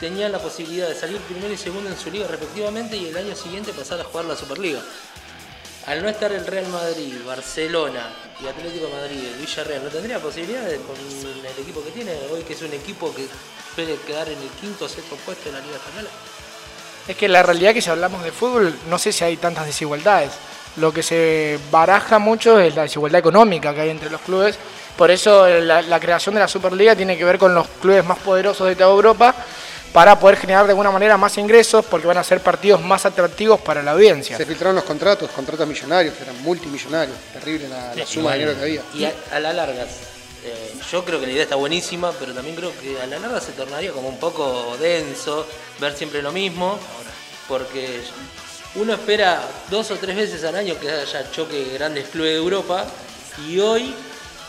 tenían 0.00 0.32
la 0.32 0.38
posibilidad 0.40 0.88
de 0.88 0.94
salir 0.96 1.18
primero 1.18 1.52
y 1.52 1.56
segundo 1.56 1.88
en 1.88 1.96
su 1.96 2.10
liga 2.10 2.26
respectivamente 2.28 2.96
y 2.96 3.06
el 3.08 3.16
año 3.16 3.36
siguiente 3.36 3.72
pasar 3.72 4.00
a 4.00 4.04
jugar 4.04 4.24
la 4.26 4.34
Superliga. 4.34 4.80
Al 5.88 6.02
no 6.02 6.10
estar 6.10 6.30
el 6.30 6.46
Real 6.46 6.66
Madrid, 6.68 7.14
Barcelona 7.26 8.10
y 8.44 8.46
Atlético 8.46 8.90
Madrid, 8.90 9.24
Villarreal, 9.40 9.84
¿no 9.84 9.88
tendría 9.88 10.18
posibilidades 10.18 10.78
con 10.80 10.94
el 10.98 11.62
equipo 11.62 11.82
que 11.82 11.90
tiene 11.92 12.12
hoy, 12.30 12.42
que 12.42 12.52
es 12.52 12.60
un 12.60 12.74
equipo 12.74 13.10
que 13.14 13.26
puede 13.74 13.96
quedar 14.06 14.28
en 14.28 14.36
el 14.36 14.50
quinto 14.60 14.84
o 14.84 14.88
sexto 14.88 15.16
puesto 15.16 15.48
de 15.48 15.58
la 15.58 15.64
Liga 15.64 15.76
Española? 15.76 16.10
Es 17.08 17.16
que 17.16 17.26
la 17.26 17.42
realidad 17.42 17.72
que 17.72 17.80
si 17.80 17.88
hablamos 17.88 18.22
de 18.22 18.32
fútbol, 18.32 18.78
no 18.90 18.98
sé 18.98 19.12
si 19.12 19.24
hay 19.24 19.38
tantas 19.38 19.64
desigualdades. 19.64 20.32
Lo 20.76 20.92
que 20.92 21.02
se 21.02 21.58
baraja 21.70 22.18
mucho 22.18 22.60
es 22.60 22.74
la 22.76 22.82
desigualdad 22.82 23.20
económica 23.20 23.72
que 23.72 23.80
hay 23.80 23.88
entre 23.88 24.10
los 24.10 24.20
clubes. 24.20 24.58
Por 24.94 25.10
eso 25.10 25.48
la, 25.48 25.80
la 25.80 26.00
creación 26.00 26.34
de 26.34 26.42
la 26.42 26.48
Superliga 26.48 26.94
tiene 26.96 27.16
que 27.16 27.24
ver 27.24 27.38
con 27.38 27.54
los 27.54 27.66
clubes 27.80 28.04
más 28.04 28.18
poderosos 28.18 28.66
de 28.68 28.76
toda 28.76 28.90
Europa 28.90 29.34
para 29.98 30.16
poder 30.16 30.36
generar 30.36 30.64
de 30.64 30.70
alguna 30.70 30.92
manera 30.92 31.16
más 31.16 31.36
ingresos 31.38 31.84
porque 31.84 32.06
van 32.06 32.18
a 32.18 32.22
ser 32.22 32.40
partidos 32.40 32.80
más 32.80 33.04
atractivos 33.04 33.60
para 33.60 33.82
la 33.82 33.90
audiencia. 33.90 34.36
Se 34.36 34.46
filtraron 34.46 34.76
los 34.76 34.84
contratos, 34.84 35.28
contratos 35.32 35.66
millonarios, 35.66 36.14
eran 36.22 36.40
multimillonarios. 36.40 37.16
Terrible 37.32 37.68
la, 37.68 37.96
la 37.96 38.06
suma 38.06 38.34
de 38.34 38.38
dinero 38.38 38.56
que 38.56 38.62
había. 38.62 38.82
Y 38.94 39.04
a, 39.06 39.12
a 39.32 39.40
la 39.40 39.52
larga, 39.52 39.82
eh, 40.44 40.72
yo 40.92 41.04
creo 41.04 41.18
que 41.18 41.26
la 41.26 41.32
idea 41.32 41.42
está 41.42 41.56
buenísima, 41.56 42.12
pero 42.12 42.32
también 42.32 42.54
creo 42.54 42.72
que 42.80 42.96
a 43.00 43.08
la 43.08 43.18
larga 43.18 43.40
se 43.40 43.50
tornaría 43.50 43.90
como 43.90 44.08
un 44.08 44.20
poco 44.20 44.76
denso 44.78 45.44
ver 45.80 45.96
siempre 45.96 46.22
lo 46.22 46.30
mismo, 46.30 46.78
porque 47.48 48.00
uno 48.76 48.92
espera 48.92 49.42
dos 49.68 49.90
o 49.90 49.96
tres 49.96 50.14
veces 50.14 50.44
al 50.44 50.54
año 50.54 50.78
que 50.78 50.88
haya 50.92 51.28
choque 51.32 51.56
de 51.56 51.74
grandes 51.74 52.06
clubes 52.06 52.30
de 52.34 52.36
Europa 52.36 52.86
y 53.48 53.58
hoy 53.58 53.92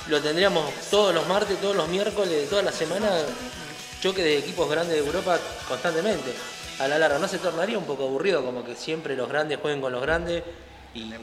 lo 0.10 0.22
tendríamos 0.22 0.72
todos 0.92 1.12
los 1.12 1.28
martes, 1.28 1.60
todos 1.60 1.76
los 1.76 1.88
miércoles, 1.88 2.48
toda 2.52 2.62
la 2.62 2.72
semana, 2.72 3.10
choque 4.02 4.24
de 4.24 4.38
equipos 4.40 4.70
grandes 4.70 4.96
de 5.00 5.06
Europa 5.06 5.38
constantemente. 5.68 6.34
A 6.80 6.88
la 6.88 6.98
larga, 6.98 7.20
¿no 7.20 7.28
se 7.28 7.38
tornaría 7.40 7.78
un 7.78 7.84
poco 7.86 8.06
aburrido 8.06 8.44
como 8.44 8.64
que 8.64 8.76
siempre 8.76 9.16
los 9.16 9.28
grandes 9.28 9.60
jueguen 9.62 9.82
con 9.82 9.92
los 9.92 10.02
grandes 10.02 10.44
y 10.94 11.02
no- 11.06 11.18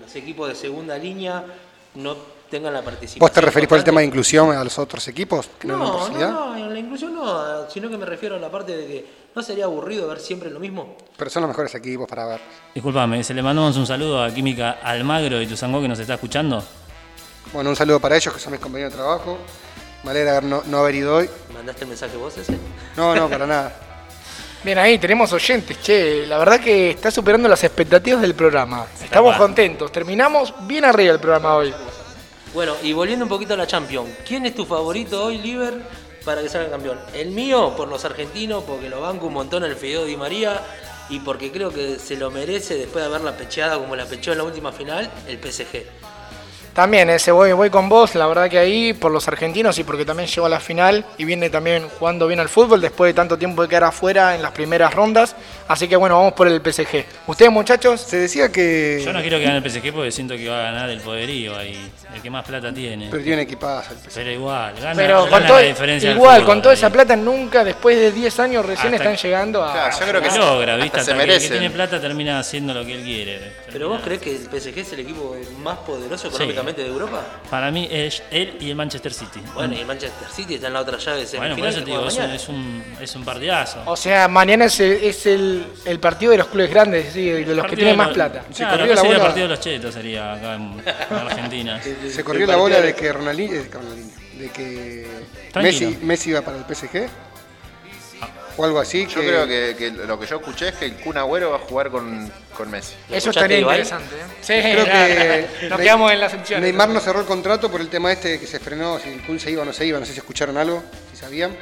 los 0.00 0.14
equipos 0.14 0.48
de 0.48 0.54
segunda 0.54 0.96
línea 0.96 1.44
no 1.96 2.16
tengan 2.48 2.72
la 2.72 2.82
participación? 2.82 3.18
¿Vos 3.20 3.32
te 3.32 3.40
referís 3.40 3.68
por 3.68 3.78
el 3.78 3.84
tema 3.84 4.00
de 4.00 4.06
inclusión 4.06 4.52
a 4.56 4.62
los 4.62 4.78
otros 4.78 5.06
equipos? 5.08 5.48
Que 5.58 5.66
no, 5.66 5.76
No, 5.78 6.08
no, 6.08 6.18
no, 6.18 6.56
en 6.56 6.72
la 6.72 6.78
inclusión 6.78 7.14
no, 7.14 7.68
sino 7.68 7.90
que 7.90 7.98
me 7.98 8.06
refiero 8.06 8.36
a 8.36 8.38
la 8.38 8.48
parte 8.50 8.76
de 8.76 8.86
que 8.86 9.06
no 9.34 9.42
sería 9.42 9.64
aburrido 9.64 10.06
ver 10.08 10.20
siempre 10.20 10.48
lo 10.50 10.60
mismo. 10.60 10.96
Pero 11.16 11.28
son 11.30 11.42
los 11.42 11.48
mejores 11.48 11.74
equipos 11.74 12.06
para 12.08 12.26
ver. 12.26 12.40
Disculpame, 12.72 13.24
se 13.24 13.34
le 13.34 13.42
mandamos 13.42 13.76
un 13.76 13.86
saludo 13.86 14.22
a 14.22 14.32
Química 14.32 14.78
Almagro 14.82 15.42
y 15.42 15.46
Tuzangó 15.48 15.82
que 15.82 15.88
nos 15.88 15.98
está 15.98 16.14
escuchando. 16.14 16.62
Bueno, 17.52 17.70
un 17.70 17.76
saludo 17.76 17.98
para 17.98 18.16
ellos, 18.16 18.32
que 18.32 18.38
son 18.40 18.52
mis 18.52 18.60
compañeros 18.60 18.92
de 18.92 18.98
trabajo. 18.98 19.38
Me 20.04 20.12
alegra 20.12 20.32
haber 20.32 20.44
no, 20.44 20.62
no 20.66 20.78
haber 20.78 20.94
ido 20.94 21.16
hoy. 21.16 21.28
¿Mandaste 21.58 21.82
el 21.82 21.88
mensaje 21.88 22.16
vos 22.16 22.38
ese? 22.38 22.56
No, 22.96 23.16
no, 23.16 23.28
para 23.28 23.44
nada. 23.44 23.72
Bien 24.62 24.78
ahí, 24.78 24.96
tenemos 24.98 25.32
oyentes, 25.32 25.82
che. 25.82 26.24
La 26.24 26.38
verdad 26.38 26.60
que 26.60 26.90
está 26.90 27.10
superando 27.10 27.48
las 27.48 27.64
expectativas 27.64 28.20
del 28.20 28.36
programa. 28.36 28.86
Estamos 29.02 29.36
contentos. 29.36 29.90
Terminamos 29.90 30.54
bien 30.68 30.84
arriba 30.84 31.14
el 31.14 31.20
programa 31.20 31.56
hoy. 31.56 31.74
Bueno, 32.54 32.74
y 32.82 32.92
volviendo 32.92 33.24
un 33.24 33.28
poquito 33.28 33.54
a 33.54 33.56
la 33.56 33.66
Champions, 33.66 34.08
¿quién 34.26 34.46
es 34.46 34.54
tu 34.54 34.66
favorito 34.66 35.24
hoy, 35.24 35.38
Liver, 35.38 35.82
para 36.24 36.42
que 36.42 36.48
salga 36.48 36.70
campeón? 36.70 36.98
El 37.12 37.30
mío, 37.30 37.74
por 37.76 37.88
los 37.88 38.04
argentinos, 38.04 38.62
porque 38.64 38.88
lo 38.88 39.00
banco 39.00 39.26
un 39.26 39.34
montón 39.34 39.64
el 39.64 39.74
Fideo 39.74 40.04
Di 40.04 40.16
María 40.16 40.60
y 41.08 41.20
porque 41.20 41.50
creo 41.50 41.70
que 41.70 41.98
se 41.98 42.16
lo 42.16 42.30
merece 42.30 42.76
después 42.76 43.04
de 43.04 43.10
haberla 43.10 43.36
pecheada 43.36 43.78
como 43.78 43.96
la 43.96 44.06
pecheó 44.06 44.32
en 44.32 44.38
la 44.38 44.44
última 44.44 44.70
final, 44.70 45.10
el 45.26 45.38
PSG. 45.38 45.84
También, 46.78 47.10
ese 47.10 47.32
voy, 47.32 47.50
voy 47.50 47.70
con 47.70 47.88
vos, 47.88 48.14
la 48.14 48.28
verdad 48.28 48.48
que 48.48 48.56
ahí, 48.56 48.92
por 48.92 49.10
los 49.10 49.26
argentinos 49.26 49.76
y 49.80 49.82
porque 49.82 50.04
también 50.04 50.28
llegó 50.28 50.46
a 50.46 50.48
la 50.48 50.60
final 50.60 51.04
y 51.18 51.24
viene 51.24 51.50
también 51.50 51.88
jugando 51.98 52.28
bien 52.28 52.38
al 52.38 52.48
fútbol 52.48 52.80
después 52.80 53.08
de 53.08 53.14
tanto 53.14 53.36
tiempo 53.36 53.62
de 53.62 53.68
quedar 53.68 53.82
afuera 53.82 54.36
en 54.36 54.42
las 54.42 54.52
primeras 54.52 54.94
rondas. 54.94 55.34
Así 55.66 55.88
que 55.88 55.96
bueno, 55.96 56.16
vamos 56.16 56.34
por 56.34 56.46
el 56.46 56.60
PSG. 56.60 57.04
¿Ustedes 57.26 57.50
muchachos? 57.50 58.00
Se 58.02 58.18
decía 58.18 58.52
que... 58.52 59.02
Yo 59.04 59.12
no 59.12 59.20
quiero 59.22 59.38
que 59.38 59.44
gane 59.46 59.56
el 59.58 59.68
PSG 59.68 59.92
porque 59.92 60.12
siento 60.12 60.36
que 60.36 60.48
va 60.48 60.60
a 60.60 60.62
ganar 60.70 60.88
el 60.90 61.00
poderío 61.00 61.56
ahí, 61.58 61.90
el 62.14 62.22
que 62.22 62.30
más 62.30 62.44
plata 62.46 62.72
tiene. 62.72 63.08
Pero 63.10 63.24
tiene 63.24 63.42
equipadas 63.42 63.90
el 63.90 63.96
PSG. 63.96 64.14
Pero 64.14 64.30
igual, 64.30 64.74
gana, 64.80 64.94
Pero 64.94 65.24
gana 65.24 65.30
con 65.48 65.56
la 65.56 65.58
diferencia 65.62 66.12
igual, 66.12 66.36
fútbol 66.42 66.46
con 66.54 66.62
toda 66.62 66.72
ahí. 66.74 66.78
esa 66.78 66.90
plata 66.90 67.16
nunca, 67.16 67.64
después 67.64 67.96
de 67.98 68.12
10 68.12 68.38
años 68.38 68.64
recién 68.64 68.94
Hasta- 68.94 69.10
están 69.10 69.16
llegando 69.16 69.64
a... 69.64 69.72
Claro, 69.72 69.96
yo 69.98 70.06
creo 70.06 70.20
que 70.22 70.28
Lo 70.28 70.32
sí. 70.32 70.38
logra, 70.38 70.72
Hasta 70.74 70.84
¿viste? 70.84 71.00
se 71.04 71.10
Hasta 71.10 71.24
que 71.26 71.34
el 71.34 71.40
que 71.42 71.48
tiene 71.48 71.70
plata 71.70 72.00
termina 72.00 72.38
haciendo 72.38 72.72
lo 72.72 72.84
que 72.86 72.94
él 72.94 73.02
quiere. 73.02 73.52
¿Pero 73.72 73.88
vos 73.88 74.00
crees 74.04 74.20
que 74.22 74.30
el 74.36 74.42
PSG 74.42 74.78
es 74.78 74.92
el 74.92 75.00
equipo 75.00 75.36
más 75.60 75.78
poderoso 75.78 76.28
económicamente 76.28 76.67
de 76.76 76.86
Europa? 76.86 77.24
Para 77.50 77.70
mí 77.70 77.88
es 77.90 78.22
él 78.30 78.56
y 78.60 78.70
el 78.70 78.76
Manchester 78.76 79.12
City. 79.12 79.40
Bueno, 79.54 79.74
y 79.74 79.78
el 79.80 79.86
Manchester 79.86 80.28
City 80.28 80.54
está 80.54 80.66
en 80.68 80.72
la 80.74 80.80
otra 80.80 80.98
llave 80.98 81.24
de 81.26 81.38
Bueno, 81.38 81.54
semifinal 81.56 81.58
por 81.58 81.68
eso 81.68 81.78
que 81.78 81.84
te 81.84 81.90
digo, 81.90 82.10
juega 82.10 82.34
es 82.34 82.48
un, 82.48 82.82
es 82.82 82.94
un, 82.98 83.02
es 83.04 83.16
un 83.16 83.24
partidazo. 83.24 83.82
O 83.86 83.96
sea, 83.96 84.28
mañana 84.28 84.66
es, 84.66 84.80
el, 84.80 84.92
es 85.04 85.26
el, 85.26 85.66
el 85.84 86.00
partido 86.00 86.32
de 86.32 86.38
los 86.38 86.48
clubes 86.48 86.70
grandes, 86.70 87.12
sí, 87.12 87.28
de 87.30 87.54
los 87.54 87.66
que 87.66 87.76
tienen 87.76 87.94
de 87.94 87.96
más 87.98 88.08
plata. 88.10 88.44
Claro, 88.56 88.76
corrió 88.78 88.94
la 88.94 89.00
sería 89.00 89.12
el 89.12 89.18
bola- 89.18 89.24
partido 89.28 89.48
de 89.48 89.54
los 89.54 89.60
chetos 89.60 89.94
sería 89.94 90.32
acá 90.34 90.54
en, 90.54 90.62
en 90.80 91.16
Argentina. 91.28 91.80
Se 92.10 92.22
corrió 92.24 92.46
la 92.46 92.56
bola 92.56 92.80
de 92.80 92.94
que 92.94 93.12
Ronaldinho, 93.12 93.62
de 93.62 94.50
que 94.50 95.06
Tranquilo. 95.52 95.90
Messi, 95.90 96.04
Messi 96.04 96.30
iba 96.30 96.42
para 96.42 96.58
el 96.58 96.64
PSG 96.64 97.08
o 98.56 98.64
algo 98.64 98.80
así. 98.80 99.06
Yo 99.06 99.20
creo 99.20 99.46
que, 99.46 99.74
que 99.78 99.90
lo 99.90 100.18
que 100.18 100.26
yo 100.26 100.36
escuché 100.36 100.68
es 100.68 100.74
que 100.74 100.84
el 100.86 100.96
Kun 100.96 101.16
Agüero 101.16 101.50
va 101.50 101.56
a 101.56 101.60
jugar 101.60 101.90
con, 101.90 102.30
con 102.58 102.70
Messi. 102.70 102.94
Eso 103.10 103.30
estaría 103.30 103.60
interesante. 103.60 104.14
¿eh? 104.16 104.24
Sí, 104.42 104.52
Creo 104.60 104.84
que 104.84 105.68
nos 105.68 105.80
quedamos 105.80 106.12
en 106.12 106.20
las 106.20 106.32
secciones. 106.32 106.64
Neymar 106.64 106.88
no 106.90 107.00
cerró 107.00 107.20
el 107.20 107.26
contrato 107.26 107.70
por 107.70 107.80
el 107.80 107.88
tema 107.88 108.12
este 108.12 108.28
de 108.30 108.40
que 108.40 108.46
se 108.46 108.58
frenó, 108.58 108.98
si 108.98 109.08
el 109.08 109.22
Kun 109.22 109.38
se 109.40 109.50
iba 109.50 109.62
o 109.62 109.64
no 109.64 109.72
se 109.72 109.86
iba, 109.86 109.98
no 109.98 110.04
sé 110.04 110.12
si 110.12 110.18
escucharon 110.18 110.56
algo, 110.58 110.82
si 111.12 111.16
sabían. 111.18 111.52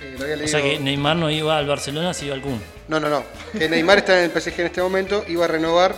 Eh, 0.00 0.14
lo 0.16 0.24
había 0.24 0.44
O 0.44 0.48
sea 0.48 0.62
que 0.62 0.78
Neymar 0.78 1.16
no 1.16 1.28
iba 1.30 1.58
al 1.58 1.66
Barcelona, 1.66 2.14
si 2.14 2.26
iba 2.26 2.34
al 2.36 2.40
Kun. 2.40 2.62
No, 2.86 3.00
no, 3.00 3.08
no. 3.10 3.24
Que 3.58 3.68
Neymar 3.68 3.98
está 3.98 4.18
en 4.24 4.30
el 4.30 4.40
PSG 4.40 4.60
en 4.60 4.66
este 4.66 4.80
momento, 4.80 5.24
iba 5.28 5.44
a 5.44 5.48
renovar 5.48 5.94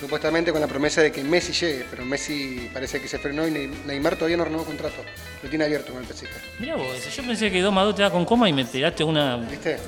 supuestamente 0.00 0.50
con 0.50 0.60
la 0.60 0.66
promesa 0.66 1.00
de 1.02 1.12
que 1.12 1.22
Messi 1.22 1.52
llegue, 1.52 1.84
pero 1.88 2.04
Messi 2.04 2.68
parece 2.74 3.00
que 3.00 3.06
se 3.08 3.18
frenó 3.18 3.46
y 3.46 3.50
Ney- 3.50 3.70
Neymar 3.86 4.16
todavía 4.16 4.36
no 4.36 4.44
renovó 4.44 4.64
contrato. 4.64 4.96
Lo 5.42 5.48
tiene 5.48 5.64
abierto 5.66 5.92
con 5.92 6.02
el 6.02 6.08
PSG. 6.08 6.26
Mirá 6.58 6.76
vos, 6.76 6.86
yo 7.16 7.22
pensé 7.22 7.50
que 7.50 7.60
2 7.60 7.72
más 7.72 7.84
2 7.84 7.94
te 7.94 8.02
da 8.02 8.10
con 8.10 8.24
coma 8.24 8.48
y 8.48 8.52
me 8.52 8.64
tiraste 8.64 9.04
una, 9.04 9.36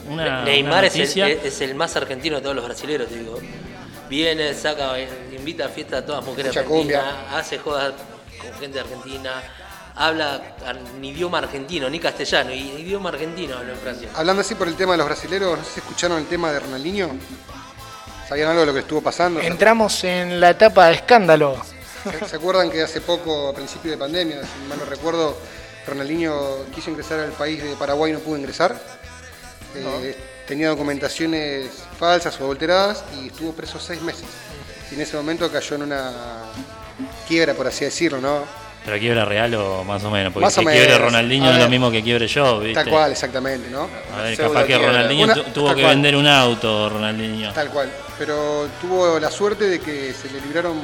una, 0.09 0.45
Neymar 0.45 0.79
una 0.79 0.87
es 0.87 1.17
el, 1.17 1.23
es 1.45 1.61
el 1.61 1.75
más 1.75 1.97
argentino 1.97 2.37
de 2.37 2.43
todos 2.43 2.55
los 2.55 2.65
brasileños, 2.65 3.09
te 3.09 3.19
digo. 3.19 3.41
Viene, 4.09 4.55
saca, 4.55 4.95
invita 5.01 5.67
a 5.67 5.69
fiesta 5.69 5.99
a 5.99 6.03
todas 6.05 6.21
las 6.21 6.29
mujeres 6.29 6.51
Mucha 6.51 6.61
argentinas, 6.61 7.05
cumbia. 7.05 7.39
hace 7.39 7.59
jodas 7.59 7.93
con 8.41 8.61
gente 8.61 8.81
argentina, 8.81 9.43
habla 9.97 10.57
en 10.97 11.05
idioma 11.05 11.39
argentino, 11.39 11.91
ni 11.91 11.99
castellano, 11.99 12.53
y 12.53 12.61
idioma 12.83 13.09
argentino 13.09 13.57
habla 13.57 13.73
en 13.73 13.79
Francia. 13.79 14.09
Hablando 14.15 14.43
así 14.43 14.55
por 14.55 14.69
el 14.69 14.77
tema 14.77 14.93
de 14.93 14.99
los 14.99 15.07
brasileros, 15.07 15.59
no 15.59 15.65
sé 15.65 15.71
si 15.73 15.81
escucharon 15.81 16.19
el 16.19 16.27
tema 16.27 16.53
de 16.53 16.61
Ronaldinho. 16.61 17.11
¿Sabían 18.29 18.49
algo 18.49 18.61
de 18.61 18.67
lo 18.67 18.75
que 18.75 18.81
estuvo 18.81 19.01
pasando? 19.01 19.41
Entramos 19.41 20.03
en 20.05 20.41
la 20.41 20.51
etapa 20.51 20.87
de 20.89 20.95
escándalo. 20.95 21.57
¿Se 22.29 22.37
acuerdan 22.37 22.71
que 22.71 22.83
hace 22.83 23.01
poco, 23.01 23.49
a 23.49 23.55
principio 23.55 23.91
de 23.91 23.97
pandemia, 23.97 24.41
si 24.43 24.69
mal 24.69 24.79
no 24.79 24.85
recuerdo, 24.85 25.37
Ronaldinho 25.87 26.65
quiso 26.75 26.91
ingresar 26.91 27.21
al 27.21 27.33
país 27.33 27.63
de 27.63 27.75
Paraguay 27.77 28.11
y 28.11 28.15
no 28.15 28.21
pudo 28.21 28.37
ingresar? 28.37 28.77
Eh, 29.75 30.17
tenía 30.47 30.69
documentaciones 30.69 31.71
falsas 31.99 32.39
o 32.41 32.45
adulteradas 32.45 33.05
y 33.21 33.27
estuvo 33.29 33.53
preso 33.53 33.79
seis 33.81 34.01
meses. 34.03 34.25
Y 34.91 34.95
en 34.95 35.01
ese 35.01 35.17
momento 35.17 35.51
cayó 35.51 35.77
en 35.77 35.83
una 35.83 36.13
quiebra, 37.27 37.55
por 37.55 37.67
así 37.67 37.85
decirlo, 37.85 38.21
¿no? 38.21 38.45
Pero 38.85 39.01
quiebra 39.01 39.25
real 39.25 39.53
o 39.57 39.83
más 39.83 40.05
o 40.05 40.11
menos, 40.13 40.33
porque 40.33 40.45
Más 40.45 40.57
o 40.59 40.61
que 40.61 40.69
quiebre 40.69 40.87
menos. 40.93 41.01
Ronaldinho 41.03 41.47
A 41.47 41.51
no 41.51 41.57
es 41.59 41.65
lo 41.65 41.71
mismo 41.71 41.91
que 41.91 42.03
quiebre 42.05 42.29
yo, 42.29 42.61
¿viste? 42.61 42.75
Tal 42.85 42.89
cual, 42.89 43.11
exactamente, 43.11 43.69
¿no? 43.69 43.89
A 44.17 44.23
ver, 44.23 44.37
capaz 44.37 44.61
que 44.61 44.67
quiebra. 44.67 44.87
Ronaldinho 44.89 45.25
Una- 45.25 45.35
tuvo 45.53 45.69
que 45.75 45.83
cual. 45.83 45.95
vender 45.95 46.15
un 46.17 46.27
auto, 46.29 46.89
Ronaldinho. 46.91 47.53
Tal 47.53 47.69
cual. 47.71 47.91
Pero 48.17 48.69
tuvo 48.81 49.19
la 49.19 49.31
suerte 49.31 49.65
de 49.65 49.81
que 49.81 50.13
se 50.15 50.31
le 50.31 50.41
libraron 50.41 50.81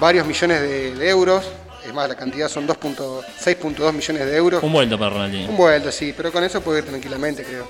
varios 0.00 0.26
millones 0.26 0.60
de, 0.60 0.94
de 0.96 1.08
euros. 1.08 1.44
Es 1.86 1.94
más, 1.94 2.08
la 2.08 2.16
cantidad 2.16 2.48
son 2.48 2.66
2.- 2.66 3.22
6.2 3.44 3.92
millones 3.92 4.26
de 4.26 4.36
euros. 4.36 4.62
Un 4.64 4.72
vuelto 4.72 4.98
para 4.98 5.10
Ronaldinho. 5.12 5.50
Un 5.50 5.56
vuelto, 5.56 5.92
sí, 5.92 6.12
pero 6.16 6.32
con 6.32 6.42
eso 6.42 6.60
puede 6.60 6.80
ir 6.80 6.84
tranquilamente, 6.86 7.44
creo. 7.44 7.68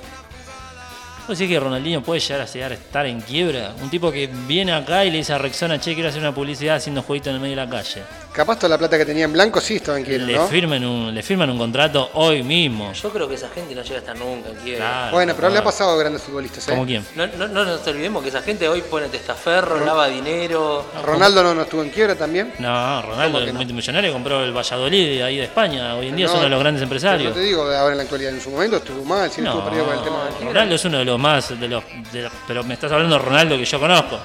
¿Vos 1.28 1.38
decís 1.38 1.52
que 1.52 1.60
Ronaldinho 1.60 2.02
puede 2.02 2.20
llegar 2.20 2.40
a 2.40 2.46
llegar 2.46 2.72
a 2.72 2.74
estar 2.74 3.04
en 3.04 3.20
quiebra? 3.20 3.74
Un 3.82 3.90
tipo 3.90 4.10
que 4.10 4.30
viene 4.46 4.72
acá 4.72 5.04
y 5.04 5.10
le 5.10 5.18
dice 5.18 5.34
a 5.34 5.38
Rexona, 5.38 5.78
che, 5.78 5.92
quiero 5.92 6.08
hacer 6.08 6.22
una 6.22 6.34
publicidad 6.34 6.76
haciendo 6.76 7.02
jueguito 7.02 7.28
en 7.28 7.36
el 7.36 7.42
medio 7.42 7.54
de 7.54 7.66
la 7.66 7.70
calle. 7.70 8.02
Capaz 8.38 8.54
toda 8.56 8.68
la 8.68 8.78
plata 8.78 8.96
que 8.96 9.04
tenía 9.04 9.24
en 9.24 9.32
blanco 9.32 9.60
sí 9.60 9.74
estaba 9.74 9.98
en 9.98 10.04
quiebra, 10.04 10.24
Le, 10.24 10.34
¿no? 10.36 10.46
firman 10.46 10.84
un, 10.84 11.12
le 11.12 11.24
firman 11.24 11.50
un 11.50 11.58
contrato 11.58 12.10
hoy 12.14 12.44
mismo. 12.44 12.92
Yo 12.92 13.10
creo 13.10 13.28
que 13.28 13.34
esa 13.34 13.48
gente 13.48 13.74
no 13.74 13.82
llega 13.82 13.96
a 13.96 13.98
estar 13.98 14.16
nunca 14.16 14.50
en 14.50 14.54
quiebra. 14.58 14.84
Claro, 14.86 15.10
Bueno, 15.16 15.32
pero 15.34 15.48
le 15.50 15.58
ha 15.58 15.64
pasado 15.64 15.90
a 15.90 15.96
grandes 15.98 16.22
futbolistas, 16.22 16.68
¿eh? 16.68 16.70
¿Cómo 16.70 16.86
quién? 16.86 17.04
No, 17.16 17.26
no- 17.26 17.48
no 17.48 17.64
nos 17.64 17.84
olvidemos 17.84 18.22
que 18.22 18.28
esa 18.28 18.40
gente 18.42 18.68
hoy 18.68 18.82
pone 18.82 19.08
testaferro, 19.08 19.84
lava 19.84 20.06
dinero. 20.06 20.84
Ronaldo 21.04 21.42
no, 21.42 21.52
no 21.56 21.62
estuvo 21.62 21.82
en 21.82 21.90
quiebra 21.90 22.14
también. 22.14 22.54
No, 22.60 23.02
Ronaldo, 23.02 23.32
¿Cómo 23.32 23.38
que 23.38 23.44
el 23.48 23.54
no? 23.54 23.58
multimillonario, 23.58 24.12
compró 24.12 24.44
el 24.44 24.56
Valladolid 24.56 25.16
de 25.16 25.22
ahí 25.24 25.36
de 25.38 25.42
España. 25.42 25.96
Hoy 25.96 26.06
en 26.06 26.14
día 26.14 26.26
No, 26.26 26.30
es 26.30 26.34
uno 26.36 26.44
de 26.44 26.50
los 26.50 26.60
grandes 26.60 26.82
empresarios. 26.84 27.30
no 27.30 27.34
te 27.34 27.40
digo 27.44 27.62
ahora 27.62 27.90
en 27.90 27.96
la 27.96 28.02
actualidad, 28.04 28.32
en 28.34 28.40
su 28.40 28.50
momento 28.50 28.76
estuvo 28.76 29.04
mal, 29.04 29.28
sí 29.32 29.40
estuvo 29.40 29.64
perdido 29.64 29.84
con 29.84 29.94
el 29.98 30.04
tema 30.04 30.24
de 30.38 30.44
Ronaldo 30.44 30.74
es 30.76 30.84
uno 30.84 30.98
de 30.98 31.04
los 31.04 31.18
más, 31.18 31.58
de 31.58 31.66
los, 31.68 31.82
de 32.12 32.22
los- 32.22 32.32
pero 32.46 32.62
me 32.62 32.74
estás 32.74 32.92
hablando 32.92 33.18
de 33.18 33.24
Ronaldo 33.24 33.56
que 33.56 33.64
yo 33.64 33.80
conozco. 33.80 34.20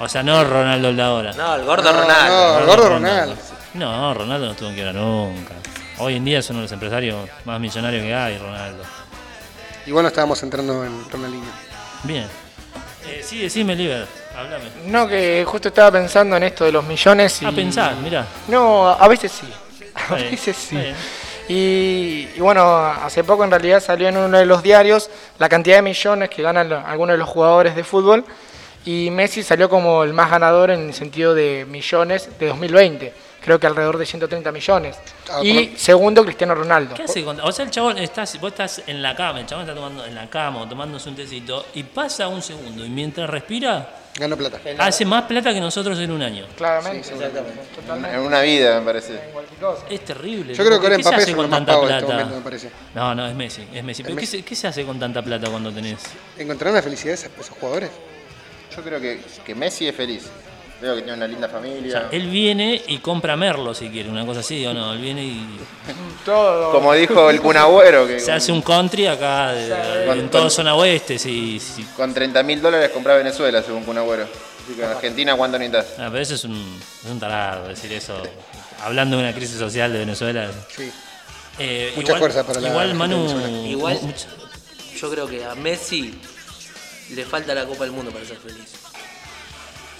O 0.00 0.08
sea, 0.08 0.22
no 0.22 0.42
Ronaldo 0.44 0.88
el 0.88 0.96
de 0.96 1.02
ahora. 1.02 1.32
No, 1.34 1.54
el 1.54 1.64
gordo 1.64 1.92
No, 1.92 2.00
Ronaldo. 2.00 2.34
no, 2.54 2.58
el 2.58 2.66
gordo 2.66 2.88
Ronaldo. 2.88 3.36
No, 3.74 4.14
Ronaldo 4.14 4.46
no 4.46 4.52
estuvo 4.52 4.68
en 4.68 4.74
quiebra 4.74 4.92
nunca. 4.92 5.54
Hoy 5.98 6.16
en 6.16 6.24
día 6.24 6.38
es 6.40 6.50
uno 6.50 6.58
de 6.60 6.62
los 6.64 6.72
empresarios 6.72 7.28
más 7.44 7.60
millonarios 7.60 8.02
que 8.02 8.14
hay, 8.14 8.38
Ronaldo. 8.38 8.82
Y 9.86 9.92
bueno, 9.92 10.08
estábamos 10.08 10.42
entrando 10.42 10.84
en 10.84 11.08
Ronaldinho. 11.10 11.50
Bien. 12.04 12.26
Eh, 13.06 13.20
sí, 13.24 13.40
decime, 13.42 13.74
Liber, 13.74 14.06
háblame. 14.36 14.64
No, 14.86 15.06
que 15.08 15.44
justo 15.46 15.68
estaba 15.68 15.90
pensando 15.92 16.36
en 16.36 16.44
esto 16.44 16.64
de 16.64 16.72
los 16.72 16.84
millones 16.84 17.42
y... 17.42 17.46
A 17.46 17.52
pensar, 17.52 17.94
mirá. 17.96 18.26
No, 18.48 18.88
a 18.88 19.08
veces 19.08 19.32
sí. 19.32 19.48
A 20.08 20.14
veces 20.14 20.56
sí. 20.56 20.78
Y, 21.48 22.28
y 22.34 22.40
bueno, 22.40 22.76
hace 22.86 23.24
poco 23.24 23.44
en 23.44 23.50
realidad 23.50 23.80
salió 23.82 24.08
en 24.08 24.16
uno 24.16 24.38
de 24.38 24.46
los 24.46 24.62
diarios 24.62 25.10
la 25.38 25.48
cantidad 25.48 25.76
de 25.76 25.82
millones 25.82 26.30
que 26.30 26.40
ganan 26.42 26.72
algunos 26.72 27.14
de 27.14 27.18
los 27.18 27.28
jugadores 27.28 27.74
de 27.76 27.84
fútbol 27.84 28.24
y 28.84 29.10
Messi 29.10 29.42
salió 29.42 29.68
como 29.68 30.02
el 30.04 30.12
más 30.12 30.30
ganador 30.30 30.70
en 30.70 30.88
el 30.88 30.94
sentido 30.94 31.34
de 31.34 31.64
millones 31.68 32.28
de 32.38 32.48
2020. 32.48 33.12
Creo 33.42 33.58
que 33.58 33.66
alrededor 33.66 33.98
de 33.98 34.06
130 34.06 34.52
millones. 34.52 34.96
Ah, 35.28 35.40
y 35.42 35.74
segundo, 35.76 36.24
Cristiano 36.24 36.54
Ronaldo. 36.54 36.94
¿Qué 36.94 37.02
hace 37.02 37.24
con- 37.24 37.40
O 37.40 37.50
sea, 37.50 37.64
el 37.64 37.72
chabón, 37.72 37.98
estás, 37.98 38.38
vos 38.40 38.52
estás 38.52 38.82
en 38.86 39.02
la 39.02 39.16
cama, 39.16 39.40
el 39.40 39.46
chabón 39.46 39.62
está 39.64 39.74
tomando 39.74 40.04
en 40.06 40.14
la 40.14 40.30
cama 40.30 40.60
o 40.62 40.68
tomándose 40.68 41.08
un 41.08 41.16
tecito 41.16 41.66
y 41.74 41.82
pasa 41.82 42.28
un 42.28 42.40
segundo 42.40 42.84
y 42.86 42.88
mientras 42.88 43.28
respira, 43.28 43.96
Ganó 44.14 44.36
plata. 44.36 44.60
hace 44.78 45.04
más 45.04 45.24
plata 45.24 45.52
que 45.52 45.60
nosotros 45.60 45.98
en 45.98 46.12
un 46.12 46.22
año. 46.22 46.46
Claramente. 46.56 47.08
En 48.12 48.20
una 48.20 48.42
vida, 48.42 48.78
me 48.78 48.86
parece. 48.86 49.18
Es 49.90 50.04
terrible. 50.04 50.54
Yo 50.54 50.64
creo 50.64 50.78
que 50.78 50.86
ahora 50.86 50.96
¿Qué 50.98 51.02
Mbappé 51.02 51.16
se 51.16 51.22
es 51.22 51.28
hace 51.28 51.32
uno 51.32 51.42
con 51.42 51.50
tanta 51.50 51.72
en 51.72 51.78
este 51.82 51.88
plata? 51.98 52.12
momento, 52.12 52.36
me 52.36 52.42
parece. 52.42 52.70
No, 52.94 53.14
no, 53.14 53.26
es 53.26 53.34
Messi, 53.34 53.66
es 53.74 53.82
Messi. 53.82 54.02
¿Pero 54.04 54.14
qué 54.14 54.20
Messi. 54.20 54.38
se, 54.38 54.44
qué 54.44 54.54
se 54.54 54.68
hace 54.68 54.84
con 54.84 55.00
tanta 55.00 55.20
plata 55.22 55.48
cuando 55.50 55.72
tenés? 55.72 55.98
¿Encontraron 56.38 56.76
la 56.76 56.82
felicidad 56.82 57.14
de 57.18 57.26
esos 57.26 57.48
jugadores? 57.58 57.90
Yo 58.76 58.82
creo 58.82 59.00
que, 59.00 59.20
que 59.44 59.54
Messi 59.54 59.86
es 59.88 59.94
feliz. 59.94 60.24
Veo 60.80 60.96
que 60.96 61.02
tiene 61.02 61.16
una 61.16 61.28
linda 61.28 61.46
O 61.46 61.50
familia. 61.50 61.92
sea, 61.92 62.08
él 62.10 62.26
viene 62.28 62.82
y 62.88 62.98
compra 62.98 63.36
Merlo 63.36 63.72
si 63.72 63.88
quiere, 63.88 64.08
una 64.10 64.26
cosa 64.26 64.40
así, 64.40 64.66
¿o 64.66 64.74
no? 64.74 64.92
Él 64.94 65.00
viene 65.00 65.22
y 65.24 65.46
Todo. 66.24 66.72
Como 66.72 66.92
dijo 66.94 67.30
el 67.30 67.40
Kun 67.40 67.56
Agüero, 67.56 68.04
que 68.06 68.18
se 68.18 68.32
hace 68.32 68.50
un 68.50 68.62
country 68.62 69.06
acá 69.06 69.52
de- 69.52 70.06
Con- 70.06 70.18
en 70.18 70.28
toda 70.28 70.42
con- 70.44 70.50
zona 70.50 70.74
oeste. 70.74 71.18
Sí, 71.20 71.60
sí. 71.60 71.86
con 71.96 72.12
30 72.12 72.42
mil 72.42 72.60
dólares 72.60 72.90
compra 72.90 73.14
Venezuela, 73.14 73.62
según 73.62 73.84
Kun 73.84 73.98
Agüero. 73.98 74.24
Así 74.24 74.74
que 74.74 74.82
en 74.84 74.90
Argentina, 74.90 75.36
¿cuánto 75.36 75.56
necesitas? 75.58 75.86
Ah, 76.00 76.08
pero 76.10 76.18
eso 76.22 76.34
es 76.34 76.44
un, 76.44 76.80
es 77.04 77.10
un 77.10 77.20
tarado 77.20 77.68
decir 77.68 77.92
eso. 77.92 78.20
Hablando 78.82 79.16
de 79.16 79.22
una 79.22 79.32
crisis 79.34 79.58
social 79.58 79.92
de 79.92 80.00
Venezuela. 80.00 80.50
Sí. 80.76 80.90
Eh, 81.60 81.92
Mucha 81.94 82.16
fuerza 82.16 82.44
para 82.44 82.60
la 82.60 82.68
Igual, 82.70 82.94
Manu. 82.94 83.66
Igual, 83.68 84.00
yo 85.00 85.10
creo 85.10 85.28
que 85.28 85.44
a 85.44 85.54
Messi 85.54 86.12
le 87.10 87.24
falta 87.24 87.54
la 87.54 87.64
Copa 87.66 87.84
del 87.84 87.92
Mundo 87.92 88.10
para 88.10 88.24
ser 88.24 88.36
feliz. 88.38 88.64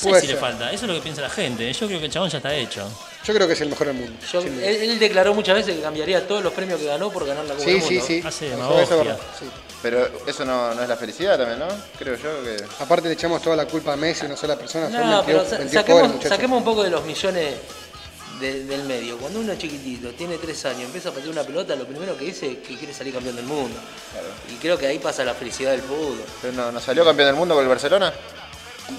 no 0.05 0.15
sé 0.21 0.27
le 0.27 0.37
falta, 0.37 0.73
eso 0.73 0.85
es 0.85 0.89
lo 0.89 0.95
que 0.95 1.01
piensa 1.01 1.23
la 1.23 1.31
gente. 1.31 1.73
Yo 1.73 1.87
creo 1.87 1.99
que 2.01 2.07
el 2.07 2.13
chabón 2.13 2.29
ya 2.31 2.39
está 2.39 2.55
hecho. 2.55 2.89
Yo 3.25 3.33
creo 3.35 3.47
que 3.47 3.53
es 3.53 3.61
el 3.61 3.69
mejor 3.69 3.87
del 3.87 3.97
mundo. 3.97 4.19
Yo- 4.33 4.41
él, 4.41 4.99
declaró 4.99 5.33
muchas 5.33 5.55
veces 5.55 5.77
que 5.77 5.83
cambiaría 5.83 6.27
todos 6.27 6.43
los 6.43 6.53
premios 6.53 6.81
que 6.81 6.87
ganó 6.87 7.11
por 7.13 7.25
ganar 7.25 7.45
la 7.45 7.55
Copa 7.55 7.65
Sí, 7.65 7.73
del 7.75 7.83
sí, 7.83 7.95
Mundo. 7.95 8.07
sí. 8.09 8.23
Hace 8.25 8.49
Eso- 8.53 8.99
verdad, 8.99 9.19
sí. 9.39 9.47
Pero 9.81 10.09
eso 10.29 10.45
no, 10.45 10.75
no 10.75 10.83
es 10.83 10.89
la 10.89 10.97
felicidad 10.97 11.37
también, 11.37 11.59
¿no? 11.59 11.67
Creo 11.99 12.17
yo 12.17 12.43
que. 12.45 12.65
Aparte 12.81 13.09
le 13.09 13.15
echamos 13.15 13.43
toda 13.43 13.57
la 13.57 13.67
culpa 13.67 13.93
a 13.93 13.97
Messi, 13.97 14.27
una 14.27 14.37
sola 14.37 14.57
persona. 14.57 14.87
Son 14.91 14.95
No, 14.95 15.25
22 15.25 15.25
pero 15.27 15.45
sa- 15.45 15.59
22 15.59 15.73
saquemos, 15.83 16.09
muchachos. 16.09 16.29
saquemos 16.29 16.59
un 16.59 16.65
poco 16.65 16.83
de 16.85 16.91
los 16.91 17.05
millones 17.05 17.55
de- 18.43 18.65
del 18.65 18.83
medio. 18.85 19.17
Cuando 19.19 19.41
uno 19.41 19.53
es 19.53 19.59
chiquitito, 19.59 20.11
tiene 20.11 20.37
tres 20.37 20.65
años, 20.67 20.83
empieza 20.83 21.09
a 21.09 21.13
patear 21.13 21.31
una 21.31 21.43
pelota, 21.45 21.75
lo 21.77 21.87
primero 21.87 22.17
que 22.19 22.27
dice 22.27 22.51
es 22.53 22.59
que 22.59 22.77
quiere 22.77 22.93
salir 22.93 23.15
campeón 23.15 23.37
del 23.37 23.47
mundo. 23.47 23.79
Y 24.53 24.57
creo 24.57 24.77
que 24.77 24.87
ahí 24.87 24.99
pasa 24.99 25.25
la 25.25 25.33
felicidad 25.35 25.71
del 25.71 25.81
fútbol. 25.83 26.23
Pero 26.43 26.53
no, 26.55 26.71
¿no 26.73 26.81
salió 26.81 27.05
campeón 27.05 27.29
del 27.29 27.37
mundo 27.37 27.55
con 27.55 27.63
el 27.65 27.69
Barcelona? 27.71 28.13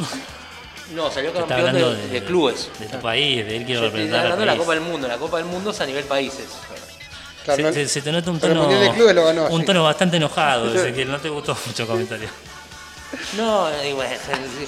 No, 0.93 1.09
salió 1.09 1.33
campeón 1.33 1.73
de, 2.11 2.23
clubes. 2.23 2.69
De 2.77 2.85
tu 2.87 2.99
país, 2.99 3.37
de 3.45 3.55
él 3.55 3.61
estoy 3.61 3.77
representar 3.77 4.37
de 4.37 4.45
la. 4.45 4.57
Copa 4.57 4.73
del 4.73 4.81
Mundo. 4.81 5.07
La 5.07 5.17
Copa 5.17 5.37
del 5.37 5.45
Mundo 5.45 5.71
es 5.71 5.79
a 5.79 5.85
nivel 5.85 6.03
países. 6.03 6.45
Se, 7.45 7.73
se- 7.73 7.87
se 7.87 8.01
te 8.01 8.11
nota 8.11 8.29
un 8.29 8.39
tono, 8.39 8.63
Mundial 8.63 8.81
de 8.81 8.91
Clubes 8.91 9.15
lo 9.15 9.25
ganó, 9.25 9.47
un 9.47 9.61
sí. 9.61 9.65
tono 9.65 9.83
bastante 9.83 10.17
enojado, 10.17 10.73
Ezequiel, 10.75 11.09
no 11.09 11.19
te 11.19 11.29
gustó 11.29 11.57
mucho 11.65 11.83
el 11.83 11.87
comentario. 11.87 12.29
No, 13.37 13.67
y 13.87 13.93
bueno, 13.93 14.11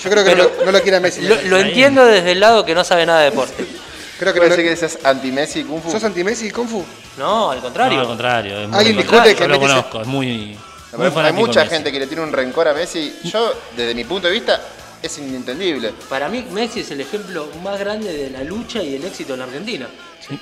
Yo 0.03 0.10
creo 0.10 0.23
que 0.23 0.31
pero 0.31 0.43
no, 0.43 0.60
lo- 0.60 0.65
no 0.65 0.72
lo 0.72 0.81
quiere 0.81 0.99
Messi. 0.99 1.22
Lo, 1.22 1.35
lo 1.43 1.57
entiendo 1.57 2.06
desde 2.06 2.31
el 2.31 2.39
lado 2.39 2.64
que 2.64 2.76
no 2.76 2.84
sabe 2.84 3.06
nada 3.06 3.19
de 3.22 3.31
deporte. 3.31 3.65
Creo 4.20 4.34
que 4.34 4.40
¿Puede 4.40 4.52
no- 4.52 4.56
que 4.70 4.76
seas 4.76 4.98
anti-Messi 5.04 5.64
Kung 5.66 5.82
Fu? 5.82 5.92
¿Sos 5.92 6.04
anti-Messi 6.04 6.48
y 6.48 6.52
Kung 6.52 6.68
Fu? 6.68 6.86
No, 7.18 7.52
al 7.52 7.60
contrario. 7.60 7.96
No, 7.98 8.02
al 8.02 8.08
contrario. 8.08 8.60
Es 8.62 8.68
muy 8.70 8.78
Alguien 8.78 8.96
contrario. 8.98 9.24
discute 9.32 9.36
que 9.36 9.42
Yo 9.44 9.48
lo 9.48 9.60
Messi 9.60 9.68
se- 9.68 9.82
conozco, 9.82 10.02
es 10.02 10.08
muy, 10.08 10.58
hay 11.24 11.34
mucha 11.34 11.66
gente 11.66 11.92
que 11.92 12.00
le 12.00 12.08
tiene 12.08 12.24
un 12.24 12.32
rencor 12.32 12.68
a 12.68 12.74
Messi. 12.74 13.16
Yo, 13.24 13.54
desde 13.76 13.94
mi 13.94 14.04
punto 14.06 14.28
de 14.28 14.34
vista, 14.34 14.62
es 15.01 15.17
inentendible. 15.17 15.93
Para 16.09 16.30
mí 16.30 16.45
Messi 16.51 16.81
es 16.81 16.91
el 16.91 17.01
ejemplo 17.01 17.47
más 17.63 17.80
grande 17.80 18.11
de 18.11 18.30
la 18.30 18.43
lucha 18.43 18.81
y 18.81 18.95
el 18.95 19.05
éxito 19.05 19.34
en 19.34 19.39
la 19.39 19.45
Argentina. 19.45 19.88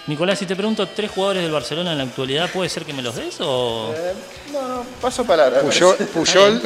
Nicolás, 0.07 0.39
si 0.39 0.45
te 0.45 0.55
pregunto 0.55 0.87
tres 0.87 1.11
jugadores 1.11 1.43
del 1.43 1.51
Barcelona 1.51 1.91
en 1.91 1.97
la 1.97 2.03
actualidad, 2.05 2.49
¿puede 2.49 2.69
ser 2.69 2.85
que 2.85 2.93
me 2.93 3.01
los 3.01 3.15
des 3.15 3.35
o...? 3.41 3.93
Eh, 3.93 4.13
no, 4.53 4.67
no, 4.67 4.83
paso 5.01 5.25
palabra. 5.25 5.59
Puyol, 5.59 5.97
Puyol. 6.13 6.61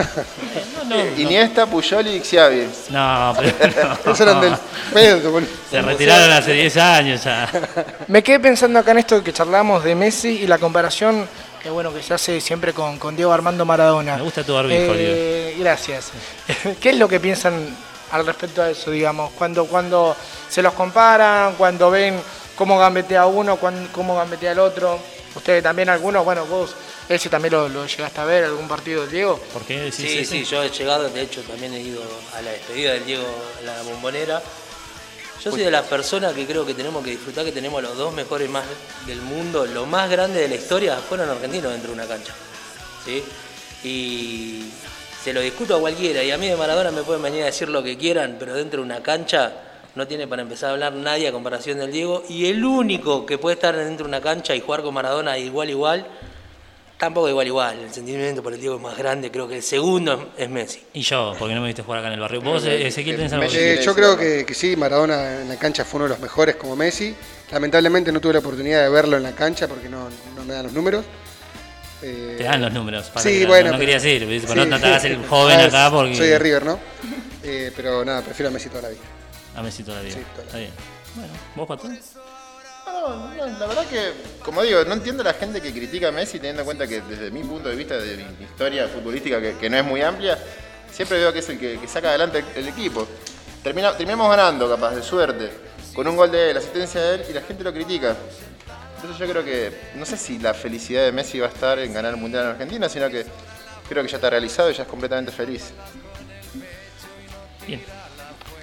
Iniesta, 1.17 1.65
Puyol 1.65 2.07
y 2.07 2.19
Xavi. 2.19 2.67
No, 2.89 3.33
pero 3.35 3.53
no. 3.87 3.93
Esos 3.93 4.19
eran 4.19 4.41
del 4.41 5.21
boludo. 5.21 5.49
Se 5.69 5.81
retiraron 5.81 6.31
hace 6.31 6.53
10 6.53 6.77
años 6.77 7.23
ya. 7.23 7.49
Me 8.07 8.21
quedé 8.21 8.39
pensando 8.39 8.77
acá 8.79 8.91
en 8.91 8.99
esto 8.99 9.23
que 9.23 9.33
charlamos 9.33 9.83
de 9.83 9.95
Messi 9.95 10.43
y 10.43 10.47
la 10.47 10.59
comparación 10.59 11.27
que 11.67 11.71
bueno 11.71 11.93
que 11.93 12.01
se 12.01 12.13
hace 12.13 12.39
siempre 12.39 12.71
con, 12.71 12.97
con 12.97 13.13
Diego 13.17 13.33
Armando 13.33 13.65
Maradona. 13.65 14.15
Me 14.15 14.21
gusta 14.21 14.41
tu 14.41 14.53
barbijo, 14.53 14.93
Eh, 14.95 15.53
Gracias. 15.59 16.11
¿Qué 16.79 16.91
es 16.91 16.95
lo 16.97 17.09
que 17.09 17.19
piensan 17.19 17.75
al 18.13 18.25
respecto 18.25 18.61
a 18.61 18.69
eso, 18.69 18.89
digamos? 18.89 19.33
Cuando, 19.33 19.65
cuando 19.65 20.15
se 20.47 20.61
los 20.61 20.71
comparan, 20.71 21.55
cuando 21.55 21.91
ven 21.91 22.21
cómo 22.55 22.79
gambetea 22.79 23.25
uno, 23.25 23.59
cómo 23.91 24.15
gambetea 24.15 24.53
el 24.53 24.59
otro. 24.59 24.97
Ustedes 25.35 25.61
también 25.61 25.89
algunos, 25.89 26.23
bueno, 26.23 26.45
vos, 26.45 26.73
ese 27.09 27.27
también 27.27 27.53
lo, 27.53 27.67
lo 27.67 27.85
llegaste 27.85 28.21
a 28.21 28.23
ver, 28.23 28.45
algún 28.45 28.69
partido 28.69 29.01
del 29.01 29.11
Diego. 29.11 29.37
¿Por 29.51 29.63
qué 29.63 29.77
decís 29.77 29.95
Sí, 29.95 30.23
sí, 30.23 30.45
yo 30.45 30.63
he 30.63 30.69
llegado, 30.69 31.09
de 31.09 31.21
hecho 31.21 31.41
también 31.41 31.73
he 31.73 31.81
ido 31.81 32.01
a 32.33 32.41
la 32.43 32.51
despedida 32.51 32.93
del 32.93 33.05
Diego 33.05 33.27
la 33.65 33.81
bombonera. 33.81 34.41
Yo 35.43 35.51
soy 35.51 35.61
de 35.61 35.71
las 35.71 35.85
personas 35.85 36.33
que 36.33 36.45
creo 36.45 36.65
que 36.65 36.73
tenemos 36.73 37.03
que 37.03 37.11
disfrutar 37.11 37.45
que 37.45 37.51
tenemos 37.51 37.81
los 37.81 37.95
dos 37.95 38.13
mejores 38.13 38.49
más 38.49 38.65
del 39.05 39.21
mundo, 39.21 39.65
lo 39.65 39.85
más 39.85 40.09
grande 40.09 40.41
de 40.41 40.47
la 40.47 40.55
historia, 40.55 40.95
fueron 40.97 41.29
argentinos 41.29 41.71
dentro 41.71 41.89
de 41.89 41.93
una 41.93 42.07
cancha. 42.07 42.33
¿sí? 43.05 43.23
Y 43.83 44.65
se 45.23 45.33
lo 45.33 45.41
discuto 45.41 45.75
a 45.75 45.79
cualquiera, 45.79 46.23
y 46.23 46.31
a 46.31 46.37
mí 46.37 46.47
de 46.47 46.55
Maradona 46.55 46.91
me 46.91 47.03
pueden 47.03 47.21
venir 47.21 47.43
a 47.43 47.45
decir 47.45 47.69
lo 47.69 47.83
que 47.83 47.97
quieran, 47.97 48.37
pero 48.39 48.55
dentro 48.55 48.79
de 48.79 48.85
una 48.85 49.03
cancha 49.03 49.53
no 49.93 50.07
tiene 50.07 50.27
para 50.27 50.41
empezar 50.41 50.69
a 50.69 50.73
hablar 50.73 50.93
nadie 50.93 51.27
a 51.27 51.31
comparación 51.31 51.77
del 51.77 51.91
Diego, 51.91 52.23
y 52.27 52.47
el 52.47 52.65
único 52.65 53.25
que 53.25 53.37
puede 53.37 53.55
estar 53.55 53.75
dentro 53.75 54.05
de 54.05 54.09
una 54.09 54.21
cancha 54.21 54.55
y 54.55 54.61
jugar 54.61 54.81
con 54.81 54.93
Maradona 54.93 55.37
igual 55.37 55.69
igual, 55.69 56.07
tampoco 56.97 57.29
igual 57.29 57.47
igual, 57.47 57.79
el 57.79 57.93
sentimiento 57.93 58.41
por 58.43 58.53
el 58.53 58.59
Diego 58.59 58.75
es 58.75 58.81
más 58.81 58.97
grande, 58.97 59.29
creo 59.31 59.47
que 59.47 59.57
el 59.57 59.63
segundo 59.63 60.31
es 60.37 60.49
Messi. 60.49 60.81
Y 60.93 61.01
yo, 61.01 61.35
porque 61.37 61.53
no 61.55 61.61
me 61.61 61.67
viste 61.67 61.83
jugar 61.83 61.99
acá 61.99 62.07
en 62.07 62.13
el 62.15 62.19
barrio. 62.19 62.41
Vos, 62.41 62.65
eh, 62.65 62.87
Ezequiel, 62.87 63.15
tenés 63.17 63.33
algo 63.33 63.45
Eh, 63.51 63.81
yo 63.83 63.93
creo 63.95 64.17
que, 64.17 64.45
que 64.45 64.53
sí, 64.53 64.75
Maradona 64.75 65.41
en 65.41 65.49
la 65.49 65.57
cancha 65.57 65.85
fue 65.85 65.97
uno 65.99 66.05
de 66.05 66.09
los 66.09 66.19
mejores 66.19 66.55
como 66.55 66.75
Messi. 66.75 67.15
Lamentablemente 67.51 68.11
no 68.11 68.19
tuve 68.19 68.33
la 68.33 68.39
oportunidad 68.39 68.83
de 68.83 68.89
verlo 68.89 69.15
en 69.17 69.23
la 69.23 69.31
cancha 69.33 69.67
porque 69.67 69.87
no, 69.89 70.09
no 70.35 70.43
me 70.45 70.53
dan 70.53 70.63
los 70.63 70.73
números. 70.73 71.05
Eh, 72.01 72.35
Te 72.37 72.43
dan 72.43 72.61
los 72.61 72.71
números. 72.73 73.05
para 73.07 73.21
Sí, 73.23 73.39
que- 73.39 73.45
bueno. 73.47 73.71
No, 73.71 73.77
pero- 73.77 73.79
quería 73.79 73.95
decir, 73.99 74.41
sí. 74.47 74.55
no, 74.55 74.65
no 74.65 74.79
te 74.79 74.85
hagas 74.85 75.03
el 75.05 75.25
joven 75.29 75.59
Ah, 75.59 75.65
acá 75.65 75.89
porque... 75.91 76.15
Soy 76.15 76.27
de 76.27 76.39
River, 76.39 76.65
¿no? 76.65 76.79
Eh, 77.43 77.71
pero 77.75 78.03
nada, 78.05 78.21
prefiero 78.21 78.49
a 78.49 78.51
Messi 78.51 78.69
toda 78.69 78.81
la 78.83 78.89
vida. 78.89 79.01
A 79.55 79.61
Messi 79.63 79.83
toda 79.83 79.97
la 79.97 80.03
vida. 80.03 80.15
Sí, 80.15 80.21
toda 80.33 80.37
la 80.39 80.43
Está 80.45 80.57
bien. 80.59 80.71
Bueno, 81.15 81.33
¿vos, 81.55 81.67
Patón? 81.67 81.99
No, 83.01 83.45
la 83.59 83.67
verdad 83.67 83.85
que, 83.87 84.13
como 84.43 84.63
digo, 84.63 84.83
no 84.85 84.93
entiendo 84.93 85.21
a 85.21 85.25
la 85.25 85.33
gente 85.33 85.61
que 85.61 85.71
critica 85.71 86.07
a 86.07 86.11
Messi 86.11 86.39
teniendo 86.39 86.61
en 86.61 86.65
cuenta 86.65 86.87
que 86.87 87.01
desde 87.01 87.31
mi 87.31 87.43
punto 87.43 87.69
de 87.69 87.75
vista, 87.75 87.97
de 87.97 88.17
mi 88.17 88.45
historia 88.45 88.87
futbolística, 88.87 89.39
que, 89.57 89.69
no 89.69 89.77
es 89.77 89.85
muy 89.85 90.01
amplia, 90.01 90.37
siempre 90.91 91.19
veo 91.19 91.31
que 91.31 91.39
es 91.39 91.49
el 91.49 91.59
que, 91.59 91.79
saca 91.87 92.09
adelante 92.09 92.43
el, 92.55 92.67
equipo. 92.67 93.07
Termina, 93.63 93.91
terminamos 93.91 94.29
ganando, 94.29 94.69
capaz, 94.69 94.95
de 94.95 95.03
suerte, 95.03 95.51
con 95.93 96.07
un 96.07 96.15
gol 96.15 96.31
de 96.31 96.51
él, 96.51 96.57
asistencia 96.57 97.01
de 97.01 97.15
él, 97.15 97.25
y 97.29 97.33
la 97.33 97.41
gente 97.41 97.63
lo 97.63 97.71
critica. 97.71 98.15
Entonces 98.95 99.19
yo 99.19 99.31
creo 99.31 99.45
que, 99.45 99.91
no 99.95 100.05
sé 100.05 100.17
si 100.17 100.39
la 100.39 100.53
felicidad 100.53 101.03
de 101.03 101.11
Messi 101.11 101.39
va 101.39 101.47
a 101.47 101.49
estar 101.51 101.77
en 101.79 101.93
ganar 101.93 102.13
el 102.13 102.19
Mundial 102.19 102.45
en 102.45 102.49
Argentina, 102.51 102.89
sino 102.89 103.09
que 103.09 103.25
creo 103.87 104.03
que 104.03 104.09
ya 104.09 104.17
está 104.17 104.29
realizado 104.29 104.71
y 104.71 104.73
ya 104.73 104.83
es 104.83 104.89
completamente 104.89 105.31
feliz. 105.31 105.71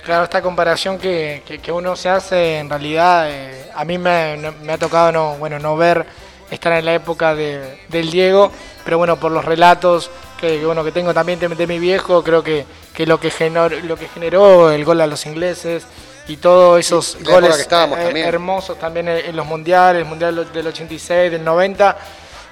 Claro, 0.05 0.25
esta 0.25 0.43
comparación 0.43 0.99
que, 0.99 1.43
que- 1.47 1.59
que 1.61 1.73
uno 1.73 1.97
se 1.97 2.09
hace, 2.11 2.59
en 2.59 2.69
realidad, 2.69 3.27
eh, 3.31 3.71
a 3.75 3.85
mí 3.87 3.97
me, 3.97 4.37
no- 4.37 4.53
me 4.63 4.73
ha 4.75 4.79
tocado 4.79 5.11
no, 5.13 5.37
bueno, 5.37 5.59
no 5.59 5.77
ver 5.77 6.05
estar 6.51 6.73
en 6.75 6.85
la 6.85 6.95
época 6.95 7.35
de- 7.35 7.79
del 7.89 8.11
Diego, 8.11 8.53
pero 8.85 8.99
bueno, 8.99 9.17
por 9.19 9.33
los 9.33 9.45
relatos 9.45 10.11
que, 10.39 10.59
que, 10.61 10.67
bueno, 10.67 10.85
que 10.85 10.93
tengo 10.93 11.15
también 11.15 11.39
de, 11.39 11.49
de 11.49 11.67
mi 11.67 11.79
viejo, 11.79 12.23
creo 12.23 12.43
que, 12.43 12.67
que 12.93 13.07
lo, 13.07 13.19
que 13.19 13.31
generó, 13.31 13.71
lo 13.81 13.97
que 13.97 14.09
generó 14.09 14.71
el 14.71 14.85
gol 14.85 15.01
a 15.01 15.07
los 15.07 15.25
ingleses 15.25 15.87
y 16.29 16.37
todos 16.37 16.79
esos 16.81 17.17
Y 17.21 17.25
goles 17.25 17.59
eh, 17.61 17.65
también. 17.67 18.27
hermosos 18.27 18.79
también 18.79 19.09
en, 19.09 19.25
en 19.25 19.37
los 19.37 19.47
mundiales, 19.47 20.03
el 20.03 20.09
mundial 20.09 20.53
del 20.53 20.67
86, 20.67 21.31
del 21.33 21.43
90, 21.43 21.97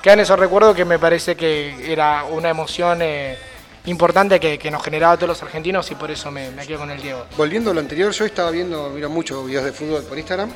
quedan 0.00 0.20
esos 0.20 0.38
recuerdos 0.38 0.74
que 0.74 0.86
me 0.86 0.98
parece 0.98 1.36
que 1.36 1.92
era 1.92 2.24
una 2.24 2.48
emoción 2.48 3.00
eh, 3.02 3.36
importante 3.86 4.38
que, 4.38 4.59
que 4.59 4.70
nos 4.70 4.82
generaba 4.82 5.14
a 5.14 5.16
todos 5.16 5.28
los 5.28 5.42
argentinos 5.42 5.90
y 5.90 5.94
por 5.94 6.10
eso 6.10 6.30
me, 6.30 6.50
me 6.50 6.66
quedo 6.66 6.78
con 6.78 6.90
el 6.90 7.00
Diego. 7.02 7.26
Volviendo 7.36 7.70
a 7.70 7.74
lo 7.74 7.80
anterior, 7.80 8.12
yo 8.12 8.24
estaba 8.24 8.50
viendo, 8.50 8.90
miro 8.90 9.09
muchos 9.10 9.44
videos 9.46 9.64
de 9.64 9.72
fútbol 9.72 10.02
por 10.04 10.18
Instagram. 10.18 10.50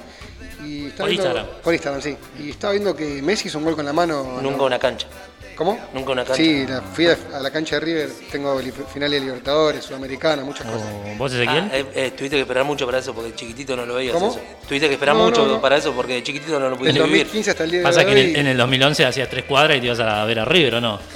Y 0.65 0.89
¿Por 0.89 1.07
viendo- 1.09 1.13
Instagram? 1.27 1.47
Por 1.63 1.75
Instagram, 1.75 2.03
sí. 2.03 2.17
Y 2.41 2.51
estaba 2.51 2.73
viendo 2.73 2.95
que 2.97 3.23
Messi 3.23 3.49
hizo 3.49 3.59
un 3.59 3.65
gol 3.65 3.77
con 3.77 3.85
la 3.85 3.93
mano. 3.93 4.39
Nunca 4.43 4.57
¿no? 4.59 4.65
una 4.65 4.79
cancha. 4.79 5.07
¿Cómo? 5.55 5.79
Nunca 5.95 6.13
una 6.13 6.23
cancha. 6.25 6.37
Sí, 6.43 6.67
la- 6.67 6.83
fui 6.83 7.07
a, 7.07 7.17
a 7.35 7.41
la 7.41 7.51
cancha 7.51 7.77
de 7.77 7.81
River, 7.81 8.11
tengo 8.31 8.59
final 8.93 9.11
de 9.11 9.21
Libertadores, 9.21 9.85
Sudamericana, 9.85 10.43
muchas 10.45 10.67
cosas. 10.67 10.87
¿Vos, 11.17 11.33
Ah, 11.49 11.69
eh, 11.73 11.85
eh, 11.95 12.11
tuviste 12.17 12.37
que 12.37 12.43
esperar 12.43 12.65
mucho 12.65 12.85
para 12.85 12.99
eso 12.99 13.15
porque 13.15 13.31
de 13.31 13.37
chiquitito 13.37 13.75
no 13.77 13.87
lo 13.87 13.95
veías 13.95 14.13
¿Cómo? 14.15 14.31
eso. 14.31 14.41
Tuviste 14.69 14.87
que 14.89 14.95
esperar 14.95 15.15
No, 15.17 15.25
mucho 15.25 15.47
no, 15.47 15.53
no. 15.55 15.61
para 15.61 15.77
eso 15.79 15.93
porque 15.95 16.15
de 16.15 16.23
chiquitito 16.23 16.59
no 16.61 16.69
lo 16.69 16.77
pudiste 16.77 17.01
vivir. 17.01 17.21
2015 17.25 17.51
hasta 17.51 17.65
el 17.65 17.71
día 17.71 17.79
de 17.81 17.85
Pasa 17.85 18.05
que 18.05 18.11
en 18.13 18.17
hoy. 18.19 18.25
el, 18.31 18.37
en 18.37 18.47
el 18.49 18.57
2011 18.59 19.07
hacías 19.07 19.29
tres 19.31 19.45
cuadras 19.45 19.79
y 19.79 19.81
te 19.81 19.87
ibas 19.87 20.01
a 20.01 20.25
ver 20.27 20.41
a 20.41 20.45
River, 20.45 20.75
¿o 20.77 20.81
no? 20.83 21.01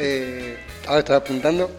Eh, 0.00 0.58
ahora 0.86 0.98
estaba 1.00 1.18
apuntando. 1.18 1.70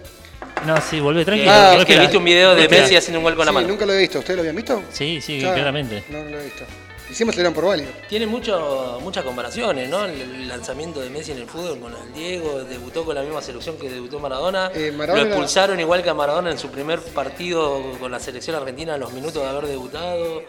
No, 0.65 0.79
sí, 0.81 0.99
volvé 0.99 1.25
tranquilo. 1.25 1.51
Ah, 1.51 1.71
volvé, 1.73 1.85
que 1.85 1.99
viste 1.99 2.17
un 2.17 2.23
video 2.23 2.55
de. 2.55 2.69
Messi 2.69 2.95
haciendo 2.95 3.19
un 3.19 3.23
gol 3.23 3.35
con 3.35 3.45
la 3.45 3.51
Sí, 3.51 3.55
mano. 3.55 3.67
nunca 3.67 3.85
lo 3.85 3.93
he 3.93 3.97
visto. 3.99 4.19
¿Ustedes 4.19 4.35
lo 4.37 4.41
habían 4.41 4.55
visto? 4.55 4.83
Sí, 4.91 5.19
sí, 5.21 5.39
Ya, 5.39 5.53
claramente. 5.53 6.03
No, 6.09 6.23
no 6.23 6.29
lo 6.29 6.39
he 6.39 6.43
visto. 6.43 6.63
Se 7.11 7.25
lo 7.25 7.31
dieron 7.33 7.53
por 7.53 7.65
válido. 7.65 7.89
Tiene 8.07 8.25
mucho, 8.25 8.99
muchas 9.01 9.25
comparaciones, 9.25 9.89
¿no? 9.89 10.05
El, 10.05 10.21
el 10.21 10.47
lanzamiento 10.47 11.01
de 11.01 11.09
Messi 11.09 11.33
en 11.33 11.39
el 11.39 11.45
fútbol 11.47 11.77
con 11.79 11.91
el 11.93 12.13
Diego, 12.13 12.63
debutó 12.63 13.03
con 13.03 13.15
la 13.15 13.21
misma 13.21 13.41
selección 13.41 13.75
que 13.77 13.89
debutó 13.89 14.17
Maradona. 14.19 14.71
Eh, 14.73 14.93
Maradona 14.93 15.23
lo 15.23 15.27
era- 15.27 15.35
expulsaron 15.35 15.77
igual 15.81 16.03
que 16.03 16.09
a 16.09 16.13
Maradona 16.13 16.51
en 16.51 16.57
su 16.57 16.69
primer 16.69 16.99
partido 17.01 17.81
con 17.99 18.11
la 18.11 18.19
selección 18.21 18.55
argentina 18.55 18.93
a 18.93 18.97
los 18.97 19.11
minutos 19.11 19.43
de 19.43 19.49
haber 19.49 19.65
debutado. 19.67 20.43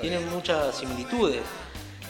Tienen 0.00 0.28
muchas 0.30 0.76
similitudes. 0.76 1.42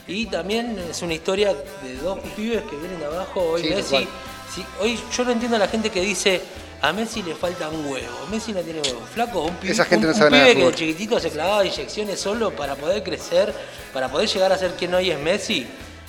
Y 0.06 0.24
también 0.26 0.78
es 0.90 1.02
una 1.02 1.12
historia 1.12 1.52
de 1.82 1.96
dos 2.02 2.18
pibes 2.34 2.62
que 2.62 2.76
vienen 2.76 2.98
de 2.98 3.04
abajo. 3.06 3.40
Hoy 3.42 3.60
Sí, 3.62 3.68
tal 3.68 3.76
Messi, 3.76 3.90
cual. 3.90 4.08
Sí, 4.54 4.64
hoy 4.80 4.98
yo 5.16 5.24
no 5.24 5.30
entiendo 5.32 5.56
a 5.56 5.60
la 5.60 5.68
gente 5.68 5.90
que 5.90 6.00
dice 6.00 6.40
a 6.80 6.92
Messi 6.92 7.22
le 7.22 7.34
falta 7.34 7.68
un 7.68 7.86
huevo. 7.86 8.26
Messi 8.30 8.52
no 8.52 8.60
tiene 8.60 8.80
huevo. 8.80 9.00
Flaco, 9.14 9.42
un, 9.44 9.54
pi- 9.56 9.68
Esa 9.70 9.84
gente 9.84 10.06
un- 10.06 10.12
no 10.12 10.18
sabe 10.18 10.30
un 10.30 10.32
nada 10.32 10.44
de 10.46 10.54
pibe 10.54 10.64
que 10.66 10.70
de 10.72 10.76
chiquitito 10.76 11.20
se 11.20 11.30
clavaba 11.30 11.64
inyecciones 11.64 12.18
solo 12.20 12.50
para 12.50 12.74
poder 12.74 13.02
crecer, 13.04 13.54
para 13.92 14.08
poder 14.10 14.28
llegar 14.28 14.52
a 14.52 14.58
ser 14.58 14.72
quien 14.72 14.92
hoy 14.94 15.10
es 15.10 15.18
Messi, 15.18 15.66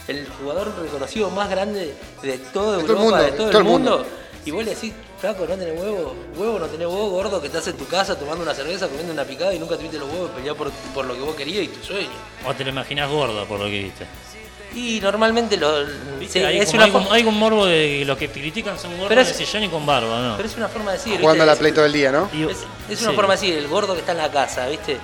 el 0.07 0.28
jugador 0.40 0.74
reconocido 0.82 1.30
más 1.30 1.49
grande 1.49 1.94
de 2.24 2.38
toda 2.38 2.78
De 2.78 2.84
todo 2.84 2.94
el 2.94 2.98
Europa, 2.98 3.02
mundo, 3.02 3.18
de 3.24 3.32
todo, 3.32 3.49
todo 3.49 3.57
el 3.60 3.64
mundo. 3.64 3.91
mundo. 3.99 4.07
Y 4.45 4.52
vos 4.52 4.65
le 4.65 4.76
decís, 4.76 4.91
flaco, 5.22 5.45
no 5.48 5.56
tenés 5.56 5.80
huevo, 5.80 6.15
huevo 6.36 6.60
no 6.60 6.65
tenés 6.65 6.88
huevo, 6.88 7.10
gordo, 7.11 7.40
que 7.40 7.48
estás 7.48 7.65
en 7.68 7.78
tu 7.78 7.86
casa 7.88 8.18
tomando 8.20 8.44
una 8.44 8.53
cerveza, 8.53 8.88
comiendo 8.88 9.14
una 9.14 9.24
picada 9.24 9.53
y 9.53 9.60
nunca 9.60 9.78
tuviste 9.78 9.98
los 9.99 10.10
huevos 10.10 10.30
de 10.32 10.36
pelear 10.36 10.56
por, 10.57 10.70
por 10.94 11.06
lo 11.06 11.14
que 11.14 11.22
vos 11.22 11.36
querías 11.36 11.64
y 11.64 11.68
tu 11.70 11.82
sueño. 11.86 12.10
O 12.45 12.53
te 12.53 12.64
lo 12.65 12.72
imaginás 12.72 13.10
gordo 13.10 13.45
por 13.45 13.60
lo 13.60 13.65
que 13.68 13.84
viste. 13.84 14.06
Y 14.76 15.00
normalmente 15.02 15.56
lo, 15.58 15.86
¿Viste? 16.20 16.40
sí, 16.40 16.45
hay, 16.45 16.58
es 16.60 16.66
como- 16.68 16.78
una 16.78 16.86
hay 16.86 16.91
como- 16.91 17.04
forma- 17.06 17.16
hay 17.18 17.24
un 17.26 17.38
morbo 17.40 17.66
de 17.68 18.00
que 18.00 18.06
los 18.06 18.18
que 18.18 18.30
critican 18.30 18.78
son 18.80 18.91
gordos 18.94 19.10
Pero 19.10 19.24
de 19.24 19.34
sillón 19.34 19.64
y 19.64 19.70
con 19.70 19.86
barba, 19.86 20.20
¿no? 20.30 20.36
Pero 20.38 20.50
es 20.50 20.58
una 20.58 20.68
forma 20.68 20.91
de 20.94 20.98
decir. 20.98 21.20
Jugando 21.20 21.45
la 21.45 21.56
play 21.56 21.72
todo 21.72 21.86
el 21.86 21.94
día, 21.94 22.12
¿no? 22.12 22.30
Es, 22.34 22.58
es 22.90 23.02
una 23.02 23.12
Sí. 23.12 23.16
forma 23.16 23.36
de 23.36 23.41
decir, 23.41 23.58
el 23.58 23.68
gordo 23.68 23.94
que 23.94 24.00
está 24.00 24.14
en 24.14 24.18
la 24.18 24.32
casa, 24.32 24.68
¿viste? 24.68 24.98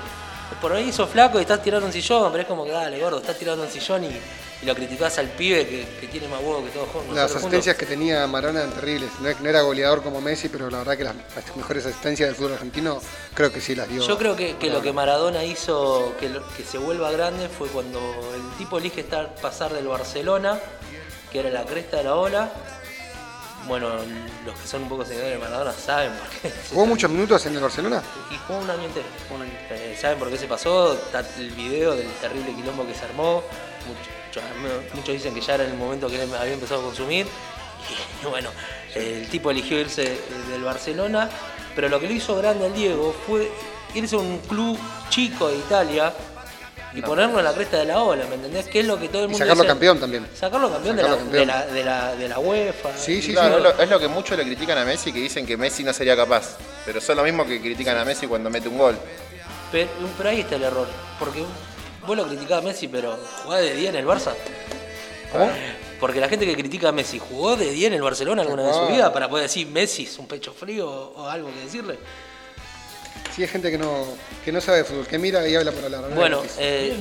Por 0.60 0.74
ahí 0.74 0.92
sos 0.92 1.10
flaco 1.10 1.38
y 1.38 1.42
estás 1.42 1.62
tirando 1.62 1.86
un 1.86 1.94
sillón, 1.94 2.32
pero 2.32 2.42
es 2.42 2.48
como 2.48 2.66
que 2.66 2.72
dale, 2.72 3.00
gordo, 3.00 3.20
estás 3.20 3.38
tirando 3.38 3.64
un 3.64 3.70
sillón 3.70 4.04
y, 4.06 4.10
y 4.62 4.66
lo 4.66 4.76
criticás 4.76 5.18
al 5.20 5.28
pibe 5.30 5.66
que, 5.68 5.88
que 6.02 6.08
tiene 6.08 6.28
más 6.28 6.42
huevo 6.42 6.64
que 6.66 6.72
todos 6.72 6.90
juntos. 6.90 7.16
Las 7.16 7.34
asistencias 7.34 7.78
que 7.78 7.86
tenía 7.86 8.28
Maradona 8.28 8.60
eran 8.62 8.74
terribles. 8.74 9.10
No, 9.22 9.30
no 9.40 9.50
era 9.50 9.62
goleador 9.62 10.04
como 10.04 10.20
Messi, 10.20 10.50
pero 10.50 10.70
la 10.70 10.80
verdad 10.80 10.98
que 10.98 11.04
las, 11.06 11.16
las 11.36 11.56
mejores 11.56 11.86
asistencias 11.86 12.28
del 12.28 12.36
fútbol 12.36 12.54
argentino 12.54 13.02
creo 13.34 13.52
que 13.54 13.62
sí 13.62 13.74
las 13.76 13.88
dio. 13.88 14.06
Yo 14.06 14.18
creo 14.18 14.36
que, 14.36 14.58
que 14.58 14.70
lo 14.70 14.82
que 14.82 14.92
Maradona 14.92 15.46
hizo 15.46 16.14
que, 16.20 16.28
lo- 16.30 16.46
que 16.56 16.64
se 16.64 16.78
vuelva 16.78 17.10
grande 17.12 17.48
fue 17.48 17.70
cuando 17.70 18.00
el 18.36 18.58
tipo 18.58 18.78
elige 18.78 19.02
estar, 19.02 19.34
pasar 19.36 19.72
del 19.74 19.88
Barcelona, 19.88 20.60
que 21.32 21.40
era 21.40 21.50
la 21.50 21.64
cresta 21.66 21.98
de 21.98 22.04
la 22.04 22.16
ola, 22.16 22.52
bueno, 23.68 23.90
los 24.46 24.60
que 24.60 24.68
son 24.68 24.84
un 24.84 24.90
poco 24.90 25.06
seguidores 25.06 25.34
de 25.34 25.38
Maradona 25.38 25.72
saben 25.74 26.12
por 26.14 26.28
qué. 26.30 26.52
¿Jugó 26.72 26.86
muchos 26.86 27.10
minutos 27.12 27.46
en 27.46 27.56
el 27.56 27.62
Barcelona? 27.62 28.02
Y 28.32 28.36
jugó 28.48 28.60
un 28.60 28.70
año 28.70 28.84
entero. 28.84 29.06
jugó 29.28 29.36
un 29.36 29.42
año 29.44 29.52
entero. 29.58 29.80
Eh, 29.82 29.98
¿Saben 30.00 30.18
por 30.20 30.30
qué 30.30 30.38
se 30.38 30.48
pasó? 30.48 30.94
Está 30.94 31.20
el 31.38 31.52
video 31.52 31.96
del 31.96 32.08
terrible 32.22 32.54
quilombo 32.56 32.86
que 32.88 32.96
se 32.96 33.06
armó. 33.06 33.44
Muchos 34.94 35.14
dicen 35.14 35.34
que 35.34 35.42
ya 35.42 35.56
era 35.56 35.66
el 35.66 35.74
momento 35.76 36.08
que 36.08 36.22
él 36.22 36.34
había 36.34 36.54
empezado 36.54 36.82
a 36.82 36.84
consumir. 36.86 37.26
Y 38.24 38.26
bueno, 38.30 38.50
el 38.96 39.28
tipo 39.30 39.52
eligió 39.52 39.80
irse 39.80 40.04
eh, 40.04 40.20
del 40.52 40.64
Barcelona. 40.64 41.30
Pero 41.76 41.88
lo 41.90 42.00
que 42.00 42.08
lo 42.08 42.14
hizo 42.14 42.36
grande 42.36 42.66
al 42.66 42.74
Diego 42.74 43.16
fue 43.26 43.50
irse 43.94 44.16
a 44.16 44.20
un 44.20 44.40
club 44.40 44.78
chico 45.10 45.48
de 45.48 45.58
Italia 45.58 46.12
y 46.94 47.02
ponerlo 47.04 47.38
en 47.38 47.46
la 47.46 47.54
cresta 47.54 47.78
de 47.78 47.86
la 47.86 48.02
ola, 48.02 48.26
¿me 48.26 48.36
entendés? 48.36 48.66
Que 48.68 48.80
es 48.80 48.86
lo 48.88 49.00
que 49.00 49.08
todo 49.10 49.22
el 49.26 49.28
Y 49.30 49.32
mundo 49.32 49.38
sacarlo 49.46 49.62
dice. 49.64 49.68
campeón 49.68 50.00
también. 50.00 50.28
Sacarlo 50.36 50.72
campeón, 50.72 50.96
de, 50.96 51.04
la, 51.04 51.10
campeón. 51.10 51.32
De, 51.32 51.46
la, 51.46 51.66
de, 51.68 51.84
la, 51.84 52.16
de 52.16 52.28
la 52.30 52.40
UEFA. 52.40 52.98
Sí, 52.98 53.22
sí, 53.22 53.32
Claro, 53.32 53.50
sí. 53.50 53.56
es, 53.58 53.64
lo, 53.78 53.84
es 53.84 53.90
lo 53.92 54.00
que 54.00 54.08
muchos 54.08 54.36
le 54.38 54.44
critican 54.44 54.78
a 54.80 54.84
Messi, 54.86 55.14
que 55.14 55.20
dicen 55.20 55.46
que 55.46 55.56
Messi 55.56 55.84
no 55.84 55.94
sería 55.94 56.16
capaz. 56.16 56.58
Pero 56.86 57.00
son 57.00 57.18
lo 57.18 57.24
mismo 57.24 57.46
que 57.46 57.62
critican 57.62 57.96
a 57.98 58.04
Messi 58.04 58.26
cuando 58.28 58.50
mete 58.50 58.68
un 58.68 58.78
gol. 58.80 58.98
Pero, 59.72 59.88
pero 60.18 60.30
ahí 60.30 60.40
está 60.42 60.56
el 60.56 60.64
error. 60.64 60.88
Porque 61.20 61.44
vos 62.10 62.18
lo 62.18 62.28
criticás 62.28 62.58
a 62.58 62.62
Messi, 62.62 62.88
pero 62.88 63.18
¿jugás 63.44 63.62
de 63.62 63.76
10 63.76 63.90
en 63.92 63.96
el 63.98 64.06
Barça? 64.08 64.34
¿Cómo? 65.32 65.48
Porque 66.00 66.20
la 66.20 66.28
gente 66.28 66.44
que 66.46 66.56
critica 66.56 66.90
a 66.90 66.92
Messi, 66.92 67.20
¿jugó 67.20 67.56
de 67.56 67.70
10 67.72 67.88
en 67.90 67.94
el 67.94 68.02
Barcelona 68.02 68.42
alguna 68.42 68.64
vez 68.64 68.72
en 68.72 68.78
su 68.80 68.88
Ah. 68.88 68.92
vida 68.96 69.14
para 69.14 69.30
poder 69.30 69.44
decir 69.44 69.68
Messi 69.68 70.04
es 70.06 70.18
un 70.18 70.28
pecho 70.28 70.52
frío 70.52 70.90
o 70.90 71.28
algo 71.28 71.54
que 71.54 71.60
decirle? 71.60 72.00
Sí, 73.36 73.44
hay 73.44 73.48
gente 73.48 73.70
que 73.70 73.78
no, 73.78 74.06
que 74.44 74.52
no 74.52 74.60
sabe 74.60 74.80
de 74.80 74.84
fútbol, 74.86 75.06
que 75.06 75.20
mira 75.20 75.48
y 75.48 75.56
habla 75.56 75.72
por 75.72 75.84
hablar. 75.84 76.10
Bueno, 76.16 76.42
eh, 76.58 76.96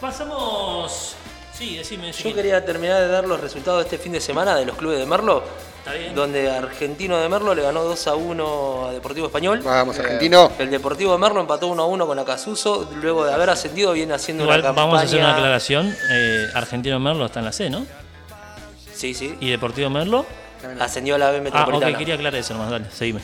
Pasamos. 0.00 1.14
Sí, 1.52 1.76
decime. 1.76 2.12
yo 2.12 2.34
quería 2.34 2.64
terminar 2.64 3.00
de 3.00 3.08
dar 3.08 3.26
los 3.26 3.40
resultados 3.40 3.80
de 3.80 3.84
este 3.84 3.98
fin 3.98 4.12
de 4.12 4.20
semana 4.20 4.56
de 4.56 4.64
los 4.64 4.76
clubes 4.76 4.98
de 4.98 5.06
Merlo. 5.06 5.42
Está 5.78 5.94
bien. 5.94 6.14
Donde 6.14 6.48
Argentino 6.50 7.18
de 7.18 7.28
Merlo 7.28 7.54
le 7.54 7.62
ganó 7.62 7.82
2 7.82 8.06
a 8.06 8.14
1 8.14 8.86
a 8.88 8.92
Deportivo 8.92 9.26
Español. 9.26 9.60
Vamos, 9.64 9.98
Argentino. 9.98 10.50
El 10.58 10.70
Deportivo 10.70 11.12
de 11.12 11.18
Merlo 11.18 11.40
empató 11.40 11.66
1 11.68 11.82
a 11.82 11.86
1 11.86 12.06
con 12.06 12.18
Acasuso. 12.18 12.88
Luego 13.00 13.24
de 13.24 13.32
haber 13.34 13.50
ascendido, 13.50 13.92
viene 13.92 14.14
haciendo 14.14 14.44
Igual 14.44 14.60
una 14.60 14.68
campaña. 14.68 14.86
vamos 14.86 15.00
a 15.00 15.04
hacer 15.04 15.18
una 15.20 15.34
aclaración. 15.34 15.94
Eh, 16.10 16.46
Argentino 16.54 16.98
Merlo 17.00 17.26
está 17.26 17.40
en 17.40 17.44
la 17.46 17.52
C, 17.52 17.68
¿no? 17.68 17.84
Sí, 18.94 19.12
sí. 19.12 19.36
¿Y 19.40 19.50
Deportivo 19.50 19.90
Merlo? 19.90 20.24
Ascendió 20.80 21.14
a 21.16 21.18
la 21.18 21.30
B 21.30 21.38
Ah, 21.38 21.40
Metropolitana. 21.40 21.92
ok, 21.92 21.98
quería 21.98 22.14
aclarar 22.14 22.38
eso 22.40 22.54
nomás, 22.54 22.70
dale, 22.70 22.86
seguime. 22.90 23.20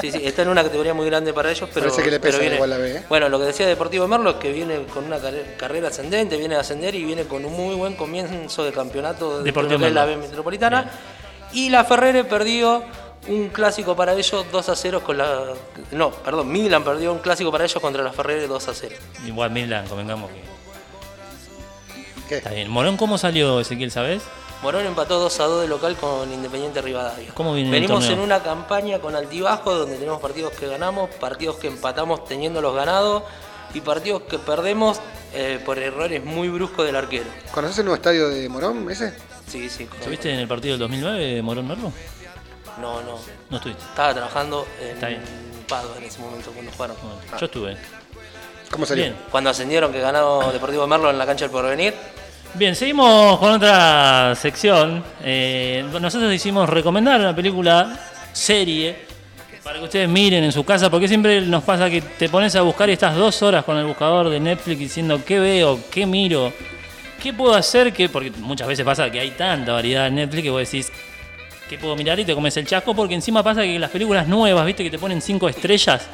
Sí, 0.00 0.10
sí, 0.12 0.20
está 0.24 0.42
en 0.42 0.48
una 0.48 0.62
categoría 0.62 0.94
muy 0.94 1.06
grande 1.06 1.32
para 1.32 1.50
ellos, 1.50 1.68
pero, 1.72 1.86
Parece 1.86 2.02
que 2.02 2.10
le 2.10 2.20
pesa 2.20 2.38
viene. 2.38 2.54
igual 2.56 2.70
la 2.70 2.78
B, 2.78 2.96
¿eh? 2.96 3.02
Bueno, 3.08 3.28
lo 3.28 3.38
que 3.38 3.46
decía 3.46 3.66
Deportivo 3.66 4.06
Merlo 4.08 4.30
es 4.30 4.36
que 4.36 4.52
viene 4.52 4.84
con 4.86 5.04
una 5.04 5.18
carre- 5.18 5.54
carrera 5.56 5.88
ascendente, 5.88 6.36
viene 6.36 6.56
a 6.56 6.60
ascender 6.60 6.94
y 6.94 7.04
viene 7.04 7.24
con 7.24 7.44
un 7.44 7.52
muy 7.52 7.74
buen 7.74 7.94
comienzo 7.96 8.64
de 8.64 8.72
campeonato 8.72 9.38
de 9.38 9.44
Deportivo 9.44 9.84
es 9.86 9.92
la 9.92 10.04
B. 10.04 10.16
Metropolitana. 10.16 10.90
Y 11.52 11.70
la 11.70 11.84
Ferrere 11.84 12.24
perdió 12.24 12.82
un 13.28 13.48
clásico 13.48 13.94
para 13.96 14.12
ellos 14.14 14.46
2 14.50 14.68
a 14.68 14.76
0 14.76 15.02
con 15.04 15.18
la. 15.18 15.54
No, 15.92 16.10
perdón, 16.10 16.50
Milan 16.50 16.82
perdió 16.84 17.12
un 17.12 17.20
clásico 17.20 17.50
para 17.52 17.64
ellos 17.64 17.80
contra 17.80 18.02
la 18.02 18.12
Ferrere 18.12 18.46
2 18.46 18.68
a 18.68 18.74
0. 18.74 18.96
Igual 19.26 19.50
Milan, 19.50 19.86
convengamos 19.86 20.30
que. 20.30 20.42
¿Qué? 22.28 22.36
Está 22.38 22.50
bien. 22.50 22.70
Morón, 22.70 22.96
¿cómo 22.96 23.18
salió 23.18 23.60
Ezequiel, 23.60 23.90
sabes? 23.90 24.22
Morón 24.62 24.86
empató 24.86 25.18
2 25.20 25.40
a 25.40 25.44
2 25.44 25.62
de 25.62 25.68
local 25.68 25.96
con 25.96 26.32
Independiente 26.32 26.80
Rivadavia. 26.80 27.30
¿Cómo 27.34 27.52
viene 27.52 27.68
el 27.68 27.74
Venimos 27.82 28.06
en 28.08 28.18
una 28.18 28.42
campaña 28.42 28.98
con 28.98 29.14
altibajo 29.14 29.74
donde 29.74 29.96
tenemos 29.96 30.20
partidos 30.20 30.52
que 30.54 30.66
ganamos, 30.66 31.10
partidos 31.16 31.56
que 31.56 31.66
empatamos 31.68 32.24
teniéndolos 32.24 32.74
ganados 32.74 33.24
y 33.74 33.80
partidos 33.82 34.22
que 34.22 34.38
perdemos 34.38 35.00
eh, 35.34 35.60
por 35.66 35.78
errores 35.78 36.24
muy 36.24 36.48
bruscos 36.48 36.86
del 36.86 36.96
arquero. 36.96 37.26
¿Conoces 37.52 37.78
el 37.80 37.84
nuevo 37.86 37.96
estadio 37.96 38.28
de 38.30 38.48
Morón, 38.48 38.90
ese? 38.90 39.12
Sí, 39.46 39.68
sí. 39.68 39.84
con- 39.84 39.98
¿Estuviste 39.98 40.32
en 40.32 40.40
el 40.40 40.48
partido 40.48 40.72
del 40.74 40.80
2009, 40.80 41.42
Morón 41.42 41.68
Merlo? 41.68 41.92
No, 42.80 43.02
no. 43.02 43.18
No 43.50 43.56
estuviste. 43.56 43.82
Estaba 43.84 44.14
trabajando 44.14 44.66
en. 44.80 45.44
Padua 45.68 45.96
en 45.98 46.04
ese 46.04 46.18
momento 46.20 46.50
cuando 46.52 46.70
jugaron. 46.72 46.96
Yo 47.38 47.46
estuve. 47.46 47.76
¿Cómo 48.70 48.84
salió? 48.86 49.04
Bien. 49.04 49.16
Cuando 49.30 49.50
ascendieron 49.50 49.92
que 49.92 50.00
ganó 50.00 50.52
Deportivo 50.52 50.86
Merlo 50.86 51.08
en 51.10 51.16
la 51.18 51.24
cancha 51.26 51.44
del 51.44 51.52
Porvenir. 51.52 51.94
Bien, 52.56 52.76
seguimos 52.76 53.36
con 53.40 53.50
otra 53.50 54.32
sección. 54.36 55.02
Eh, 55.24 55.84
nosotros 56.00 56.32
hicimos 56.32 56.68
recomendar 56.68 57.20
una 57.20 57.34
película, 57.34 57.98
serie, 58.32 58.94
para 59.64 59.80
que 59.80 59.84
ustedes 59.84 60.08
miren 60.08 60.44
en 60.44 60.52
su 60.52 60.64
casa, 60.64 60.88
porque 60.88 61.08
siempre 61.08 61.40
nos 61.40 61.64
pasa 61.64 61.90
que 61.90 62.00
te 62.00 62.28
pones 62.28 62.54
a 62.54 62.62
buscar 62.62 62.88
y 62.88 62.92
estás 62.92 63.16
dos 63.16 63.42
horas 63.42 63.64
con 63.64 63.76
el 63.76 63.84
buscador 63.84 64.28
de 64.28 64.38
Netflix 64.38 64.78
diciendo 64.78 65.20
qué 65.26 65.40
veo, 65.40 65.80
qué 65.90 66.06
miro, 66.06 66.52
qué 67.20 67.32
puedo 67.32 67.56
hacer, 67.56 67.92
que 67.92 68.08
porque 68.08 68.30
muchas 68.30 68.68
veces 68.68 68.84
pasa 68.84 69.10
que 69.10 69.18
hay 69.18 69.32
tanta 69.32 69.72
variedad 69.72 70.06
en 70.06 70.14
Netflix 70.14 70.44
que 70.44 70.50
vos 70.50 70.60
decís 70.60 70.92
qué 71.68 71.76
puedo 71.76 71.96
mirar 71.96 72.20
y 72.20 72.24
te 72.24 72.36
comes 72.36 72.56
el 72.56 72.68
chasco, 72.68 72.94
porque 72.94 73.14
encima 73.14 73.42
pasa 73.42 73.62
que 73.62 73.80
las 73.80 73.90
películas 73.90 74.28
nuevas, 74.28 74.64
viste, 74.64 74.84
que 74.84 74.90
te 74.90 74.98
ponen 75.00 75.20
cinco 75.20 75.48
estrellas. 75.48 76.06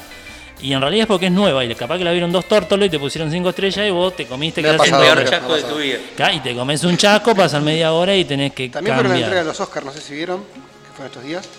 Y 0.61 0.73
en 0.73 0.81
realidad 0.81 1.03
es 1.03 1.07
porque 1.07 1.25
es 1.27 1.31
nueva 1.31 1.65
y 1.65 1.73
capaz 1.75 1.97
que 1.97 2.03
la 2.03 2.11
vieron 2.11 2.31
dos 2.31 2.45
tórtolos 2.45 2.85
y 2.85 2.89
te 2.89 2.99
pusieron 2.99 3.31
cinco 3.31 3.49
estrellas 3.49 3.87
y 3.87 3.89
vos 3.89 4.15
te 4.15 4.27
comiste 4.27 4.61
pasado, 4.61 5.01
me 5.01 5.09
ha 5.09 5.15
Peor 5.15 5.29
chasco 5.29 5.55
de 5.55 5.63
tu 5.63 5.75
vida. 5.77 6.31
Y 6.33 6.39
te 6.39 6.55
comes 6.55 6.83
un 6.83 6.97
chasco, 6.97 7.33
pasan 7.35 7.63
media 7.63 7.91
hora 7.93 8.15
y 8.15 8.25
tenés 8.25 8.53
que 8.53 8.69
También 8.69 8.95
fueron 8.95 9.13
la 9.13 9.17
entrega 9.19 9.41
de 9.41 9.47
los 9.47 9.59
Oscars, 9.59 9.85
no 9.85 9.91
sé 9.91 10.01
si 10.01 10.13
vieron, 10.13 10.39
que 10.43 10.89
fueron 10.95 11.07
estos 11.07 11.23
días. 11.23 11.49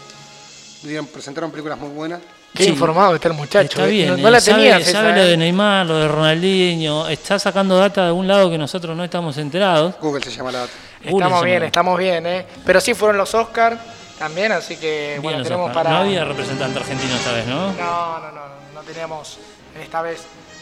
Dieron- 0.84 1.06
presentaron 1.06 1.50
películas 1.50 1.78
muy 1.78 1.90
buenas. 1.90 2.20
Qué 2.54 2.64
Sí. 2.64 2.70
informado 2.70 3.14
está 3.14 3.28
el 3.28 3.34
muchacho. 3.34 3.78
Está 3.80 3.86
eh. 3.86 3.90
bien, 3.90 4.08
no, 4.08 4.14
eh, 4.16 4.22
no 4.22 4.30
la 4.30 4.40
sabe, 4.40 4.56
tenías 4.58 4.84
sabe 4.84 5.08
esa, 5.10 5.16
lo 5.16 5.22
eh. 5.24 5.28
de 5.30 5.36
Neymar, 5.38 5.86
lo 5.86 5.96
de 5.96 6.08
Ronaldinho, 6.08 7.08
está 7.08 7.38
sacando 7.38 7.78
data 7.78 8.02
de 8.02 8.06
algún 8.08 8.28
lado 8.28 8.50
que 8.50 8.58
nosotros 8.58 8.96
no 8.96 9.02
estamos 9.04 9.38
enterados. 9.38 9.94
Google 10.00 10.22
se 10.22 10.30
llama 10.30 10.52
la 10.52 10.58
data. 10.60 10.72
Google 11.04 11.24
Estamos 11.24 11.44
bien, 11.44 11.62
estamos 11.62 11.98
bien, 11.98 12.26
¿eh? 12.26 12.46
Pero 12.66 12.80
sí 12.80 12.94
fueron 12.94 13.16
los 13.16 13.34
Oscars 13.34 13.80
también, 14.18 14.52
así 14.52 14.76
que 14.76 15.12
Bien 15.12 15.22
bueno, 15.22 15.42
tenemos 15.42 15.68
Oscar. 15.70 15.82
para... 15.82 15.96
No 15.96 16.02
había 16.04 16.24
representante 16.24 16.78
argentino 16.78 17.14
esta 17.16 17.32
vez, 17.32 17.46
¿no? 17.46 17.72
No, 17.72 18.18
no, 18.20 18.32
no, 18.32 18.48
no 18.48 18.61
teníamos 18.82 19.38
esta 19.80 20.02
vez. 20.02 20.20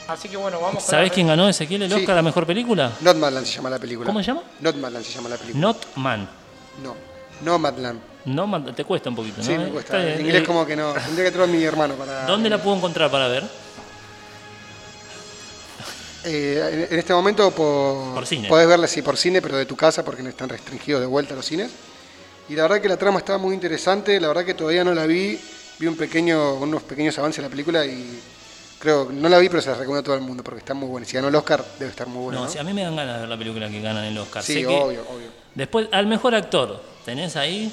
Así 0.09 0.29
que 0.29 0.37
bueno, 0.37 0.59
vamos 0.61 0.83
con 0.83 0.91
¿Sabés 0.91 1.09
la- 1.09 1.15
quién 1.15 1.27
ganó 1.29 1.49
Ezequiel 1.49 1.83
el 1.83 1.91
Sí. 1.91 1.97
Oscar 2.01 2.19
a 2.19 2.23
mejor 2.23 2.47
película? 2.47 2.93
Nomadland 3.01 3.47
se 3.47 3.55
llama 3.57 3.71
la 3.71 3.79
película. 3.79 4.07
¿Cómo 4.07 4.21
se 4.21 4.27
llama? 4.27 4.43
Nomadland 4.61 5.05
se 5.05 5.13
llama 5.13 5.29
la 5.29 5.37
película. 5.37 5.61
Not 5.61 5.87
Man. 5.97 6.29
No. 6.83 6.97
Nomadland. 7.43 8.01
No, 8.25 8.47
Man- 8.47 8.75
te 8.75 8.85
cuesta 8.85 9.09
un 9.09 9.17
poquito, 9.17 9.39
¿no? 9.39 9.45
Sí, 9.45 9.57
me 9.57 9.69
cuesta. 9.69 10.03
En 10.03 10.21
inglés 10.21 10.43
Eh, 10.43 10.45
como 10.45 10.67
que 10.67 10.77
no. 10.77 10.93
Tendría 10.93 11.25
que 11.27 11.31
traer 11.31 11.49
a 11.49 11.53
mi 11.53 11.63
hermano 11.63 11.95
para... 11.95 12.27
¿Dónde 12.27 12.51
la 12.51 12.59
puedo 12.63 12.77
encontrar 12.77 13.11
para 13.11 13.29
ver? 13.29 13.45
Eh, 16.25 16.87
en 16.89 16.93
en 16.93 16.99
este 16.99 17.15
momento 17.15 17.51
por, 17.51 18.15
Por 18.15 18.27
cine. 18.27 18.47
podés 18.49 18.69
verla 18.69 18.87
sí 18.87 19.01
por 19.01 19.17
cine, 19.17 19.41
pero 19.41 19.57
de 19.57 19.65
tu 19.65 19.75
casa 19.75 20.05
porque 20.05 20.23
no 20.23 20.29
están 20.29 20.51
restringidos 20.51 21.01
de 21.01 21.07
vuelta 21.07 21.35
los 21.35 21.47
cines. 21.47 21.71
Y 22.51 22.55
la 22.57 22.63
verdad 22.63 22.81
que 22.83 22.89
la 22.89 22.99
trama 22.99 23.19
estaba 23.21 23.39
muy 23.39 23.55
interesante, 23.55 24.21
la 24.21 24.29
verdad 24.29 24.45
que 24.45 24.53
todavía 24.55 24.85
no 24.85 24.93
la 24.93 25.07
vi, 25.07 25.41
vi 25.81 25.87
un 25.87 25.97
pequeño, 25.97 26.55
unos 26.57 26.83
pequeños 26.83 27.19
avances 27.19 27.39
de 27.39 27.49
la 27.49 27.51
película 27.51 27.85
y 27.87 28.21
creo, 28.79 29.09
no 29.11 29.29
la 29.31 29.39
vi 29.39 29.49
pero 29.49 29.63
se 29.63 29.71
la 29.71 29.77
recomiendo 29.77 30.01
a 30.01 30.05
todo 30.05 30.15
el 30.15 30.21
mundo 30.21 30.45
porque 30.45 30.59
está 30.61 30.75
muy 30.75 30.89
buena. 30.89 31.07
Si 31.07 31.15
ganó 31.15 31.29
el 31.29 31.35
Oscar 31.35 31.65
debe 31.79 31.91
estar 31.91 32.07
muy 32.07 32.25
buena. 32.25 32.41
No, 32.41 32.45
¿no? 32.45 32.51
sí, 32.53 32.59
a 32.59 32.63
mí 32.63 32.73
me 32.75 32.83
dan 32.83 32.95
ganas 32.97 33.15
de 33.15 33.21
ver 33.21 33.29
la 33.31 33.39
película 33.39 33.69
que 33.71 33.81
ganan 33.81 34.05
el 34.05 34.19
Oscar. 34.19 34.43
Sí, 34.43 34.53
Sé 34.55 34.61
que- 34.61 34.67
obvio, 34.67 35.01
obvio. 35.11 35.29
Después, 35.55 35.89
al 35.91 36.07
mejor 36.07 36.35
actor, 36.35 36.83
tenés 37.05 37.35
ahí 37.37 37.73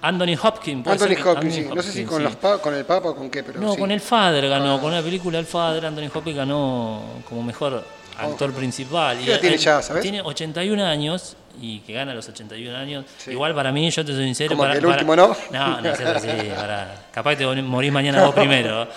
Anthony 0.00 0.36
Hopkins. 0.40 0.86
Anthony 0.86 1.16
Hopkins, 1.28 1.54
sí. 1.54 1.66
no 1.74 1.82
sé 1.82 1.92
si 1.92 2.04
con, 2.04 2.18
sí. 2.18 2.22
los 2.24 2.36
pa- 2.36 2.58
con 2.58 2.74
el 2.74 2.84
Papa 2.84 3.10
o 3.10 3.16
con 3.16 3.28
qué, 3.28 3.42
pero 3.42 3.60
No, 3.60 3.74
sí. 3.74 3.78
con 3.80 3.90
el 3.90 4.00
Father 4.00 4.48
ganó, 4.48 4.80
con 4.80 4.92
la 4.92 5.02
película 5.02 5.38
El 5.38 5.46
Father, 5.46 5.84
Anthony 5.86 6.08
Hopkins 6.14 6.36
ganó 6.36 7.02
como 7.28 7.42
mejor 7.42 7.84
actor 8.22 8.52
principal. 8.52 9.18
¿Qué 9.18 9.30
edad 9.30 9.40
tiene 9.40 9.56
ya, 9.58 9.82
sabes? 9.82 10.02
Tiene 10.02 10.20
81 10.22 10.84
años 10.84 11.36
y 11.60 11.80
que 11.80 11.92
gana 11.92 12.14
los 12.14 12.28
81 12.28 12.76
años. 12.76 13.04
Igual 13.26 13.54
para 13.54 13.72
mí, 13.72 13.90
yo 13.90 14.04
te 14.04 14.12
soy 14.12 14.24
sincero. 14.24 14.56
Para, 14.56 14.74
el 14.74 14.80
para- 14.80 14.92
último, 14.92 15.16
¿no? 15.16 15.36
No, 15.50 15.80
no 15.80 15.94
seas 15.96 16.16
así, 16.16 16.28
para- 16.56 17.06
capaz 17.12 17.36
que 17.36 17.44
te 17.44 17.62
morís 17.62 17.92
mañana 17.92 18.24
vos 18.24 18.34
primero. 18.34 18.88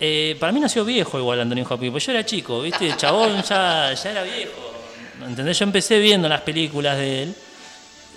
Eh, 0.00 0.36
para 0.38 0.52
mí 0.52 0.60
nació 0.60 0.84
viejo 0.84 1.18
igual 1.18 1.40
Anthony 1.40 1.64
Hopkins, 1.68 1.90
porque 1.90 2.06
yo 2.06 2.12
era 2.12 2.24
chico, 2.24 2.62
¿viste? 2.62 2.86
El 2.86 2.96
chabón 2.96 3.42
ya, 3.42 3.92
ya 3.92 4.10
era 4.10 4.22
viejo. 4.22 4.72
¿Entendés? 5.26 5.58
Yo 5.58 5.64
empecé 5.64 5.98
viendo 5.98 6.28
las 6.28 6.42
películas 6.42 6.96
de 6.96 7.22
él 7.24 7.34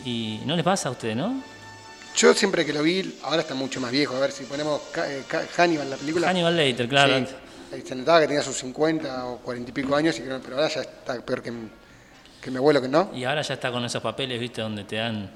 y 0.06 0.40
no 0.46 0.56
les 0.56 0.64
pasa 0.64 0.90
a 0.90 0.92
usted, 0.92 1.16
¿no? 1.16 1.42
Yo 2.16 2.34
siempre 2.36 2.66
que 2.66 2.74
lo 2.74 2.84
vi, 2.84 3.18
ahora 3.24 3.42
está 3.42 3.56
mucho 3.56 3.80
más 3.80 3.90
viejo, 3.90 4.16
a 4.16 4.20
ver 4.20 4.32
si 4.32 4.44
ponemos 4.44 4.82
eh, 4.98 5.24
Hannibal 5.58 5.90
la 5.90 5.96
película. 5.96 6.30
Hannibal 6.30 6.56
Lecter, 6.56 6.88
claro. 6.88 7.18
Sí, 7.18 7.26
se 7.86 7.96
notaba 7.96 8.20
que 8.22 8.28
tenía 8.28 8.44
sus 8.44 8.58
50 8.58 9.26
o 9.26 9.38
40 9.38 9.70
y 9.70 9.74
pico 9.74 9.96
años, 9.96 10.18
y 10.20 10.22
creo- 10.22 10.40
pero 10.42 10.56
ahora 10.58 10.68
ya 10.70 10.82
está 10.82 11.16
peor 11.22 11.42
que, 11.42 11.52
mi- 11.52 11.70
que 12.42 12.52
mi 12.52 12.58
abuelo, 12.58 12.82
que 12.82 12.88
no. 12.88 13.10
Y 13.14 13.24
ahora 13.24 13.42
ya 13.42 13.54
está 13.54 13.72
con 13.72 13.84
esos 13.86 14.02
papeles, 14.02 14.40
¿viste? 14.40 14.62
Donde 14.62 14.84
te 14.84 14.98
dan 14.98 15.30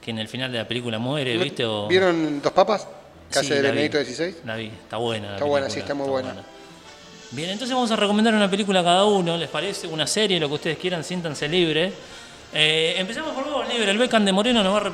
que 0.00 0.10
en 0.10 0.18
el 0.18 0.28
final 0.28 0.50
de 0.52 0.58
la 0.58 0.68
película 0.68 0.98
muere, 0.98 1.36
¿viste? 1.36 1.64
O... 1.64 1.86
¿Vieron 1.88 2.40
Dos 2.42 2.52
Papas? 2.52 2.86
Que 3.32 3.40
Sí, 3.40 3.48
de. 3.50 3.62
Benedicto 3.62 3.98
XVI. 4.04 4.36
La 4.44 4.56
vi, 4.56 4.66
está 4.66 4.96
buena. 4.98 5.28
la 5.28 5.32
Está 5.34 5.44
buena, 5.44 5.68
sí, 5.70 5.80
está 5.80 5.94
muy 5.94 6.08
buena. 6.08 6.34
Bien, 7.32 7.50
entonces 7.50 7.74
vamos 7.74 7.90
a 7.90 7.96
recomendar 7.96 8.32
una 8.34 8.48
película 8.48 8.80
a 8.80 8.84
cada 8.84 9.04
uno, 9.04 9.36
¿les 9.36 9.48
parece? 9.48 9.88
Una 9.88 10.06
serie, 10.06 10.38
lo 10.38 10.48
que 10.48 10.54
ustedes 10.54 10.78
quieran, 10.78 11.02
siéntanse 11.02 11.48
libres. 11.48 11.92
Eh, 12.54 12.94
empezamos 12.98 13.32
por 13.34 13.50
vos, 13.50 13.68
Libre. 13.68 13.90
El 13.90 13.98
Beckham 13.98 14.24
de 14.24 14.32
Moreno 14.32 14.62
nos 14.62 14.72
va 14.74 14.86
a 14.88 14.92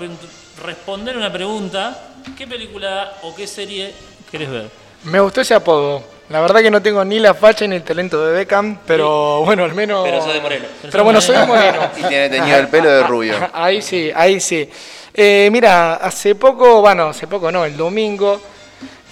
responder 0.64 1.16
una 1.16 1.31
pregunta. 1.31 2.14
¿Qué 2.36 2.47
película 2.47 3.19
o 3.23 3.35
qué 3.35 3.47
serie 3.47 3.93
querés 4.31 4.51
ver? 4.51 4.70
Me 5.05 5.20
gustó 5.20 5.43
ese 5.43 5.52
apodo. 5.55 6.02
La 6.28 6.40
verdad 6.40 6.62
que 6.62 6.70
no 6.70 6.81
tengo 6.81 7.05
ni 7.05 7.19
la 7.19 7.35
facha 7.35 7.66
ni 7.66 7.77
el 7.77 7.82
talento 7.82 8.24
de 8.24 8.32
Beckham, 8.32 8.78
pero 8.86 9.44
bueno, 9.44 9.65
al 9.65 9.74
menos... 9.74 10.05
Pero 10.05 10.23
soy 10.23 10.35
de 10.35 10.40
Moreno. 10.40 10.65
Pero 10.90 11.05
bueno, 11.05 11.20
soy 11.20 11.36
de 11.36 11.47
Moreno. 11.47 11.90
Y 11.99 12.03
tiene 12.05 12.31
teñido 12.31 12.59
el 12.59 12.69
pelo 12.69 12.90
de 12.90 13.03
rubio. 13.03 13.35
Ahí 13.53 13.82
sí, 13.82 14.11
ahí 14.15 14.40
sí. 14.40 14.69
Eh, 15.12 15.51
mira, 15.53 15.94
hace 15.97 16.35
poco, 16.35 16.81
bueno, 16.81 17.09
hace 17.09 17.27
poco 17.27 17.53
no, 17.53 17.66
el 17.66 17.77
domingo, 17.77 18.40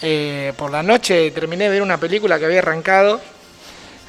eh, 0.00 0.54
por 0.56 0.70
la 0.70 0.82
noche 0.82 1.30
terminé 1.30 1.64
de 1.64 1.70
ver 1.70 1.82
una 1.82 1.98
película 1.98 2.38
que 2.38 2.46
había 2.46 2.60
arrancado, 2.60 3.20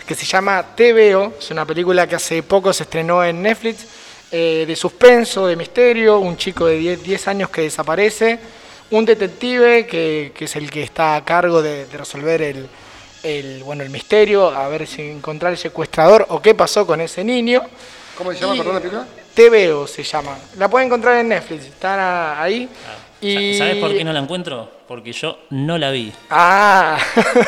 que 0.07 0.15
se 0.15 0.25
llama 0.25 0.65
TVO, 0.73 1.33
es 1.37 1.51
una 1.51 1.65
película 1.65 2.07
que 2.07 2.15
hace 2.15 2.43
poco 2.43 2.71
se 2.71 2.83
estrenó 2.83 3.25
en 3.25 3.41
Netflix, 3.41 3.85
eh, 4.31 4.63
de 4.65 4.75
suspenso, 4.77 5.47
de 5.47 5.57
misterio, 5.57 6.19
un 6.19 6.37
chico 6.37 6.65
de 6.65 6.77
10, 6.77 7.03
10 7.03 7.27
años 7.27 7.49
que 7.49 7.63
desaparece, 7.63 8.39
un 8.91 9.03
detective 9.03 9.85
que, 9.85 10.31
que 10.33 10.45
es 10.45 10.55
el 10.55 10.71
que 10.71 10.83
está 10.83 11.17
a 11.17 11.25
cargo 11.25 11.61
de, 11.61 11.85
de 11.87 11.97
resolver 11.97 12.41
el, 12.41 12.69
el, 13.23 13.63
bueno, 13.63 13.83
el 13.83 13.89
misterio, 13.89 14.49
a 14.49 14.67
ver 14.67 14.87
si 14.87 15.01
encontrar 15.01 15.51
el 15.51 15.57
secuestrador 15.57 16.25
o 16.29 16.41
qué 16.41 16.53
pasó 16.55 16.85
con 16.85 17.01
ese 17.01 17.23
niño. 17.23 17.61
¿Cómo 18.17 18.33
se 18.33 18.39
llama, 18.39 18.55
Y- 18.55 18.57
perdón, 18.59 18.73
la 18.75 18.79
película? 18.81 19.07
TVO 19.33 19.87
se 19.87 20.03
llama. 20.03 20.37
La 20.57 20.69
pueden 20.69 20.87
encontrar 20.87 21.17
en 21.17 21.29
Netflix, 21.29 21.65
está 21.65 22.41
ahí. 22.41 22.67
Y... 23.21 23.53
¿Sabes 23.57 23.77
por 23.77 23.95
qué 23.95 24.03
no 24.03 24.11
la 24.11 24.19
encuentro? 24.19 24.69
Porque 24.87 25.13
yo 25.13 25.39
no 25.51 25.77
la 25.77 25.91
vi. 25.91 26.11
Ah, 26.29 26.97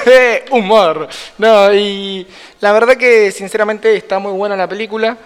humor. 0.51 1.07
No, 1.37 1.73
y 1.73 2.25
la 2.61 2.71
verdad 2.71 2.95
que 2.95 3.31
sinceramente 3.31 3.93
está 3.95 4.19
muy 4.19 4.31
buena 4.31 4.55
la 4.55 4.67
película. 4.69 5.17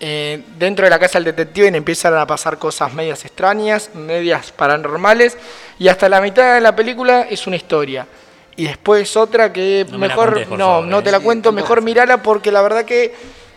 Eh, 0.00 0.42
dentro 0.58 0.84
de 0.84 0.90
la 0.90 0.98
casa 0.98 1.18
del 1.18 1.26
detective 1.26 1.68
empiezan 1.68 2.14
a 2.16 2.26
pasar 2.26 2.58
cosas 2.58 2.92
medias 2.94 3.24
extrañas, 3.24 3.90
medias 3.94 4.50
paranormales, 4.50 5.36
y 5.78 5.88
hasta 5.88 6.08
la 6.08 6.20
mitad 6.20 6.54
de 6.54 6.60
la 6.60 6.74
película 6.74 7.26
es 7.28 7.46
una 7.46 7.56
historia. 7.56 8.06
Y 8.56 8.64
después 8.64 9.16
otra 9.16 9.52
que 9.52 9.86
No 9.90 9.98
me 9.98 10.08
la 10.08 10.14
mejor, 10.14 10.40
no, 10.50 10.56
favor, 10.56 10.84
no 10.86 10.98
eh. 10.98 11.02
te 11.02 11.10
la 11.10 11.18
Sí, 11.18 11.24
cuento, 11.24 11.52
mejor 11.52 11.82
mirala 11.82 12.22
porque 12.22 12.52
la 12.52 12.60
verdad 12.62 12.84
que 12.84 13.14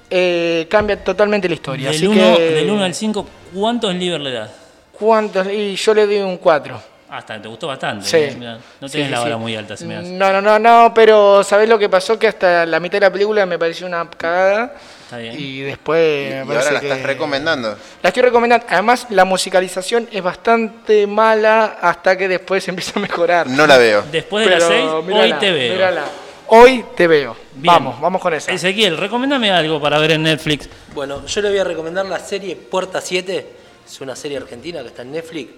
eh, 0.09 0.67
cambia 0.69 1.03
totalmente 1.03 1.47
la 1.47 1.55
historia. 1.55 1.87
Del 1.89 1.97
Así 1.97 2.07
1 2.07 2.37
que, 2.37 2.43
del 2.43 2.69
uno 2.69 2.83
al 2.83 2.93
5, 2.93 3.27
¿cuántos 3.53 3.93
liver 3.95 4.21
le 4.21 4.31
das? 4.31 4.51
¿cuántos? 4.97 5.47
Y 5.47 5.75
yo 5.75 5.93
le 5.93 6.05
doy 6.05 6.19
un 6.19 6.37
4. 6.37 6.81
Hasta 7.09 7.41
te 7.41 7.47
gustó 7.47 7.67
bastante. 7.67 8.05
Sí. 8.05 8.17
eh, 8.17 8.35
mirá, 8.37 8.57
no 8.81 8.89
tenés 8.89 9.07
sí, 9.07 9.11
la 9.11 9.19
vara 9.19 9.35
sí. 9.35 9.41
muy 9.41 9.55
alta, 9.55 9.77
si 9.77 9.85
me 9.85 9.95
das. 9.95 10.05
No, 10.05 10.31
no, 10.33 10.41
no, 10.41 10.59
no, 10.59 10.93
pero 10.93 11.43
¿sabés 11.43 11.69
lo 11.69 11.77
que 11.77 11.87
pasó? 11.87 12.17
Que 12.17 12.27
hasta 12.27 12.65
la 12.65 12.79
mitad 12.79 12.93
de 12.97 13.01
la 13.01 13.11
película 13.11 13.45
me 13.45 13.59
pareció 13.59 13.85
una 13.87 14.09
cagada. 14.09 14.75
Está 15.15 15.31
bien. 15.35 15.35
Y 15.39 15.61
después 15.61 16.33
me 16.33 16.41
Y 16.41 16.45
parece 16.45 16.65
ahora 16.67 16.71
la 16.71 16.79
que- 16.79 16.87
estás 16.89 17.03
recomendando. 17.03 17.77
La 18.01 18.09
estoy 18.09 18.23
recomendando. 18.23 18.65
Además, 18.69 19.07
la 19.09 19.25
musicalización 19.25 20.07
es 20.11 20.21
bastante 20.23 21.07
mala 21.07 21.77
hasta 21.81 22.17
que 22.17 22.27
después 22.27 22.67
empieza 22.67 22.93
a 22.97 23.01
mejorar. 23.01 23.47
No 23.47 23.65
la 23.67 23.77
veo. 23.77 24.03
Después 24.11 24.45
de 24.45 24.51
las 24.51 24.63
Pero 24.63 24.97
6, 24.97 25.05
mírala, 25.07 25.23
hoy 25.35 25.39
te 25.39 25.51
veo. 25.51 25.73
mírala. 25.73 26.03
Hoy 26.47 26.85
te 26.95 27.07
veo. 27.07 27.35
Bien. 27.55 27.73
Vamos, 27.73 27.99
vamos 27.99 28.21
con 28.21 28.33
esa. 28.33 28.51
Ezequiel, 28.51 28.97
recomendame 28.97 29.51
algo 29.51 29.81
para 29.81 29.97
ver 29.97 30.11
en 30.11 30.23
Netflix. 30.23 30.69
Bueno, 30.93 31.25
yo 31.25 31.41
le 31.41 31.49
voy 31.49 31.57
a 31.57 31.63
recomendar 31.63 32.05
la 32.05 32.19
serie 32.19 32.55
Puerta 32.55 33.01
7. 33.01 33.47
Es 33.87 34.01
una 34.01 34.15
serie 34.15 34.37
argentina 34.37 34.81
que 34.81 34.87
está 34.89 35.01
en 35.01 35.11
Netflix. 35.11 35.51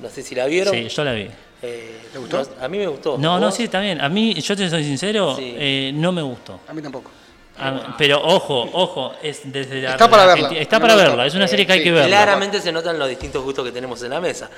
No 0.00 0.10
sé 0.10 0.22
si 0.22 0.34
la 0.34 0.46
vieron. 0.46 0.74
Sí, 0.74 0.88
yo 0.88 1.04
la 1.04 1.12
vi. 1.12 1.28
Eh, 1.62 1.98
no- 2.30 2.42
a 2.62 2.68
mí 2.68 2.76
me 2.78 2.86
gustó. 2.88 3.16
No, 3.16 3.38
no, 3.40 3.50
sí, 3.50 3.64
está 3.64 3.80
bien. 3.80 4.00
A 4.02 4.08
mí, 4.10 4.34
yo 4.34 4.54
te 4.54 4.68
soy 4.68 4.84
sincero, 4.84 5.34
Sí. 5.36 5.54
eh, 5.56 5.92
no 5.94 6.12
me 6.12 6.20
gustó. 6.20 6.60
A 6.68 6.74
mí 6.74 6.82
tampoco. 6.82 7.10
A- 7.58 7.94
pero 7.96 8.20
ojo, 8.20 8.68
ojo, 8.72 9.12
es 9.22 9.40
desde 9.44 9.80
la 9.82 9.92
Está 9.92 10.10
para 10.10 10.26
la 10.26 10.34
verla. 10.34 10.58
Está 10.58 10.80
para 10.80 10.96
verla, 10.96 11.26
es 11.26 11.34
una 11.34 11.46
serie 11.46 11.66
que 11.66 11.72
hay 11.72 11.78
Sí, 11.78 11.84
que 11.84 11.92
verla. 11.92 12.08
Claramente 12.08 12.60
se 12.60 12.72
notan 12.72 12.98
los 12.98 13.08
distintos 13.08 13.42
gustos 13.44 13.64
que 13.64 13.72
tenemos 13.72 14.02
en 14.02 14.10
la 14.10 14.20
mesa. 14.20 14.50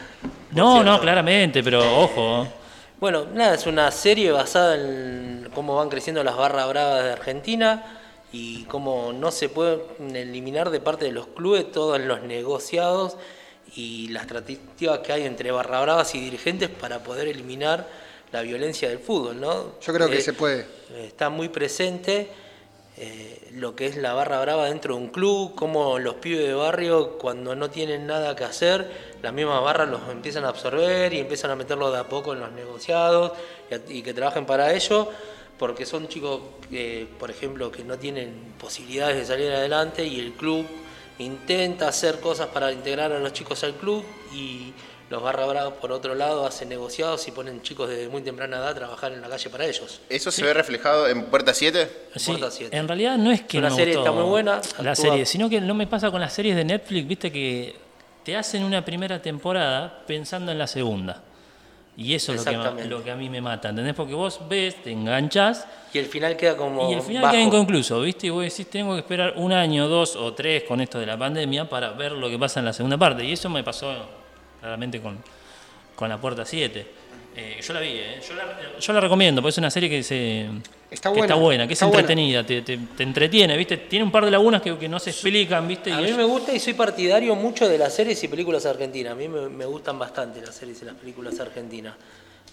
No, 0.52 0.82
no, 0.82 0.98
claramente, 1.00 1.62
pero 1.62 1.80
ojo. 2.02 2.48
Bueno, 2.98 3.26
nada, 3.34 3.54
es 3.56 3.66
una 3.66 3.90
serie 3.90 4.32
basada 4.32 4.74
en 4.76 5.50
cómo 5.54 5.76
van 5.76 5.90
creciendo 5.90 6.24
las 6.24 6.36
barras 6.36 6.66
bravas 6.68 7.04
de 7.04 7.12
Argentina 7.12 8.00
y 8.32 8.64
cómo 8.64 9.12
no 9.12 9.30
se 9.30 9.50
pueden 9.50 10.16
eliminar 10.16 10.70
de 10.70 10.80
parte 10.80 11.04
de 11.04 11.12
los 11.12 11.26
clubes 11.26 11.70
todos 11.70 12.00
los 12.00 12.22
negociados 12.22 13.16
y 13.74 14.08
las 14.08 14.26
tratativas 14.26 15.00
que 15.00 15.12
hay 15.12 15.24
entre 15.26 15.50
barra 15.50 15.82
bravas 15.82 16.14
y 16.14 16.20
dirigentes 16.20 16.70
para 16.70 17.00
poder 17.00 17.28
eliminar 17.28 17.86
la 18.32 18.40
violencia 18.40 18.88
del 18.88 18.98
fútbol, 19.00 19.38
¿no? 19.40 19.78
Yo 19.82 19.92
creo 19.92 20.08
que 20.08 20.16
Eh, 20.18 20.22
se 20.22 20.32
puede. 20.32 20.66
Está 21.04 21.28
muy 21.28 21.50
presente 21.50 22.28
eh, 22.98 23.50
lo 23.52 23.76
que 23.76 23.86
es 23.86 23.96
la 23.96 24.14
barra 24.14 24.40
brava 24.40 24.66
dentro 24.66 24.94
de 24.94 25.02
un 25.02 25.08
club, 25.08 25.54
cómo 25.54 25.98
los 25.98 26.14
pibes 26.14 26.46
de 26.46 26.54
barrio 26.54 27.18
cuando 27.18 27.54
no 27.54 27.68
tienen 27.68 28.06
nada 28.06 28.34
que 28.34 28.44
hacer, 28.44 28.90
las 29.22 29.34
mismas 29.34 29.62
barras 29.62 29.88
los 29.90 30.00
empiezan 30.08 30.46
a 30.46 30.48
absorber 30.48 31.12
y 31.12 31.18
empiezan 31.18 31.50
a 31.50 31.56
meterlos 31.56 31.92
de 31.92 31.98
a 31.98 32.04
poco 32.04 32.32
en 32.32 32.40
los 32.40 32.52
negociados 32.52 33.32
y, 33.88 34.00
que 34.00 34.14
trabajen 34.14 34.46
para 34.46 34.72
ello, 34.72 35.10
porque 35.58 35.84
son 35.84 36.08
chicos, 36.08 36.40
que, 36.70 37.06
por 37.18 37.30
ejemplo, 37.30 37.70
que 37.70 37.84
no 37.84 37.98
tienen 37.98 38.54
posibilidades 38.58 39.18
de 39.18 39.24
salir 39.26 39.52
adelante 39.52 40.06
y 40.06 40.18
el 40.18 40.32
club 40.32 40.64
intenta 41.18 41.88
hacer 41.88 42.20
cosas 42.20 42.48
para 42.48 42.72
integrar 42.72 43.12
a 43.12 43.18
los 43.18 43.34
chicos 43.34 43.62
al 43.64 43.74
club 43.74 44.04
y 44.32 44.72
los 45.08 45.22
barra 45.22 45.46
bravas 45.46 45.74
por 45.74 45.92
otro 45.92 46.14
lado 46.16 46.44
hacen 46.46 46.68
negociados 46.68 47.26
y 47.28 47.30
ponen 47.30 47.62
chicos 47.62 47.88
desde 47.88 48.08
muy 48.08 48.22
temprana 48.22 48.56
edad 48.56 48.68
a 48.70 48.74
trabajar 48.74 49.12
en 49.12 49.20
la 49.20 49.28
calle 49.28 49.48
para 49.50 49.64
ellos. 49.64 50.00
¿Eso 50.08 50.30
se 50.32 50.42
ve 50.44 50.52
reflejado 50.52 51.06
en 51.08 51.26
Puerta 51.26 51.54
7? 51.54 52.08
Sí, 52.16 52.32
Puerta 52.32 52.50
7. 52.50 52.76
en 52.76 52.88
realidad 52.88 53.16
no 53.16 53.30
es 53.30 53.42
que 53.42 53.60
no 53.60 53.70
me 53.70 53.76
serie 53.76 53.94
gustó 53.94 54.08
está 54.10 54.20
muy 54.20 54.28
buena, 54.28 54.60
La 54.82 54.92
actúa- 54.92 54.94
serie, 54.96 55.26
sino 55.26 55.48
que 55.48 55.60
no 55.60 55.74
me 55.74 55.86
pasa 55.86 56.10
con 56.10 56.20
las 56.20 56.32
series 56.32 56.56
de 56.56 56.64
Netflix, 56.64 57.06
viste 57.06 57.30
que 57.30 57.76
te 58.24 58.36
hacen 58.36 58.64
una 58.64 58.84
primera 58.84 59.22
temporada 59.22 60.02
pensando 60.06 60.50
en 60.50 60.58
la 60.58 60.66
segunda. 60.66 61.22
Y 61.98 62.12
eso 62.14 62.34
es 62.34 62.44
lo 62.44 62.76
que, 62.76 62.84
lo 62.84 63.12
a 63.12 63.16
mí 63.16 63.30
me 63.30 63.40
mata, 63.40 63.70
¿entendés? 63.70 63.94
Porque 63.94 64.12
vos 64.12 64.40
ves, 64.50 64.82
te 64.82 64.90
enganchás 64.92 65.66
Y 65.94 65.98
el 65.98 66.04
final 66.04 66.36
queda 66.36 66.54
como 66.54 66.90
y 66.90 66.94
el 66.94 67.00
final 67.00 67.22
bajo. 67.22 67.32
queda 67.32 67.42
inconcluso, 67.42 68.02
¿viste? 68.02 68.26
Y 68.26 68.30
vos 68.30 68.42
decís, 68.42 68.68
tengo 68.68 68.92
que 68.94 68.98
esperar 69.00 69.32
un 69.36 69.50
año, 69.52 69.88
dos 69.88 70.14
o 70.14 70.34
tres 70.34 70.64
con 70.64 70.82
esto 70.82 70.98
de 70.98 71.06
la 71.06 71.16
pandemia 71.16 71.66
para 71.70 71.92
ver 71.92 72.12
lo 72.12 72.28
que 72.28 72.38
pasa 72.38 72.58
en 72.60 72.66
la 72.66 72.74
segunda 72.74 72.98
parte. 72.98 73.24
Y 73.24 73.32
eso 73.32 73.48
me 73.48 73.64
pasó 73.64 73.94
claramente 74.66 75.00
con, 75.00 75.16
con 75.94 76.08
La 76.08 76.20
Puerta 76.20 76.44
7. 76.44 76.86
Eh, 77.36 77.60
yo 77.62 77.72
la 77.74 77.80
vi, 77.80 77.88
¿eh? 77.90 78.20
yo, 78.26 78.34
la, 78.34 78.78
yo 78.80 78.92
la 78.92 79.00
recomiendo, 79.00 79.40
porque 79.42 79.50
es 79.50 79.58
una 79.58 79.70
serie 79.70 79.88
que, 79.90 80.02
se, 80.02 80.46
Está 80.90 81.10
que 81.10 81.18
buena, 81.18 81.24
está 81.26 81.34
buena, 81.36 81.66
que 81.66 81.74
está 81.74 81.84
es 81.84 81.90
buena. 81.92 82.00
entretenida, 82.00 82.44
te, 82.44 82.62
te- 82.62 82.78
te 82.96 83.02
entretiene, 83.02 83.56
¿viste? 83.56 83.76
Tiene 83.76 84.04
un 84.04 84.10
par 84.10 84.24
de 84.24 84.30
lagunas 84.30 84.62
que, 84.62 84.76
que 84.78 84.88
no 84.88 84.98
se 84.98 85.10
explican, 85.10 85.68
¿viste? 85.68 85.92
A 85.92 86.00
Y 86.00 86.04
mí 86.04 86.10
es- 86.10 86.16
me 86.16 86.24
gusta 86.24 86.52
y 86.54 86.58
soy 86.58 86.72
partidario 86.74 87.34
mucho 87.36 87.68
de 87.68 87.76
las 87.78 87.94
series 87.94 88.22
y 88.24 88.28
películas 88.28 88.64
argentinas. 88.66 89.12
A 89.12 89.16
mí 89.16 89.28
me, 89.28 89.48
me 89.50 89.66
gustan 89.66 89.98
bastante 89.98 90.40
las 90.40 90.54
series 90.54 90.80
y 90.82 90.84
las 90.86 90.94
películas 90.94 91.38
argentinas. 91.38 91.94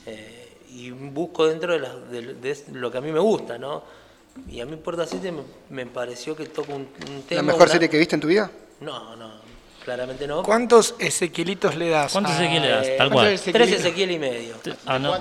Eh, 0.06 0.49
y 0.72 0.91
busco 0.91 1.48
dentro 1.48 1.73
de, 1.73 1.80
las- 1.80 2.11
de- 2.11 2.34
de 2.34 2.57
lo 2.73 2.91
que 2.91 2.98
a 2.98 3.02
mí 3.02 3.11
me 3.11 3.19
gusta, 3.19 3.57
¿no? 3.57 3.84
Y 4.52 4.60
a 4.60 4.65
mí 4.65 4.76
Puerta 4.76 5.07
7 5.07 5.31
me, 5.31 5.41
me 5.69 5.85
pareció 5.85 6.35
que 6.35 6.45
toca 6.45 6.73
un, 6.73 6.81
un 7.10 7.22
tema... 7.23 7.41
¿La 7.41 7.44
mejor 7.44 7.61
una- 7.64 7.72
serie 7.72 7.90
que 7.90 7.98
viste 7.98 8.15
en 8.15 8.22
tu 8.22 8.27
vida? 8.27 8.52
No, 8.81 9.15
no, 9.15 9.31
claramente 9.84 10.28
no. 10.28 10.44
¿Cuántos 10.44 10.95
Ezequielitos 11.00 11.76
le 11.76 11.90
das? 11.90 12.12
¿Cuántos 12.12 12.34
Ezequiel 12.36 12.62
le 12.62 12.70
das? 12.70 12.88
Tal 12.98 13.12
¿Cuántos 13.12 13.41
cual. 13.41 13.54
Tres? 13.54 13.72
Ezequiel 13.72 14.12
y 14.12 14.20
medio. 14.20 14.56
Ah, 14.86 15.00
no. 15.00 15.18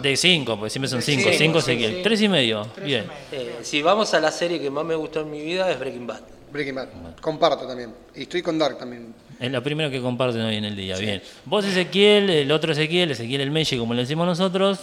De 0.00 0.16
cinco, 0.16 0.56
porque 0.56 0.70
siempre 0.70 0.88
son 0.88 1.02
cinco. 1.02 1.24
cinco, 1.24 1.36
Cinco 1.38 1.60
sí, 1.60 1.70
Ezequiel. 1.72 1.94
sí. 1.96 2.00
Tres 2.02 2.20
y 2.22 2.28
medio. 2.28 2.66
Bien. 2.82 3.06
Eh, 3.32 3.56
si 3.62 3.82
vamos 3.82 4.12
a 4.14 4.20
la 4.20 4.30
serie 4.32 4.60
que 4.60 4.70
más 4.70 4.84
me 4.84 4.94
gustó 4.94 5.20
en 5.20 5.30
mi 5.30 5.40
vida 5.40 5.70
es 5.70 5.78
Breaking 5.78 6.06
Bad. 6.06 6.20
Breaking 6.52 6.74
Bad. 6.74 6.88
Comparto 7.20 7.66
también. 7.66 7.92
Y 8.14 8.22
estoy 8.22 8.42
con 8.42 8.58
Dark 8.58 8.78
también. 8.78 9.14
Es 9.38 9.52
lo 9.52 9.62
primero 9.62 9.90
que 9.90 10.00
comparten 10.00 10.40
hoy 10.40 10.56
en 10.56 10.64
el 10.64 10.74
día. 10.74 10.96
Bien. 10.96 11.20
Vos, 11.44 11.64
Ezequiel, 11.66 12.30
el 12.30 12.50
otro 12.52 12.72
Ezequiel, 12.72 13.10
Ezequiel 13.10 13.42
el 13.42 13.50
Meche, 13.50 13.76
como 13.76 13.92
le 13.92 14.00
decimos 14.02 14.26
nosotros, 14.26 14.80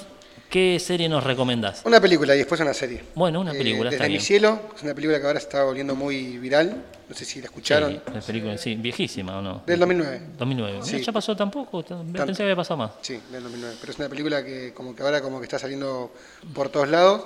¿qué 0.54 0.80
serie 0.80 1.10
nos 1.10 1.24
recomendás? 1.24 1.82
Una 1.84 2.00
película 2.00 2.36
y 2.36 2.38
después 2.38 2.62
una 2.62 2.76
serie. 2.76 3.02
Bueno, 3.16 3.42
una 3.42 3.54
Eh, 3.54 3.58
película, 3.58 3.86
Desde 3.90 3.96
está 3.96 4.04
mi 4.08 4.14
bien. 4.14 4.22
cielo, 4.22 4.60
es 4.76 4.84
una 4.84 4.94
película 4.94 5.20
que 5.20 5.26
ahora 5.26 5.40
está 5.40 5.64
volviendo 5.64 5.96
muy 5.96 6.38
viral. 6.38 6.84
No 7.10 7.16
sé 7.16 7.26
si 7.26 7.40
la 7.40 7.46
escucharon. 7.46 7.92
Sí, 7.92 8.02
la 8.14 8.22
película, 8.22 8.58
sí, 8.60 8.76
viejísima 8.76 9.40
o 9.40 9.42
no. 9.42 9.64
Del 9.66 9.80
2009. 9.80 10.22
2009. 10.38 10.80
Sí. 10.84 11.02
¿Ya 11.02 11.12
pasó 11.12 11.36
tampoco? 11.36 11.82
Pensé 11.84 12.34
que 12.38 12.44
había 12.44 12.56
pasado 12.56 12.78
más. 12.78 12.92
Sí, 13.02 13.20
del 13.32 13.42
2009. 13.42 13.78
Pero 13.82 13.92
es 13.94 13.98
una 13.98 14.10
película 14.10 14.46
que 14.46 14.74
como 14.76 14.96
que 14.96 15.02
ahora 15.02 15.22
como 15.24 15.40
que 15.40 15.46
está 15.46 15.58
saliendo 15.58 16.14
por 16.54 16.70
todos 16.70 16.88
lados. 16.88 17.24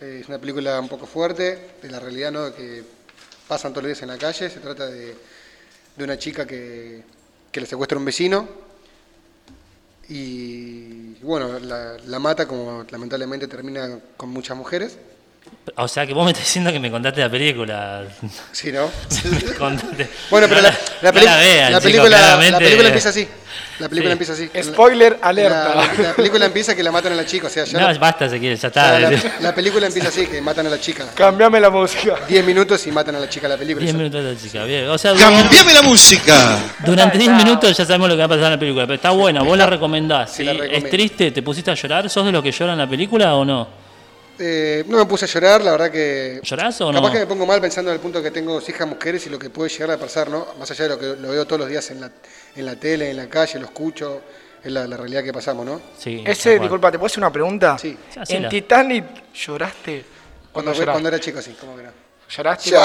Eh, 0.00 0.20
es 0.22 0.28
una 0.30 0.38
película 0.38 0.80
un 0.80 0.88
poco 0.88 1.04
fuerte 1.04 1.72
de 1.82 1.90
la 1.90 2.00
realidad, 2.00 2.32
¿no? 2.32 2.54
Que 2.54 2.82
pasan 3.48 3.72
todos 3.72 3.82
los 3.82 3.88
días 3.90 4.00
en 4.02 4.08
la 4.08 4.16
calle. 4.16 4.48
Se 4.48 4.60
trata 4.60 4.86
de, 4.86 5.14
de 5.94 6.04
una 6.04 6.16
chica 6.16 6.46
que, 6.46 7.02
que 7.50 7.60
le 7.60 7.66
secuestra 7.66 7.96
a 7.96 7.98
un 7.98 8.06
vecino 8.06 8.48
y 10.14 11.14
bueno, 11.22 11.58
la, 11.58 11.96
la 12.06 12.18
mata 12.18 12.46
como 12.46 12.84
lamentablemente 12.90 13.48
termina 13.48 13.98
con 14.16 14.28
muchas 14.28 14.56
mujeres. 14.56 14.98
O 15.76 15.86
sea 15.88 16.06
que 16.06 16.12
vos 16.12 16.24
me 16.24 16.32
estás 16.32 16.44
diciendo 16.44 16.72
que 16.72 16.80
me 16.80 16.90
contaste 16.90 17.20
la 17.20 17.30
película. 17.30 18.02
Sí, 18.50 18.72
¿no? 18.72 18.90
Contaste. 19.58 20.08
Bueno, 20.28 20.46
pero 20.48 20.60
No 20.60 20.68
la, 20.68 20.78
la 21.02 21.12
peli- 21.12 21.26
no 21.26 21.36
vean, 21.36 21.72
la 21.72 21.78
chicos, 21.80 21.82
película, 21.92 22.36
la 22.50 22.58
película 22.58 22.88
empieza 22.88 23.08
así. 23.10 23.28
La 23.78 23.88
película 23.88 24.10
Sí. 24.10 24.12
empieza 24.12 24.32
así. 24.32 24.50
Spoiler 24.72 25.18
alerta. 25.22 25.74
La, 25.74 26.02
la 26.08 26.12
película 26.14 26.46
empieza 26.46 26.74
que 26.74 26.82
la 26.82 26.90
matan 26.92 27.12
a 27.12 27.16
la 27.16 27.24
chica, 27.24 27.46
o 27.46 27.50
sea, 27.50 27.64
ya 27.64 27.78
No, 27.80 27.90
la- 27.92 27.98
basta, 27.98 28.26
Ezequiel, 28.26 28.56
ya 28.58 28.68
o 28.68 28.72
sea, 28.72 28.98
está. 28.98 29.10
la, 29.10 29.32
la 29.40 29.54
película 29.54 29.86
empieza 29.86 30.08
así, 30.08 30.26
que 30.26 30.40
matan 30.42 30.66
a 30.66 30.70
la 30.70 30.80
chica. 30.80 31.06
Cambiame 31.14 31.58
la 31.60 31.70
música. 31.70 32.16
10 32.28 32.44
minutos 32.44 32.86
y 32.86 32.92
matan 32.92 33.14
a 33.16 33.20
la 33.20 33.28
chica 33.28 33.48
la 33.48 33.56
película. 33.56 33.84
10 33.84 33.94
minutos 33.96 34.24
de 34.24 34.34
la 34.34 34.38
chica, 34.40 34.64
bien. 34.64 34.88
O 34.88 34.98
sea, 34.98 35.14
¡Cambiame 35.14 35.72
la 35.74 35.82
música! 35.82 36.58
Durante 36.84 37.18
10 37.18 37.30
minutos 37.32 37.76
ya 37.76 37.84
sabemos 37.86 38.08
lo 38.08 38.14
que 38.14 38.18
va 38.18 38.24
a 38.26 38.28
pasar 38.28 38.44
en 38.46 38.50
la 38.50 38.58
película, 38.58 38.84
pero 38.84 38.96
está 38.96 39.10
buena, 39.10 39.42
vos 39.42 39.56
la 39.56 39.66
recomendás. 39.66 40.30
Sí, 40.30 40.38
¿sí? 40.38 40.44
la 40.44 40.52
recomiendo. 40.54 40.86
¿Es 40.86 40.90
triste? 40.90 41.30
¿Te 41.30 41.42
pusiste 41.42 41.70
a 41.70 41.74
llorar? 41.74 42.10
¿Sos 42.10 42.26
de 42.26 42.32
los 42.32 42.42
que 42.42 42.50
lloran 42.52 42.76
la 42.78 42.88
película 42.88 43.34
o 43.36 43.44
no? 43.44 43.81
Eh, 44.44 44.84
no 44.88 44.98
me 44.98 45.06
puse 45.06 45.24
a 45.24 45.28
llorar, 45.28 45.62
la 45.62 45.70
verdad 45.70 45.90
que. 45.90 46.40
¿Llorás 46.42 46.80
o 46.80 46.90
no? 46.90 46.98
Capaz 46.98 47.12
que 47.12 47.20
me 47.20 47.26
pongo 47.26 47.46
mal 47.46 47.60
pensando 47.60 47.92
en 47.92 47.94
el 47.94 48.00
punto 48.00 48.20
que 48.20 48.32
tengo 48.32 48.60
hijas 48.60 48.88
mujeres 48.88 49.24
y 49.26 49.30
lo 49.30 49.38
que 49.38 49.50
puede 49.50 49.70
llegar 49.70 49.92
a 49.92 49.98
pasar, 49.98 50.28
¿no? 50.28 50.48
Más 50.58 50.68
allá 50.68 50.84
de 50.84 50.90
lo 50.90 50.98
que 50.98 51.22
lo 51.22 51.30
veo 51.30 51.46
todos 51.46 51.60
los 51.60 51.68
días 51.68 51.88
en 51.92 52.00
la, 52.00 52.10
en 52.56 52.66
la 52.66 52.74
tele, 52.74 53.10
en 53.10 53.18
la 53.18 53.28
calle, 53.28 53.60
lo 53.60 53.66
escucho, 53.66 54.22
es 54.64 54.72
la, 54.72 54.88
la 54.88 54.96
realidad 54.96 55.22
que 55.22 55.32
pasamos, 55.32 55.64
¿no? 55.64 55.80
Sí. 55.96 56.24
Ese, 56.26 56.58
disculpa, 56.58 56.90
¿te 56.90 56.98
puedo 56.98 57.06
hacer 57.06 57.20
una 57.20 57.32
pregunta? 57.32 57.78
Sí. 57.78 57.96
¿En. 58.28 58.48
Titanic 58.48 59.04
lloraste? 59.32 60.04
Cuando, 60.52 60.72
era 60.72 61.20
chico, 61.20 61.40
sí, 61.40 61.56
¿cómo 61.58 61.76
que 61.76 61.84
no? 61.84 62.01
¿Lloraste? 62.34 62.70
Jack, 62.70 62.80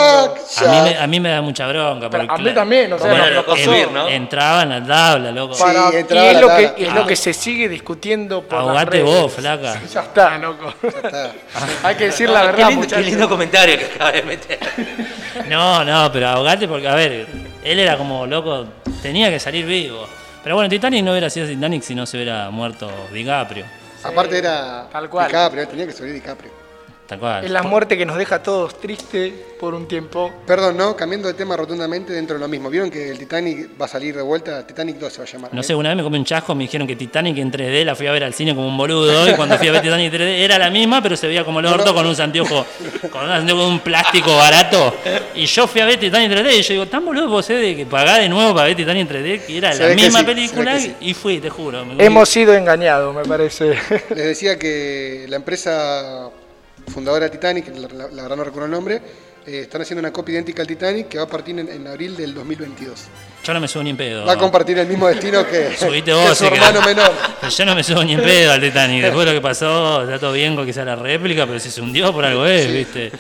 cuando- 0.58 0.68
A 0.68 0.72
mí, 0.84 0.90
me, 0.90 0.98
a 0.98 1.08
mí 1.08 1.20
me 1.22 1.30
da 1.30 1.42
mucha 1.42 1.68
bronca. 1.68 2.10
Pero 2.10 2.28
porque 2.28 2.42
a 2.42 2.44
mí 2.46 2.54
también, 2.54 2.92
o 2.94 2.98
sea, 3.00 3.08
Bueno, 3.10 3.30
nos- 3.32 3.46
pasó. 3.46 3.74
en- 3.74 3.98
Entraba 4.14 4.64
en 4.64 4.70
la 4.70 4.86
tabla, 4.86 5.32
loco. 5.32 5.58
Para- 5.58 5.74
y 5.94 5.96
es 5.96 6.12
la 6.12 6.34
lo, 6.42 6.48
tabla. 6.48 6.76
que, 6.76 6.86
es 6.88 6.94
lo 6.94 7.08
que 7.08 7.16
se 7.16 7.34
sigue 7.34 7.70
discutiendo 7.70 8.42
por 8.44 8.58
las 8.60 8.68
Ahogate 8.68 8.92
redes. 8.92 9.06
vos, 9.06 9.34
flaca. 9.34 9.82
Ya 9.94 10.02
está, 10.02 10.38
loco. 10.38 10.74
Hay 11.84 11.96
que 11.96 12.06
decir 12.06 12.30
la 12.30 12.42
Qué 12.42 12.48
verdad, 12.48 12.70
lindo, 12.70 12.88
qué 12.88 13.02
lindo 13.02 13.30
comentario 13.30 13.78
que 13.78 13.86
acaba 13.86 14.12
de 14.12 14.22
meter. 14.24 14.60
No, 15.48 15.86
no, 15.86 16.12
pero 16.12 16.28
ahogate 16.30 16.68
porque, 16.68 16.88
a 16.90 16.96
ver, 16.96 17.26
él 17.64 17.80
era 17.80 17.96
como 17.98 18.26
loco, 18.26 18.66
tenía 19.02 19.30
que 19.30 19.40
salir 19.40 19.66
vivo. 19.66 20.06
Pero 20.44 20.56
bueno, 20.56 20.68
Titanic 20.70 21.06
no 21.06 21.12
hubiera 21.12 21.30
sido 21.30 21.48
Titanic 21.48 21.84
si 21.84 21.94
no 21.96 22.06
se 22.06 22.18
hubiera 22.18 22.50
muerto 22.50 22.90
DiCaprio. 23.14 23.64
Aparte 24.04 24.40
era 24.40 24.88
Tal 24.92 25.08
cual. 25.10 25.28
DiCaprio, 25.28 25.68
tenía 25.68 25.86
que 25.86 25.94
subir 25.94 26.12
DiCaprio. 26.14 26.52
Tal 27.08 27.20
cual. 27.20 27.46
Es 27.46 27.52
la 27.52 27.64
muerte 27.64 27.98
que 27.98 28.06
nos 28.06 28.18
deja 28.18 28.36
a 28.36 28.44
todos 28.44 28.82
tristes 28.82 29.34
por 29.58 29.74
un 29.74 29.88
tiempo. 29.88 30.32
Perdón, 30.46 30.76
no, 30.76 30.96
cambiando 30.96 31.30
de 31.30 31.36
tema 31.36 31.56
rotundamente 31.56 32.12
dentro 32.12 32.36
de 32.36 32.42
lo 32.42 32.50
mismo. 32.50 32.70
¿Vieron 32.70 32.92
que 32.92 33.10
el 33.10 33.18
Titanic 33.18 33.70
va 33.80 33.86
a 33.86 33.88
salir 33.88 34.14
de 34.14 34.22
vuelta? 34.22 34.68
Titanic 34.68 34.98
2 34.98 35.14
se 35.14 35.20
va 35.20 35.24
a 35.24 35.28
llamar. 35.28 35.54
No 35.54 35.62
¿eh? 35.62 35.64
sé, 35.64 35.74
una 35.74 35.90
vez 35.90 35.98
me 35.98 36.04
comí 36.04 36.18
un 36.18 36.26
chasco, 36.26 36.54
me 36.54 36.66
dijeron 36.66 36.86
que 36.86 36.98
Titanic 36.98 37.38
en 37.38 37.50
3D 37.50 37.86
la 37.86 37.96
fui 37.96 38.08
a 38.08 38.12
ver 38.12 38.26
al 38.26 38.34
cine 38.34 38.54
como 38.54 38.68
un 38.68 38.76
boludo 38.76 39.30
y 39.30 39.34
cuando 39.36 39.58
fui 39.58 39.70
a 39.70 39.72
ver 39.72 39.82
Titanic 39.82 40.14
en 40.14 40.20
3D 40.20 40.40
era 40.40 40.60
la 40.60 40.70
misma, 40.70 41.02
pero 41.02 41.16
se 41.16 41.28
veía 41.28 41.46
como 41.46 41.62
el 41.62 41.66
orto 41.68 41.94
con 41.94 42.06
un 42.06 42.22
anteojo, 42.22 42.66
con 43.10 43.24
un 43.24 43.32
anteojo 43.32 43.62
de 43.64 43.70
un 43.70 43.80
plástico 43.80 44.36
barato. 44.36 44.94
Y 45.34 45.46
yo 45.46 45.66
fui 45.66 45.80
a 45.80 45.86
ver 45.86 45.98
Titanic 45.98 46.30
en 46.30 46.46
3D 46.46 46.60
y 46.60 46.62
yo 46.62 46.74
digo, 46.74 46.86
tan 46.88 47.06
boludo 47.06 47.30
vos 47.30 47.48
de 47.48 47.76
que 47.76 47.86
pagá 47.86 48.18
de 48.18 48.28
nuevo 48.28 48.54
para 48.54 48.68
ver 48.68 48.76
Titanic 48.76 49.10
en 49.10 49.18
3D, 49.18 49.46
que 49.46 49.58
era 49.58 49.74
la 49.74 49.96
misma 49.96 50.20
sí, 50.20 50.26
película 50.26 50.80
sí. 50.80 50.94
y 51.00 51.14
fui, 51.14 51.40
te 51.40 51.50
juro. 51.50 51.86
Hemos 51.98 52.28
sido 52.28 52.54
engañados, 52.54 53.16
me 53.16 53.24
parece. 53.24 53.78
Les 54.10 54.26
decía 54.26 54.60
que 54.60 55.26
la 55.30 55.38
empresa 55.38 56.30
fundadora 56.92 57.26
de 57.26 57.32
Titanic, 57.32 57.68
la, 57.76 57.88
la- 57.88 58.08
la 58.12 58.22
verdad 58.24 58.38
no 58.38 58.44
recuerdo 58.44 58.66
el 58.66 58.72
nombre, 58.72 59.02
eh, 59.46 59.62
están 59.62 59.82
haciendo 59.82 60.00
una 60.02 60.12
copia 60.12 60.34
idéntica 60.34 60.62
al 60.62 60.68
Titanic 60.68 61.08
que 61.08 61.18
va 61.18 61.24
a 61.24 61.28
partir 61.28 61.58
en, 61.58 61.70
en 61.70 61.88
abril 61.88 62.16
del 62.18 62.34
2022. 62.34 63.00
Yo 63.44 63.54
no 63.54 63.60
me 63.62 63.68
subo 63.68 63.84
ni 63.84 63.92
en 63.92 63.98
pedo. 63.98 64.26
Va 64.26 64.34
a 64.34 64.38
compartir 64.38 64.78
el 64.78 64.88
mismo 64.88 65.08
destino 65.08 65.46
que, 65.48 65.76
Subiste 65.80 66.12
que 66.12 66.14
vos, 66.14 66.38
su 66.38 66.48
que- 66.50 66.56
hermano 66.56 66.82
menor. 66.82 67.12
Yo 67.58 67.66
no 67.66 67.76
me 67.76 67.84
subo 67.84 68.04
ni 68.04 68.14
en 68.14 68.22
pedo 68.22 68.52
al 68.52 68.62
Titanic. 68.62 69.04
Después 69.04 69.26
de 69.26 69.34
lo 69.34 69.38
que 69.40 69.42
pasó, 69.44 70.04
está 70.04 70.20
todo 70.20 70.34
bien 70.34 70.56
con 70.56 70.66
que 70.66 70.74
sea 70.74 70.84
la 70.86 70.96
réplica, 70.96 71.46
pero 71.46 71.60
si 71.60 71.70
se 71.72 71.82
hundió 71.82 72.12
por 72.14 72.26
algo 72.26 72.46
es, 72.46 72.72
¿viste? 72.72 73.12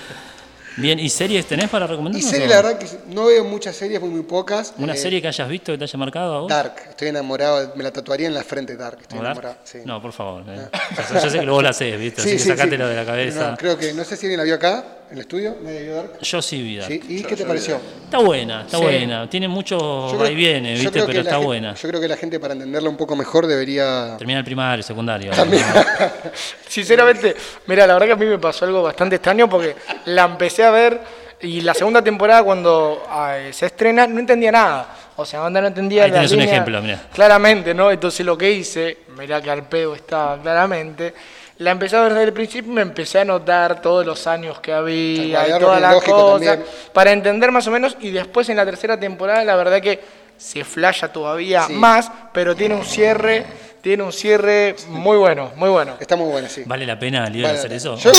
Bien, 0.77 0.99
¿y 0.99 1.09
series 1.09 1.45
tenés 1.47 1.69
para 1.69 1.85
Y 1.85 1.89
recomendarnos? 1.89 2.29
serie, 2.29 2.45
o? 2.45 2.49
la 2.49 2.55
verdad 2.57 2.77
que 2.77 2.87
no 3.07 3.25
veo 3.25 3.43
muchas 3.43 3.75
series, 3.75 3.99
muy, 3.99 4.09
muy 4.11 4.21
pocas. 4.21 4.73
¿Una 4.77 4.93
Eh, 4.93 4.97
serie 4.97 5.21
que 5.21 5.27
hayas 5.27 5.49
visto 5.49 5.71
que 5.71 5.77
te 5.79 5.83
haya 5.85 5.97
marcado 5.97 6.35
a 6.35 6.39
vos? 6.41 6.49
Dark, 6.49 6.75
estoy 6.89 7.07
enamorado, 7.07 7.73
me 7.75 7.83
la 7.83 7.91
tatuaría 7.91 8.27
en 8.27 8.33
la 8.35 8.43
frente 8.43 8.75
Dark, 8.77 8.99
estoy 9.01 9.17
¿O 9.19 9.23
Dark? 9.23 9.37
enamorado. 9.37 9.55
sí. 9.63 9.79
No, 9.85 10.01
por 10.01 10.13
favor. 10.13 10.43
eh. 10.47 10.67
Yo, 11.13 11.19
yo 11.23 11.29
sé 11.29 11.39
que 11.39 11.45
vos 11.53 11.63
la 11.63 11.73
sé, 11.73 11.97
¿viste? 11.97 12.21
Así 12.21 12.29
Sí, 12.29 12.35
que 12.37 12.43
sí, 12.43 12.49
de 12.89 12.95
la 12.95 13.05
cabeza. 13.05 13.51
No, 13.51 13.57
creo 13.57 13.77
que, 13.77 13.93
no 13.93 14.03
sé 14.03 14.15
si 14.15 14.27
alguien 14.27 14.37
la 14.37 14.43
vio 14.43 14.55
acá, 14.55 14.85
el 15.11 15.19
estudio, 15.19 15.55
¿nadie 15.61 15.84
vio 15.84 15.95
Dark? 15.95 16.19
Yo 16.21 16.41
sí 16.41 16.61
vi 16.61 16.77
Dark. 16.77 16.88
Sí, 16.91 17.01
¿y 17.07 17.23
qué 17.23 17.35
te 17.35 17.45
pareció? 17.45 17.79
Está 18.03 18.17
buena, 18.19 18.61
está 18.61 18.77
Sí. 18.77 18.84
buena. 18.84 19.29
Tiene 19.29 19.47
mucho 19.47 19.77
creo- 20.09 20.19
vaivenes, 20.19 20.79
yo 20.81 20.89
¿viste? 20.91 21.05
Pero 21.07 21.13
la 21.23 21.29
está 21.29 21.38
buena. 21.38 21.73
Yo 21.75 21.88
creo 21.89 22.01
que 22.01 22.07
la 22.07 22.17
gente 22.17 22.39
para 22.39 22.53
entenderla 22.53 22.89
un 22.89 22.97
poco 22.97 23.15
mejor 23.15 23.47
debería... 23.47 24.15
Termina 24.17 24.39
el 24.39 24.45
primario, 24.45 24.84
secundario. 24.84 25.31
Sinceramente, 26.67 27.35
mira, 27.67 27.88
la 27.88 27.93
verdad 27.93 28.07
que 28.07 28.13
a 28.13 28.15
mí 28.17 28.25
me 28.25 28.38
pasó 28.39 28.65
algo 28.65 28.84
bastante 28.84 29.15
extraño 29.15 29.49
porque 29.49 29.75
la 30.05 30.25
empecé 30.25 30.63
a 30.63 30.71
ver 30.71 30.99
y 31.41 31.61
la 31.61 31.73
segunda 31.73 32.03
temporada 32.03 32.43
cuando 32.43 33.03
ay, 33.09 33.53
se 33.53 33.67
estrena 33.67 34.07
no 34.07 34.19
entendía 34.19 34.51
nada. 34.51 34.95
O 35.15 35.25
sea, 35.25 35.43
onda 35.43 35.61
no 35.61 35.67
entendía 35.67 36.03
Ahí 36.03 36.11
la 36.11 36.17
tenés 36.17 36.31
un 36.31 36.39
línea- 36.39 36.53
ejemplo, 36.53 36.81
mirá. 36.81 37.01
Claramente, 37.13 37.73
¿no? 37.73 37.89
Entonces 37.91 38.25
lo 38.25 38.38
que 38.38 38.51
hice, 38.51 38.97
mirá 39.17 39.41
que 39.41 39.49
al 39.49 39.67
pedo 39.67 39.95
estaba 39.95 40.39
claramente, 40.39 41.13
la 41.59 41.71
empecé 41.71 41.95
a 41.95 42.01
ver 42.01 42.13
desde 42.13 42.25
el 42.25 42.34
principio 42.34 42.71
y 42.71 42.75
me 42.75 42.81
empecé 42.81 43.19
a 43.19 43.25
notar 43.25 43.81
todos 43.81 44.05
los 44.05 44.27
años 44.27 44.59
que 44.59 44.71
había 44.73 45.47
y 45.47 45.59
todas 45.59 45.81
las 45.81 46.03
cosas 46.03 46.59
para 46.93 47.11
entender 47.11 47.51
más 47.51 47.65
o 47.67 47.71
menos 47.71 47.97
y 47.99 48.11
después 48.11 48.47
en 48.49 48.57
la 48.57 48.65
tercera 48.65 48.99
temporada 48.99 49.43
la 49.43 49.55
verdad 49.55 49.81
que 49.81 49.99
se 50.38 50.63
flasha 50.63 51.11
todavía 51.11 51.63
Sí. 51.65 51.73
más, 51.73 52.11
pero 52.31 52.55
tiene 52.55 52.75
un 52.75 52.85
cierre, 52.85 53.43
tiene 53.81 54.03
un 54.03 54.13
cierre 54.13 54.75
muy 54.89 55.17
bueno, 55.17 55.51
muy 55.55 55.69
bueno. 55.69 55.95
Está 55.99 56.15
muy 56.15 56.29
buena, 56.29 56.47
sí. 56.47 56.61
¿Vale 56.65 56.85
la 56.85 56.99
pena, 56.99 57.27
Lía, 57.27 57.47
Vale, 57.47 57.57
hacer 57.57 57.73
eso? 57.73 57.97
Yo, 57.97 58.11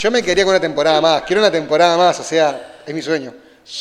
yo 0.00 0.10
me 0.10 0.22
quedaría 0.22 0.44
con 0.44 0.52
una 0.54 0.60
temporada 0.60 0.98
más, 1.02 1.22
quiero 1.22 1.42
una 1.42 1.50
temporada 1.52 1.98
más, 1.98 2.18
o 2.20 2.24
sea, 2.24 2.76
es 2.86 2.94
mi 2.94 3.02
sueño. 3.02 3.34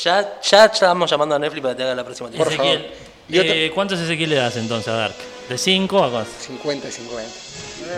Ya, 0.03 0.39
ya 0.41 0.65
estamos 0.65 1.10
llamando 1.10 1.35
a 1.35 1.39
Netflix 1.39 1.61
para 1.61 1.73
que 1.76 1.77
te 1.77 1.84
haga 1.84 1.95
la 1.95 2.03
próxima 2.03 2.30
Por 2.31 2.47
temporada. 2.49 2.73
Ezequiel, 2.73 2.93
Y 3.30 3.39
otra- 3.39 3.56
eh, 3.56 3.72
¿cuántos 3.73 3.99
Ezequiel 4.02 4.31
le 4.31 4.35
das 4.35 4.57
entonces 4.57 4.88
a 4.89 4.97
Dark? 4.97 5.15
¿De 5.47 5.57
5 5.57 6.03
a 6.03 6.11
cuánto? 6.11 6.31
50 6.41 6.88
y 6.89 6.91
50. 6.91 7.31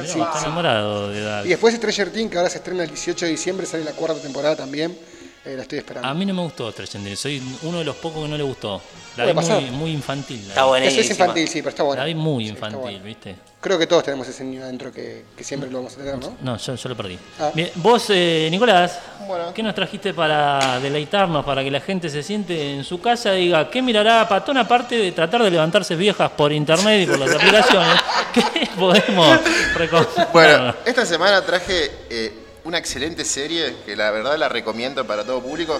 Sí, 0.05 0.19
está 0.19 0.39
enamorado 0.39 1.09
de 1.09 1.21
Dark. 1.21 1.45
Y 1.45 1.49
después 1.49 1.75
Stranger 1.75 2.11
Things, 2.11 2.31
que 2.31 2.37
ahora 2.37 2.49
se 2.49 2.57
estrena 2.57 2.83
el 2.83 2.89
18 2.89 3.25
de 3.25 3.31
diciembre, 3.31 3.65
sale 3.65 3.83
la 3.83 3.91
cuarta 3.91 4.21
temporada 4.21 4.55
también, 4.55 4.97
eh, 5.45 5.53
la 5.55 5.61
estoy 5.63 5.79
esperando. 5.79 6.07
A 6.07 6.13
mí 6.13 6.25
no 6.25 6.33
me 6.33 6.41
gustó 6.43 6.71
Stranger 6.71 7.01
Things, 7.03 7.19
soy 7.19 7.41
uno 7.63 7.79
de 7.79 7.85
los 7.85 7.95
pocos 7.97 8.23
que 8.23 8.29
no 8.29 8.37
le 8.37 8.43
gustó. 8.43 8.81
La 9.15 9.25
vi 9.25 9.33
muy, 9.71 9.91
infantil. 9.91 10.41
la 10.43 10.49
Está 10.49 10.63
vi. 10.63 10.67
buena. 10.69 10.85
Eso 10.85 11.01
es 11.01 11.09
infantil, 11.09 11.47
sí, 11.47 11.59
pero 11.61 11.69
está 11.69 11.83
bueno. 11.83 12.01
La 12.01 12.05
vi 12.05 12.15
muy 12.15 12.43
Sí, 12.45 12.49
infantil, 12.51 12.79
bueno. 12.81 13.03
¿viste? 13.03 13.35
Creo 13.67 13.77
que 13.77 13.85
todos 13.85 14.05
tenemos 14.05 14.25
ese 14.29 14.45
niño 14.45 14.63
adentro 14.63 14.93
que, 14.93 15.25
que 15.35 15.43
siempre 15.43 15.69
lo 15.69 15.79
vamos 15.79 15.93
a 15.95 15.97
tener, 15.97 16.17
¿no? 16.17 16.37
No, 16.39 16.55
yo, 16.55 16.75
yo 16.75 16.87
lo 16.87 16.95
perdí. 16.95 17.19
Ah. 17.37 17.51
Bien, 17.53 17.69
vos, 17.75 18.05
eh, 18.11 18.47
Nicolás, 18.49 18.97
Bueno. 19.27 19.53
¿qué 19.53 19.61
nos 19.61 19.75
trajiste 19.75 20.13
para 20.13 20.79
deleitarnos, 20.79 21.43
para 21.43 21.61
que 21.65 21.69
la 21.69 21.81
gente 21.81 22.09
se 22.09 22.23
siente 22.23 22.75
en 22.75 22.85
su 22.85 23.01
casa 23.01 23.37
y 23.37 23.47
diga, 23.47 23.69
¿qué 23.69 23.81
mirará 23.81 24.25
Patón 24.25 24.55
aparte 24.57 24.95
de 24.95 25.11
tratar 25.11 25.43
de 25.43 25.51
levantarse 25.51 25.97
viejas 25.97 26.31
por 26.31 26.53
internet 26.53 27.01
y 27.03 27.07
por 27.07 27.19
las 27.19 27.35
aplicaciones? 27.35 27.99
¿Qué 28.33 28.69
podemos 28.79 29.37
recomendar? 29.75 30.29
Bueno, 30.31 30.73
esta 30.85 31.05
semana 31.05 31.41
traje 31.41 31.91
eh, 32.09 32.33
una 32.63 32.77
excelente 32.77 33.25
serie 33.25 33.75
que 33.85 33.97
la 33.97 34.11
verdad 34.11 34.37
la 34.37 34.47
recomiendo 34.47 35.05
para 35.05 35.25
todo 35.25 35.41
público. 35.41 35.77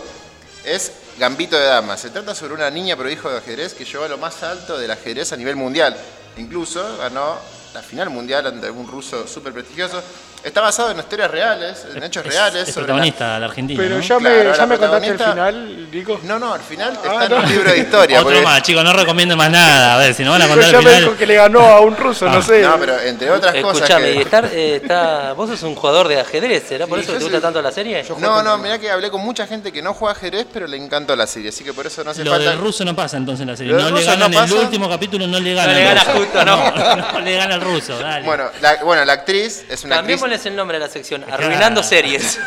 Es 0.66 0.92
Gambito 1.18 1.58
de 1.58 1.68
Dama. 1.68 1.96
Se 1.96 2.10
trata 2.10 2.36
sobre 2.36 2.54
una 2.54 2.70
niña 2.70 2.98
prodigio 2.98 3.30
de 3.30 3.38
ajedrez 3.38 3.74
que 3.74 3.86
llegó 3.86 4.04
a 4.04 4.10
lo 4.10 4.18
más 4.18 4.44
alto 4.44 4.78
del 4.78 4.92
ajedrez 4.92 5.32
a 5.32 5.38
nivel 5.38 5.56
mundial. 5.56 5.96
Incluso 6.36 6.98
ganó 6.98 7.38
la 7.78 7.84
final 7.84 8.10
mundial 8.10 8.48
ante 8.48 8.72
un 8.72 8.88
ruso 8.88 9.28
súper 9.28 9.54
prestigioso. 9.54 10.02
Está 10.48 10.62
basado 10.62 10.92
en 10.92 11.00
historias 11.00 11.30
reales, 11.30 11.86
en 11.94 12.02
hechos 12.04 12.26
Es- 12.26 12.32
reales. 12.34 12.68
Es 12.68 12.74
sobre 12.74 12.86
protagonista 12.86 13.38
la 13.38 13.46
Argentina. 13.48 13.84
Pero 13.84 13.96
¿no? 13.98 14.02
ya 14.02 14.16
me, 14.20 14.30
Claro, 14.30 14.52
ya 14.52 14.58
la 14.58 14.66
me 14.66 14.78
contaste 14.78 15.08
el 15.08 15.20
final, 15.20 15.92
Nico. 15.92 16.20
No, 16.24 16.40
no, 16.40 16.54
al 16.54 16.62
final 16.62 16.94
está 16.94 17.12
Ah, 17.20 17.26
en 17.26 17.32
no. 17.32 17.38
un 17.38 17.50
libro 17.50 17.70
de 17.72 17.78
historia. 17.80 18.20
Otro 18.22 18.32
porque- 18.32 18.46
más, 18.46 18.62
chicos, 18.64 18.84
no 18.84 18.94
recomiendo 18.94 19.36
más 19.36 19.50
nada. 19.52 19.96
A 19.96 19.98
ver, 19.98 20.14
si 20.14 20.24
no 20.24 20.32
van 20.32 20.42
a 20.42 20.46
Pero 20.46 20.56
contar 20.56 20.72
ya 20.72 20.78
el 20.80 20.84
me 20.86 20.90
final. 20.92 21.04
dijo 21.06 21.18
que 21.18 21.26
le 21.26 21.36
ganó 21.36 21.60
a 21.60 21.82
un 21.82 21.98
ruso, 21.98 22.28
Ah. 22.28 22.32
no 22.32 22.42
sé. 22.42 22.62
No, 22.62 22.78
pero 22.80 23.00
entre 23.02 23.30
otras 23.30 23.56
cosas. 23.56 23.76
Escuchame, 23.82 24.14
que- 24.14 24.22
estar, 24.22 24.46
eh, 24.46 24.76
está, 24.82 25.34
vos 25.34 25.50
sos 25.50 25.62
un 25.64 25.76
jugador 25.76 26.08
de 26.08 26.20
ajedrez, 26.22 26.64
¿será 26.68 26.88
por 26.88 26.98
eso 27.00 27.12
que 27.12 27.18
te 27.20 27.24
gusta 27.26 27.42
tanto 27.42 27.62
la 27.62 27.72
serie? 27.72 28.04
No, 28.20 28.42
no, 28.42 28.58
mirá 28.58 28.80
que 28.80 28.90
hablé 28.90 29.12
con 29.12 29.22
mucha 29.22 29.46
gente 29.48 29.72
que 29.74 29.82
no 29.82 29.94
juega 29.94 30.14
ajedrez, 30.14 30.48
pero 30.54 30.66
le 30.66 30.78
encantó 30.78 31.14
la 31.16 31.28
serie, 31.28 31.50
así 31.50 31.64
que 31.66 31.74
por 31.74 31.86
eso 31.86 32.04
no 32.06 32.12
hace 32.12 32.24
Lo 32.24 32.32
falta. 32.32 32.52
del 32.52 32.60
ruso 32.60 32.86
no 32.86 32.96
pasa 32.96 33.18
entonces 33.18 33.42
en 33.42 33.48
la 33.50 33.58
serie. 33.58 33.74
No 33.74 33.90
le 33.90 34.04
ganan 34.04 34.32
no 34.32 34.40
en 34.40 34.46
el 34.46 34.54
último 34.54 34.88
capítulo, 34.90 35.28
no 35.28 35.40
le 35.42 35.54
gana. 35.54 35.74
le 35.74 35.80
el 35.82 35.96
gana 35.96 36.14
justo, 36.14 36.46
¿no? 36.46 36.72
no 37.14 37.20
le 37.20 37.36
gana 37.36 37.56
el 37.56 37.62
ruso, 37.62 38.00
dale. 38.00 38.26
Bueno, 38.26 38.46
la, 38.62 38.78
bueno, 38.84 39.04
la 39.04 39.14
actriz 39.14 39.66
es 39.70 39.84
una 39.84 39.98
actriz, 40.00 40.20
Cambiémosles 40.38 40.46
el 40.46 40.56
nombre 40.56 40.78
a 40.78 40.80
la 40.80 40.90
sección, 40.90 41.24
Arruinando 41.30 41.84
Series. 41.84 42.40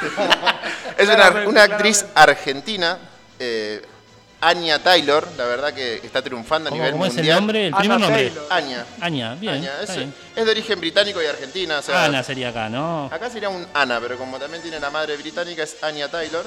es 0.99 1.09
una, 1.09 1.31
una 1.47 1.63
actriz 1.65 2.05
argentina, 2.15 2.99
eh, 3.39 3.83
Anya 4.43 4.79
Taylor, 4.83 5.27
la 5.37 5.45
verdad 5.45 5.75
que 5.75 5.97
está 5.97 6.23
triunfando 6.23 6.69
a 6.69 6.71
¿Cómo, 6.71 6.81
nivel 6.81 6.93
cómo 6.93 7.05
es 7.05 7.11
el 7.11 7.17
mundial. 7.19 7.37
nombre? 7.37 7.67
El 7.67 7.75
primer 7.75 7.97
Anna 7.97 8.07
nombre. 8.07 8.27
Taylor. 8.31 8.47
Anya. 8.51 8.87
Aña, 9.01 9.35
bien. 9.35 9.55
Anya, 9.55 9.71
está 9.81 9.93
es, 9.93 9.99
bien. 9.99 10.15
es 10.35 10.45
de 10.47 10.51
origen 10.51 10.81
británico 10.81 11.23
y 11.23 11.27
argentina. 11.27 11.79
O 11.79 11.83
sea, 11.83 12.05
Ana 12.07 12.23
sería 12.23 12.49
acá, 12.49 12.69
¿no? 12.71 13.07
Acá 13.13 13.29
sería 13.29 13.51
un 13.51 13.67
Ana, 13.75 14.01
pero 14.01 14.17
como 14.17 14.39
también 14.39 14.63
tiene 14.63 14.81
la 14.81 14.89
madre 14.91 15.17
británica, 15.19 15.63
es 15.63 15.83
Anya 15.83 16.09
Taylor, 16.09 16.47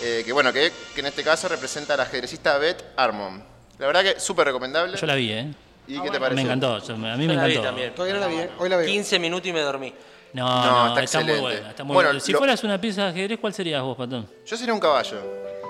eh, 0.00 0.22
que 0.26 0.32
bueno, 0.32 0.52
que, 0.52 0.72
que 0.94 1.00
en 1.00 1.06
este 1.06 1.22
caso 1.22 1.46
representa 1.48 1.94
a 1.94 1.96
la 1.98 2.02
ajedrecista 2.04 2.58
Beth 2.58 2.82
Armon. 2.96 3.40
La 3.78 3.86
verdad 3.86 4.02
que 4.02 4.18
súper 4.20 4.46
recomendable. 4.48 4.96
Yo 4.98 5.06
la 5.06 5.14
vi, 5.14 5.30
¿eh? 5.30 5.46
¿Y 5.86 6.00
qué 6.00 6.10
te 6.10 6.18
pareció? 6.18 6.34
Me 6.34 6.42
encantó, 6.42 6.78
yo- 6.84 6.94
a 6.94 6.96
mí 6.96 7.22
Yo 7.22 7.28
me 7.28 7.34
la 7.36 7.44
vi 7.44 7.52
encantó. 7.52 7.62
también. 7.68 7.94
Todavía 7.94 8.14
no 8.14 8.20
la 8.20 8.26
vi, 8.26 8.36
¿eh? 8.38 8.50
hoy 8.58 8.68
la 8.68 8.76
veo. 8.78 8.86
15 8.86 9.18
minutos 9.20 9.46
y 9.48 9.52
me 9.52 9.60
dormí. 9.60 9.94
No, 10.32 10.46
No, 10.46 10.62
no, 10.62 10.88
está 10.88 11.02
está, 11.02 11.20
muy 11.20 11.30
excelente. 11.30 11.40
buena. 11.40 11.70
Está 11.70 11.84
muy 11.84 11.94
Bueno, 11.94 12.08
buena. 12.10 12.20
Si 12.20 12.32
lo- 12.32 12.38
fueras 12.38 12.64
una 12.64 12.80
pieza 12.80 13.04
de 13.04 13.08
ajedrez, 13.10 13.38
¿cuál 13.40 13.54
serías 13.54 13.82
vos, 13.82 13.96
Patón? 13.96 14.28
Yo 14.46 14.56
sería 14.56 14.74
un 14.74 14.80
caballo. 14.80 15.16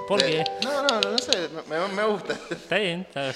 ¿Por 0.09 0.23
Eh, 0.23 0.43
qué? 0.45 0.67
No, 0.67 0.83
no, 0.83 1.01
no, 1.01 1.11
no 1.13 1.19
sé, 1.19 1.33
me, 1.69 1.95
me 1.95 2.05
gusta. 2.05 2.33
Está 2.51 2.77
bien, 2.79 3.03
está 3.03 3.21
bien. 3.25 3.35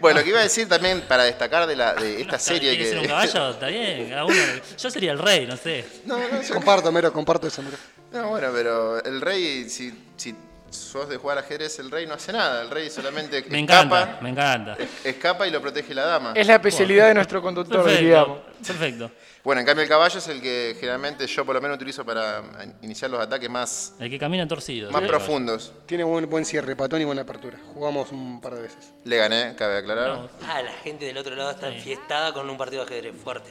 Bueno, 0.00 0.18
lo 0.20 0.24
que 0.24 0.30
iba 0.30 0.40
a 0.40 0.42
decir 0.42 0.66
también 0.68 1.02
para 1.02 1.24
destacar 1.24 1.66
de, 1.66 1.76
la, 1.76 1.92
de 1.94 2.22
esta 2.22 2.38
serie 2.38 2.70
¿Quieres 2.70 2.86
que... 2.86 2.92
ser 2.94 2.98
un 3.00 3.06
caballo? 3.06 3.50
Está 3.50 3.66
bien, 3.66 4.08
cada 4.08 4.24
uno. 4.24 4.34
Yo 4.78 4.90
sería 4.90 5.12
el 5.12 5.18
rey, 5.18 5.46
no 5.46 5.56
sé. 5.58 5.84
No, 6.06 6.16
no, 6.18 6.40
yo- 6.42 6.54
Comparto, 6.54 6.90
Mero, 6.90 7.12
comparto 7.12 7.46
eso, 7.46 7.62
Mero. 7.62 7.76
no, 8.12 8.28
bueno, 8.30 8.48
pero 8.54 9.04
el 9.04 9.20
rey, 9.20 9.68
si, 9.68 9.92
si 10.16 10.34
sos 10.70 11.08
de 11.10 11.18
jugar 11.18 11.36
ajedrez, 11.38 11.78
el 11.78 11.90
rey 11.90 12.06
no 12.06 12.14
hace 12.14 12.32
nada. 12.32 12.62
El 12.62 12.70
rey 12.70 12.88
solamente 12.88 13.44
Me 13.48 13.60
escapa, 13.60 13.82
encanta, 14.00 14.18
me 14.22 14.30
encanta. 14.30 14.76
escapa 15.04 15.46
y 15.46 15.50
lo 15.50 15.60
protege 15.60 15.92
la 15.94 16.06
dama. 16.06 16.32
Es 16.34 16.46
la 16.46 16.54
especialidad 16.54 17.08
de 17.08 17.14
nuestro 17.14 17.42
conductor, 17.42 17.82
Perfecto. 17.84 18.02
digamos. 18.04 18.38
Perfecto. 18.66 19.10
Bueno, 19.44 19.60
en 19.60 19.66
cambio 19.66 19.82
el 19.82 19.88
caballo 19.90 20.18
es 20.18 20.26
el 20.28 20.40
que 20.40 20.74
generalmente 20.80 21.26
yo 21.26 21.44
por 21.44 21.54
lo 21.54 21.60
menos 21.60 21.76
utilizo 21.76 22.02
para 22.04 22.42
iniciar 22.80 23.10
los 23.10 23.20
ataques 23.20 23.50
más, 23.50 23.92
El 24.00 24.08
que 24.08 24.18
camina 24.18 24.48
torcido. 24.48 24.90
más 24.90 25.02
Sí. 25.02 25.06
profundos. 25.08 25.72
Tiene 25.84 26.02
buen, 26.02 26.28
buen 26.30 26.46
cierre, 26.46 26.74
patón 26.74 27.02
y 27.02 27.04
buena 27.04 27.22
apertura. 27.22 27.58
Jugamos 27.74 28.10
un 28.10 28.40
par 28.40 28.54
de 28.54 28.62
veces. 28.62 28.94
Le 29.04 29.16
gané, 29.18 29.54
cabe 29.54 29.76
aclarar. 29.76 30.30
Ah, 30.48 30.62
la 30.62 30.72
gente 30.82 31.04
del 31.04 31.18
otro 31.18 31.36
lado 31.36 31.50
está 31.50 31.68
enfiestada 31.68 32.32
con 32.32 32.48
un 32.48 32.56
partido 32.56 32.86
de 32.86 32.90
ajedrez 32.94 33.14
fuerte. 33.22 33.50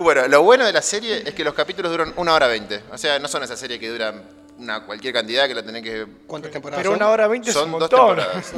Bueno, 0.00 0.26
lo 0.26 0.42
bueno 0.42 0.66
de 0.66 0.72
la 0.72 0.82
serie 0.82 1.22
es 1.24 1.34
que 1.34 1.44
los 1.44 1.54
capítulos 1.54 1.92
duran 1.92 2.12
una 2.16 2.34
hora 2.34 2.48
veinte. 2.48 2.82
O 2.90 2.98
sea, 2.98 3.20
no 3.20 3.28
son 3.28 3.44
esa 3.44 3.56
serie 3.56 3.78
que 3.78 3.88
duran 3.88 4.24
una 4.58 4.84
cualquier 4.84 5.12
cantidad 5.12 5.46
que 5.48 5.54
la 5.54 5.62
tenés 5.64 5.82
que... 5.82 6.06
¿Cuántas 6.26 6.52
temporadas 6.52 6.82
Pero 6.82 6.94
una 6.94 7.08
hora 7.08 7.26
veinte 7.26 7.52
Son 7.52 7.64
un 7.72 7.80
dos 7.80 7.90
montón. 7.90 8.16
temporadas. 8.16 8.52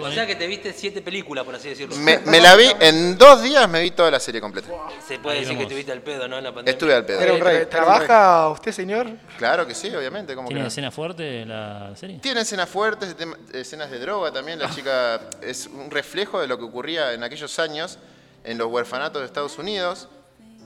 o 0.00 0.10
sea 0.10 0.26
que 0.26 0.34
te 0.34 0.46
viste 0.46 0.72
siete 0.72 1.02
películas, 1.02 1.44
por 1.44 1.54
así 1.54 1.68
decirlo. 1.68 1.94
Me, 1.96 2.18
me 2.18 2.40
la 2.40 2.56
vi, 2.56 2.66
en 2.80 3.16
dos 3.16 3.40
días 3.42 3.68
me 3.68 3.80
vi 3.80 3.92
toda 3.92 4.10
la 4.10 4.18
serie 4.20 4.40
completa. 4.40 4.68
Se 5.06 5.18
puede 5.18 5.36
Ahí 5.36 5.42
decir 5.42 5.56
que 5.56 5.62
vamos. 5.64 5.72
tuviste 5.72 5.92
al 5.92 6.02
pedo, 6.02 6.26
¿no? 6.26 6.38
En 6.38 6.44
la 6.44 6.50
pandemia. 6.52 6.72
Estuve 6.72 6.94
al 6.94 7.04
pedo. 7.06 7.20
Era 7.20 7.32
un 7.34 7.40
rey, 7.40 7.66
¿Trabaja 7.66 8.48
usted, 8.50 8.72
señor? 8.72 9.08
Claro 9.38 9.66
que 9.66 9.74
sí, 9.74 9.88
obviamente. 9.94 10.34
¿cómo 10.34 10.48
que 10.48 10.54
¿Tiene 10.54 10.62
no? 10.62 10.68
escena 10.68 10.90
fuerte 10.90 11.46
la 11.46 11.92
serie? 11.96 12.18
Tiene 12.18 12.40
escenas 12.40 12.68
fuertes, 12.68 13.14
escenas 13.52 13.90
de 13.90 13.98
droga 14.00 14.32
también. 14.32 14.58
La 14.58 14.68
chica 14.70 15.20
es 15.42 15.66
un 15.68 15.90
reflejo 15.90 16.40
de 16.40 16.48
lo 16.48 16.58
que 16.58 16.64
ocurría 16.64 17.12
en 17.12 17.22
aquellos 17.22 17.58
años 17.58 17.98
en 18.42 18.58
los 18.58 18.68
huerfanatos 18.68 19.20
de 19.20 19.26
Estados 19.26 19.58
Unidos. 19.58 20.08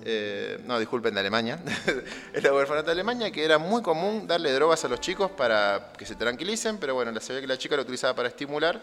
Eh, 0.03 0.61
no, 0.67 0.79
disculpen, 0.79 1.15
de 1.15 1.21
Alemania. 1.21 1.59
en 2.33 2.43
los 2.43 2.53
huerfanatos 2.53 2.87
de 2.87 2.93
Alemania, 2.93 3.31
que 3.31 3.45
era 3.45 3.59
muy 3.59 3.83
común 3.83 4.27
darle 4.27 4.53
drogas 4.53 4.85
a 4.85 4.89
los 4.89 5.01
chicos 5.01 5.31
para 5.31 5.93
que 5.97 6.05
se 6.05 6.15
tranquilicen, 6.15 6.79
pero 6.79 6.95
bueno, 6.95 7.19
se 7.21 7.33
ve 7.33 7.41
que 7.41 7.47
la 7.47 7.59
chica 7.59 7.77
lo 7.77 7.83
utilizaba 7.83 8.15
para 8.15 8.29
estimular. 8.29 8.81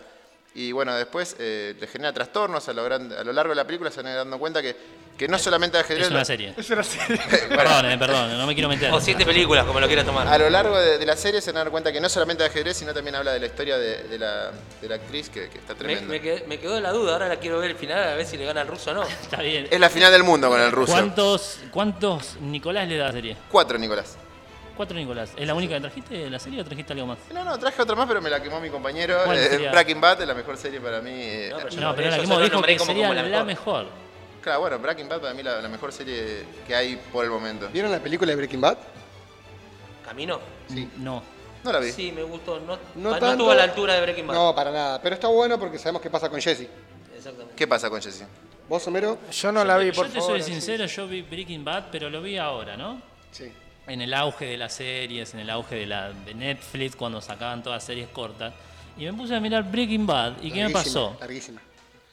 Y 0.53 0.73
bueno, 0.73 0.93
después 0.95 1.35
eh, 1.39 1.75
le 1.79 1.87
genera 1.87 2.11
trastornos. 2.13 2.67
A 2.67 2.73
lo, 2.73 2.83
gran- 2.83 3.11
a 3.13 3.23
lo 3.23 3.31
largo 3.31 3.51
de 3.51 3.55
la 3.55 3.65
película 3.65 3.89
se 3.89 3.97
van 3.97 4.07
a 4.07 4.11
ir 4.11 4.17
dando 4.17 4.37
cuenta 4.37 4.61
que, 4.61 4.75
que 5.17 5.25
no 5.29 5.39
solamente 5.39 5.77
ajedrez. 5.77 6.07
Es 6.07 6.11
una 6.11 6.25
serie. 6.25 6.53
Es 6.57 6.69
una 6.69 6.83
serie. 6.83 7.17
Perdón, 7.49 7.85
eh, 7.89 7.97
perdón, 7.97 8.37
no 8.37 8.45
me 8.45 8.53
quiero 8.53 8.67
meter. 8.67 8.91
O 8.91 8.99
siete 8.99 9.23
películas, 9.25 9.65
como 9.65 9.79
lo 9.79 9.87
quieras 9.87 10.05
tomar. 10.05 10.27
A 10.27 10.37
lo 10.37 10.49
largo 10.49 10.77
de, 10.77 10.97
de 10.97 11.05
la 11.05 11.15
serie 11.15 11.39
se 11.39 11.51
van 11.51 11.57
a 11.57 11.63
dar 11.63 11.71
cuenta 11.71 11.93
que 11.93 12.01
no 12.01 12.09
solamente 12.09 12.43
de 12.43 12.49
ajedrez, 12.49 12.75
sino 12.75 12.93
también 12.93 13.15
habla 13.15 13.31
de 13.31 13.39
la 13.39 13.45
historia 13.45 13.77
de, 13.77 14.03
de 14.09 14.19
la, 14.19 14.51
de 14.81 14.89
la 14.89 14.95
actriz, 14.95 15.29
que, 15.29 15.47
que 15.49 15.57
está 15.59 15.73
Me, 15.73 15.79
tremenda. 15.79 16.07
me 16.09 16.43
me 16.47 16.59
quedó 16.59 16.81
la 16.81 16.91
duda, 16.91 17.13
ahora 17.13 17.29
la 17.29 17.37
quiero 17.37 17.57
ver 17.59 17.71
el 17.71 17.77
final 17.77 18.03
a 18.03 18.15
ver 18.15 18.25
si 18.25 18.35
le 18.35 18.43
gana 18.43 18.61
el 18.63 18.67
ruso 18.67 18.91
o 18.91 18.93
no. 18.93 19.03
Está 19.21 19.41
bien. 19.41 19.69
Es 19.71 19.79
la 19.79 19.89
final 19.89 20.11
del 20.11 20.23
mundo 20.23 20.49
con 20.49 20.59
el 20.59 20.71
ruso. 20.73 20.91
¿Cuántos, 20.91 21.59
¿Cuántos 21.71 22.35
Nicolás 22.41 22.89
le 22.89 22.97
da 22.97 23.05
a 23.05 23.07
la 23.07 23.13
serie? 23.13 23.37
Cuatro, 23.49 23.77
Nicolás. 23.77 24.17
Cuatro 24.75 24.95
Nicolás. 24.97 25.31
¿Es 25.35 25.45
la 25.47 25.53
única 25.53 25.75
que 25.75 25.81
trajiste 25.81 26.17
de 26.17 26.29
la 26.29 26.39
serie 26.39 26.61
o 26.61 26.65
trajiste 26.65 26.93
algo 26.93 27.07
más? 27.07 27.17
No, 27.33 27.43
no, 27.43 27.57
traje 27.59 27.81
otra 27.81 27.95
más, 27.95 28.07
pero 28.07 28.21
me 28.21 28.29
la 28.29 28.41
quemó 28.41 28.59
mi 28.59 28.69
compañero. 28.69 29.19
¿Cuál 29.25 29.37
Eh? 29.37 29.69
Breaking 29.71 30.01
Bad 30.01 30.21
es 30.21 30.27
la 30.27 30.33
mejor 30.33 30.57
serie 30.57 30.79
para 30.79 31.01
mí. 31.01 31.11
eh, 31.13 31.49
No, 31.51 31.57
pero 31.57 31.69
yo 31.69 31.81
No, 31.81 31.95
pero 31.95 32.09
la 32.09 32.15
yo 32.17 32.21
que 32.23 32.27
solo 32.27 32.43
dijo 32.45 32.61
que 32.61 32.79
sería 32.79 33.07
como 33.09 33.13
la, 33.21 33.23
la 33.27 33.43
mejor. 33.43 33.87
Claro, 34.41 34.61
bueno, 34.61 34.79
Breaking 34.79 35.07
Bad 35.09 35.21
para 35.21 35.33
mí 35.35 35.43
la, 35.43 35.61
la 35.61 35.69
mejor 35.69 35.91
serie 35.91 36.45
que 36.65 36.73
hay 36.75 36.95
por 37.11 37.23
el 37.25 37.29
momento. 37.31 37.69
¿Vieron 37.71 37.91
la 37.91 37.99
película 37.99 38.29
de 38.31 38.35
Breaking 38.37 38.61
Bad? 38.61 38.77
¿Camino? 40.05 40.39
Sí. 40.67 40.89
No. 40.97 41.21
No 41.63 41.71
la 41.71 41.79
vi. 41.79 41.91
Sí, 41.91 42.11
me 42.11 42.23
gustó. 42.23 42.59
No, 42.59 42.75
No, 42.75 42.79
no 42.95 43.09
tanto. 43.11 43.31
estuvo 43.31 43.51
a 43.51 43.55
la 43.55 43.63
altura 43.63 43.93
de 43.95 44.01
Breaking 44.01 44.27
Bad. 44.27 44.35
No, 44.35 44.55
para 44.55 44.71
nada. 44.71 45.01
Pero 45.01 45.13
está 45.15 45.27
bueno 45.27 45.59
porque 45.59 45.77
sabemos 45.77 46.01
qué 46.01 46.09
pasa 46.09 46.27
con 46.29 46.41
Jesse. 46.41 46.67
Exactamente. 47.15 47.53
¿Qué 47.55 47.67
pasa 47.67 47.89
con 47.89 48.01
Jesse? 48.01 48.23
¿Vos, 48.67 48.87
Homero? 48.87 49.19
Yo 49.31 49.51
no 49.51 49.63
la 49.63 49.77
vi, 49.77 49.91
por 49.91 50.07
Yo 50.07 50.13
te 50.13 50.19
favor. 50.19 50.41
soy 50.41 50.53
sincero, 50.53 50.85
yo 50.85 51.05
vi 51.07 51.21
Breaking 51.21 51.63
Bad, 51.63 51.85
pero 51.91 52.09
lo 52.09 52.21
vi 52.21 52.37
ahora, 52.37 52.75
¿no? 52.77 52.99
Sí. 53.31 53.51
En 53.87 54.01
el 54.01 54.13
auge 54.13 54.45
de 54.45 54.57
las 54.57 54.73
series, 54.73 55.33
en 55.33 55.39
el 55.41 55.49
auge 55.49 55.75
de, 55.75 55.85
la, 55.85 56.11
de 56.11 56.33
Netflix, 56.33 56.95
cuando 56.95 57.19
sacaban 57.19 57.63
todas 57.63 57.83
series 57.83 58.09
cortas. 58.09 58.53
Y 58.97 59.05
me 59.05 59.13
puse 59.13 59.35
a 59.35 59.39
mirar 59.39 59.69
Breaking 59.69 60.05
Bad. 60.05 60.41
¿Y 60.41 60.51
qué 60.51 60.63
me 60.63 60.69
pasó? 60.69 61.17
Larguísima. 61.19 61.61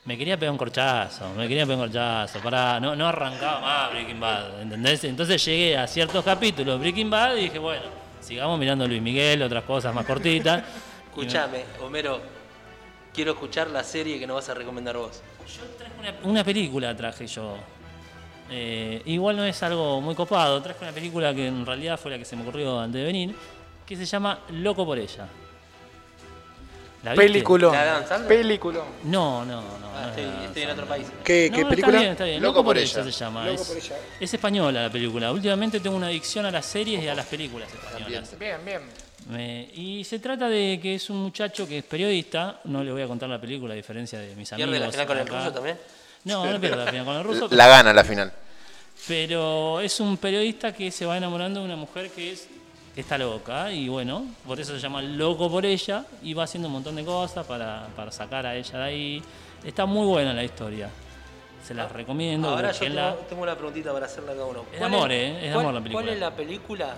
Me 0.05 0.16
quería 0.16 0.39
pegar 0.39 0.53
un 0.53 0.59
corchazo, 0.59 1.28
me 1.35 1.47
quería 1.47 1.65
pegar 1.66 1.81
un 1.81 1.85
corchazo. 1.85 2.39
Pará, 2.40 2.81
no, 2.81 2.97
no 2.97 3.07
arrancaba 3.07 3.61
más 3.61 3.90
Breaking 3.90 4.19
Bad, 4.19 4.62
¿entendés? 4.62 5.05
Entonces 5.05 5.45
llegué 5.45 5.77
a 5.77 5.86
ciertos 5.86 6.24
capítulos 6.24 6.77
de 6.77 6.81
Breaking 6.81 7.11
Bad 7.11 7.36
y 7.36 7.43
dije, 7.43 7.59
bueno, 7.59 7.82
sigamos 8.20 8.59
mirando 8.59 8.89
Luis 8.89 9.03
Miguel, 9.03 9.43
otras 9.43 9.65
cosas 9.65 9.95
más 9.95 10.07
cortitas. 10.07 10.65
Escuchame, 11.11 11.65
Homero, 11.82 12.23
quiero 13.12 13.32
escuchar 13.32 13.69
la 13.69 13.85
serie 13.85 14.19
que 14.19 14.27
nos 14.27 14.36
vas 14.36 14.49
a 14.49 14.55
recomendar 14.55 14.97
vos. 14.97 15.20
Una, 16.01 16.15
una 16.23 16.45
película 16.45 16.97
traje 16.97 17.27
yo. 17.27 17.59
Eh, 18.51 19.03
igual 19.07 19.37
no 19.37 19.45
es 19.45 19.62
algo 19.62 20.01
muy 20.01 20.15
copado, 20.15 20.61
traje 20.62 20.83
una 20.83 20.93
película 20.93 21.35
que 21.35 21.47
en 21.47 21.66
realidad 21.66 21.99
fue 22.01 22.11
la 22.12 22.19
que 22.19 22.25
se 22.25 22.35
me 22.37 22.43
ocurrió 22.43 22.79
antes 22.81 23.01
de 23.01 23.07
venir, 23.07 23.35
que 23.87 23.97
se 23.97 24.07
llama 24.07 24.41
Loco 24.51 24.85
por 24.87 24.99
ella. 24.99 25.27
¿La 27.05 27.12
viste? 27.12 27.27
Peliculón. 27.27 27.73
¿La 27.73 27.85
Dan 27.85 28.09
Sandler? 28.09 28.39
Peliculón. 28.39 28.85
No, 29.05 29.45
no, 29.45 29.61
no. 29.61 29.89
Ah, 29.95 30.03
no 30.03 30.09
estoy, 30.09 30.25
es 30.25 30.47
estoy 30.49 30.62
en 30.62 30.70
otro 30.70 30.87
país. 30.87 31.07
¿Qué, 31.23 31.49
No, 31.51 31.57
qué 31.57 31.62
no, 31.62 31.69
película? 31.70 31.97
Está 31.97 32.01
bien, 32.01 32.12
está 32.12 32.25
bien. 32.25 32.43
Loco 32.43 32.53
Loco, 32.59 32.65
por 32.65 32.79
ella. 32.79 33.01
ella 33.01 33.05
se 33.12 33.25
llama. 33.25 33.47
Loco 33.47 33.62
es, 33.62 33.69
por 33.69 33.77
ella. 33.77 33.97
es 34.19 34.35
española 34.35 34.83
la 34.83 34.91
película. 34.91 35.33
Últimamente 35.33 35.79
tengo 35.81 35.97
una 35.97 36.09
adicción 36.09 36.45
a 36.47 36.51
las 36.51 36.66
series 36.66 37.03
y 37.03 37.09
a 37.09 37.15
las 37.15 37.27
películas 37.27 37.69
españolas. 37.73 38.39
Bien, 38.39 38.57
bien. 38.65 38.81
Me- 39.29 39.69
y 39.75 40.03
se 40.05 40.19
trata 40.19 40.49
de 40.49 40.81
que 40.83 40.97
es 40.97 41.09
un 41.11 41.19
muchacho 41.19 41.69
que 41.69 41.79
es 41.79 41.85
periodista. 41.85 42.61
No 42.65 42.83
le 42.83 42.91
voy 42.91 43.03
a 43.03 43.07
contar 43.07 43.29
la 43.29 43.41
película 43.41 43.75
a 43.75 43.77
diferencia 43.77 44.19
de 44.19 44.35
mis 44.35 44.53
amigos. 44.53 44.70
¿Pierde 44.70 44.85
la 44.87 44.91
final 44.93 45.07
con 45.07 45.16
el 45.19 45.23
acá. 45.23 45.39
ruso 45.39 45.53
también? 45.53 45.79
No, 46.28 46.46
no 46.52 46.60
pierde 46.60 46.76
la 46.76 46.90
final 46.90 47.05
con 47.05 47.16
el 47.16 47.24
ruso. 47.24 47.48
La 47.50 47.66
gana 47.68 47.92
la 47.92 48.05
final. 48.05 48.32
Pero 49.06 49.80
es 49.80 50.00
un 50.00 50.16
periodista 50.16 50.72
que 50.72 50.90
se 50.90 51.06
va 51.06 51.16
enamorando 51.16 51.60
de 51.60 51.66
una 51.66 51.76
mujer 51.76 52.10
que 52.10 52.32
es 52.32 52.48
está 52.96 53.16
loca 53.16 53.70
y 53.72 53.88
bueno, 53.88 54.26
por 54.44 54.59
eso 54.59 54.74
se 54.74 54.80
llama 54.80 55.00
loco 55.00 55.48
por 55.48 55.64
ella 55.64 56.05
y 56.20 56.34
va 56.34 56.42
haciendo 56.44 56.66
un 56.66 56.74
montón 56.74 56.96
de 56.96 57.05
cosas 57.05 57.46
para, 57.46 57.86
para 57.94 58.10
sacar 58.10 58.44
a 58.44 58.56
ella 58.56 58.78
de 58.78 58.84
ahí. 58.84 59.22
Está 59.64 59.86
muy 59.86 60.05
buena 60.06 60.32
la 60.32 60.42
historia. 60.42 60.90
Se 61.64 61.74
las 61.74 61.90
recomiendo. 61.92 62.48
Ahora 62.50 62.72
yo 62.72 62.78
tengo, 62.80 63.14
tengo 63.28 63.42
una 63.42 63.55
preguntita 63.55 63.92
para 63.92 64.06
hacerle 64.06 64.32
a 64.32 64.34
cada 64.34 64.46
uno. 64.46 64.64
Es 64.72 64.78
¿Cuál 64.78 64.94
amor, 64.94 65.12
¿eh? 65.12 65.48
Es 65.48 65.55
amor 65.55 65.74
la 65.74 65.80
película. 65.80 66.02
¿Cuál 66.02 66.14
es 66.14 66.20
la 66.20 66.30
película? 66.34 66.96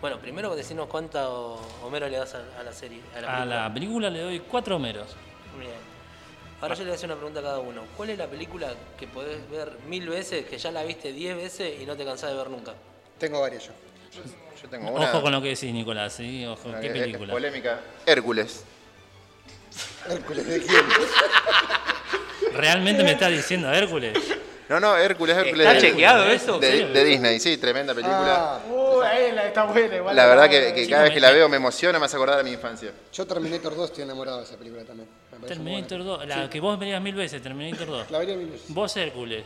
Bueno, 0.00 0.18
primero 0.18 0.54
decirnos 0.54 0.86
cuánto 0.88 1.54
Homero 1.82 2.06
le 2.08 2.18
das 2.18 2.34
a, 2.34 2.60
a 2.60 2.62
la 2.62 2.72
serie. 2.72 3.00
A 3.16 3.20
la 3.20 3.28
A 3.28 3.32
película. 3.38 3.56
la 3.62 3.74
película 3.74 4.10
le 4.10 4.20
doy 4.20 4.40
cuatro 4.40 4.76
homeros. 4.76 5.08
Bien. 5.58 5.70
Ahora 6.60 6.74
yo 6.74 6.80
le 6.80 6.86
voy 6.86 6.92
a 6.92 6.94
hacer 6.96 7.06
una 7.08 7.16
pregunta 7.16 7.40
a 7.40 7.42
cada 7.44 7.58
uno. 7.60 7.82
¿Cuál 7.96 8.10
es 8.10 8.18
la 8.18 8.26
película 8.26 8.74
que 8.98 9.06
podés 9.06 9.48
ver 9.50 9.70
mil 9.86 10.08
veces, 10.08 10.44
que 10.46 10.58
ya 10.58 10.70
la 10.72 10.82
viste 10.82 11.12
diez 11.12 11.36
veces 11.36 11.80
y 11.80 11.86
no 11.86 11.96
te 11.96 12.04
cansás 12.04 12.30
de 12.30 12.36
ver 12.36 12.50
nunca? 12.50 12.74
Tengo 13.18 13.40
varias 13.40 13.66
yo. 13.66 13.72
Yo 14.62 14.68
tengo 14.68 14.90
una. 14.90 15.04
Ojo 15.10 15.22
con 15.22 15.30
lo 15.32 15.40
que 15.40 15.48
decís, 15.50 15.72
Nicolás. 15.72 16.14
¿sí? 16.14 16.44
Ojo, 16.46 16.68
una 16.70 16.80
¿qué 16.80 16.88
es 16.88 16.92
película? 16.92 17.32
polémica. 17.32 17.80
Hércules. 18.06 18.64
Hércules, 20.08 20.46
¿de 20.46 20.60
quién? 20.62 20.84
¿Realmente 22.54 23.04
me 23.04 23.12
estás 23.12 23.30
diciendo 23.30 23.70
Hércules? 23.72 24.14
No, 24.68 24.80
no, 24.80 24.96
Hércules, 24.96 25.36
Hércules. 25.36 25.66
¿Está 25.66 25.74
de- 25.74 25.80
chequeado 25.80 26.24
eso? 26.26 26.58
De, 26.58 26.86
de 26.88 27.04
Disney, 27.04 27.38
sí, 27.40 27.56
tremenda 27.56 27.94
película. 27.94 28.56
Ah, 28.56 28.60
Uh, 28.68 29.00
ahí 29.02 29.32
la 29.32 29.46
está 29.46 29.64
buena. 29.64 29.96
igual 29.96 30.16
la 30.16 30.26
verdad 30.26 30.50
que, 30.50 30.86
cada 30.88 31.04
vez 31.04 31.12
que 31.12 31.20
la 31.20 31.30
veo 31.30 31.48
me 31.48 31.56
emociona, 31.56 31.98
me 31.98 32.06
hace 32.06 32.16
acordar 32.16 32.40
a 32.40 32.42
mi 32.42 32.50
infancia. 32.52 32.90
yo 33.12 33.26
Terminator 33.26 33.74
2 33.76 33.90
estoy 33.90 34.04
enamorado 34.04 34.38
de 34.38 34.44
esa 34.44 34.56
película 34.56 34.82
también. 34.84 35.08
Terminator 35.46 35.98
buena. 35.98 36.18
2, 36.18 36.28
la 36.28 36.50
que 36.50 36.60
vos 36.60 36.78
verías 36.78 37.00
mil 37.00 37.14
veces, 37.14 37.42
Terminator 37.42 37.86
2. 37.86 38.10
La 38.10 38.18
vería 38.18 38.36
mil 38.36 38.48
veces. 38.48 38.72
Vos 38.74 38.96
Hércules. 38.96 39.44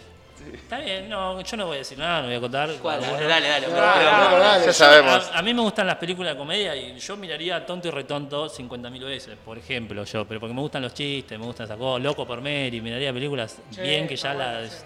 Está 0.55 0.81
bien, 0.81 1.09
no, 1.09 1.41
yo 1.41 1.57
no 1.57 1.67
voy 1.67 1.77
a 1.77 1.79
decir 1.79 1.97
nada, 1.99 2.23
no 2.23 2.27
voy 2.27 2.37
a 2.37 2.41
contar. 2.41 2.69
Dale, 2.83 3.49
dale. 3.49 3.67
No. 3.69 4.67
Ya 4.67 4.73
sabemos. 4.73 5.31
A, 5.33 5.39
a 5.39 5.43
mí 5.43 5.55
me 5.55 5.63
gustan 5.63 5.87
las 5.87 5.97
películas 5.97 6.33
de 6.35 6.39
comedia 6.39 6.75
y 6.75 6.99
yo 6.99 7.17
miraría 7.17 7.65
Tonto 7.65 7.87
y 7.87 7.91
Retonto 7.93 8.49
50.000 8.49 9.05
veces, 9.05 9.37
por 9.45 9.57
ejemplo, 9.57 10.03
yo, 10.05 10.25
pero 10.27 10.41
porque 10.41 10.55
me 10.55 10.61
gustan 10.61 10.83
los 10.83 10.95
chistes, 10.95 11.39
me 11.39 11.45
gustan 11.47 11.67
esas 11.67 11.77
cosas, 11.77 12.03
Loco 12.03 12.27
por 12.27 12.41
Mary, 12.41 12.81
miraría 12.81 13.13
películas 13.13 13.59
bien 13.81 14.09
que 14.09 14.17
ya 14.17 14.35
las... 14.35 14.85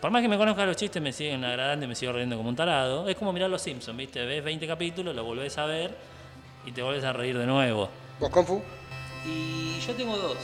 Por 0.00 0.10
más 0.10 0.22
que 0.22 0.28
me 0.28 0.36
conozca 0.36 0.66
los 0.66 0.76
chistes, 0.76 1.00
me 1.00 1.12
siguen 1.12 1.44
agradando 1.44 1.84
y 1.86 1.88
me 1.88 1.94
sigo 1.94 2.12
riendo 2.12 2.36
como 2.36 2.48
un 2.48 2.56
tarado. 2.56 3.08
Es 3.08 3.16
como 3.16 3.32
mirar 3.32 3.48
Los 3.48 3.62
Simpsons, 3.62 3.96
¿viste? 3.96 4.24
Ves 4.26 4.44
20 4.44 4.66
capítulos, 4.66 5.16
lo 5.16 5.24
volvés 5.24 5.56
a 5.56 5.64
ver 5.66 5.96
y 6.66 6.72
te 6.72 6.82
volvés 6.82 7.02
a 7.02 7.12
reír 7.12 7.38
de 7.38 7.46
nuevo. 7.46 7.88
¿Vos, 8.20 8.30
Confu? 8.30 8.62
Y 9.26 9.78
yo 9.86 9.94
tengo 9.94 10.16
dos. 10.16 10.38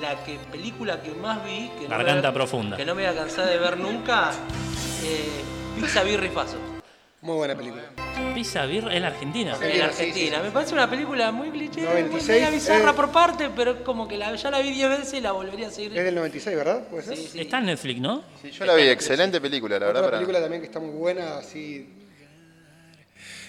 La 0.00 0.22
que 0.24 0.38
película 0.50 1.00
que 1.02 1.10
más 1.12 1.44
vi, 1.44 1.70
que 1.78 1.84
no, 1.84 1.90
Garganta 1.90 2.28
me, 2.28 2.34
profunda. 2.34 2.76
que 2.76 2.84
no 2.84 2.94
me 2.94 3.02
voy 3.06 3.12
a 3.12 3.16
cansar 3.18 3.46
de 3.46 3.58
ver 3.58 3.78
nunca, 3.78 4.30
eh, 5.04 5.42
Pizza 5.76 6.02
Birra 6.02 6.26
y 6.26 6.30
Faso. 6.30 6.56
Muy 7.20 7.36
buena 7.36 7.54
película. 7.54 7.82
Pizza 8.34 8.66
Beer 8.66 8.86
es 8.92 9.00
la 9.00 9.06
Argentina. 9.08 9.50
En 9.52 9.56
Argentina, 9.56 9.84
Argentina. 9.86 10.42
Me 10.42 10.50
parece 10.50 10.74
una 10.74 10.88
película 10.90 11.32
muy 11.32 11.50
cliché, 11.50 11.80
96, 11.82 12.28
media 12.28 12.50
bizarra 12.50 12.90
eh. 12.90 12.94
por 12.94 13.10
parte, 13.10 13.50
pero 13.56 13.70
es 13.72 13.80
como 13.80 14.06
que 14.06 14.18
la, 14.18 14.34
ya 14.34 14.50
la 14.50 14.58
vi 14.60 14.72
10 14.72 14.88
veces 14.90 15.14
y 15.14 15.20
la 15.22 15.32
volvería 15.32 15.68
a 15.68 15.70
seguir. 15.70 15.96
Es 15.96 16.04
del 16.04 16.14
96, 16.14 16.54
¿verdad? 16.56 16.86
¿Puede 16.88 17.02
ser? 17.02 17.16
Sí, 17.16 17.28
sí. 17.32 17.40
Está 17.40 17.58
en 17.58 17.66
Netflix, 17.66 18.00
¿no? 18.00 18.22
Sí, 18.42 18.50
yo 18.50 18.64
la 18.66 18.74
vi, 18.74 18.82
excelente 18.88 19.40
película, 19.40 19.78
la 19.78 19.86
Otra 19.86 19.92
verdad. 20.00 20.02
para- 20.02 20.18
película 20.18 20.40
también 20.40 20.60
que 20.60 20.66
está 20.66 20.80
muy 20.80 20.90
buena, 20.90 21.38
así... 21.38 21.88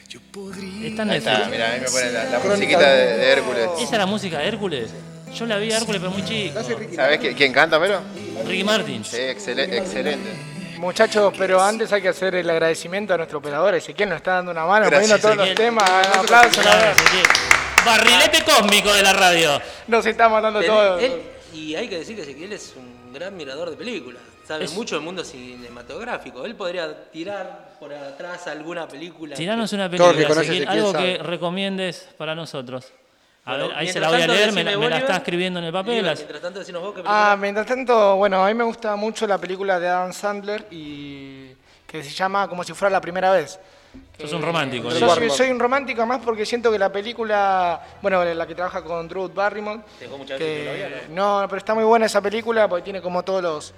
Está 0.07 1.01
en 1.03 1.07
Netflix. 1.09 1.49
mira, 1.49 1.71
ahí 1.71 1.79
me 1.81 1.87
pone 1.87 2.11
la, 2.11 2.23
la 2.25 2.39
musiquita 2.39 2.89
de- 2.89 3.31
Hércules. 3.31 3.69
¿Esa 3.79 3.83
es 3.93 3.97
la 3.97 4.05
música 4.05 4.37
de 4.39 4.47
Hércules? 4.47 4.89
Yo 5.33 5.45
la 5.45 5.57
vi 5.57 5.71
a 5.73 5.77
Hércules, 5.77 5.99
pero 5.99 6.11
muy 6.11 6.23
chico. 6.23 6.59
¿Sabés 6.95 7.19
qui- 7.19 7.35
quién 7.35 7.51
canta, 7.51 7.77
Mero? 7.79 8.01
Ricky 8.45 8.63
Martin. 8.63 9.03
Sí, 9.03 9.17
excele- 9.17 9.73
excelente. 9.77 10.29
Muchachos, 10.77 11.33
pero 11.37 11.61
antes 11.61 11.91
hay 11.91 12.01
que 12.01 12.09
hacer 12.09 12.35
el 12.35 12.49
agradecimiento 12.49 13.13
a 13.13 13.17
nuestro 13.17 13.39
operador 13.39 13.73
Ezequiel, 13.75 14.09
nos 14.09 14.17
está 14.17 14.33
dando 14.35 14.51
una 14.51 14.65
mano, 14.65 14.85
Gracias, 14.87 15.19
poniendo 15.21 15.35
todos 15.35 15.47
los 15.47 15.55
temas. 15.55 15.89
Un 16.13 16.19
aplauso. 16.19 16.61
Barrilete 17.85 18.43
cósmico 18.43 18.93
de 18.93 19.03
la 19.03 19.13
radio. 19.13 19.61
Nos 19.87 20.05
está 20.05 20.27
mandando 20.29 20.59
Ten- 20.59 20.69
todo. 20.69 20.99
y 21.53 21.75
hay 21.75 21.87
que 21.87 21.99
decir 21.99 22.15
que 22.15 22.23
Ezequiel 22.23 22.53
es 22.53 22.73
un 22.75 23.13
gran 23.13 23.35
mirador 23.35 23.69
de 23.69 23.77
películas. 23.77 24.21
Sabe 24.47 24.65
Es- 24.65 24.73
mucho 24.73 24.95
del 24.95 25.03
mundo 25.03 25.23
cinematográfico. 25.23 26.45
Él 26.45 26.55
podría 26.55 27.09
tirar 27.09 27.75
por 27.79 27.91
atrás 27.93 28.45
alguna 28.47 28.87
película. 28.87 29.35
Tiranos 29.35 29.69
que- 29.69 29.75
una 29.75 29.89
que 29.89 29.97
película, 29.97 30.41
Ezequiel, 30.41 30.67
algo 30.67 30.93
que 30.93 31.17
recomiendes 31.17 32.09
para 32.17 32.35
nosotros. 32.35 32.91
A 33.45 33.51
Bueno, 33.51 33.67
ver, 33.69 33.77
ahí 33.77 33.87
se 33.91 33.99
la 33.99 34.09
voy 34.09 34.21
a 34.21 34.27
leer, 34.27 34.51
me, 34.51 34.63
la- 34.63 34.71
me 34.71 34.71
la 34.71 34.77
Bolívar. 34.77 35.01
está 35.01 35.17
escribiendo 35.17 35.59
en 35.59 35.65
el 35.65 35.71
papel. 35.73 35.95
Bolívar, 35.95 36.15
Mientras 36.15 36.41
tanto, 36.41 36.59
decinos 36.59 36.81
vos 36.81 36.93
qué 36.95 37.01
Ah, 37.05 37.35
mientras 37.39 37.65
tanto, 37.65 38.15
bueno, 38.17 38.43
a 38.43 38.47
mí 38.47 38.53
me 38.53 38.63
gusta 38.63 38.95
mucho 38.95 39.25
la 39.27 39.37
película 39.39 39.79
de 39.79 39.87
Adam 39.87 40.13
Sandler 40.13 40.65
y 40.71 41.51
que 41.87 42.03
se 42.03 42.09
llama 42.11 42.47
Como 42.47 42.63
si 42.63 42.73
fuera 42.73 42.91
la 42.91 43.01
primera 43.01 43.31
vez. 43.31 43.59
Sos 44.19 44.33
un 44.33 44.41
romántico, 44.41 44.89
Yo 44.89 45.09
soy, 45.15 45.29
soy 45.29 45.49
un 45.51 45.59
romántico 45.59 46.05
más 46.05 46.19
porque 46.23 46.45
siento 46.45 46.69
que 46.71 46.77
la 46.77 46.91
película, 46.91 47.81
bueno, 48.01 48.23
la 48.25 48.45
que 48.45 48.53
trabaja 48.53 48.83
con 48.83 49.07
Drew 49.07 49.29
Barrymore, 49.29 49.81
Dejó 49.99 50.17
muchas 50.17 50.37
veces 50.37 50.57
que 50.57 50.63
que 50.63 50.69
había, 50.85 51.01
¿no? 51.09 51.41
no, 51.41 51.47
pero 51.47 51.57
está 51.59 51.73
muy 51.73 51.83
buena 51.85 52.05
esa 52.07 52.21
película 52.21 52.67
porque 52.67 52.83
tiene 52.83 53.01
como 53.01 53.23
todos 53.23 53.41
los 53.41 53.73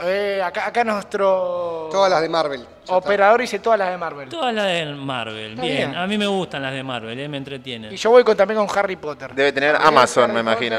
eh, 0.00 0.40
acá, 0.44 0.66
acá 0.66 0.84
nuestro 0.84 1.88
Todas 1.90 2.10
las 2.10 2.20
de 2.22 2.28
Marvel. 2.28 2.64
operador 2.88 3.40
dice 3.40 3.58
todas 3.58 3.78
las 3.78 3.90
de 3.90 3.96
Marvel. 3.98 4.28
Todas 4.28 4.54
las 4.54 4.66
de 4.66 4.86
Marvel, 4.94 5.54
bien. 5.56 5.76
bien. 5.76 5.96
A 5.96 6.06
mí 6.06 6.16
me 6.18 6.26
gustan 6.26 6.62
las 6.62 6.72
de 6.72 6.82
Marvel, 6.82 7.18
eh, 7.18 7.28
me 7.28 7.36
entretienen. 7.38 7.92
Y 7.92 7.96
yo 7.96 8.10
voy 8.10 8.24
con, 8.24 8.36
también 8.36 8.64
con 8.64 8.78
Harry 8.78 8.96
Potter. 8.96 9.34
Debe 9.34 9.52
tener 9.52 9.72
También 9.72 9.88
Amazon, 9.88 10.24
Harry 10.24 10.34
me 10.34 10.40
imagino. 10.40 10.76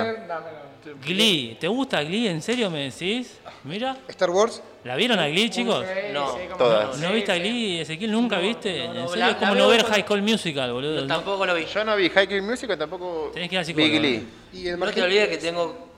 Glee, 1.06 1.58
¿te 1.60 1.68
gusta 1.68 2.02
Glee? 2.04 2.28
¿En 2.28 2.42
serio 2.42 2.70
me 2.70 2.90
decís? 2.90 3.38
Mira. 3.64 3.96
Star 4.08 4.30
Wars. 4.30 4.62
¿La 4.84 4.96
vieron 4.96 5.20
a 5.20 5.28
Glee, 5.28 5.50
chicos? 5.50 5.86
No, 6.14 6.36
Todas. 6.58 6.98
¿No 7.00 7.12
viste 7.12 7.32
a 7.32 7.36
Glee, 7.36 7.82
Ezequiel? 7.82 8.12
¿Nunca 8.12 8.38
viste? 8.40 8.86
en 8.86 8.94
serio, 9.08 9.16
la- 9.16 9.30
es 9.32 9.36
como 9.36 9.56
no 9.56 9.68
ver 9.68 9.84
High 9.86 10.04
School 10.04 10.22
Musical, 10.22 10.72
boludo. 10.74 11.06
Tampoco 11.06 11.46
lo 11.46 11.54
vi. 11.54 11.66
Yo 11.66 11.84
no 11.84 11.96
vi 11.96 12.10
High 12.10 12.26
School 12.28 12.42
Musical, 12.42 12.78
tampoco 12.78 13.32
Tenés 13.34 13.50
que 13.50 13.56
ir 13.56 13.60
al 13.60 13.66
vi 13.66 13.72
psicólogo. 13.74 14.00
Glee. 14.00 14.28
Y 14.54 14.68
el 14.70 14.80
No 14.80 14.90
te 14.92 15.02
olvides 15.02 15.28
que 15.30 15.38
tengo 15.38 15.89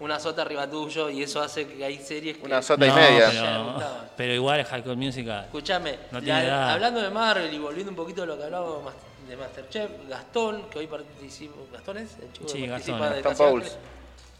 una 0.00 0.18
sota 0.18 0.42
arriba 0.42 0.68
tuyo 0.68 1.08
y 1.10 1.22
eso 1.22 1.40
hace 1.42 1.66
que 1.68 1.84
hay 1.84 1.98
series 1.98 2.38
que... 2.38 2.44
Una 2.46 2.62
sota 2.62 2.86
y 2.86 2.88
No, 2.88 2.94
media. 2.96 3.28
Pero, 3.30 3.80
pero 4.16 4.34
igual 4.34 4.60
es 4.60 4.66
High 4.68 4.82
School 4.82 4.96
Musical. 4.96 5.44
Escuchame, 5.44 5.98
No 6.10 6.20
la- 6.20 6.72
hablando 6.72 7.00
de 7.02 7.10
Marvel 7.10 7.52
y 7.52 7.58
volviendo 7.58 7.90
un 7.90 7.96
poquito 7.96 8.22
a 8.22 8.26
lo 8.26 8.36
que 8.38 8.44
hablábamos 8.44 8.92
de 9.28 9.36
Masterchef, 9.36 9.90
Gastón, 10.08 10.62
que 10.70 10.78
hoy 10.80 10.86
participa... 10.86 11.54
¿Gastón 11.72 11.98
es? 11.98 12.16
El 12.20 12.32
chico 12.32 12.48
Sí, 12.48 12.58
que 12.62 12.66
Gastón. 12.66 12.98
participa 12.98 13.14
de 13.14 13.22
Gastón. 13.62 13.62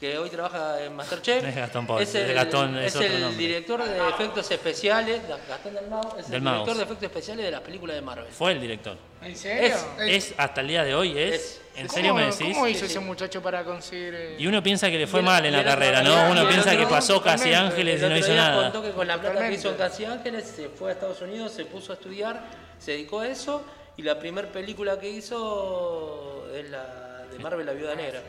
Que 0.01 0.17
hoy 0.17 0.31
trabaja 0.31 0.83
en 0.83 0.97
Masterchef. 0.97 1.43
No 1.43 1.49
es 1.51 1.57
Gastón 1.57 1.87
Pauls, 1.87 2.03
Es 2.09 2.15
el, 2.15 2.33
Gastón, 2.33 2.79
es 2.79 2.87
es 2.87 2.97
otro 2.97 3.07
el 3.07 3.21
nombre. 3.21 3.37
director 3.47 3.85
de 3.87 4.09
efectos 4.09 4.51
especiales, 4.51 5.21
Gastón 5.47 5.75
del 5.75 5.89
Mau, 5.89 6.17
es 6.19 6.25
Del 6.27 6.37
el 6.37 6.43
Maus. 6.43 6.55
director 6.61 6.77
de 6.79 6.83
efectos 6.85 7.03
especiales 7.05 7.45
de 7.45 7.51
las 7.51 7.61
películas 7.61 7.97
de 7.97 8.01
Marvel. 8.03 8.27
Fue 8.33 8.53
el 8.53 8.61
director. 8.63 8.97
¿En 9.23 9.37
serio? 9.37 9.77
Es- 9.99 10.31
Es 10.31 10.35
hasta 10.39 10.63
el 10.63 10.69
día 10.69 10.85
de 10.85 10.95
hoy, 10.95 11.19
es. 11.19 11.35
Es. 11.35 11.61
¿En 11.77 11.87
¿Cómo- 11.87 11.97
serio 11.97 12.15
me 12.15 12.23
decís? 12.25 12.39
¿Cómo 12.55 12.67
hizo 12.67 12.81
Sí, 12.81 12.87
sí. 12.87 12.93
ese 12.93 13.01
muchacho 13.01 13.43
para 13.43 13.63
conseguir...? 13.63 14.15
eh, 14.15 14.37
Y 14.39 14.47
uno 14.47 14.63
piensa 14.63 14.91
que 14.91 14.99
le 14.99 15.07
fue 15.07 15.21
Y 15.21 15.23
mal 15.23 15.45
en 15.45 15.53
la 15.53 15.59
el 15.61 15.65
carrera, 15.67 16.03
¿no? 16.03 16.31
Uno 16.31 16.49
piensa 16.49 16.75
que 16.75 16.87
pasó 16.87 17.21
casi. 17.23 17.53
Ángeles 17.53 18.01
y 18.03 18.07
no 18.07 18.17
hizo 18.17 18.35
nada. 18.35 18.63
contó 18.63 18.83
que 18.83 18.93
con 18.93 19.07
la 19.07 19.21
plata 19.21 19.47
que 19.49 19.53
hizo 19.55 19.69
en. 19.69 19.77
Casi 19.77 20.07
Ángeles 20.07 20.51
se 20.57 20.71
fue 20.71 20.89
a 20.91 20.93
Estados 20.95 21.21
Unidos, 21.21 21.53
se 21.53 21.67
puso 21.67 21.93
a 21.93 21.97
estudiar, 21.97 22.43
se 22.79 22.93
dedicó 22.93 23.21
a 23.21 23.29
eso 23.29 23.63
y 23.99 24.03
la 24.03 24.19
primera 24.19 24.49
película 24.49 24.99
que 24.99 25.11
hizo 25.11 26.47
es 26.55 26.71
la 26.71 27.25
de 27.31 27.39
Marvel, 27.39 27.67
La 27.67 27.73
Viuda 27.73 27.95
Negra. 27.95 28.23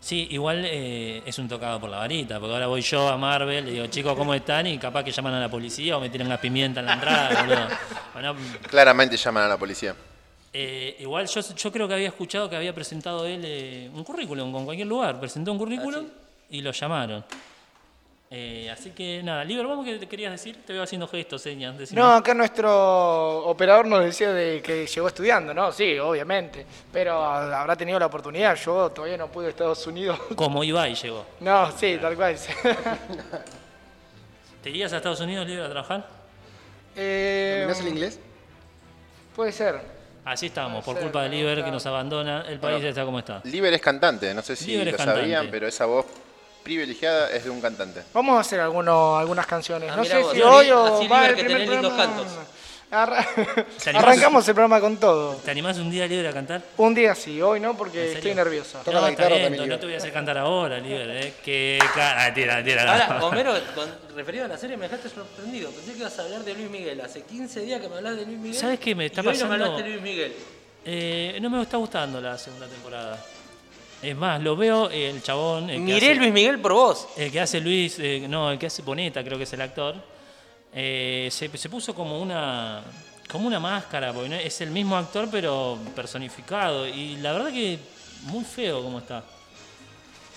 Sí, 0.00 0.28
igual 0.30 0.62
eh, 0.64 1.22
es 1.26 1.38
un 1.38 1.46
tocado 1.46 1.78
por 1.78 1.90
la 1.90 1.98
varita, 1.98 2.40
porque 2.40 2.54
ahora 2.54 2.66
voy 2.68 2.80
yo 2.80 3.06
a 3.08 3.18
Marvel, 3.18 3.66
le 3.66 3.72
digo, 3.72 3.86
chicos, 3.88 4.16
¿cómo 4.16 4.32
están? 4.32 4.66
Y 4.66 4.78
capaz 4.78 5.04
que 5.04 5.12
llaman 5.12 5.34
a 5.34 5.40
la 5.40 5.50
policía 5.50 5.98
o 5.98 6.00
me 6.00 6.08
tiran 6.08 6.28
la 6.28 6.40
pimienta 6.40 6.80
en 6.80 6.86
la 6.86 6.94
entrada, 6.94 7.42
boludo. 7.44 7.68
Bueno, 8.14 8.34
Claramente 8.68 9.16
llaman 9.18 9.44
a 9.44 9.48
la 9.48 9.58
policía. 9.58 9.94
eh, 10.54 10.96
igual 11.00 11.26
yo, 11.26 11.40
yo 11.54 11.70
creo 11.72 11.86
que 11.86 11.94
había 11.94 12.08
escuchado 12.08 12.48
que 12.48 12.56
había 12.56 12.74
presentado 12.74 13.26
él 13.26 13.42
eh, 13.44 13.90
un 13.92 14.02
currículum 14.02 14.50
con 14.50 14.64
cualquier 14.64 14.88
lugar, 14.88 15.20
presentó 15.20 15.52
un 15.52 15.58
currículum 15.58 16.06
y 16.48 16.62
lo 16.62 16.72
llamaron. 16.72 17.22
Eh, 18.32 18.70
así 18.70 18.92
que 18.92 19.24
nada, 19.24 19.42
Liber, 19.42 19.66
¿vos 19.66 19.84
qué 19.84 19.98
te 19.98 20.06
querías 20.06 20.30
decir? 20.30 20.56
Te 20.64 20.72
veo 20.72 20.84
haciendo 20.84 21.08
gestos, 21.08 21.42
señas. 21.42 21.76
decime. 21.76 22.00
No, 22.00 22.14
acá 22.14 22.32
nuestro 22.32 23.38
operador 23.44 23.86
nos 23.86 24.04
decía 24.04 24.32
de 24.32 24.62
que 24.62 24.86
llegó 24.86 25.08
estudiando, 25.08 25.52
¿no? 25.52 25.72
Sí, 25.72 25.98
obviamente. 25.98 26.64
Pero 26.92 27.24
habrá 27.24 27.74
tenido 27.74 27.98
la 27.98 28.06
oportunidad. 28.06 28.54
Yo 28.54 28.88
todavía 28.90 29.16
no 29.16 29.26
pude 29.26 29.46
a 29.46 29.50
Estados 29.50 29.84
Unidos. 29.84 30.16
Como 30.36 30.62
Ibai 30.62 30.94
llegó. 30.94 31.26
No, 31.40 31.76
sí, 31.76 31.98
tal 32.00 32.14
cual. 32.14 32.36
¿Te 34.62 34.70
irías 34.70 34.92
a 34.92 34.98
Estados 34.98 35.20
Unidos, 35.20 35.44
Liber, 35.48 35.64
a 35.64 35.70
trabajar? 35.70 36.06
eh, 36.94 37.56
¿Dominás 37.62 37.80
el 37.80 37.88
inglés? 37.88 38.20
Puede 39.34 39.50
ser. 39.50 39.80
Así 40.24 40.46
estamos, 40.46 40.84
por 40.84 40.94
ser, 40.94 41.02
culpa 41.02 41.22
de 41.22 41.30
¿no? 41.30 41.34
Liber 41.34 41.64
que 41.64 41.70
nos 41.72 41.84
abandona, 41.84 42.44
el 42.46 42.60
país 42.60 42.84
está 42.84 43.04
como 43.04 43.18
está. 43.18 43.40
Liber 43.42 43.74
es 43.74 43.80
cantante, 43.80 44.32
no 44.34 44.42
sé 44.42 44.54
si 44.54 44.84
lo 44.84 44.96
sabían, 44.96 45.48
pero 45.50 45.66
esa 45.66 45.86
voz 45.86 46.06
privilegiada 46.62 47.30
es 47.30 47.44
de 47.44 47.50
un 47.50 47.60
cantante. 47.60 48.02
Vamos 48.12 48.36
a 48.36 48.40
hacer 48.40 48.60
algunos, 48.60 49.20
algunas 49.20 49.46
canciones. 49.46 49.90
Ah, 49.92 49.96
no 49.96 50.04
sé 50.04 50.18
vos, 50.18 50.32
si 50.32 50.42
hoy 50.42 50.70
o 50.70 51.08
va 51.08 51.28
el 51.28 51.36
que 51.36 51.44
primer 51.44 51.66
programa. 51.66 52.26
Arrancamos 52.90 54.48
el 54.48 54.54
programa 54.54 54.80
con 54.80 54.96
todo. 54.96 55.36
¿Te 55.36 55.50
animás 55.52 55.78
un 55.78 55.90
día, 55.90 56.08
Liber, 56.08 56.26
a 56.26 56.32
cantar? 56.32 56.60
Un 56.76 56.92
día 56.92 57.14
sí, 57.14 57.40
hoy 57.40 57.60
no, 57.60 57.70
¿En 57.70 57.76
porque 57.76 58.12
estoy 58.14 58.34
nervioso. 58.34 58.78
Toca 58.78 58.92
no, 58.92 59.00
la 59.02 59.10
guitarra 59.10 59.40
también, 59.40 59.68
no 59.68 59.78
te 59.78 59.86
voy 59.86 59.94
a 59.94 59.98
hacer 59.98 60.12
cantar 60.12 60.38
ahora, 60.38 60.78
Liber, 60.78 61.08
¿eh? 61.10 61.34
Que 61.44 61.78
cara, 61.94 62.24
ah, 62.24 62.34
tira, 62.34 62.64
tira. 62.64 62.92
Ahora, 62.92 63.24
Homero, 63.24 63.54
con, 63.76 63.88
referido 64.16 64.44
a 64.46 64.48
la 64.48 64.58
serie, 64.58 64.76
me 64.76 64.86
dejaste 64.86 65.08
sorprendido. 65.08 65.70
Pensé 65.70 65.92
que 65.92 65.98
ibas 65.98 66.18
a 66.18 66.22
hablar 66.22 66.42
de 66.42 66.54
Luis 66.54 66.68
Miguel. 66.68 67.00
Hace 67.00 67.22
15 67.22 67.60
días 67.60 67.80
que 67.80 67.88
me 67.88 67.96
hablas 67.96 68.16
de 68.16 68.26
Luis 68.26 68.38
Miguel. 68.38 68.58
¿Sabes 68.58 68.80
qué 68.80 68.94
me 68.96 69.06
está 69.06 69.22
y 69.22 69.26
hoy 69.28 69.38
no 69.38 69.38
me 69.38 69.40
pasando? 69.44 69.64
hablaste 69.64 69.82
de 69.84 69.88
Luis 69.90 70.02
Miguel. 70.02 70.36
Eh, 70.84 71.38
no 71.40 71.50
me 71.50 71.62
está 71.62 71.76
gustando 71.76 72.20
la 72.20 72.36
segunda 72.38 72.66
temporada. 72.66 73.24
Es 74.02 74.16
más, 74.16 74.40
lo 74.42 74.56
veo 74.56 74.88
el 74.90 75.22
chabón. 75.22 75.68
El 75.70 75.76
que 75.76 75.92
Miré 75.94 76.06
hace- 76.10 76.14
Luis 76.16 76.32
Miguel 76.32 76.58
por 76.60 76.72
vos. 76.72 77.06
El 77.16 77.30
que 77.30 77.40
hace 77.40 77.60
Luis, 77.60 77.98
eh, 77.98 78.26
no, 78.28 78.50
el 78.50 78.58
que 78.58 78.66
hace 78.66 78.82
Boneta, 78.82 79.22
creo 79.22 79.36
que 79.36 79.44
es 79.44 79.52
el 79.52 79.60
actor. 79.60 79.94
eh, 80.72 81.28
se, 81.32 81.48
se 81.58 81.68
puso 81.68 81.94
como 81.94 82.20
una 82.20 82.82
como 83.30 83.46
una 83.46 83.58
máscara, 83.60 84.12
porque 84.12 84.28
no- 84.28 84.36
es 84.36 84.60
el 84.60 84.70
mismo 84.70 84.96
actor 84.96 85.28
pero 85.30 85.78
personificado. 85.96 86.86
Y 86.86 87.16
la 87.16 87.32
verdad 87.32 87.50
que 87.52 87.78
muy 88.22 88.44
feo 88.44 88.82
como 88.82 88.98
está. 89.00 89.22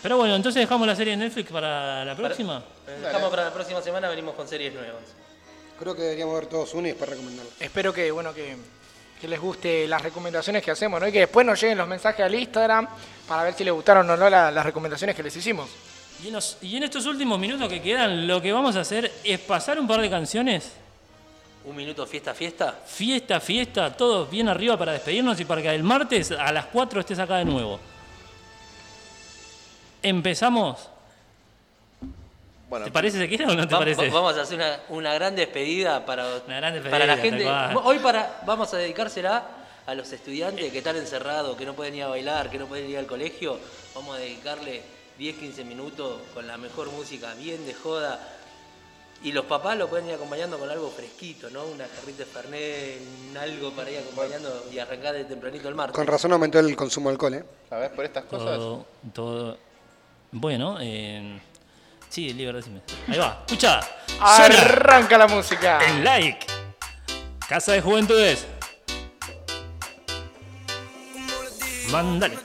Pero 0.01 0.17
bueno, 0.17 0.35
entonces 0.35 0.59
dejamos 0.61 0.85
la 0.87 0.95
serie 0.95 1.11
de 1.11 1.17
Netflix 1.17 1.49
para 1.51 2.03
la 2.03 2.15
próxima. 2.15 2.63
Dejamos 3.01 3.29
para 3.29 3.45
la 3.45 3.53
próxima 3.53 3.81
semana, 3.81 4.09
venimos 4.09 4.35
con 4.35 4.47
series 4.47 4.73
nuevas. 4.73 5.01
Creo 5.79 5.95
que 5.95 6.01
deberíamos 6.01 6.35
ver 6.35 6.47
todos 6.47 6.73
uno 6.73 6.87
y 6.87 6.91
después 6.91 7.09
recomendarlo. 7.09 7.51
Espero 7.59 7.93
que, 7.93 8.11
bueno, 8.11 8.33
que, 8.33 8.57
que 9.23 9.27
les 9.29 9.39
guste 9.39 9.87
las 9.87 10.01
recomendaciones 10.01 10.61
que 10.61 10.69
hacemos, 10.71 10.99
¿no? 10.99 11.07
Y 11.07 11.11
que 11.13 11.19
después 11.19 11.45
nos 11.45 11.57
lleguen 11.61 11.77
los 11.77 11.87
mensajes 11.87 12.25
al 12.25 12.35
Instagram 12.35 12.85
para 13.25 13.43
ver 13.43 13.53
si 13.53 13.63
les 13.63 13.73
gustaron 13.73 14.09
o 14.09 14.17
no 14.17 14.29
la- 14.29 14.51
las 14.51 14.65
recomendaciones 14.65 15.15
que 15.15 15.23
les 15.23 15.33
hicimos. 15.33 15.69
Y 16.21 16.27
en, 16.27 16.33
los- 16.33 16.57
y 16.61 16.75
en 16.75 16.83
estos 16.83 17.05
últimos 17.05 17.39
minutos 17.39 17.69
que 17.69 17.81
quedan, 17.81 18.27
lo 18.27 18.41
que 18.41 18.51
vamos 18.51 18.75
a 18.75 18.81
hacer 18.81 19.09
es 19.23 19.39
pasar 19.39 19.79
un 19.79 19.87
par 19.87 20.01
de 20.01 20.09
canciones. 20.09 20.73
Un 21.63 21.73
minuto 21.73 22.05
fiesta, 22.05 22.33
fiesta. 22.33 22.77
Fiesta, 22.85 23.39
fiesta, 23.39 23.95
todos 23.95 24.29
bien 24.29 24.49
arriba 24.49 24.77
para 24.77 24.91
despedirnos 24.91 25.39
y 25.39 25.45
para 25.45 25.61
que 25.61 25.69
el 25.69 25.83
martes 25.83 26.31
a 26.31 26.51
las 26.51 26.65
4 26.65 26.99
estés 26.99 27.17
acá 27.19 27.37
de 27.37 27.45
nuevo. 27.45 27.79
Empezamos. 30.01 30.89
Bueno, 32.73 32.85
¿Te 32.85 32.91
parece, 32.91 33.19
Sequira, 33.19 33.47
o 33.47 33.53
no 33.53 33.67
te 33.67 33.73
Va- 33.75 33.79
parece? 33.81 34.07
va- 34.07 34.13
Vamos 34.15 34.35
a 34.35 34.41
hacer 34.41 34.55
una, 34.57 34.79
una 34.89 35.13
gran 35.13 35.35
despedida 35.35 36.03
para, 36.07 36.25
gran 36.47 36.73
despedida, 36.73 36.89
para 36.89 37.05
la 37.05 37.17
gente. 37.17 37.45
Hoy 37.83 37.99
para, 37.99 38.41
vamos 38.47 38.73
a 38.73 38.77
dedicársela 38.77 39.43
a 39.85 39.93
los 39.93 40.11
estudiantes 40.11 40.71
que 40.71 40.79
están 40.79 40.95
encerrados, 40.95 41.55
que 41.55 41.67
no 41.67 41.75
pueden 41.75 41.93
ir 41.93 42.01
a 42.01 42.07
bailar, 42.07 42.49
que 42.49 42.57
no 42.57 42.65
pueden 42.65 42.89
ir 42.89 42.97
al 42.97 43.05
colegio. 43.05 43.59
Vamos 43.93 44.15
a 44.17 44.19
dedicarle 44.19 44.81
10, 45.19 45.35
15 45.37 45.63
minutos 45.63 46.19
con 46.33 46.47
la 46.47 46.57
mejor 46.57 46.89
música, 46.91 47.35
bien 47.35 47.63
de 47.63 47.75
joda. 47.75 48.19
Y 49.21 49.31
los 49.33 49.45
papás 49.45 49.77
lo 49.77 49.87
pueden 49.87 50.07
ir 50.07 50.15
acompañando 50.15 50.57
con 50.57 50.67
algo 50.67 50.89
fresquito, 50.89 51.51
¿no? 51.51 51.65
Una 51.65 51.85
jarrita 51.87 52.23
de 52.23 52.25
Fernet, 52.25 53.01
un 53.29 53.37
algo 53.37 53.69
para 53.73 53.91
ir 53.91 53.99
acompañando 53.99 54.65
y 54.73 54.79
arrancar 54.79 55.13
de 55.13 55.25
tempranito 55.25 55.69
el 55.69 55.75
martes. 55.75 55.95
Con 55.95 56.07
razón 56.07 56.33
aumentó 56.33 56.57
el 56.57 56.75
consumo 56.75 57.09
de 57.09 57.13
alcohol, 57.13 57.33
¿eh? 57.35 57.43
¿Sabes 57.69 57.91
por 57.91 58.03
estas 58.03 58.23
cosas? 58.23 58.57
Todo, 58.57 58.85
todo. 59.13 59.57
Bueno, 60.31 60.79
eh, 60.81 61.39
sí, 62.13 62.31
Liber, 62.31 62.55
decime. 62.55 62.81
Ahí 63.07 63.17
va, 63.17 63.43
escucha. 63.45 63.79
Arranca 64.19 65.17
la 65.17 65.27
música. 65.27 65.79
el 65.83 66.03
like. 66.03 66.45
Casa 67.49 67.71
de 67.71 67.81
Juventudes. 67.81 68.45
Mándale. 71.89 72.37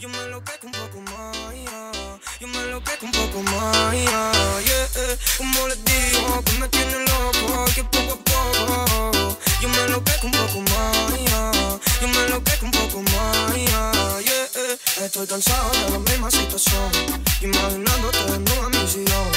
Yo 0.00 0.08
me 0.08 0.24
lo 0.28 0.38
un 0.62 0.72
poco 0.72 1.00
más, 1.10 1.54
yeah. 1.54 2.18
Yo 2.38 2.46
me 2.46 2.62
lo 2.66 2.78
un 2.78 3.10
poco 3.10 3.42
más, 3.42 3.92
yeah, 3.92 4.32
yeah. 4.64 4.86
Como 5.36 5.66
les 5.66 5.84
digo, 5.84 6.42
que 6.44 6.52
me 6.52 6.68
tiene 6.68 6.98
loco, 7.00 7.64
que 7.74 7.82
poco 7.82 8.12
a 8.12 8.18
poco. 8.24 9.38
Yo 9.60 9.68
me 9.68 9.88
lo 9.88 10.04
pego 10.04 10.26
un 10.26 10.30
poco 10.30 10.60
más, 10.60 11.18
yeah. 11.18 11.78
Yo 12.00 12.08
me 12.08 12.28
lo 12.28 12.42
pego 12.44 12.66
un 12.66 12.70
poco 12.70 13.02
más, 13.02 13.54
yeah, 13.56 14.20
yeah. 14.24 14.47
Estoy 15.00 15.28
cansado 15.28 15.70
de 15.70 15.90
la 15.90 15.98
misma 16.00 16.28
situación, 16.28 16.90
imaginando 17.40 18.10
todo 18.10 18.34
en 18.34 18.44
una 18.58 18.68
misión. 18.80 19.28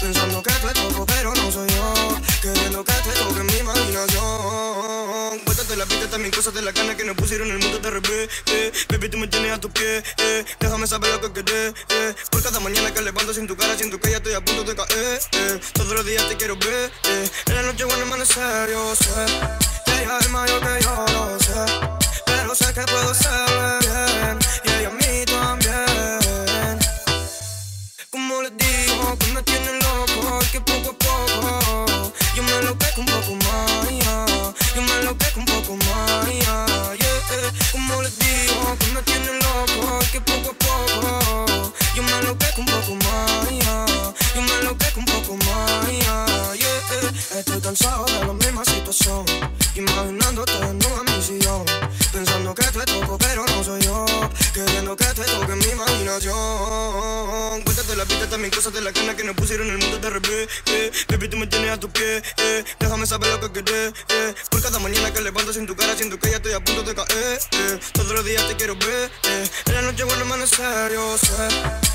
Pensando 0.00 0.42
que 0.42 0.50
te 0.50 0.72
toco, 0.80 1.04
pero 1.04 1.34
no 1.34 1.52
soy 1.52 1.68
yo. 1.68 2.16
Queriendo 2.40 2.82
que 2.82 2.92
te 2.92 3.10
toque 3.18 3.42
mi 3.42 3.52
imaginación. 3.58 5.40
Cuéntate 5.44 5.76
la 5.76 5.84
pista, 5.84 6.16
mi 6.16 6.30
cuenta 6.30 6.36
cosas 6.36 6.54
de 6.54 6.62
la 6.62 6.72
gana 6.72 6.96
que 6.96 7.04
nos 7.04 7.16
pusieron 7.16 7.50
el 7.50 7.58
mundo 7.58 7.78
de 7.78 7.90
revés. 7.90 8.30
Eh. 8.46 8.72
Baby, 8.88 9.10
tú 9.10 9.18
me 9.18 9.28
tienes 9.28 9.52
a 9.52 9.60
tu 9.60 9.68
pie. 9.70 10.02
Eh. 10.16 10.44
Déjame 10.58 10.86
saber 10.86 11.10
lo 11.10 11.20
que 11.20 11.44
querés. 11.44 11.74
Eh. 11.90 12.14
Por 12.30 12.42
cada 12.42 12.58
mañana 12.60 12.92
que 12.94 13.02
levanto 13.02 13.34
sin 13.34 13.46
tu 13.46 13.54
cara, 13.56 13.76
siento 13.76 14.00
que 14.00 14.10
ya 14.10 14.16
estoy 14.16 14.32
a 14.32 14.40
punto 14.42 14.64
de 14.64 14.74
caer. 14.74 15.20
Eh. 15.32 15.60
Todos 15.74 15.92
los 15.92 16.06
días 16.06 16.26
te 16.28 16.36
quiero 16.38 16.56
ver. 16.56 16.90
Eh. 17.04 17.30
En 17.46 17.54
la 17.56 17.62
noche 17.62 17.84
cuando 17.84 18.06
amanecer, 18.06 18.70
yo 18.70 18.96
sé 18.96 19.26
que 19.84 20.02
ella 20.02 20.18
es 20.18 20.30
mayor 20.30 20.60
que 20.60 20.82
yo 20.82 21.38
sé. 21.40 22.00
Pero 22.24 22.54
sé 22.54 22.72
que 22.72 22.80
puedo 22.82 23.14
ser 23.14 23.80
bien. 23.80 24.38
Y 24.64 24.70
ella 24.80 24.90
cansado 47.70 48.04
de 48.04 48.26
la 48.26 48.32
misma 48.32 48.64
situación, 48.64 49.24
imaginándote 49.76 50.52
en 50.58 50.76
mi 50.76 51.22
sillón, 51.22 51.64
pensando 52.12 52.52
que 52.52 52.64
te 52.64 52.84
toco 52.84 53.16
pero 53.16 53.44
no 53.46 53.62
soy 53.62 53.80
yo, 53.82 54.04
queriendo 54.52 54.96
que 54.96 55.04
te 55.04 55.22
toque 55.22 55.54
mi 55.54 55.66
imaginación. 55.66 57.62
Cuéntate 57.62 57.94
la 57.94 58.04
vida, 58.06 58.28
también 58.28 58.52
cosas 58.52 58.72
de 58.72 58.80
la 58.80 58.92
cana 58.92 59.14
que 59.14 59.22
nos 59.22 59.36
pusieron 59.36 59.68
el 59.68 59.78
mundo 59.78 59.98
de 59.98 60.10
revés. 60.10 60.48
Eh. 60.66 60.90
Baby, 61.10 61.28
tú 61.28 61.36
me 61.36 61.46
tienes 61.46 61.70
a 61.70 61.78
tu 61.78 61.88
pie, 61.90 62.20
eh. 62.38 62.64
déjame 62.80 63.06
saber 63.06 63.30
lo 63.30 63.40
que 63.40 63.62
querés. 63.62 63.94
Eh. 64.08 64.34
Por 64.50 64.60
cada 64.62 64.80
mañana 64.80 65.12
que 65.12 65.20
levanto 65.20 65.52
sin 65.52 65.68
tu 65.68 65.76
cara, 65.76 65.94
siento 65.94 66.18
que 66.18 66.28
ya 66.28 66.36
estoy 66.38 66.54
a 66.54 66.64
punto 66.64 66.82
de 66.82 66.92
caer. 66.96 67.38
Eh. 67.52 67.78
Todos 67.92 68.10
los 68.10 68.24
días 68.24 68.48
te 68.48 68.56
quiero 68.56 68.74
ver. 68.74 69.12
Eh. 69.22 69.48
En 69.66 69.74
la 69.74 69.82
noche 69.82 70.02
vuelve 70.02 70.22
a 70.22 70.26
amanecer, 70.26 70.92
yo 70.92 71.16
sé 71.18 71.89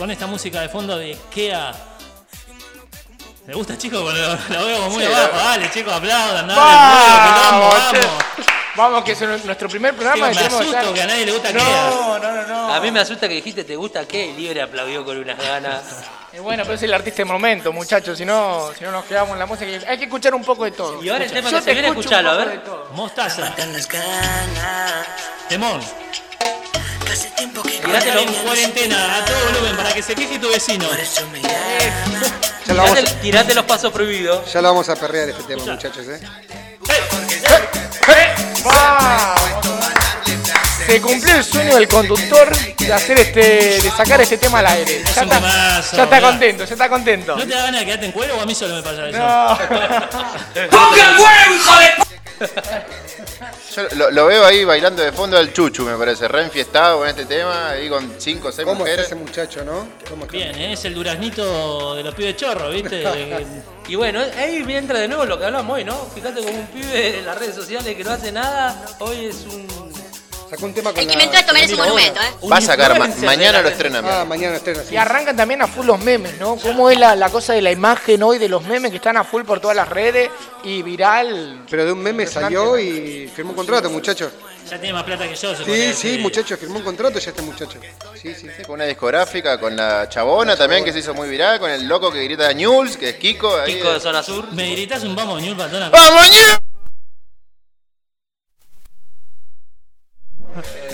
con 0.00 0.10
esta 0.10 0.26
música 0.26 0.62
de 0.62 0.70
fondo 0.70 0.96
de 0.96 1.14
Kea. 1.30 1.74
¿Me 3.46 3.52
gusta, 3.52 3.76
chicos? 3.76 4.00
Lo, 4.02 4.10
lo 4.58 4.64
veo 4.66 4.76
como 4.78 4.90
muy 4.96 5.04
Sí, 5.04 5.12
abajo. 5.12 5.36
la- 5.36 5.42
Dale, 5.44 5.70
chicos, 5.70 5.92
aplaudan. 5.92 6.48
Dale, 6.48 6.58
Vamos, 6.58 7.74
vamos, 7.74 7.90
che. 7.90 7.98
vamos. 7.98 8.24
Vamos, 8.76 9.04
que 9.04 9.12
es 9.12 9.20
nuestro 9.44 9.68
primer 9.68 9.94
programa. 9.94 10.32
Sí, 10.32 10.38
me 10.40 10.46
asusto 10.46 10.64
estar- 10.74 10.94
que 10.94 11.02
a 11.02 11.06
nadie 11.06 11.26
le 11.26 11.32
gusta 11.32 11.52
no, 11.52 11.58
Kea. 11.60 11.90
No, 11.90 12.18
no, 12.18 12.46
no. 12.46 12.72
A 12.74 12.80
mí 12.80 12.90
me 12.90 13.00
asusta 13.00 13.28
que 13.28 13.34
dijiste, 13.34 13.64
¿te 13.64 13.76
gusta 13.76 14.08
qué? 14.08 14.28
Y 14.28 14.32
Libre 14.32 14.62
aplaudió 14.62 15.04
con 15.04 15.18
unas 15.18 15.36
ganas. 15.36 15.82
Eh, 16.32 16.40
bueno, 16.40 16.62
pero 16.62 16.76
es 16.76 16.82
el 16.82 16.94
artista 16.94 17.18
de 17.18 17.24
momento, 17.26 17.70
muchachos. 17.70 18.16
Si 18.16 18.24
no, 18.24 18.70
si 18.78 18.82
no 18.84 18.92
nos 18.92 19.04
quedamos 19.04 19.34
en 19.34 19.38
la 19.40 19.44
música. 19.44 19.70
Hay 19.86 19.98
que 19.98 20.04
escuchar 20.04 20.34
un 20.34 20.44
poco 20.44 20.64
de 20.64 20.70
todo. 20.70 21.02
Y 21.02 21.10
ahora 21.10 21.24
el 21.26 21.30
tema 21.30 21.50
Yo 21.50 21.56
que 21.58 21.62
se 21.62 21.66
te 21.66 21.72
viene, 21.74 21.90
un 21.90 22.14
a 22.14 22.36
ver. 22.36 22.62
Mostaza. 22.94 23.54
Temón. 25.46 25.82
Tirate 27.90 28.22
en 28.22 28.34
cuarentena 28.44 29.16
a 29.16 29.24
todo 29.24 29.36
volumen 29.52 29.76
para 29.76 29.92
que 29.92 30.00
se 30.00 30.14
queje 30.14 30.38
tu 30.38 30.48
vecino. 30.48 30.86
Ya 32.66 32.74
lo, 32.74 32.82
vamos 32.82 32.98
Tirate, 32.98 33.14
tirate 33.20 33.54
los 33.54 33.64
pasos 33.64 33.92
prohibidos. 33.92 34.52
ya 34.52 34.62
lo 34.62 34.68
vamos 34.68 34.88
a 34.88 34.94
perrear 34.94 35.30
este 35.30 35.42
tema, 35.42 35.64
muchachos, 35.64 36.06
¿eh? 36.06 36.20
Se 40.86 41.00
cumplió 41.00 41.36
el 41.36 41.44
sueño 41.44 41.74
del 41.76 41.88
conductor 41.88 42.48
de 42.76 42.92
hacer 42.92 43.18
este, 43.18 43.80
de 43.80 43.90
sacar 43.90 44.20
este 44.20 44.38
tema 44.38 44.58
al 44.60 44.66
aire. 44.66 45.02
Ya 45.04 45.10
está, 45.10 45.26
temazo, 45.26 45.96
ya 45.96 46.02
está 46.04 46.16
mirá. 46.16 46.28
contento, 46.30 46.64
ya 46.64 46.72
está 46.74 46.88
contento. 46.88 47.36
¿No 47.36 47.46
te 47.46 47.54
da 47.54 47.62
ganas 47.62 47.80
de 47.80 47.86
quedarte 47.86 48.06
en 48.06 48.12
cuero 48.12 48.36
o 48.36 48.40
a 48.40 48.46
mí 48.46 48.54
solo 48.54 48.74
me 48.76 48.82
pasa 48.82 49.08
eso? 49.08 49.18
Yo 53.76 53.82
lo, 53.96 54.10
lo 54.10 54.26
veo 54.26 54.44
ahí 54.44 54.64
bailando 54.64 55.02
de 55.02 55.12
fondo 55.12 55.36
al 55.38 55.52
chuchu, 55.52 55.84
me 55.84 55.96
parece, 55.96 56.26
re 56.26 56.42
enfiestado 56.42 56.98
con 56.98 57.08
este 57.08 57.24
tema, 57.24 57.70
ahí 57.70 57.88
con 57.88 58.14
cinco 58.18 58.48
o 58.48 58.52
seis 58.52 58.66
¿Cómo 58.66 58.84
está 58.84 58.90
mujeres. 58.90 59.06
ese 59.06 59.14
muchacho, 59.14 59.64
no? 59.64 59.86
Bien, 60.30 60.54
¿eh? 60.56 60.72
es 60.72 60.84
el 60.84 60.94
duraznito 60.94 61.94
de 61.94 62.02
los 62.02 62.14
pibes 62.14 62.36
chorros, 62.36 62.72
¿viste? 62.74 63.04
Y 63.88 63.94
bueno, 63.94 64.20
ahí 64.36 64.64
entra 64.68 64.98
de 64.98 65.06
nuevo 65.08 65.24
lo 65.24 65.38
que 65.38 65.44
hablamos 65.44 65.76
hoy, 65.76 65.84
¿no? 65.84 65.94
Fíjate 66.14 66.40
como 66.42 66.58
un 66.58 66.66
pibe 66.66 67.18
en 67.18 67.26
las 67.26 67.38
redes 67.38 67.54
sociales 67.54 67.94
que 67.94 68.02
no 68.02 68.10
hace 68.10 68.32
nada, 68.32 68.84
hoy 68.98 69.26
es 69.26 69.44
un... 69.46 69.68
Sacó 70.50 70.66
un 70.66 70.74
tema 70.74 70.90
con 70.92 70.98
El 70.98 71.06
que 71.06 71.36
esto 71.38 71.52
merece 71.52 71.74
un 71.74 71.78
con 71.78 71.86
la 71.86 71.92
monumento. 71.92 72.20
¿eh? 72.20 72.48
Va 72.50 72.56
a 72.56 72.60
sacar, 72.60 72.98
ma- 72.98 73.06
mañana 73.24 73.58
lo 73.58 73.64
red. 73.64 73.72
estrena. 73.72 74.02
Ah, 74.04 74.24
mañana 74.24 74.56
estrena, 74.56 74.82
sí. 74.82 74.94
Y 74.94 74.96
arrancan 74.96 75.36
también 75.36 75.62
a 75.62 75.68
full 75.68 75.86
los 75.86 76.00
memes, 76.00 76.38
¿no? 76.40 76.56
¿Cómo 76.56 76.90
es 76.90 76.98
la, 76.98 77.14
la 77.14 77.30
cosa 77.30 77.52
de 77.52 77.62
la 77.62 77.70
imagen 77.70 78.20
hoy 78.24 78.38
de 78.38 78.48
los 78.48 78.64
memes 78.64 78.90
que 78.90 78.96
están 78.96 79.16
a 79.16 79.22
full 79.22 79.44
por 79.44 79.60
todas 79.60 79.76
las 79.76 79.88
redes 79.88 80.28
y 80.64 80.82
viral? 80.82 81.64
Pero 81.70 81.84
de 81.84 81.92
un 81.92 82.02
meme 82.02 82.26
salió 82.26 82.76
y 82.78 83.30
firmó 83.34 83.50
un 83.50 83.56
contrato, 83.56 83.88
muchacho. 83.90 84.30
Ya 84.68 84.78
tiene 84.78 84.92
más 84.92 85.04
plata 85.04 85.24
que 85.28 85.34
yo, 85.34 85.54
se 85.54 85.62
podría 85.64 85.76
Sí, 85.76 85.94
sí, 85.94 86.08
decir. 86.08 86.20
muchacho, 86.20 86.56
firmó 86.56 86.78
un 86.78 86.84
contrato 86.84 87.18
ya 87.18 87.30
este 87.30 87.42
muchacho. 87.42 87.78
Sí, 88.20 88.34
sí. 88.34 88.46
Con 88.66 88.74
una 88.74 88.84
discográfica, 88.84 89.58
con 89.58 89.74
la 89.76 90.08
chabona 90.08 90.56
también 90.56 90.84
que 90.84 90.92
se 90.92 90.98
hizo 90.98 91.14
muy 91.14 91.28
viral, 91.28 91.58
con 91.60 91.70
el 91.70 91.86
loco 91.88 92.10
que 92.12 92.22
grita 92.24 92.52
News, 92.52 92.96
que 92.96 93.10
es 93.10 93.14
Kiko. 93.16 93.56
ahí 93.56 93.74
Kiko 93.76 93.88
de 93.88 93.94
de- 93.94 94.00
Zona 94.00 94.22
Sur. 94.22 94.52
¿Me 94.52 94.70
gritas 94.72 95.02
un 95.04 95.14
vamos, 95.16 95.40
Ñul 95.42 95.56
Patona? 95.56 95.88
¡Vamos, 95.90 96.30
News! 96.30 96.59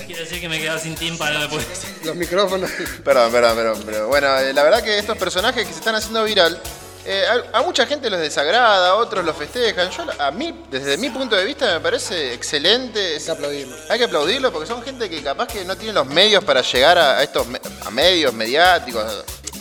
Quiero 0.07 0.23
decir 0.23 0.41
que 0.41 0.49
me 0.49 0.57
he 0.57 0.61
quedado 0.61 0.79
sin 0.79 0.95
tímpano 0.95 1.39
después. 1.41 1.67
Los 2.05 2.15
micrófonos. 2.17 2.71
Perdón, 3.05 3.33
perdón, 3.33 3.57
perdón. 3.57 3.83
Pero 3.87 4.09
bueno, 4.09 4.39
eh, 4.39 4.53
la 4.53 4.63
verdad 4.63 4.83
que 4.83 4.99
estos 4.99 5.17
personajes 5.19 5.67
que 5.67 5.73
se 5.73 5.79
están 5.79 5.95
haciendo 5.95 6.23
viral, 6.25 6.61
eh, 7.05 7.25
a, 7.53 7.59
a 7.59 7.63
mucha 7.63 7.87
gente 7.87 8.11
los 8.11 8.21
desagrada, 8.21 8.89
a 8.91 8.95
otros 8.97 9.25
los 9.25 9.37
festejan. 9.37 9.91
Yo, 9.91 10.05
a 10.19 10.31
mí, 10.31 10.65
desde 10.71 10.97
mi 10.97 11.11
punto 11.11 11.37
de 11.37 11.45
vista, 11.45 11.67
me 11.75 11.81
parece 11.81 12.35
excelente. 12.35 13.17
Hay 13.17 13.23
que 13.25 13.31
aplaudirlo. 13.31 13.77
Hay 13.89 13.99
que 13.99 14.05
aplaudirlo 14.05 14.53
porque 14.53 14.67
son 14.69 14.83
gente 14.83 15.09
que 15.09 15.23
capaz 15.23 15.47
que 15.49 15.65
no 15.65 15.77
tiene 15.77 15.93
los 15.93 16.07
medios 16.07 16.45
para 16.45 16.63
llegar 16.63 16.99
a, 16.99 17.19
a 17.19 17.23
estos 17.23 17.47
me- 17.47 17.61
a 17.85 17.91
medios 17.91 18.33
mediáticos, 18.35 19.05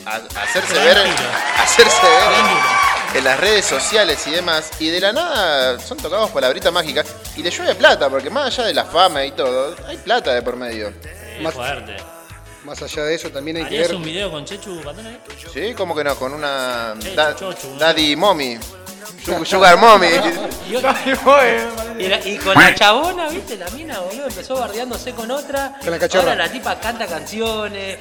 a, 0.05 0.15
a 0.15 0.43
hacerse 0.43 0.73
ver, 0.73 0.97
hacerse 1.57 2.01
ver 2.01 2.94
en, 3.17 3.23
las 3.23 3.39
redes 3.39 3.65
sociales 3.65 4.25
y 4.27 4.31
demás. 4.31 4.71
Y 4.79 4.87
de 4.89 4.99
la 4.99 5.13
nada 5.13 5.79
son 5.79 5.97
tocados 5.97 6.29
por 6.31 6.41
la 6.41 6.49
brita 6.49 6.71
mágica 6.71 7.03
y 7.35 7.43
le 7.43 7.49
llueve 7.51 7.75
plata, 7.75 8.09
porque 8.09 8.29
más 8.29 8.47
allá 8.47 8.67
de 8.67 8.73
la 8.73 8.85
fama 8.85 9.23
y 9.25 9.31
todo, 9.31 9.75
hay 9.87 9.97
plata 9.97 10.33
de 10.33 10.41
por 10.41 10.55
medio. 10.55 10.93
Qué 11.01 11.49
fuerte. 11.51 11.97
Más 12.63 12.81
allá 12.81 13.03
de 13.03 13.13
eso, 13.15 13.29
también 13.29 13.57
hay 13.57 13.63
que 13.63 13.67
¿Harías 13.75 13.87
ver. 13.89 13.97
un 13.97 14.03
video 14.03 14.31
con 14.31 14.43
Chechu 14.43 14.81
Patona? 14.81 15.09
ahí? 15.09 15.19
Sí, 15.53 15.73
como 15.75 15.95
que 15.95 16.03
no, 16.03 16.15
con 16.15 16.33
una 16.33 16.95
Chechu, 16.99 17.15
da- 17.15 17.35
chochu, 17.35 17.67
¿no? 17.73 17.75
Daddy 17.79 18.15
Mommy. 18.15 18.57
Su- 19.23 19.45
Sugar 19.45 19.77
Mommy. 19.77 20.07
Y, 21.99 22.07
la- 22.07 22.27
y 22.27 22.37
con 22.37 22.53
la 22.55 22.73
chabona, 22.75 23.29
¿viste? 23.29 23.57
La 23.57 23.69
mina, 23.69 23.99
boludo, 23.99 24.27
empezó 24.27 24.55
bardeándose 24.55 25.11
con 25.13 25.29
otra. 25.31 25.73
Con 25.79 25.91
la 25.91 25.99
cachorra. 25.99 26.31
Ahora 26.31 26.45
la 26.47 26.51
tipa 26.51 26.79
canta 26.79 27.05
canciones. 27.07 27.97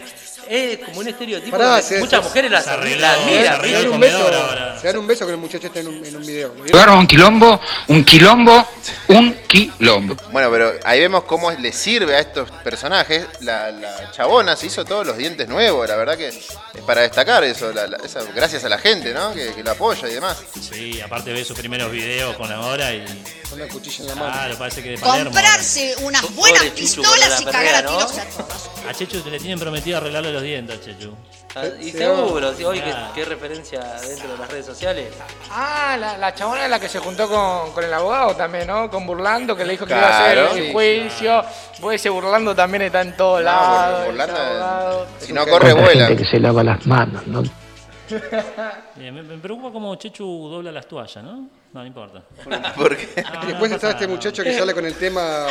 Es 0.49 0.79
como 0.81 1.01
un 1.01 1.09
estereotipo. 1.09 1.57
Pará, 1.57 1.81
se- 1.83 1.99
muchas 2.01 2.21
se- 2.23 2.29
mujeres 2.29 2.51
las 2.51 2.67
arregló, 2.67 3.07
admiran. 3.07 3.61
Se 3.63 3.73
dan 3.73 3.89
un 3.89 4.01
beso, 4.01 4.19
comedor 4.19 4.35
ahora. 4.35 4.79
se 4.81 4.87
dan 4.87 4.97
un 4.99 5.07
beso 5.07 5.27
que 5.27 5.33
el 5.33 5.39
muchacho 5.39 5.67
está 5.67 5.81
en 5.81 5.89
un, 5.89 6.05
en 6.05 6.17
un 6.17 6.27
video. 6.27 6.55
¿Lo 6.57 6.65
vieron? 6.65 6.99
Un 6.99 7.07
quilombo, 7.07 7.61
un 7.89 8.05
quilombo, 8.05 8.67
un 9.09 9.35
quilombo. 9.47 10.17
Bueno, 10.33 10.51
pero 10.51 10.73
ahí 10.85 11.01
vemos 11.01 11.25
cómo 11.25 11.51
le 11.51 11.73
sirve 11.73 12.15
a 12.17 12.21
estos 12.21 12.51
personajes. 12.51 13.27
La, 13.41 13.71
la 13.71 14.11
chabona 14.13 14.57
se 14.57 14.67
hizo 14.67 14.85
todos 14.85 15.07
los 15.07 15.17
dientes 15.17 15.49
nuevos, 15.49 15.89
la 15.89 15.97
verdad 15.97 16.17
que 16.17 16.29
es 16.29 16.49
para 16.87 17.03
destacar 17.03 17.45
eso, 17.45 17.73
la- 17.73 17.87
la- 17.87 17.99
esa- 18.05 18.23
gracias 18.35 18.65
a 18.65 18.69
la 18.69 18.79
gente, 18.79 19.13
¿no? 19.15 19.33
Que, 19.35 19.53
que 19.55 19.63
la 19.63 19.73
apoya 19.73 20.09
y 20.09 20.15
demás. 20.15 20.37
Sí, 20.61 21.01
aparte 21.01 21.33
ve 21.33 21.45
sus 21.45 21.57
primeros 21.59 21.91
videos 21.91 22.37
con 22.37 22.51
ahora 22.53 22.93
y. 22.93 23.05
Con 23.51 23.59
la 23.61 23.69
cuchilla 23.69 24.01
en 24.01 24.07
la 24.09 24.15
mano. 24.17 24.33
Claro, 24.33 24.59
parece 24.59 24.83
que 24.83 24.91
de 24.91 24.99
Palermo. 24.99 25.31
Comprarse 25.31 25.95
unas 26.01 26.35
buenas 26.35 26.65
pistolas 26.71 27.35
con 27.35 27.43
y 27.43 27.53
cagar 27.53 27.75
a 27.77 27.83
¿no? 27.83 27.99
tiros 27.99 28.19
a 28.19 28.25
todos. 28.25 28.71
A 28.89 28.95
Chechu 28.95 29.23
le 29.31 29.39
tienen 29.39 29.59
prometido 29.61 29.99
arreglarle 29.99 30.33
los 30.35 30.43
dientes 30.43 30.81
Chechu. 30.85 31.15
Ah, 31.57 31.65
Y 31.81 31.85
Sí, 31.93 31.99
seguro, 31.99 32.53
sí, 32.53 32.65
hoy 32.65 32.79
que, 32.81 32.91
Claro. 32.91 33.13
qué 33.15 33.25
referencia 33.25 33.81
dentro 34.01 34.33
de 34.33 34.39
las 34.39 34.51
redes 34.51 34.67
sociales. 34.67 35.13
Ah, 35.51 35.97
la, 35.99 36.19
la 36.19 36.35
chabona 36.35 36.65
es 36.65 36.71
la 36.71 36.81
que 36.81 36.89
se 36.89 36.99
juntó 36.99 37.29
con, 37.29 37.73
con 37.73 37.85
el 37.85 37.95
abogado 37.95 38.35
también, 38.35 38.67
¿no? 38.67 38.91
Con 38.91 39.07
Burlando, 39.07 39.55
que 39.57 39.65
le 39.65 39.73
dijo 39.73 39.87
que 39.87 39.93
iba 39.95 40.03
a 40.09 40.25
hacer 40.25 40.39
Claro. 40.39 40.53
el 40.57 40.67
Sí. 40.67 40.73
juicio. 40.73 41.45
Pues 41.81 42.01
ese 42.01 42.09
Burlando 42.11 42.55
también 42.55 42.83
está 42.83 43.03
en 43.03 43.17
todos 43.17 43.43
lados. 43.43 44.07
Burlando, 44.07 44.35
ese 44.35 44.43
abogado. 44.45 45.07
Si 45.21 45.33
no 45.33 45.47
corre, 45.47 45.73
vuela. 45.75 46.09
se 46.29 46.41
lava 46.41 46.65
las 46.65 46.85
manos, 46.87 47.27
¿no? 47.29 47.43
Bien, 48.97 49.15
me, 49.15 49.23
me 49.23 49.39
preocupa 49.39 49.73
cómo 49.73 49.95
Chechu 49.97 50.49
dobla 50.51 50.71
las 50.73 50.87
toallas, 50.87 51.23
¿no? 51.25 51.33
No, 51.73 51.81
no 51.81 51.87
importa. 51.87 52.23
Porque 52.77 53.09
Ah, 53.25 53.41
Y 53.45 53.47
después 53.47 53.71
no 53.71 53.77
está 53.77 53.89
pasa 53.89 53.91
este 53.91 54.05
nada. 54.07 54.17
muchacho 54.17 54.43
que 54.43 54.59
sale 54.59 54.75
con 54.75 54.85
el 54.85 54.95
tema 54.95 55.47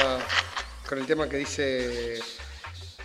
con 0.87 0.99
el 0.99 1.05
tema 1.05 1.27
que 1.27 1.37
dice 1.37 2.19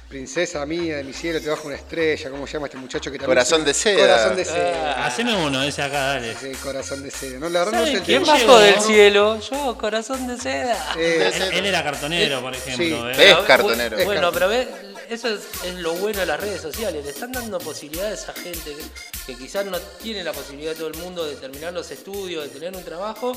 Princesa 0.08 0.64
mía 0.64 0.96
de 0.96 1.04
mi 1.04 1.12
cielo, 1.12 1.38
te 1.38 1.50
bajo 1.50 1.66
una 1.66 1.76
estrella, 1.76 2.30
¿cómo 2.30 2.46
se 2.46 2.54
llama 2.54 2.66
este 2.68 2.78
muchacho 2.78 3.10
que 3.12 3.18
también 3.18 3.36
Corazón 3.36 3.62
de 3.62 3.74
seda. 3.74 3.98
Corazón 4.00 4.36
de 4.36 4.44
seda. 4.46 4.94
Ah, 5.02 5.06
haceme 5.06 5.36
uno, 5.36 5.62
ese 5.62 5.82
acá, 5.82 5.98
dale. 6.14 6.34
Sí, 6.34 6.50
corazón 6.62 7.02
de 7.02 7.10
seda. 7.10 7.38
No, 7.38 7.50
la 7.50 7.58
verdad 7.66 7.72
no 7.72 7.78
¿Saben 7.80 7.92
sé 7.92 7.98
el 7.98 8.04
quién 8.04 8.22
tema. 8.22 8.36
¿Quién 8.36 8.46
bajó 8.48 8.58
del 8.60 8.80
cielo? 8.80 9.40
Yo, 9.40 9.76
corazón 9.76 10.26
de 10.26 10.38
seda. 10.38 10.94
Eh, 10.96 11.30
Él, 11.34 11.42
él 11.58 11.66
era 11.66 11.84
cartonero, 11.84 12.40
por 12.40 12.54
ejemplo. 12.54 13.10
¿eh? 13.10 13.30
Es 13.32 13.36
cartonero. 13.46 13.98
bu- 13.98 14.04
Bueno, 14.06 14.32
pero 14.32 14.48
ve, 14.48 14.66
eso 15.10 15.28
es, 15.28 15.40
es 15.66 15.74
lo 15.74 15.92
bueno 15.94 16.20
de 16.20 16.26
las 16.26 16.40
redes 16.40 16.62
sociales. 16.62 17.04
Le 17.04 17.10
están 17.10 17.32
dando 17.32 17.58
posibilidades 17.58 18.26
a 18.30 18.32
gente 18.32 18.74
que, 18.76 18.84
que 19.26 19.36
quizás 19.38 19.66
no 19.66 19.78
tiene 20.02 20.24
la 20.24 20.32
posibilidad 20.32 20.74
todo 20.74 20.88
el 20.88 20.96
mundo 20.96 21.26
de 21.26 21.36
terminar 21.36 21.74
los 21.74 21.90
estudios, 21.90 22.44
de 22.44 22.48
tener 22.48 22.74
un 22.74 22.82
trabajo, 22.82 23.32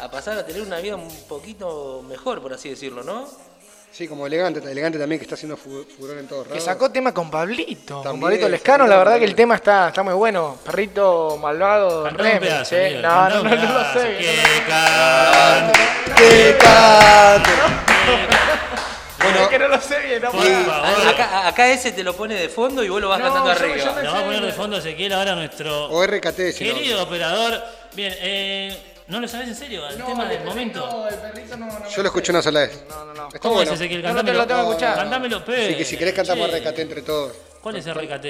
a 0.00 0.10
pasar 0.10 0.36
a 0.38 0.44
tener 0.44 0.60
una 0.60 0.80
vida 0.80 0.96
un 0.96 1.08
poquito 1.28 2.04
mejor, 2.06 2.42
por 2.42 2.52
así 2.52 2.68
decirlo, 2.68 3.02
¿no? 3.04 3.26
Sí, 3.96 4.08
como 4.08 4.26
elegante, 4.26 4.58
elegante 4.68 4.98
también 4.98 5.20
que 5.20 5.24
está 5.24 5.36
haciendo 5.36 5.56
fu- 5.56 5.84
furor 5.96 6.18
en 6.18 6.26
todos 6.26 6.44
Que 6.48 6.54
lados. 6.54 6.64
sacó 6.64 6.90
tema 6.90 7.14
con 7.14 7.30
Pablito. 7.30 8.02
con 8.02 8.20
Pablito 8.20 8.48
Lescano, 8.48 8.88
la 8.88 8.96
verdad 8.96 9.18
que 9.18 9.24
el 9.24 9.36
tema 9.36 9.54
está, 9.54 9.86
está 9.88 10.02
muy 10.02 10.14
bueno. 10.14 10.58
Perrito 10.64 11.36
malvado, 11.40 12.08
remix, 12.10 12.38
pedazo, 12.40 12.74
eh. 12.76 12.98
No, 13.00 13.28
no, 13.28 13.42
no, 13.44 13.50
no 13.54 13.72
lo 13.72 13.92
sé. 13.92 14.16
que 14.18 14.42
cante. 14.68 15.78
¡Que 16.16 16.56
cante! 16.58 17.50
Bueno, 19.22 19.48
que 19.48 19.58
no 19.60 19.68
lo 19.68 19.80
sé 19.80 20.00
bien, 20.00 20.22
no. 20.22 20.28
Acá, 21.08 21.46
acá 21.48 21.68
ese 21.70 21.92
te 21.92 22.02
lo 22.02 22.14
pone 22.16 22.34
de 22.34 22.48
fondo 22.48 22.82
y 22.82 22.88
vos 22.88 23.00
lo 23.00 23.08
vas 23.08 23.20
No, 23.20 23.26
cantando 23.26 23.50
arriba. 23.52 24.02
Lo 24.02 24.12
va 24.12 24.18
a 24.18 24.24
poner 24.24 24.42
de 24.42 24.52
fondo 24.52 24.76
Ezequiel 24.78 25.12
ahora 25.12 25.36
nuestro 25.36 25.86
O 25.90 26.04
RKT, 26.04 26.52
si 26.52 26.64
no. 26.68 26.74
querido 26.74 27.02
operador. 27.04 27.62
Bien, 27.94 28.12
eh, 28.18 28.76
¿no 29.08 29.20
lo 29.20 29.28
sabes 29.28 29.48
en 29.48 29.54
serio? 29.54 29.86
El 29.88 30.02
tema 30.02 30.24
del 30.26 30.44
momento. 30.44 30.86
No, 30.86 31.08
el 31.08 31.14
perrito 31.16 31.56
no, 31.56 31.66
no. 31.66 31.88
Yo 31.88 32.02
lo 32.02 32.08
escuché 32.08 32.32
una 32.32 32.42
sola 32.42 32.60
vez. 32.60 32.84
No, 32.88 33.04
no, 33.04 33.14
no. 33.14 33.26
Está 33.28 33.38
¿Cómo 33.40 33.54
bueno. 33.54 33.72
es 33.72 33.80
Ezequiel? 33.80 34.02
No, 34.02 34.08
no 34.08 34.14
te 34.24 34.32
Cantámelo. 34.32 34.38
lo 34.42 34.46
tengo 34.46 34.60
que 34.62 34.68
escuchar. 34.70 34.96
Cantámelo, 34.96 35.44
pe. 35.44 35.64
Así 35.66 35.74
que 35.76 35.84
si 35.84 35.96
querés 35.96 36.14
cantamos 36.14 36.50
Che, 36.50 36.58
RKT 36.60 36.78
entre 36.80 37.02
todos. 37.02 37.32
¿Cuál 37.60 37.76
es 37.76 37.86
el 37.86 37.94
RKT? 37.94 38.24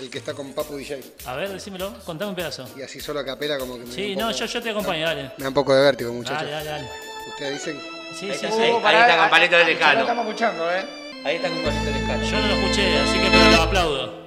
El 0.00 0.10
que 0.10 0.18
está 0.18 0.34
con 0.34 0.52
Papu 0.52 0.76
DJ. 0.76 1.00
A 1.26 1.36
ver, 1.36 1.48
decímelo, 1.50 1.94
contame 2.04 2.30
un 2.30 2.34
pedazo. 2.34 2.68
Y 2.76 2.82
así 2.82 3.00
solo 3.00 3.20
a 3.20 3.24
capela 3.24 3.58
como 3.58 3.74
que 3.74 3.80
me 3.84 3.86
da 3.90 3.92
Sí, 3.94 4.12
un 4.12 4.18
no, 4.18 4.26
poco- 4.28 4.38
yo, 4.38 4.46
yo 4.46 4.62
te 4.62 4.70
acompaño, 4.70 5.06
dale. 5.06 5.22
Me 5.36 5.42
da 5.44 5.48
un 5.48 5.54
poco 5.54 5.74
de 5.74 5.82
vértigo, 5.82 6.12
muchachos. 6.12 6.38
Dale, 6.38 6.50
dale, 6.50 6.70
dale. 6.70 6.88
Ustedes 7.28 7.52
dicen. 7.54 7.80
Sí, 8.18 8.30
Ahí 8.30 8.38
sí, 8.38 8.46
está, 8.46 8.56
sí. 8.56 8.62
ahí, 8.62 8.70
Uh, 8.72 8.82
pará, 8.82 9.00
está 9.02 9.16
con 9.16 9.24
ah, 9.26 9.30
palito 9.30 9.56
de 9.56 9.62
ah, 9.62 9.66
Ya 9.66 9.72
lo 9.72 9.78
lejano. 9.78 10.00
estamos 10.00 10.26
escuchando, 10.26 10.72
eh. 10.72 10.84
Ahí 11.24 11.36
está 11.36 11.48
con 11.48 11.62
palito 11.62 11.84
de 11.84 11.92
lejano. 11.92 12.24
Yo 12.24 12.40
no 12.40 12.46
lo 12.48 12.54
escuché, 12.54 12.98
así 12.98 13.18
que 13.18 13.28
pero 13.30 13.50
lo 13.56 13.62
aplaudo. 13.62 14.24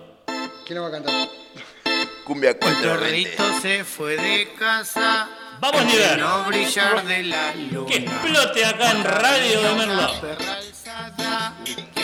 ¿Quién 0.65 0.75
lo 0.77 0.81
va 0.83 0.87
a 0.87 0.91
cantar? 0.91 1.29
Cumbia 2.25 2.57
420. 2.57 3.05
Perrito 3.29 3.61
se 3.61 3.83
fue 3.83 4.15
de 4.17 4.53
casa. 4.59 5.29
Vamos, 5.59 5.85
nivel. 5.85 6.19
No 6.19 6.43
brillar 6.45 7.03
de 7.05 7.23
la 7.23 7.51
Que 7.53 7.59
luna. 7.71 7.95
explote 7.95 8.65
acá 8.65 8.91
en 8.91 9.03
Radio 9.03 9.61
de 9.61 9.73
Merlo. 9.75 10.11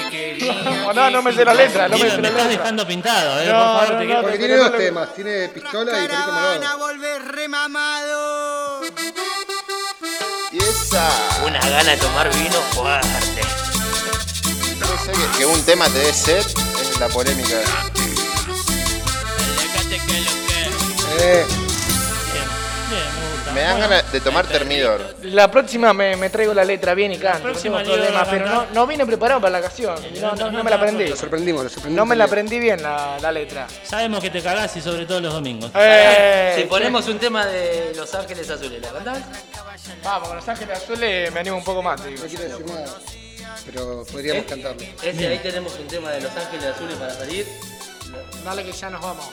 Que 0.09 0.53
No, 0.85 0.93
no, 0.93 1.09
no 1.09 1.21
me 1.21 1.33
sé 1.33 1.45
la 1.45 1.53
letra, 1.53 1.87
no 1.87 1.97
me 1.97 2.09
sé 2.09 2.17
me 2.17 2.23
la 2.23 2.27
estás 2.29 2.45
letra. 2.47 2.59
dejando 2.59 2.87
pintado, 2.87 3.39
eh. 3.41 3.45
No, 3.47 3.53
Por 3.53 3.63
favor, 3.63 3.81
no, 3.81 3.87
te 3.87 3.93
no, 3.93 3.99
quiero. 4.05 4.21
Porque 4.21 4.37
pero 4.37 4.47
tiene 4.47 4.55
dos 4.57 4.77
temas. 4.77 5.13
Tiene 5.15 5.49
pistola 5.49 5.91
y 5.91 6.07
perrito 6.07 6.27
Van 6.31 6.63
a 6.63 6.75
volver 6.75 7.21
remamado. 7.31 8.81
Y 10.51 10.57
esa. 10.57 11.09
Una 11.45 11.59
gana 11.59 11.91
de 11.91 11.97
tomar 11.97 12.29
vino 12.35 12.59
fuerte. 12.73 13.41
No 14.79 14.87
sé 15.05 15.11
que, 15.11 15.37
que 15.39 15.45
un 15.45 15.61
tema 15.63 15.85
te 15.87 15.99
dé 15.99 16.13
set 16.13 16.45
es 16.81 16.99
la 16.99 17.07
polémica. 17.07 17.57
Eh, 21.19 21.45
me 23.53 23.61
dan 23.61 23.73
Bueno, 23.79 23.89
ganas 23.89 24.11
de 24.11 24.21
tomar 24.21 24.45
termidor. 24.47 25.15
La 25.23 25.49
próxima 25.49 25.93
me, 25.93 26.15
me 26.15 26.29
traigo 26.29 26.53
la 26.53 26.63
letra 26.63 26.93
bien 26.93 27.11
y 27.13 27.17
canto. 27.17 27.39
No 27.39 27.43
próxima 27.51 27.83
tengo 27.83 27.93
problema, 27.95 28.25
pero 28.29 28.67
no, 28.73 28.87
vine 28.87 29.05
preparado 29.05 29.39
para 29.41 29.51
la 29.51 29.61
canción. 29.61 29.95
No, 30.21 30.35
no, 30.35 30.51
no 30.51 30.63
me 30.63 30.69
la 30.69 30.75
aprendí. 30.77 31.07
lo 31.07 31.15
sorprendimos, 31.15 31.63
lo 31.63 31.69
sorprendimos. 31.69 31.97
No 31.97 32.05
me 32.05 32.15
la 32.15 32.25
aprendí 32.25 32.59
bien 32.59 32.81
la, 32.81 33.17
la 33.21 33.31
letra. 33.31 33.67
Sabemos 33.83 34.19
que 34.21 34.29
te 34.29 34.41
cagás 34.41 34.75
y 34.77 34.81
sobre 34.81 35.05
todo 35.05 35.21
los 35.21 35.33
domingos. 35.33 35.71
Eh, 35.75 36.53
Si 36.57 36.63
ponemos 36.65 37.07
un 37.07 37.19
tema 37.19 37.45
de 37.45 37.93
Los 37.95 38.13
Ángeles 38.13 38.49
Azules, 38.49 38.81
¿la 38.81 38.89
cantás? 38.89 39.19
Vamos, 40.03 40.27
con 40.27 40.37
Los 40.37 40.47
Ángeles 40.49 40.77
Azules 40.77 41.31
me 41.31 41.39
animo 41.39 41.57
un 41.57 41.63
poco 41.63 41.81
más, 41.81 42.01
te 42.01 42.09
digo. 42.09 42.23
No 42.23 42.29
quiero 42.29 42.43
decir 42.43 42.65
nada. 42.65 42.85
Pero 43.65 44.03
podríamos 44.11 44.43
¿Eh? 44.43 44.47
cantarlo. 44.49 44.81
Ese 45.01 45.27
ahí 45.27 45.39
tenemos 45.39 45.77
un 45.79 45.87
tema 45.87 46.11
de 46.11 46.21
Los 46.21 46.31
Ángeles 46.35 46.65
Azules 46.75 46.95
para 46.97 47.13
salir. 47.13 47.45
Dale 48.43 48.63
que 48.63 48.71
ya 48.71 48.89
nos 48.89 49.01
vamos. 49.01 49.25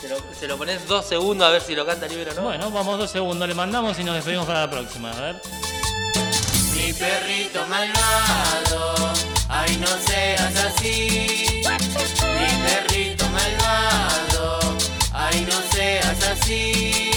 Se 0.00 0.08
lo, 0.08 0.16
se 0.32 0.46
lo 0.46 0.56
pones 0.56 0.86
dos 0.86 1.06
segundos 1.06 1.48
a 1.48 1.50
ver 1.50 1.60
si 1.60 1.74
lo 1.74 1.84
canta 1.84 2.06
libre 2.06 2.30
o 2.30 2.34
no. 2.34 2.42
Bueno, 2.42 2.70
vamos 2.70 2.98
dos 2.98 3.10
segundos, 3.10 3.48
le 3.48 3.54
mandamos 3.54 3.98
y 3.98 4.04
nos 4.04 4.14
despedimos 4.14 4.46
para 4.46 4.60
la 4.60 4.70
próxima. 4.70 5.10
A 5.10 5.20
ver. 5.20 5.42
Mi 6.74 6.92
perrito 6.92 7.66
malvado, 7.66 9.12
ay 9.48 9.76
no 9.78 9.88
seas 10.06 10.56
así. 10.56 11.62
Mi 11.64 12.50
perrito 12.68 13.28
malvado, 13.30 14.76
ay 15.12 15.46
no 15.50 15.60
seas 15.72 16.22
así. 16.22 17.10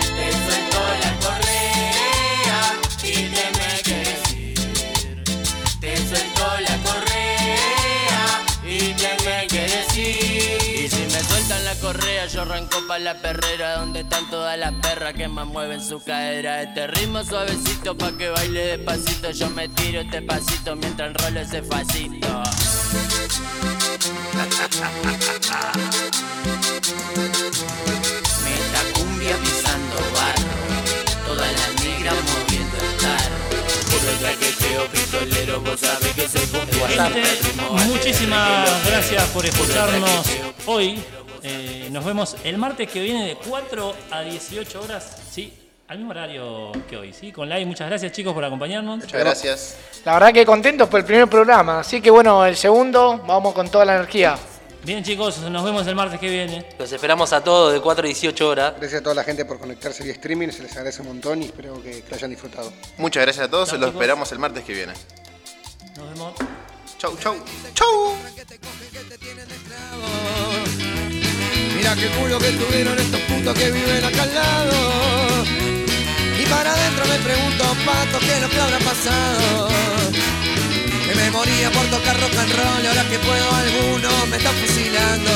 Te 0.00 0.32
suelto 0.32 0.80
la 1.02 1.12
correa 1.20 2.78
y 3.02 3.12
te 3.12 3.50
me 3.58 3.80
quieres 3.82 4.32
ir. 4.32 4.54
Te 5.80 5.96
suelto 6.08 6.44
la 6.60 6.76
correa 6.78 8.44
y 8.64 8.94
te 8.94 9.16
me 9.24 9.46
quieres 9.48 9.96
ir. 9.96 10.35
Me 11.46 11.54
sueltan 11.54 11.64
la 11.64 11.80
correa, 11.80 12.26
yo 12.26 12.42
arranco 12.42 12.78
pa' 12.88 12.98
la 12.98 13.14
perrera 13.14 13.78
donde 13.78 14.00
están 14.00 14.28
todas 14.30 14.58
las 14.58 14.72
perras 14.82 15.14
que 15.14 15.28
más 15.28 15.46
mueven 15.46 15.80
su 15.80 16.02
cadera. 16.02 16.60
Este 16.62 16.88
ritmo 16.88 17.22
suavecito 17.22 17.96
pa' 17.96 18.10
que 18.18 18.30
baile 18.30 18.78
despacito. 18.78 19.30
Yo 19.30 19.48
me 19.50 19.68
tiro 19.68 20.00
este 20.00 20.22
pasito 20.22 20.74
mientras 20.74 21.10
enrolo 21.10 21.38
ese 21.38 21.62
facito. 21.62 22.26
Meta 28.42 28.82
cumbia 28.94 29.36
pisando 29.36 29.96
barro, 30.14 30.50
todas 31.26 31.52
las 31.52 31.84
negras 31.84 32.14
moviendo 32.24 32.76
el 32.76 32.96
tarro. 32.96 33.36
Pistolero, 34.92 35.60
vos 35.60 35.78
sabés 35.78 36.12
que 36.14 36.28
soy. 36.28 36.40
Gente, 36.88 37.22
muchísimas 37.86 38.84
gracias 38.86 39.22
por 39.28 39.46
escucharnos 39.46 40.26
hoy. 40.66 41.00
Eh, 41.48 41.88
nos 41.92 42.04
vemos 42.04 42.36
el 42.42 42.58
martes 42.58 42.90
que 42.90 43.00
viene 43.00 43.24
de 43.24 43.36
4 43.36 43.94
a 44.10 44.20
18 44.22 44.82
horas. 44.82 45.16
Sí, 45.30 45.56
al 45.86 45.98
mismo 45.98 46.10
horario 46.10 46.72
que 46.90 46.96
hoy. 46.96 47.12
¿sí? 47.12 47.30
Con 47.30 47.48
live. 47.48 47.64
Muchas 47.66 47.88
gracias 47.88 48.10
chicos 48.10 48.34
por 48.34 48.44
acompañarnos. 48.44 48.98
Muchas 48.98 49.20
gracias. 49.20 49.76
La 50.04 50.14
verdad 50.14 50.32
que 50.32 50.44
contentos 50.44 50.88
por 50.88 50.98
el 50.98 51.06
primer 51.06 51.28
programa. 51.28 51.78
Así 51.78 52.00
que 52.00 52.10
bueno, 52.10 52.44
el 52.44 52.56
segundo, 52.56 53.22
vamos 53.24 53.54
con 53.54 53.70
toda 53.70 53.84
la 53.84 53.94
energía. 53.94 54.36
Bien 54.82 55.04
chicos, 55.04 55.38
nos 55.38 55.64
vemos 55.64 55.86
el 55.86 55.94
martes 55.94 56.18
que 56.18 56.28
viene. 56.28 56.66
Los 56.80 56.90
esperamos 56.90 57.32
a 57.32 57.42
todos 57.44 57.72
de 57.72 57.80
4 57.80 58.04
a 58.04 58.06
18 58.06 58.48
horas. 58.48 58.74
Gracias 58.78 59.00
a 59.00 59.02
toda 59.04 59.14
la 59.14 59.22
gente 59.22 59.44
por 59.44 59.60
conectarse 59.60 60.02
vía 60.02 60.14
streaming, 60.14 60.48
se 60.48 60.62
les 60.64 60.72
agradece 60.72 61.02
un 61.02 61.08
montón 61.08 61.42
y 61.42 61.46
espero 61.46 61.80
que, 61.80 62.02
que 62.02 62.10
lo 62.10 62.16
hayan 62.16 62.30
disfrutado. 62.30 62.72
Muchas 62.98 63.22
gracias 63.22 63.46
a 63.46 63.50
todos. 63.50 63.68
Chao, 63.68 63.78
Los 63.78 63.90
chicos. 63.90 64.00
esperamos 64.00 64.32
el 64.32 64.38
martes 64.40 64.64
que 64.64 64.72
viene. 64.74 64.94
Nos 65.96 66.08
vemos. 66.10 66.34
Chau, 66.98 67.16
chau. 67.18 67.36
Chau. 67.74 68.16
Mira 71.86 72.02
qué 72.02 72.08
culo 72.18 72.36
que 72.40 72.50
tuvieron 72.50 72.98
estos 72.98 73.20
putos 73.20 73.54
que 73.54 73.70
viven 73.70 74.04
acá 74.04 74.24
al 74.24 74.34
lado. 74.34 75.44
Y 76.36 76.44
para 76.46 76.72
adentro 76.72 77.06
me 77.06 77.18
pregunto, 77.20 77.64
pato, 77.86 78.18
¿qué 78.18 78.32
es 78.34 78.42
lo 78.42 78.48
que 78.50 78.60
habrá 78.60 78.78
pasado? 78.80 79.68
Que 81.06 81.14
me 81.14 81.30
moría 81.30 81.70
por 81.70 81.86
tocar 81.86 82.20
rock 82.20 82.36
and 82.38 82.52
roll 82.56 82.82
y 82.82 82.86
ahora 82.88 83.04
que 83.08 83.20
puedo 83.20 83.54
alguno 83.54 84.26
me 84.26 84.36
están 84.36 84.52
fusilando. 84.56 85.30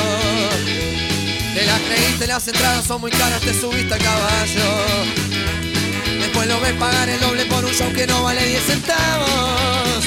Te 1.54 1.66
las 1.66 1.80
creíste, 1.82 2.26
las 2.26 2.48
entradas 2.48 2.84
son 2.84 3.00
muy 3.00 3.12
caras, 3.12 3.40
te 3.42 3.54
subiste 3.54 3.94
al 3.94 4.02
caballo. 4.02 4.70
Después 6.18 6.48
lo 6.48 6.60
ves 6.62 6.72
pagar 6.72 7.08
el 7.10 7.20
doble 7.20 7.44
por 7.44 7.64
un 7.64 7.72
show 7.72 7.92
que 7.92 8.08
no 8.08 8.24
vale 8.24 8.44
10 8.44 8.62
centavos. 8.64 10.04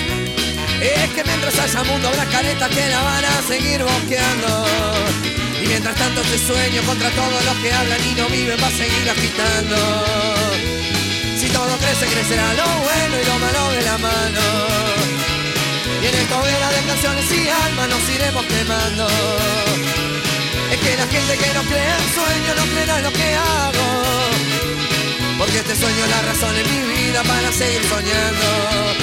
Es 0.82 1.10
que 1.14 1.24
mientras 1.24 1.57
haya 1.57 1.84
mundo 1.86 2.10
habrá 2.10 2.26
caretas 2.26 2.68
que 2.68 2.90
la 2.90 3.02
van 3.02 3.24
a 3.24 3.41
seguir 3.48 3.82
bosqueando. 3.82 5.43
Mientras 5.73 5.95
tanto 5.95 6.21
este 6.21 6.37
sueño 6.37 6.83
contra 6.83 7.09
todos 7.09 7.45
los 7.45 7.55
que 7.55 7.73
hablan 7.73 7.99
y 8.05 8.13
no 8.13 8.27
viven 8.27 8.61
va 8.61 8.67
a 8.67 8.77
seguir 8.77 9.09
agitando. 9.09 9.75
Si 11.35 11.49
todo 11.49 11.75
crece, 11.79 12.05
crecerá 12.05 12.53
lo 12.53 12.67
bueno 12.85 13.15
y 13.19 13.25
lo 13.25 13.39
malo 13.39 13.71
de 13.71 13.81
la 13.81 13.97
mano. 13.97 14.45
Y 15.99 16.05
en 16.05 16.13
esta 16.13 16.39
hoguera 16.39 16.69
de 16.69 16.81
canciones 16.85 17.25
y 17.31 17.49
almas 17.49 17.89
nos 17.89 18.07
iremos 18.07 18.45
quemando. 18.45 19.07
Es 20.73 20.77
que 20.77 20.95
la 20.95 21.07
gente 21.07 21.37
que 21.41 21.53
no 21.55 21.63
cree 21.63 21.89
en 21.89 22.07
sueño 22.21 22.51
no 22.55 22.65
creerá 22.71 23.01
lo 23.01 23.11
que 23.11 23.33
hago. 23.33 23.87
Porque 25.39 25.57
este 25.57 25.75
sueño 25.75 26.03
es 26.05 26.09
la 26.11 26.21
razón 26.21 26.55
en 26.55 26.67
mi 26.69 26.81
vida 26.93 27.23
para 27.23 27.51
seguir 27.51 27.81
soñando. 27.89 29.02